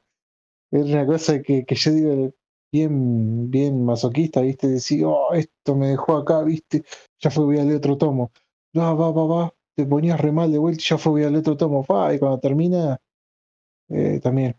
Es 0.71 0.85
una 0.85 1.07
cosa 1.07 1.41
que, 1.43 1.65
que 1.65 1.75
yo 1.75 1.93
digo 1.93 2.31
bien, 2.73 3.51
bien 3.51 3.85
masoquista, 3.85 4.41
¿viste? 4.43 4.69
Decir, 4.69 5.05
oh, 5.07 5.33
esto 5.35 5.77
me 5.77 5.89
dejó 5.89 6.17
acá, 6.17 6.43
¿viste? 6.43 6.85
Ya 7.21 7.31
fue, 7.31 7.45
voy 7.45 7.59
al 7.59 7.75
otro 7.75 7.97
tomo. 7.99 8.33
Va, 8.77 8.95
va, 8.95 9.11
va, 9.13 9.27
va. 9.27 9.55
Te 9.77 9.87
ponías 9.87 10.21
re 10.21 10.33
mal 10.33 10.53
de 10.53 10.59
vuelta 10.59 10.83
y 10.83 10.87
ya 10.89 10.99
fue, 10.99 11.13
voy 11.13 11.25
al 11.25 11.37
otro 11.37 11.57
tomo. 11.57 11.85
Pa, 11.85 12.15
y 12.15 12.19
cuando 12.19 12.39
termina, 12.41 12.99
eh, 13.91 14.21
también 14.23 14.57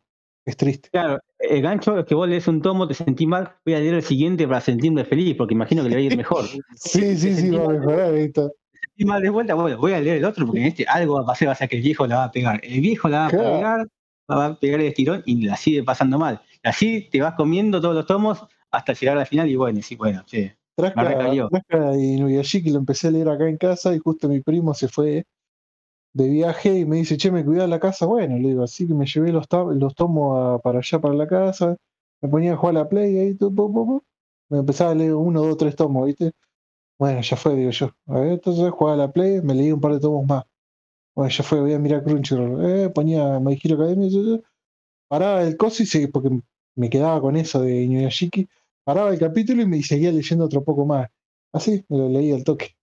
es 0.50 0.58
triste. 0.58 0.90
Claro, 0.90 1.20
el 1.40 1.62
gancho 1.62 1.98
es 1.98 2.06
que 2.06 2.16
vos 2.16 2.28
lees 2.28 2.48
un 2.48 2.62
tomo, 2.62 2.88
te 2.88 2.94
sentís 2.94 3.28
mal, 3.28 3.52
voy 3.66 3.76
a 3.76 3.80
leer 3.80 3.96
el 3.96 4.04
siguiente 4.04 4.48
para 4.48 4.62
sentirme 4.62 5.06
feliz, 5.06 5.36
porque 5.36 5.54
imagino 5.54 5.84
que 5.84 5.90
le 5.90 5.96
va 5.96 6.02
a 6.02 6.04
ir 6.04 6.18
mejor. 6.18 6.46
Sí, 6.76 7.16
sí, 7.18 7.36
sí, 7.36 7.50
va 7.52 7.66
a 7.66 7.70
mejorar 7.70 8.14
esto. 8.14 8.52
Y 8.96 9.06
mal 9.06 9.22
de 9.22 9.30
vuelta, 9.30 9.54
bueno, 9.54 9.78
voy 9.78 9.94
a 9.94 10.02
leer 10.02 10.18
el 10.18 10.26
otro, 10.26 10.46
porque 10.46 10.60
en 10.62 10.68
este 10.68 10.86
algo 10.86 11.16
va 11.16 11.22
a 11.22 11.26
pasar, 11.26 11.48
va 11.48 11.54
a 11.54 11.56
ser 11.56 11.70
que 11.70 11.78
el 11.78 11.82
viejo 11.82 12.06
la 12.06 12.18
va 12.18 12.24
a 12.26 12.32
pegar. 12.32 12.60
El 12.64 12.82
viejo 12.82 13.08
la 13.08 13.20
va 13.20 13.26
a 13.28 13.30
Claro. 13.30 13.54
pegar, 13.54 13.88
va 14.30 14.46
a 14.46 14.60
pegar 14.60 14.80
el 14.82 14.88
estirón 14.88 15.24
y 15.26 15.46
la 15.46 15.56
sigue 15.56 15.84
pasando 15.84 16.20
mal. 16.20 16.42
Y 16.64 16.68
así 16.68 17.08
te 17.10 17.22
vas 17.22 17.36
comiendo 17.36 17.80
todos 17.80 17.96
los 17.96 18.06
tomos 18.06 18.46
hasta 18.72 18.94
llegar 18.94 19.16
a 19.16 19.22
la 19.22 19.26
final 19.26 19.50
y 19.50 19.56
bueno, 19.56 19.82
sí, 19.82 19.96
bueno, 19.96 20.24
sí. 20.28 20.52
Trasca. 20.76 21.04
Trasca 21.50 21.98
y 21.98 22.20
Nuyashiki 22.20 22.70
lo 22.70 22.80
empecé 22.80 23.08
a 23.08 23.12
leer 23.12 23.30
acá 23.30 23.48
en 23.48 23.58
casa 23.58 23.94
y 23.94 24.00
justo 24.00 24.30
mi 24.30 24.42
primo 24.42 24.74
se 24.74 24.88
fue 24.88 25.26
de 26.14 26.30
viaje 26.30 26.80
y 26.80 26.86
me 26.86 26.98
dice, 26.98 27.18
che, 27.18 27.32
me 27.32 27.46
cuidás 27.46 27.70
la 27.70 27.80
casa. 27.80 28.06
Bueno, 28.06 28.38
le 28.38 28.50
digo, 28.50 28.64
así 28.64 28.88
que 28.88 28.94
me 28.94 29.06
llevé 29.06 29.32
los, 29.32 29.48
to- 29.48 29.74
los 29.74 29.96
tomos 29.96 30.62
para 30.62 30.80
allá, 30.80 31.00
para 31.02 31.14
la 31.16 31.28
casa. 31.28 31.78
Me 32.22 32.30
ponía 32.30 32.54
a 32.54 32.58
jugar 32.58 32.76
a 32.78 32.80
la 32.82 32.90
Play 32.90 33.18
ahí, 33.20 33.38
me 34.50 34.60
empezaba 34.60 34.92
a 34.92 34.96
leer 34.96 35.14
uno, 35.14 35.42
dos, 35.42 35.58
tres 35.58 35.76
tomos, 35.76 36.06
¿viste? 36.08 36.32
Bueno, 37.00 37.22
ya 37.22 37.38
fue, 37.38 37.56
digo 37.56 37.72
yo. 37.72 37.92
A 38.08 38.20
ver, 38.22 38.34
entonces 38.34 38.72
jugaba 38.72 38.96
a 38.96 39.08
la 39.08 39.12
Play, 39.14 39.42
me 39.44 39.56
leí 39.56 39.72
un 39.72 39.82
par 39.82 39.94
de 39.94 40.00
tomos 40.02 40.26
más. 40.28 40.46
Bueno, 41.16 41.32
ya 41.32 41.44
fue, 41.44 41.62
voy 41.62 41.74
a 41.74 41.80
mirar 41.80 42.04
Crunchyroll. 42.04 42.66
Eh, 42.66 42.90
ponía 42.92 43.40
My 43.40 43.60
Hero 43.64 43.76
Academia, 43.78 44.10
paraba 45.08 45.44
el 45.44 45.58
coso 45.58 45.84
y 45.84 45.86
seguí, 45.86 46.08
porque 46.08 46.30
me 46.76 46.90
quedaba 46.90 47.22
con 47.22 47.36
eso 47.38 47.62
de 47.62 47.84
Inuyashiki. 47.84 48.48
Paraba 48.84 49.12
el 49.12 49.20
capítulo 49.20 49.62
y 49.62 49.66
me 49.68 49.82
seguía 49.84 50.12
leyendo 50.12 50.46
otro 50.46 50.64
poco 50.64 50.86
más. 50.86 51.10
Así, 51.54 51.84
me 51.90 51.98
lo 51.98 52.10
leí 52.10 52.32
al 52.32 52.44
toque. 52.44 52.76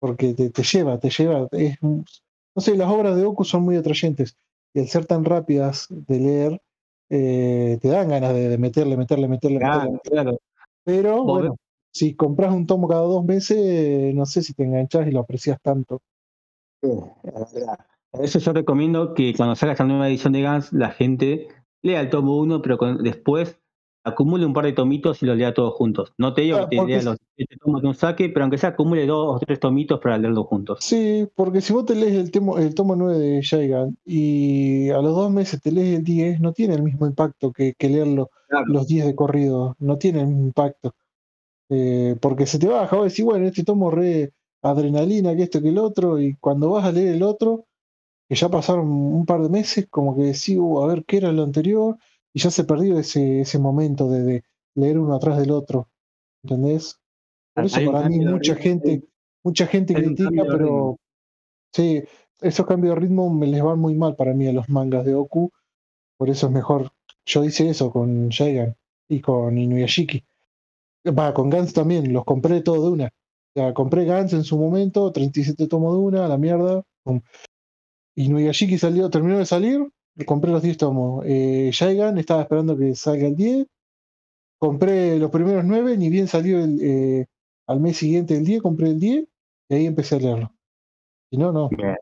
Porque 0.00 0.34
te, 0.34 0.50
te 0.50 0.62
lleva, 0.62 0.98
te 0.98 1.10
lleva. 1.10 1.48
Es, 1.52 1.78
no 2.60 2.62
sé, 2.62 2.76
las 2.76 2.90
obras 2.90 3.16
de 3.16 3.24
Oku 3.24 3.42
son 3.44 3.62
muy 3.62 3.76
atrayentes. 3.76 4.36
Y 4.74 4.80
al 4.80 4.88
ser 4.88 5.06
tan 5.06 5.24
rápidas 5.24 5.86
de 5.88 6.20
leer, 6.20 6.62
eh, 7.08 7.78
te 7.80 7.88
dan 7.88 8.08
ganas 8.10 8.34
de, 8.34 8.50
de 8.50 8.58
meterle, 8.58 8.98
meterle, 8.98 9.28
meterle, 9.28 9.58
Claro, 9.58 9.92
meterle. 9.92 10.00
claro. 10.22 10.38
Pero 10.84 11.24
bueno, 11.24 11.56
si 11.90 12.14
compras 12.14 12.52
un 12.52 12.66
tomo 12.66 12.86
cada 12.86 13.00
dos 13.02 13.24
meses, 13.24 14.14
no 14.14 14.26
sé 14.26 14.42
si 14.42 14.52
te 14.52 14.64
enganchas 14.64 15.06
y 15.08 15.10
lo 15.10 15.20
aprecias 15.20 15.58
tanto. 15.62 16.00
Eso 18.12 18.38
yo 18.38 18.52
recomiendo 18.52 19.14
que 19.14 19.34
cuando 19.34 19.56
salga 19.56 19.72
esta 19.72 19.84
nueva 19.84 20.08
edición 20.08 20.32
de 20.32 20.42
Gans, 20.42 20.72
la 20.72 20.90
gente 20.90 21.48
lea 21.82 22.00
el 22.00 22.10
tomo 22.10 22.36
1, 22.38 22.60
pero 22.62 22.76
con- 22.76 23.02
después 23.02 23.59
acumule 24.04 24.46
un 24.46 24.52
par 24.52 24.64
de 24.66 24.72
tomitos 24.72 25.22
y 25.22 25.26
los 25.26 25.36
lea 25.36 25.54
todos 25.54 25.74
juntos. 25.74 26.12
No 26.18 26.34
te 26.34 26.42
digo 26.42 26.58
Ah, 26.58 26.68
que 26.68 26.76
te 26.78 26.82
lea 26.86 27.02
los 27.02 27.16
siete 27.36 27.56
tomos 27.60 27.82
de 27.82 27.88
un 27.88 27.94
saque, 27.94 28.28
pero 28.30 28.44
aunque 28.44 28.58
sea 28.58 28.70
acumule 28.70 29.06
dos 29.06 29.36
o 29.36 29.38
tres 29.44 29.60
tomitos 29.60 30.00
para 30.00 30.18
leerlos 30.18 30.46
juntos. 30.46 30.78
Sí, 30.80 31.28
porque 31.34 31.60
si 31.60 31.72
vos 31.72 31.84
te 31.84 31.94
lees 31.94 32.14
el, 32.14 32.30
temo- 32.32 32.58
el 32.58 32.74
tomo 32.74 32.96
9 32.96 33.18
de 33.18 33.42
Shaigan 33.42 33.96
y 34.04 34.88
a 34.90 34.98
los 35.02 35.14
dos 35.14 35.30
meses 35.30 35.60
te 35.60 35.70
lees 35.72 35.98
el 35.98 36.04
10, 36.04 36.40
no 36.40 36.52
tiene 36.52 36.74
el 36.74 36.82
mismo 36.82 37.06
impacto 37.06 37.52
que, 37.52 37.74
que 37.78 37.88
leerlo 37.88 38.30
Claro. 38.48 38.66
los 38.66 38.86
10 38.88 39.06
de 39.06 39.14
corrido, 39.14 39.76
no 39.78 39.98
tiene 39.98 40.20
el 40.22 40.26
mismo 40.28 40.46
impacto. 40.46 40.94
Eh, 41.70 42.16
porque 42.20 42.46
se 42.46 42.58
te 42.58 42.68
baja, 42.68 42.96
vos 42.96 43.10
decís, 43.10 43.24
bueno, 43.24 43.46
este 43.46 43.64
tomo 43.64 43.90
re 43.90 44.32
adrenalina, 44.62 45.36
que 45.36 45.44
esto, 45.44 45.62
que 45.62 45.68
el 45.70 45.78
otro, 45.78 46.20
y 46.20 46.34
cuando 46.36 46.70
vas 46.70 46.84
a 46.86 46.92
leer 46.92 47.14
el 47.16 47.22
otro, 47.22 47.66
que 48.28 48.36
ya 48.36 48.48
pasaron 48.48 48.88
un 48.90 49.26
par 49.26 49.42
de 49.42 49.48
meses, 49.50 49.86
como 49.90 50.16
que 50.16 50.22
decís, 50.24 50.56
"Uh, 50.58 50.82
a 50.82 50.86
ver 50.88 51.04
qué 51.06 51.18
era 51.18 51.32
lo 51.32 51.42
anterior, 51.44 51.96
y 52.32 52.40
ya 52.40 52.50
se 52.50 52.64
perdió 52.64 52.98
ese, 52.98 53.40
ese 53.40 53.58
momento 53.58 54.08
de, 54.08 54.22
de 54.22 54.44
leer 54.74 54.98
uno 54.98 55.14
atrás 55.14 55.38
del 55.38 55.50
otro. 55.50 55.88
¿Entendés? 56.42 56.98
Por 57.54 57.64
eso 57.64 57.76
Hay 57.78 57.86
un 57.86 57.92
para 57.92 58.08
mí 58.08 58.18
mucha 58.20 58.54
gente, 58.54 59.02
mucha 59.42 59.66
gente 59.66 59.94
critica, 59.94 60.44
pero 60.48 60.98
sí, 61.72 62.02
esos 62.40 62.66
cambios 62.66 62.94
de 62.94 63.00
ritmo 63.00 63.32
me 63.32 63.46
les 63.46 63.62
van 63.62 63.78
muy 63.78 63.94
mal 63.94 64.16
para 64.16 64.32
mí 64.34 64.46
a 64.46 64.52
los 64.52 64.68
mangas 64.68 65.04
de 65.04 65.14
Oku, 65.14 65.50
por 66.16 66.30
eso 66.30 66.46
es 66.46 66.52
mejor. 66.52 66.92
Yo 67.26 67.44
hice 67.44 67.68
eso 67.68 67.90
con 67.90 68.28
Shaigan 68.28 68.76
y 69.08 69.20
con 69.20 69.58
Inuyashiki. 69.58 70.24
Va, 71.06 71.32
con 71.34 71.50
Gans 71.50 71.72
también, 71.72 72.12
los 72.12 72.24
compré 72.24 72.60
todos 72.62 72.84
de 72.84 72.90
una. 72.90 73.06
O 73.06 73.60
sea, 73.60 73.74
compré 73.74 74.04
Gans 74.04 74.32
en 74.32 74.44
su 74.44 74.58
momento, 74.58 75.10
37 75.12 75.66
tomos 75.66 75.94
de 75.94 76.00
una, 76.00 76.24
a 76.24 76.28
la 76.28 76.38
mierda. 76.38 76.82
pum. 77.02 77.20
Inuyashiki 78.16 78.78
salió, 78.78 79.08
terminó 79.10 79.38
de 79.38 79.46
salir, 79.46 79.80
compré 80.24 80.50
los 80.50 80.62
10 80.62 80.76
tomos. 80.78 81.24
Eh, 81.26 81.70
Shaigan 81.72 82.18
estaba 82.18 82.42
esperando 82.42 82.76
que 82.76 82.94
salga 82.94 83.26
el 83.26 83.36
10. 83.36 83.66
Compré 84.58 85.18
los 85.18 85.30
primeros 85.30 85.64
9, 85.64 85.96
ni 85.96 86.10
bien 86.10 86.28
salió 86.28 86.62
el, 86.62 86.78
eh, 86.82 87.26
al 87.66 87.80
mes 87.80 87.96
siguiente 87.96 88.36
el 88.36 88.44
10, 88.44 88.60
compré 88.62 88.88
el 88.90 89.00
10 89.00 89.26
y 89.68 89.74
ahí 89.74 89.86
empecé 89.86 90.16
a 90.16 90.18
leerlo. 90.18 90.52
Si 91.30 91.38
no, 91.38 91.52
no. 91.52 91.68
Bien. 91.70 91.96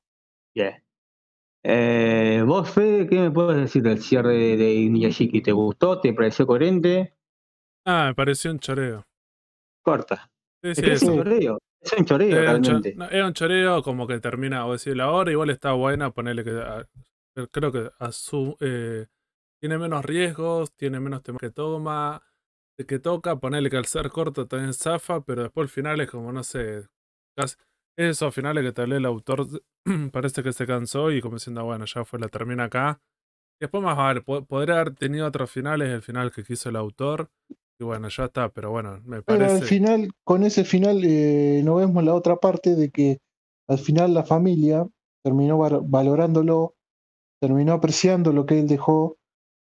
Eh, 1.65 2.43
vos, 2.47 2.71
Fede, 2.71 3.07
¿qué 3.07 3.17
me 3.21 3.31
puedes 3.31 3.57
decir 3.61 3.83
del 3.83 4.01
cierre 4.01 4.35
de, 4.35 4.57
de 4.57 4.75
Inuyashiki? 4.75 5.43
¿Te 5.43 5.53
gustó? 5.53 6.01
¿Te 6.01 6.13
pareció 6.13 6.47
coherente? 6.47 7.15
Ah, 7.85 8.07
me 8.09 8.15
pareció 8.15 8.51
un 8.51 8.59
choreo. 8.59 9.05
Corta. 9.83 10.31
Sí, 10.63 10.71
Es 10.71 11.01
sí, 11.01 11.07
un 11.09 11.17
choreo. 11.17 11.59
Es 11.81 11.93
un 11.93 12.05
choreo 12.05 12.39
Era 12.39 12.57
un, 12.57 12.63
realmente. 12.63 12.95
no, 12.97 13.05
era 13.09 13.27
un 13.27 13.33
choreo 13.33 13.83
como 13.83 14.07
que 14.07 14.19
termina, 14.21 14.67
o 14.67 14.73
decir, 14.73 14.97
la 14.97 15.11
hora 15.11 15.31
igual 15.31 15.51
está 15.51 15.73
buena, 15.73 16.11
ponerle 16.11 16.45
que 16.45 16.51
a- 16.51 16.87
creo 17.49 17.71
que 17.73 17.91
asu- 18.01 18.57
eh, 18.61 19.07
tiene 19.61 19.79
menos 19.79 20.05
riesgos, 20.05 20.73
tiene 20.77 21.01
menos 21.01 21.23
temas 21.23 21.41
que 21.41 21.51
toma, 21.51 22.23
que 22.87 22.99
toca, 22.99 23.37
ponerle 23.37 23.71
que 23.71 23.77
al 23.77 23.87
ser 23.87 24.11
corto 24.11 24.47
también 24.47 24.73
zafa, 24.75 25.21
pero 25.23 25.43
después 25.45 25.65
el 25.65 25.69
final 25.71 26.01
es 26.01 26.11
como, 26.11 26.33
no 26.33 26.43
sé, 26.45 26.87
casi- 27.37 27.57
esos 27.97 28.35
finales 28.35 28.65
que 28.65 28.73
te 28.73 28.83
hablé 28.83 28.97
el 28.97 29.07
autor 29.07 29.47
parece 30.13 30.43
que 30.43 30.53
se 30.53 30.67
cansó 30.67 31.11
y 31.11 31.21
como 31.21 31.37
diciendo, 31.37 31.65
bueno, 31.65 31.85
ya 31.87 32.05
fue, 32.05 32.19
la 32.21 32.29
termina 32.29 32.65
acá. 32.65 33.01
Y 33.61 33.65
después 33.65 33.83
más 33.83 33.97
vale, 33.97 34.21
po- 34.23 34.45
podría 34.45 34.77
haber 34.81 34.95
tenido 34.95 35.27
otros 35.27 35.51
finales, 35.51 35.89
el 35.91 36.03
final 36.03 36.31
que 36.31 36.45
quiso 36.45 36.69
el 36.69 36.77
autor, 36.77 37.31
y 37.81 37.85
bueno, 37.85 38.09
ya 38.09 38.25
está, 38.27 38.49
pero 38.51 38.71
bueno, 38.71 39.01
me 39.05 39.23
Pero 39.23 39.45
al 39.45 39.51
parece... 39.51 39.65
final, 39.67 40.11
con 40.25 40.45
ese 40.45 40.65
final, 40.65 41.03
eh, 41.05 41.63
no 41.65 41.77
vemos 41.77 42.03
la 42.05 42.15
otra 42.15 42.37
parte 42.37 42.77
de 42.77 42.91
que 42.91 43.19
al 43.69 43.79
final 43.79 44.15
la 44.15 44.25
familia 44.25 44.87
terminó 45.25 45.59
val- 45.59 45.83
valorándolo, 45.85 46.75
terminó 47.41 47.75
apreciando 47.75 48.33
lo 48.33 48.47
que 48.47 48.59
él 48.61 48.67
dejó, 48.69 49.17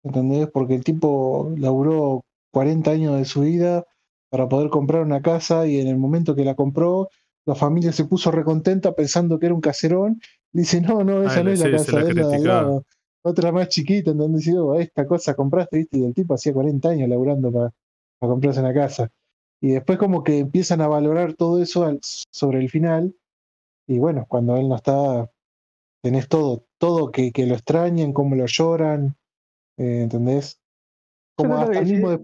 ¿entendés? 0.03 0.47
Porque 0.51 0.75
el 0.75 0.83
tipo 0.83 1.51
laburó 1.57 2.23
40 2.51 2.91
años 2.91 3.17
de 3.17 3.25
su 3.25 3.41
vida 3.41 3.85
para 4.29 4.47
poder 4.49 4.69
comprar 4.69 5.01
una 5.03 5.21
casa 5.21 5.67
y 5.67 5.79
en 5.79 5.87
el 5.87 5.97
momento 5.97 6.35
que 6.35 6.45
la 6.45 6.55
compró, 6.55 7.09
la 7.45 7.55
familia 7.55 7.91
se 7.91 8.05
puso 8.05 8.31
recontenta 8.31 8.93
pensando 8.93 9.39
que 9.39 9.47
era 9.47 9.55
un 9.55 9.61
caserón. 9.61 10.21
Dice, 10.51 10.81
no, 10.81 11.03
no, 11.03 11.23
esa 11.23 11.43
no 11.43 11.51
es 11.51 11.59
la 11.59 11.65
sí, 11.65 11.71
casa, 11.71 11.97
la 11.97 12.01
es 12.09 12.15
la 12.15 12.27
de 12.27 12.35
al 12.35 12.47
lado. 12.47 12.85
Otra 13.23 13.51
más 13.51 13.69
chiquita, 13.69 14.11
¿entendés? 14.11 14.47
Y 14.47 14.51
digo, 14.51 14.75
esta 14.79 15.05
cosa 15.07 15.33
compraste, 15.35 15.77
¿viste? 15.77 15.97
Y 15.99 16.05
el 16.05 16.13
tipo 16.13 16.33
hacía 16.33 16.53
40 16.53 16.89
años 16.89 17.09
laburando 17.09 17.51
para, 17.51 17.71
para 18.19 18.31
comprarse 18.31 18.59
una 18.59 18.73
casa. 18.73 19.09
Y 19.61 19.71
después 19.71 19.97
como 19.97 20.23
que 20.23 20.39
empiezan 20.39 20.81
a 20.81 20.87
valorar 20.87 21.33
todo 21.35 21.61
eso 21.61 21.85
al- 21.85 21.99
sobre 22.01 22.59
el 22.59 22.69
final. 22.69 23.15
Y 23.87 23.99
bueno, 23.99 24.25
cuando 24.29 24.57
él 24.57 24.69
no 24.69 24.75
está, 24.75 25.29
tenés 26.01 26.27
todo, 26.29 26.65
todo 26.83 27.11
que, 27.13 27.31
que 27.31 27.45
lo 27.45 27.53
extrañan, 27.53 28.11
cómo 28.11 28.35
lo 28.35 28.45
lloran, 28.45 29.15
eh, 29.77 30.01
¿entendés? 30.01 30.59
Como 31.37 31.55
hasta 31.55 31.79
el 31.79 31.85
mismo, 31.85 32.09
de- 32.09 32.23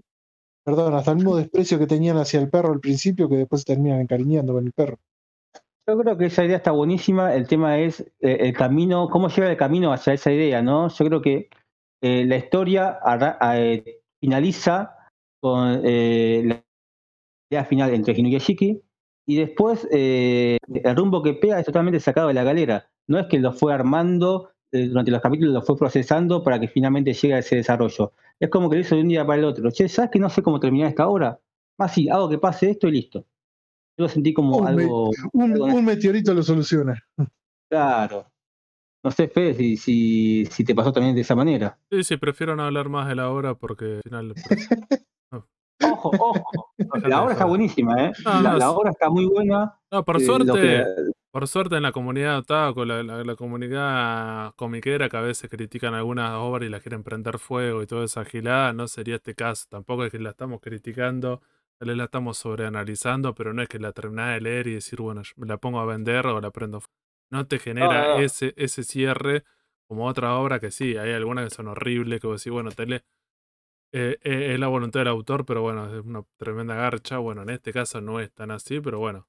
perdón, 0.62 0.92
hasta 0.92 1.12
el 1.12 1.16
mismo 1.16 1.36
desprecio 1.36 1.78
que 1.78 1.86
tenían 1.86 2.18
hacia 2.18 2.40
el 2.40 2.50
perro 2.50 2.74
al 2.74 2.80
principio, 2.80 3.26
que 3.26 3.36
después 3.36 3.62
se 3.62 3.72
terminan 3.72 4.00
encariñando 4.00 4.52
con 4.52 4.66
el 4.66 4.72
perro. 4.72 4.98
Yo 5.88 5.98
creo 5.98 6.18
que 6.18 6.26
esa 6.26 6.44
idea 6.44 6.58
está 6.58 6.72
buenísima. 6.72 7.34
El 7.34 7.48
tema 7.48 7.78
es 7.78 8.00
eh, 8.20 8.36
el 8.40 8.52
camino, 8.52 9.08
cómo 9.08 9.30
lleva 9.30 9.48
el 9.48 9.56
camino 9.56 9.94
hacia 9.94 10.12
esa 10.12 10.30
idea, 10.30 10.60
¿no? 10.60 10.88
Yo 10.90 11.04
creo 11.06 11.22
que 11.22 11.48
eh, 12.02 12.26
la 12.26 12.36
historia 12.36 12.98
eh, 13.54 14.02
finaliza 14.20 14.94
con 15.40 15.82
la 15.82 16.62
idea 17.50 17.64
final 17.64 17.94
entre 17.94 18.12
Hino 18.12 18.28
y 18.28 18.38
Shiki, 18.38 18.82
y 19.26 19.36
después 19.36 19.88
el 19.90 20.58
rumbo 20.94 21.22
que 21.22 21.32
pega 21.32 21.58
es 21.58 21.64
totalmente 21.64 21.98
sacado 21.98 22.28
de 22.28 22.34
la 22.34 22.44
galera. 22.44 22.90
No 23.10 23.18
es 23.18 23.26
que 23.26 23.40
lo 23.40 23.52
fue 23.52 23.74
armando 23.74 24.52
durante 24.70 25.10
los 25.10 25.20
capítulos, 25.20 25.52
lo 25.52 25.62
fue 25.62 25.76
procesando 25.76 26.44
para 26.44 26.60
que 26.60 26.68
finalmente 26.68 27.12
llegue 27.12 27.34
a 27.34 27.38
ese 27.38 27.56
desarrollo. 27.56 28.12
Es 28.38 28.48
como 28.50 28.70
que 28.70 28.76
lo 28.76 28.82
hizo 28.82 28.94
de 28.94 29.02
un 29.02 29.08
día 29.08 29.26
para 29.26 29.40
el 29.40 29.44
otro. 29.46 29.68
Che, 29.72 29.88
¿sabes 29.88 30.12
que 30.12 30.20
no 30.20 30.30
sé 30.30 30.44
cómo 30.44 30.60
terminar 30.60 30.90
esta 30.90 31.08
obra? 31.08 31.40
Más 31.76 31.90
ah, 31.90 31.94
sí, 31.94 32.08
hago 32.08 32.28
que 32.28 32.38
pase 32.38 32.70
esto 32.70 32.86
y 32.86 32.92
listo. 32.92 33.26
Yo 33.98 34.04
lo 34.04 34.08
sentí 34.08 34.32
como 34.32 34.64
algo. 34.64 35.10
un, 35.32 35.84
meteorito 35.84 36.32
lo 36.32 36.44
soluciona. 36.44 37.02
Claro. 37.68 38.26
No 39.02 39.10
sé, 39.10 39.26
Fede, 39.26 39.54
si, 39.54 39.76
si, 39.76 40.46
si, 40.46 40.62
te 40.62 40.74
pasó 40.74 40.92
también 40.92 41.16
de 41.16 41.22
esa 41.22 41.34
manera. 41.34 41.76
Sí, 41.90 42.04
sí, 42.04 42.16
prefiero 42.16 42.54
no 42.54 42.62
hablar 42.62 42.88
más 42.90 43.08
de 43.08 43.16
la 43.16 43.28
obra 43.28 43.56
porque 43.56 43.96
al 43.96 44.02
final. 44.02 44.34
Ojo, 45.82 46.10
ojo. 46.18 46.72
La 47.08 47.22
obra 47.22 47.32
está 47.32 47.46
buenísima, 47.46 48.04
¿eh? 48.04 48.12
la, 48.24 48.70
obra 48.70 48.90
está 48.90 49.08
muy 49.08 49.24
buena. 49.24 49.74
No, 49.90 50.04
por 50.04 50.20
eh, 50.20 50.24
suerte. 50.24 50.84
Por 51.32 51.46
suerte 51.46 51.76
en 51.76 51.84
la 51.84 51.92
comunidad 51.92 52.38
otaku, 52.38 52.84
la, 52.84 53.04
la, 53.04 53.36
comunidad 53.36 54.52
comiquera 54.56 55.08
que 55.08 55.16
a 55.16 55.20
veces 55.20 55.48
critican 55.48 55.94
algunas 55.94 56.32
obras 56.32 56.66
y 56.66 56.70
las 56.70 56.82
quieren 56.82 57.04
prender 57.04 57.38
fuego 57.38 57.82
y 57.82 57.86
toda 57.86 58.04
esa 58.04 58.24
gilada, 58.24 58.72
no 58.72 58.88
sería 58.88 59.14
este 59.16 59.36
caso. 59.36 59.66
Tampoco 59.68 60.04
es 60.04 60.10
que 60.10 60.18
la 60.18 60.30
estamos 60.30 60.60
criticando, 60.60 61.40
la 61.78 62.04
estamos 62.04 62.36
sobreanalizando, 62.36 63.34
pero 63.36 63.54
no 63.54 63.62
es 63.62 63.68
que 63.68 63.78
la 63.78 63.92
terminás 63.92 64.34
de 64.34 64.40
leer 64.40 64.66
y 64.66 64.74
decir, 64.74 65.00
bueno, 65.00 65.22
me 65.36 65.46
la 65.46 65.56
pongo 65.58 65.78
a 65.78 65.86
vender 65.86 66.26
o 66.26 66.40
la 66.40 66.50
prendo 66.50 66.80
fuego. 66.80 66.94
No 67.30 67.46
te 67.46 67.60
genera 67.60 68.20
Ese, 68.20 68.52
ese 68.56 68.82
cierre 68.82 69.44
como 69.86 70.06
otra 70.06 70.36
obra 70.36 70.58
que 70.58 70.72
sí, 70.72 70.96
hay 70.96 71.12
algunas 71.12 71.44
que 71.48 71.54
son 71.54 71.68
horribles, 71.68 72.20
que 72.20 72.26
vos 72.26 72.40
decís, 72.40 72.52
bueno, 72.52 72.72
tele, 72.72 73.04
eh, 73.92 74.18
eh, 74.22 74.54
es 74.54 74.60
la 74.60 74.68
voluntad 74.68 75.00
del 75.00 75.08
autor, 75.08 75.44
pero 75.44 75.62
bueno, 75.62 75.86
es 75.96 76.04
una 76.04 76.24
tremenda 76.36 76.74
garcha. 76.74 77.18
Bueno, 77.18 77.42
en 77.42 77.50
este 77.50 77.72
caso 77.72 78.00
no 78.00 78.20
es 78.20 78.32
tan 78.32 78.50
así, 78.50 78.80
pero 78.80 78.98
bueno, 78.98 79.28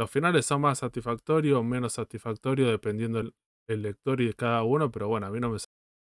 los 0.00 0.10
finales 0.10 0.46
son 0.46 0.62
más 0.62 0.78
satisfactorios 0.78 1.58
o 1.58 1.62
menos 1.62 1.92
satisfactorios 1.92 2.70
dependiendo 2.70 3.20
el, 3.20 3.34
lector 3.82 4.20
y 4.22 4.28
de 4.28 4.32
cada 4.32 4.64
uno, 4.64 4.90
pero 4.90 5.06
bueno, 5.08 5.26
a 5.26 5.30
mí 5.30 5.38
no 5.38 5.50
me 5.50 5.58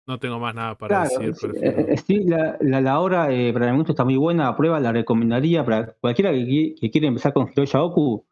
no 0.08 0.20
tengo 0.20 0.40
más 0.40 0.54
nada 0.54 0.78
para 0.78 1.04
decir. 1.04 1.34
Eh, 1.62 1.98
sí, 1.98 2.24
la, 2.24 2.58
la, 2.62 3.00
obra 3.02 3.34
eh, 3.34 3.52
para 3.52 3.70
el 3.70 3.76
gusto 3.76 3.94
está 3.94 4.06
muy 4.06 4.16
buena, 4.16 4.48
a 4.48 4.56
prueba 4.56 4.80
la 4.80 4.94
recomendaría 4.94 5.66
para 5.66 5.94
cualquiera 6.00 6.32
que, 6.32 6.76
que 6.80 6.92
quiera 6.92 7.08
empezar 7.08 7.34
con 7.34 7.50
Hiroya 7.52 7.82
Oku 7.82 8.26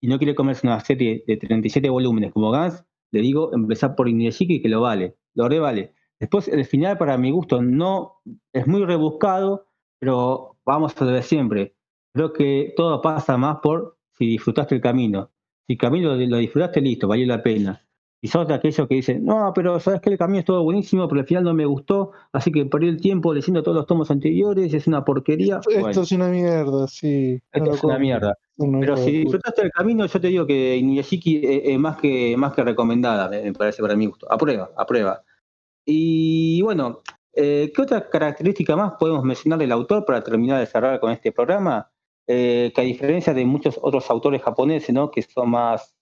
y 0.00 0.08
no 0.08 0.16
quiere 0.16 0.34
comerse 0.34 0.66
una 0.66 0.80
serie 0.80 1.22
de 1.26 1.36
37 1.36 1.88
volúmenes 1.90 2.32
como 2.32 2.50
Gans, 2.50 2.82
le 3.12 3.20
digo 3.20 3.54
empezar 3.54 3.94
por 3.94 4.08
Inuyashiki 4.08 4.62
que 4.62 4.70
lo 4.70 4.80
vale, 4.80 5.18
lo 5.34 5.48
re 5.48 5.60
vale. 5.60 5.94
Después 6.18 6.48
el 6.48 6.64
final 6.64 6.96
para 6.96 7.18
mi 7.18 7.30
gusto 7.30 7.60
no 7.60 8.22
es 8.54 8.66
muy 8.66 8.84
rebuscado, 8.86 9.66
pero 10.00 10.56
vamos 10.64 11.00
a 11.00 11.04
ver 11.04 11.22
siempre. 11.22 11.76
Creo 12.14 12.32
que 12.32 12.72
todo 12.74 13.02
pasa 13.02 13.36
más 13.36 13.58
por 13.62 13.99
si 14.20 14.26
disfrutaste 14.26 14.74
el 14.74 14.82
camino. 14.82 15.30
Si 15.66 15.72
el 15.72 15.78
camino 15.78 16.14
lo 16.14 16.36
disfrutaste, 16.36 16.82
listo, 16.82 17.08
valió 17.08 17.26
la 17.26 17.42
pena. 17.42 17.82
Y 18.20 18.28
sos 18.28 18.46
de 18.46 18.52
aquellos 18.52 18.86
que 18.86 18.96
dicen, 18.96 19.24
no, 19.24 19.50
pero 19.54 19.80
sabes 19.80 20.02
que 20.02 20.10
el 20.10 20.18
camino 20.18 20.40
estuvo 20.40 20.62
buenísimo, 20.62 21.08
pero 21.08 21.22
al 21.22 21.26
final 21.26 21.44
no 21.44 21.54
me 21.54 21.64
gustó, 21.64 22.12
así 22.34 22.52
que 22.52 22.66
perdí 22.66 22.88
el 22.88 23.00
tiempo 23.00 23.32
leyendo 23.32 23.62
todos 23.62 23.78
los 23.78 23.86
tomos 23.86 24.10
anteriores, 24.10 24.74
es 24.74 24.86
una 24.86 25.02
porquería. 25.06 25.60
Esto 25.66 26.02
es 26.02 26.12
una 26.12 26.28
mierda, 26.28 26.86
sí. 26.86 27.40
Esto 27.50 27.72
es 27.72 27.82
una 27.82 27.98
mierda. 27.98 28.36
pero 28.58 28.98
si 28.98 29.10
disfrutaste 29.10 29.62
el 29.62 29.70
camino, 29.70 30.04
yo 30.04 30.20
te 30.20 30.28
digo 30.28 30.46
que 30.46 30.76
Inuyashiki 30.76 31.40
es, 31.42 31.78
más, 31.78 31.96
que, 31.96 32.36
más 32.36 32.52
que 32.52 32.62
recomendada, 32.62 33.30
me 33.30 33.54
parece 33.54 33.80
para 33.80 33.96
mi 33.96 34.04
gusto. 34.04 34.30
A 34.30 34.36
prueba, 34.36 34.70
a 34.76 34.84
prueba. 34.84 35.22
Y 35.86 36.60
bueno, 36.60 37.00
eh, 37.32 37.72
¿qué 37.74 37.80
otra 37.80 38.06
característica 38.10 38.76
más 38.76 38.92
podemos 39.00 39.24
mencionar 39.24 39.58
del 39.58 39.72
autor 39.72 40.04
para 40.04 40.22
terminar 40.22 40.60
de 40.60 40.66
cerrar 40.66 41.00
con 41.00 41.10
este 41.10 41.32
programa? 41.32 41.90
Eh, 42.32 42.70
que 42.72 42.80
a 42.80 42.84
diferencia 42.84 43.34
de 43.34 43.44
muchos 43.44 43.76
otros 43.82 44.08
autores 44.08 44.40
japoneses, 44.40 44.94
¿no? 44.94 45.10
que 45.10 45.20
son 45.20 45.50
más, 45.50 45.96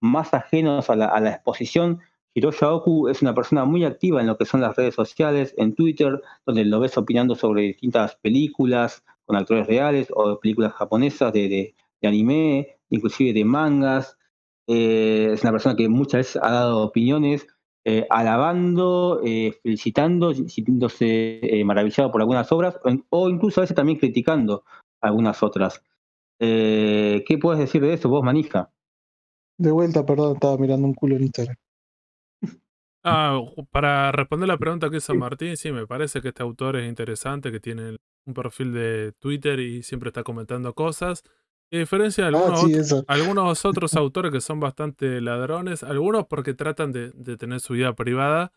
más 0.00 0.32
ajenos 0.32 0.88
a 0.88 0.96
la, 0.96 1.30
exposición, 1.30 2.00
Hiroshi 2.32 2.64
Oku 2.64 3.08
es 3.08 3.20
una 3.20 3.34
persona 3.34 3.66
muy 3.66 3.84
activa 3.84 4.22
en 4.22 4.26
lo 4.26 4.38
que 4.38 4.46
son 4.46 4.62
las 4.62 4.74
redes 4.74 4.94
sociales, 4.94 5.54
en 5.58 5.74
Twitter, 5.74 6.22
donde 6.46 6.64
lo 6.64 6.80
ves 6.80 6.96
opinando 6.96 7.34
sobre 7.34 7.64
distintas 7.64 8.16
películas 8.16 9.04
con 9.26 9.36
actores 9.36 9.66
reales 9.66 10.08
o 10.16 10.40
películas 10.40 10.72
japonesas 10.72 11.30
de, 11.30 11.74
anime, 12.02 12.78
inclusive 12.88 13.34
de 13.34 13.44
mangas. 13.44 14.16
Eh, 14.66 15.32
es 15.34 15.42
una 15.42 15.52
persona 15.52 15.76
que 15.76 15.90
muchas 15.90 16.20
veces 16.20 16.42
ha 16.42 16.52
dado 16.52 16.84
opiniones 16.84 17.46
eh, 17.84 18.06
alabando, 18.08 19.20
felicitando, 19.62 20.32
sintiéndose 20.32 21.62
maravillado 21.66 22.10
por 22.10 22.22
algunas 22.22 22.50
obras 22.50 22.78
o 23.10 23.28
incluso 23.28 23.60
a 23.60 23.64
veces 23.64 23.76
también 23.76 23.98
criticando 23.98 24.64
algunas 25.00 25.42
otras. 25.42 25.82
Eh, 26.38 27.24
¿Qué 27.26 27.38
puedes 27.38 27.60
decir 27.60 27.82
de 27.82 27.92
eso 27.92 28.08
vos, 28.08 28.24
Manija? 28.24 28.70
De 29.58 29.70
vuelta, 29.70 30.06
perdón, 30.06 30.34
estaba 30.34 30.56
mirando 30.56 30.86
un 30.86 30.94
culo 30.94 31.16
en 31.16 31.22
Instagram. 31.22 31.56
Ah, 33.02 33.40
para 33.70 34.12
responder 34.12 34.46
la 34.46 34.58
pregunta 34.58 34.90
que 34.90 34.98
hizo 34.98 35.14
Martín, 35.14 35.56
sí, 35.56 35.72
me 35.72 35.86
parece 35.86 36.20
que 36.20 36.28
este 36.28 36.42
autor 36.42 36.76
es 36.76 36.86
interesante, 36.86 37.50
que 37.50 37.58
tiene 37.58 37.96
un 38.26 38.34
perfil 38.34 38.74
de 38.74 39.12
Twitter 39.18 39.58
y 39.58 39.82
siempre 39.82 40.08
está 40.08 40.22
comentando 40.22 40.74
cosas. 40.74 41.22
A 41.72 41.78
diferencia 41.78 42.28
de 42.28 42.36
ah, 42.36 42.42
algunos, 42.42 43.04
algunos 43.08 43.64
otros 43.64 43.94
autores 43.96 44.30
que 44.30 44.42
son 44.42 44.60
bastante 44.60 45.22
ladrones, 45.22 45.82
algunos 45.82 46.26
porque 46.26 46.52
tratan 46.52 46.92
de, 46.92 47.10
de 47.14 47.38
tener 47.38 47.60
su 47.60 47.72
vida 47.72 47.94
privada 47.94 48.52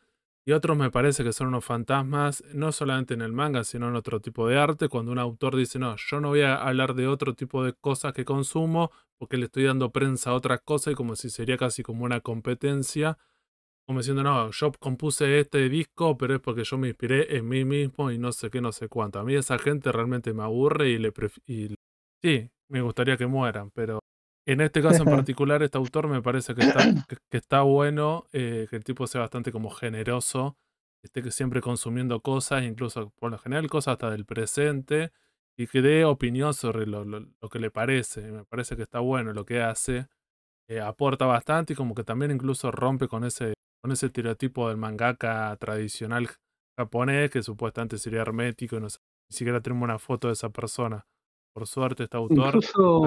y 0.45 0.51
otros 0.51 0.77
me 0.77 0.91
parece 0.91 1.23
que 1.23 1.31
son 1.31 1.47
unos 1.47 1.63
fantasmas, 1.63 2.43
no 2.53 2.71
solamente 2.73 3.13
en 3.13 3.21
el 3.21 3.31
manga, 3.31 3.63
sino 3.63 3.87
en 3.87 3.95
otro 3.95 4.19
tipo 4.19 4.47
de 4.47 4.57
arte, 4.57 4.89
cuando 4.89 5.11
un 5.11 5.19
autor 5.19 5.55
dice, 5.55 5.79
no, 5.79 5.95
yo 5.95 6.19
no 6.19 6.29
voy 6.29 6.41
a 6.41 6.55
hablar 6.55 6.95
de 6.95 7.07
otro 7.07 7.33
tipo 7.33 7.63
de 7.63 7.73
cosas 7.73 8.13
que 8.13 8.25
consumo, 8.25 8.91
porque 9.17 9.37
le 9.37 9.45
estoy 9.45 9.63
dando 9.63 9.91
prensa 9.91 10.31
a 10.31 10.33
otras 10.33 10.59
cosas 10.61 10.93
y 10.93 10.95
como 10.95 11.15
si 11.15 11.29
sería 11.29 11.57
casi 11.57 11.81
como 11.81 12.03
una 12.03 12.19
competencia, 12.19 13.17
como 13.85 13.99
diciendo, 13.99 14.23
no, 14.23 14.51
yo 14.51 14.71
compuse 14.79 15.39
este 15.39 15.69
disco, 15.69 16.17
pero 16.17 16.35
es 16.35 16.41
porque 16.41 16.63
yo 16.63 16.77
me 16.77 16.89
inspiré 16.89 17.37
en 17.37 17.47
mí 17.47 17.65
mismo 17.65 18.11
y 18.11 18.17
no 18.17 18.31
sé 18.31 18.49
qué, 18.49 18.61
no 18.61 18.71
sé 18.71 18.89
cuánto. 18.89 19.19
A 19.19 19.23
mí 19.23 19.35
esa 19.35 19.59
gente 19.59 19.91
realmente 19.91 20.33
me 20.33 20.43
aburre 20.43 20.89
y 20.89 20.97
le 20.97 21.13
y 21.47 21.75
sí, 22.21 22.49
me 22.69 22.81
gustaría 22.81 23.17
que 23.17 23.27
mueran, 23.27 23.71
pero 23.71 23.99
en 24.45 24.61
este 24.61 24.81
caso 24.81 25.03
en 25.03 25.09
particular, 25.25 25.63
este 25.63 25.77
autor 25.77 26.07
me 26.07 26.21
parece 26.21 26.55
que 26.55 26.61
está, 26.61 27.05
que, 27.29 27.37
está 27.37 27.61
bueno, 27.61 28.25
eh, 28.33 28.67
que 28.69 28.75
el 28.75 28.83
tipo 28.83 29.07
sea 29.07 29.21
bastante 29.21 29.51
como 29.51 29.69
generoso, 29.69 30.57
esté 31.03 31.29
siempre 31.31 31.61
consumiendo 31.61 32.21
cosas, 32.21 32.63
incluso 32.63 33.11
por 33.19 33.31
lo 33.31 33.37
general 33.37 33.69
cosas 33.69 33.93
hasta 33.93 34.09
del 34.09 34.25
presente, 34.25 35.11
y 35.57 35.67
que 35.67 35.81
dé 35.81 36.05
opinión 36.05 36.53
sobre 36.53 36.85
lo, 36.87 37.05
que 37.51 37.59
le 37.59 37.71
parece. 37.71 38.21
Me 38.31 38.45
parece 38.45 38.75
que 38.75 38.83
está 38.83 38.99
bueno 38.99 39.33
lo 39.33 39.45
que 39.45 39.61
hace, 39.61 40.07
eh, 40.67 40.79
aporta 40.79 41.25
bastante 41.25 41.73
y 41.73 41.75
como 41.75 41.93
que 41.93 42.03
también 42.03 42.31
incluso 42.31 42.71
rompe 42.71 43.07
con 43.07 43.23
ese, 43.23 43.53
con 43.81 43.91
ese 43.91 44.07
estereotipo 44.07 44.69
del 44.69 44.77
mangaka 44.77 45.55
tradicional 45.59 46.29
japonés, 46.77 47.29
que 47.29 47.43
supuestamente 47.43 47.97
sería 47.97 48.21
hermético 48.21 48.77
y 48.77 48.79
no 48.79 48.87
ni 48.87 49.37
siquiera 49.37 49.61
tenemos 49.61 49.83
una 49.83 49.99
foto 49.99 50.27
de 50.27 50.33
esa 50.33 50.49
persona. 50.49 51.05
Por 51.53 51.67
suerte 51.67 52.03
este 52.03 52.17
autor 52.17 52.37
incluso, 52.47 53.01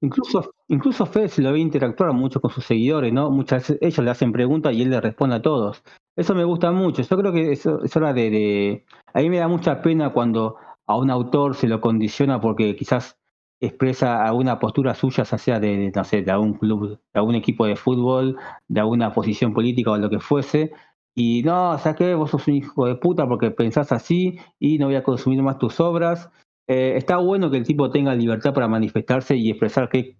Incluso, 0.00 0.54
incluso 0.68 1.06
Fede 1.06 1.28
se 1.28 1.42
lo 1.42 1.52
ve 1.52 1.58
interactuar 1.58 2.12
mucho 2.12 2.40
con 2.40 2.50
sus 2.50 2.64
seguidores, 2.64 3.12
¿no? 3.12 3.30
Muchas 3.30 3.62
veces 3.62 3.78
ellos 3.82 4.04
le 4.04 4.10
hacen 4.10 4.32
preguntas 4.32 4.74
y 4.74 4.82
él 4.82 4.90
le 4.90 5.00
responde 5.00 5.36
a 5.36 5.42
todos. 5.42 5.82
Eso 6.16 6.34
me 6.34 6.44
gusta 6.44 6.72
mucho. 6.72 7.02
Yo 7.02 7.16
creo 7.18 7.32
que 7.32 7.52
eso 7.52 7.82
es 7.84 7.94
hora 7.96 8.12
de, 8.12 8.84
A 9.12 9.20
mí 9.20 9.28
me 9.28 9.38
da 9.38 9.48
mucha 9.48 9.82
pena 9.82 10.12
cuando 10.12 10.56
a 10.86 10.96
un 10.96 11.10
autor 11.10 11.54
se 11.54 11.68
lo 11.68 11.80
condiciona 11.80 12.40
porque 12.40 12.74
quizás 12.74 13.18
expresa 13.60 14.24
alguna 14.24 14.58
postura 14.58 14.94
suya, 14.94 15.24
sea 15.24 15.60
de, 15.60 15.92
no 15.94 16.04
sé, 16.04 16.22
de 16.22 16.30
algún 16.30 16.54
club, 16.54 16.98
de 17.12 17.20
algún 17.20 17.34
equipo 17.34 17.66
de 17.66 17.76
fútbol, 17.76 18.36
de 18.68 18.80
alguna 18.80 19.12
posición 19.12 19.52
política 19.52 19.90
o 19.90 19.98
lo 19.98 20.08
que 20.08 20.20
fuese, 20.20 20.72
y 21.18 21.42
no, 21.42 21.72
o 21.72 21.78
sea 21.78 21.94
que 21.94 22.14
vos 22.14 22.30
sos 22.30 22.46
un 22.46 22.54
hijo 22.54 22.86
de 22.86 22.94
puta 22.94 23.26
porque 23.26 23.50
pensás 23.50 23.90
así 23.90 24.38
y 24.60 24.78
no 24.78 24.86
voy 24.86 24.94
a 24.94 25.02
consumir 25.02 25.42
más 25.42 25.58
tus 25.58 25.80
obras. 25.80 26.30
Eh, 26.68 26.94
está 26.96 27.16
bueno 27.16 27.50
que 27.50 27.56
el 27.56 27.66
tipo 27.66 27.90
tenga 27.90 28.14
libertad 28.14 28.52
para 28.52 28.68
manifestarse 28.68 29.34
y 29.34 29.48
expresar 29.48 29.88
qué, 29.88 30.18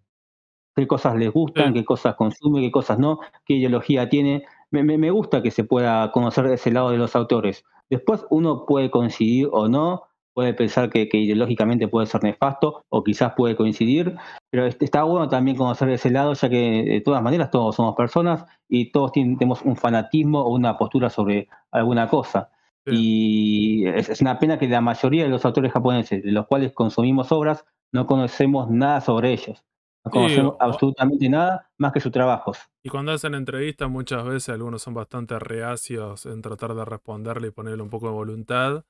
qué 0.74 0.86
cosas 0.86 1.14
les 1.16 1.30
gustan, 1.30 1.74
qué 1.74 1.84
cosas 1.84 2.14
consume, 2.14 2.62
qué 2.62 2.70
cosas 2.70 2.98
no, 2.98 3.20
qué 3.44 3.54
ideología 3.54 4.08
tiene. 4.08 4.44
Me, 4.70 4.82
me, 4.82 5.10
gusta 5.10 5.42
que 5.42 5.50
se 5.50 5.64
pueda 5.64 6.10
conocer 6.10 6.46
ese 6.46 6.70
lado 6.70 6.90
de 6.90 6.96
los 6.96 7.14
autores. 7.14 7.64
Después 7.90 8.24
uno 8.30 8.64
puede 8.64 8.90
coincidir 8.90 9.48
o 9.52 9.68
no, 9.68 10.04
puede 10.32 10.54
pensar 10.54 10.88
que, 10.88 11.08
que, 11.08 11.18
ideológicamente 11.18 11.86
puede 11.86 12.06
ser 12.06 12.22
nefasto 12.22 12.84
o 12.88 13.04
quizás 13.04 13.34
puede 13.36 13.54
coincidir, 13.54 14.16
pero 14.50 14.66
está 14.66 15.02
bueno 15.02 15.28
también 15.28 15.56
conocer 15.56 15.90
ese 15.90 16.10
lado, 16.10 16.32
ya 16.32 16.48
que 16.48 16.84
de 16.84 17.00
todas 17.02 17.22
maneras 17.22 17.50
todos 17.50 17.76
somos 17.76 17.94
personas 17.94 18.46
y 18.68 18.90
todos 18.90 19.12
tenemos 19.12 19.60
un 19.62 19.76
fanatismo 19.76 20.40
o 20.40 20.54
una 20.54 20.78
postura 20.78 21.10
sobre 21.10 21.48
alguna 21.70 22.08
cosa. 22.08 22.50
Y 22.88 23.86
es, 23.86 24.20
una 24.20 24.38
pena 24.38 24.58
que 24.58 24.68
la 24.68 24.80
mayoría 24.80 25.24
de 25.24 25.28
los 25.30 25.44
autores 25.44 25.72
japoneses, 25.72 26.22
de 26.22 26.32
los 26.32 26.46
cuales 26.46 26.72
consumimos 26.72 27.30
obras, 27.32 27.64
no 27.92 28.06
conocemos 28.06 28.70
nada 28.70 29.00
sobre 29.00 29.32
ellos. 29.32 29.64
No 30.04 30.10
conocemos 30.10 30.56
absolutamente 30.60 31.28
nada 31.28 31.70
más 31.78 31.92
que 31.92 32.00
sus 32.00 32.12
trabajos. 32.12 32.58
Y 32.84 32.88
cuando 32.90 33.12
hacen 33.12 33.34
entrevistas, 33.34 33.90
muchas 33.90 34.24
veces 34.24 34.50
algunos 34.50 34.82
son 34.82 34.94
bastante 34.94 35.38
reacios 35.38 36.26
en 36.26 36.40
tratar 36.42 36.74
de 36.74 36.84
responderle 36.84 37.48
y 37.48 37.50
ponerle 37.50 37.82
un 37.82 37.90
poco 37.90 38.06
de 38.06 38.12
voluntad. 38.14 38.84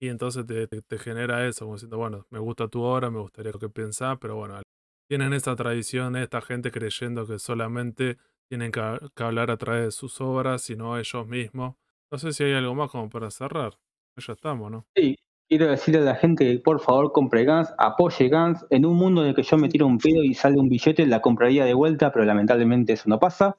Y 0.00 0.08
entonces 0.08 0.46
te, 0.46 0.66
te- 0.68 0.82
te 0.82 0.98
genera 0.98 1.46
eso, 1.46 1.64
como 1.66 1.76
diciendo, 1.76 1.98
bueno, 1.98 2.26
me 2.30 2.38
gusta 2.38 2.68
tu 2.68 2.82
obra, 2.82 3.10
me 3.10 3.20
gustaría 3.20 3.52
lo 3.52 3.58
que 3.58 3.68
pensás, 3.70 4.18
pero 4.20 4.36
bueno, 4.36 4.60
tienen 5.08 5.32
esa 5.32 5.56
tradición, 5.56 6.16
esta 6.16 6.40
gente 6.42 6.70
creyendo 6.70 7.26
que 7.26 7.38
solamente 7.38 8.18
tienen 8.48 8.72
que, 8.72 8.80
que 9.14 9.22
hablar 9.24 9.50
a 9.50 9.56
través 9.56 9.84
de 9.86 9.90
sus 9.92 10.20
obras 10.20 10.68
y 10.70 10.76
no 10.76 10.98
ellos 10.98 11.26
mismos. 11.26 11.76
No 12.12 12.18
sé 12.18 12.32
si 12.32 12.44
hay 12.44 12.52
algo 12.54 12.74
más 12.74 12.90
como 12.90 13.08
para 13.08 13.30
cerrar. 13.30 13.72
Ya 14.16 14.32
estamos, 14.32 14.70
¿no? 14.70 14.86
Sí, 14.94 15.16
quiero 15.48 15.66
decirle 15.66 16.00
a 16.00 16.04
la 16.04 16.14
gente 16.14 16.44
que 16.46 16.58
por 16.60 16.80
favor 16.80 17.12
compre 17.12 17.44
Guns, 17.44 17.72
apoye 17.78 18.28
Guns. 18.28 18.64
En 18.70 18.86
un 18.86 18.96
mundo 18.96 19.22
en 19.22 19.28
el 19.28 19.34
que 19.34 19.42
yo 19.42 19.58
me 19.58 19.68
tiro 19.68 19.86
un 19.86 19.98
pedo 19.98 20.22
y 20.22 20.32
sale 20.34 20.58
un 20.58 20.68
billete, 20.68 21.04
la 21.06 21.20
compraría 21.20 21.64
de 21.64 21.74
vuelta, 21.74 22.12
pero 22.12 22.24
lamentablemente 22.24 22.92
eso 22.92 23.08
no 23.08 23.18
pasa. 23.18 23.56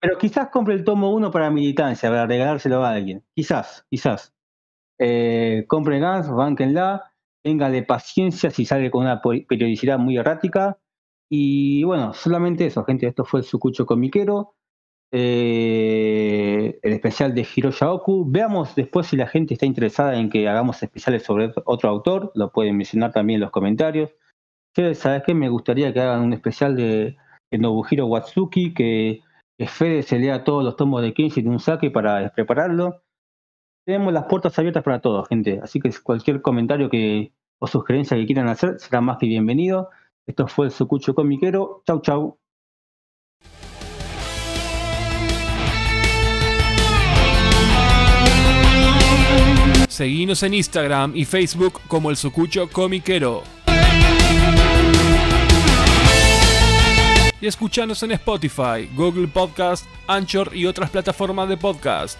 Pero 0.00 0.18
quizás 0.18 0.48
compre 0.50 0.74
el 0.74 0.84
tomo 0.84 1.12
1 1.14 1.30
para 1.30 1.50
militancia, 1.50 2.10
para 2.10 2.26
regalárselo 2.26 2.84
a 2.84 2.90
alguien. 2.90 3.24
Quizás, 3.34 3.86
quizás. 3.88 4.34
Eh, 4.98 5.64
compre 5.68 6.00
Guns, 6.00 6.30
bánquenla, 6.30 7.12
téngale 7.44 7.82
paciencia 7.84 8.50
si 8.50 8.64
sale 8.66 8.90
con 8.90 9.02
una 9.04 9.20
periodicidad 9.22 9.98
muy 9.98 10.18
errática. 10.18 10.78
Y 11.30 11.84
bueno, 11.84 12.12
solamente 12.14 12.66
eso, 12.66 12.84
gente. 12.84 13.06
Esto 13.06 13.24
fue 13.24 13.40
el 13.40 13.46
Sucucho 13.46 13.86
Comiquero. 13.86 14.54
Eh, 15.12 16.78
el 16.82 16.92
especial 16.92 17.34
de 17.34 17.46
Hiroya 17.54 17.92
Oku. 17.92 18.24
Veamos 18.28 18.74
después 18.74 19.06
si 19.06 19.16
la 19.16 19.26
gente 19.26 19.54
está 19.54 19.66
interesada 19.66 20.18
en 20.18 20.30
que 20.30 20.48
hagamos 20.48 20.82
especiales 20.82 21.22
sobre 21.22 21.52
otro 21.64 21.88
autor. 21.88 22.32
Lo 22.34 22.50
pueden 22.52 22.76
mencionar 22.76 23.12
también 23.12 23.36
en 23.36 23.42
los 23.42 23.50
comentarios. 23.50 24.10
¿sabes 24.94 25.22
qué? 25.24 25.34
Me 25.34 25.48
gustaría 25.48 25.92
que 25.92 26.00
hagan 26.00 26.22
un 26.22 26.32
especial 26.32 26.76
de, 26.76 27.16
Nobuhiro 27.50 28.06
Watsuki, 28.06 28.74
que, 28.74 29.20
que 29.58 29.66
Fede 29.66 30.02
se 30.02 30.18
lea 30.18 30.44
todos 30.44 30.62
los 30.62 30.76
tomos 30.76 31.00
de 31.02 31.14
Kenshi 31.14 31.40
de 31.40 31.48
un 31.48 31.60
saque 31.60 31.90
para 31.90 32.30
prepararlo. 32.34 33.02
Tenemos 33.86 34.12
las 34.12 34.24
puertas 34.26 34.58
abiertas 34.58 34.82
para 34.82 35.00
todos, 35.00 35.28
gente. 35.28 35.60
Así 35.62 35.80
que 35.80 35.90
cualquier 36.02 36.42
comentario 36.42 36.90
que, 36.90 37.32
o 37.58 37.66
sugerencia 37.66 38.16
que 38.16 38.26
quieran 38.26 38.48
hacer 38.48 38.78
será 38.78 39.00
más 39.00 39.18
que 39.18 39.26
bienvenido. 39.26 39.88
Esto 40.26 40.48
fue 40.48 40.66
el 40.66 40.72
Sucucho 40.72 41.14
Comiquero. 41.14 41.82
Chau, 41.86 42.00
chau. 42.02 42.38
Seguinos 49.96 50.42
en 50.42 50.52
Instagram 50.52 51.16
y 51.16 51.24
Facebook 51.24 51.80
como 51.88 52.10
el 52.10 52.18
Sucucho 52.18 52.68
Comiquero. 52.68 53.42
Y 57.40 57.46
escuchanos 57.46 58.02
en 58.02 58.12
Spotify, 58.12 58.90
Google 58.94 59.26
Podcast, 59.26 59.86
Anchor 60.06 60.54
y 60.54 60.66
otras 60.66 60.90
plataformas 60.90 61.48
de 61.48 61.56
podcast. 61.56 62.18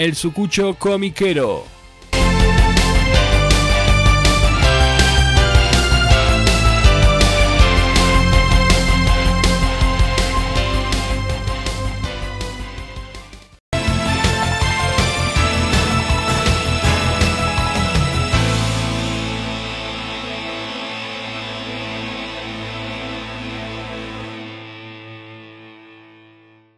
El 0.00 0.16
Sucucho 0.16 0.74
Comiquero. 0.74 1.79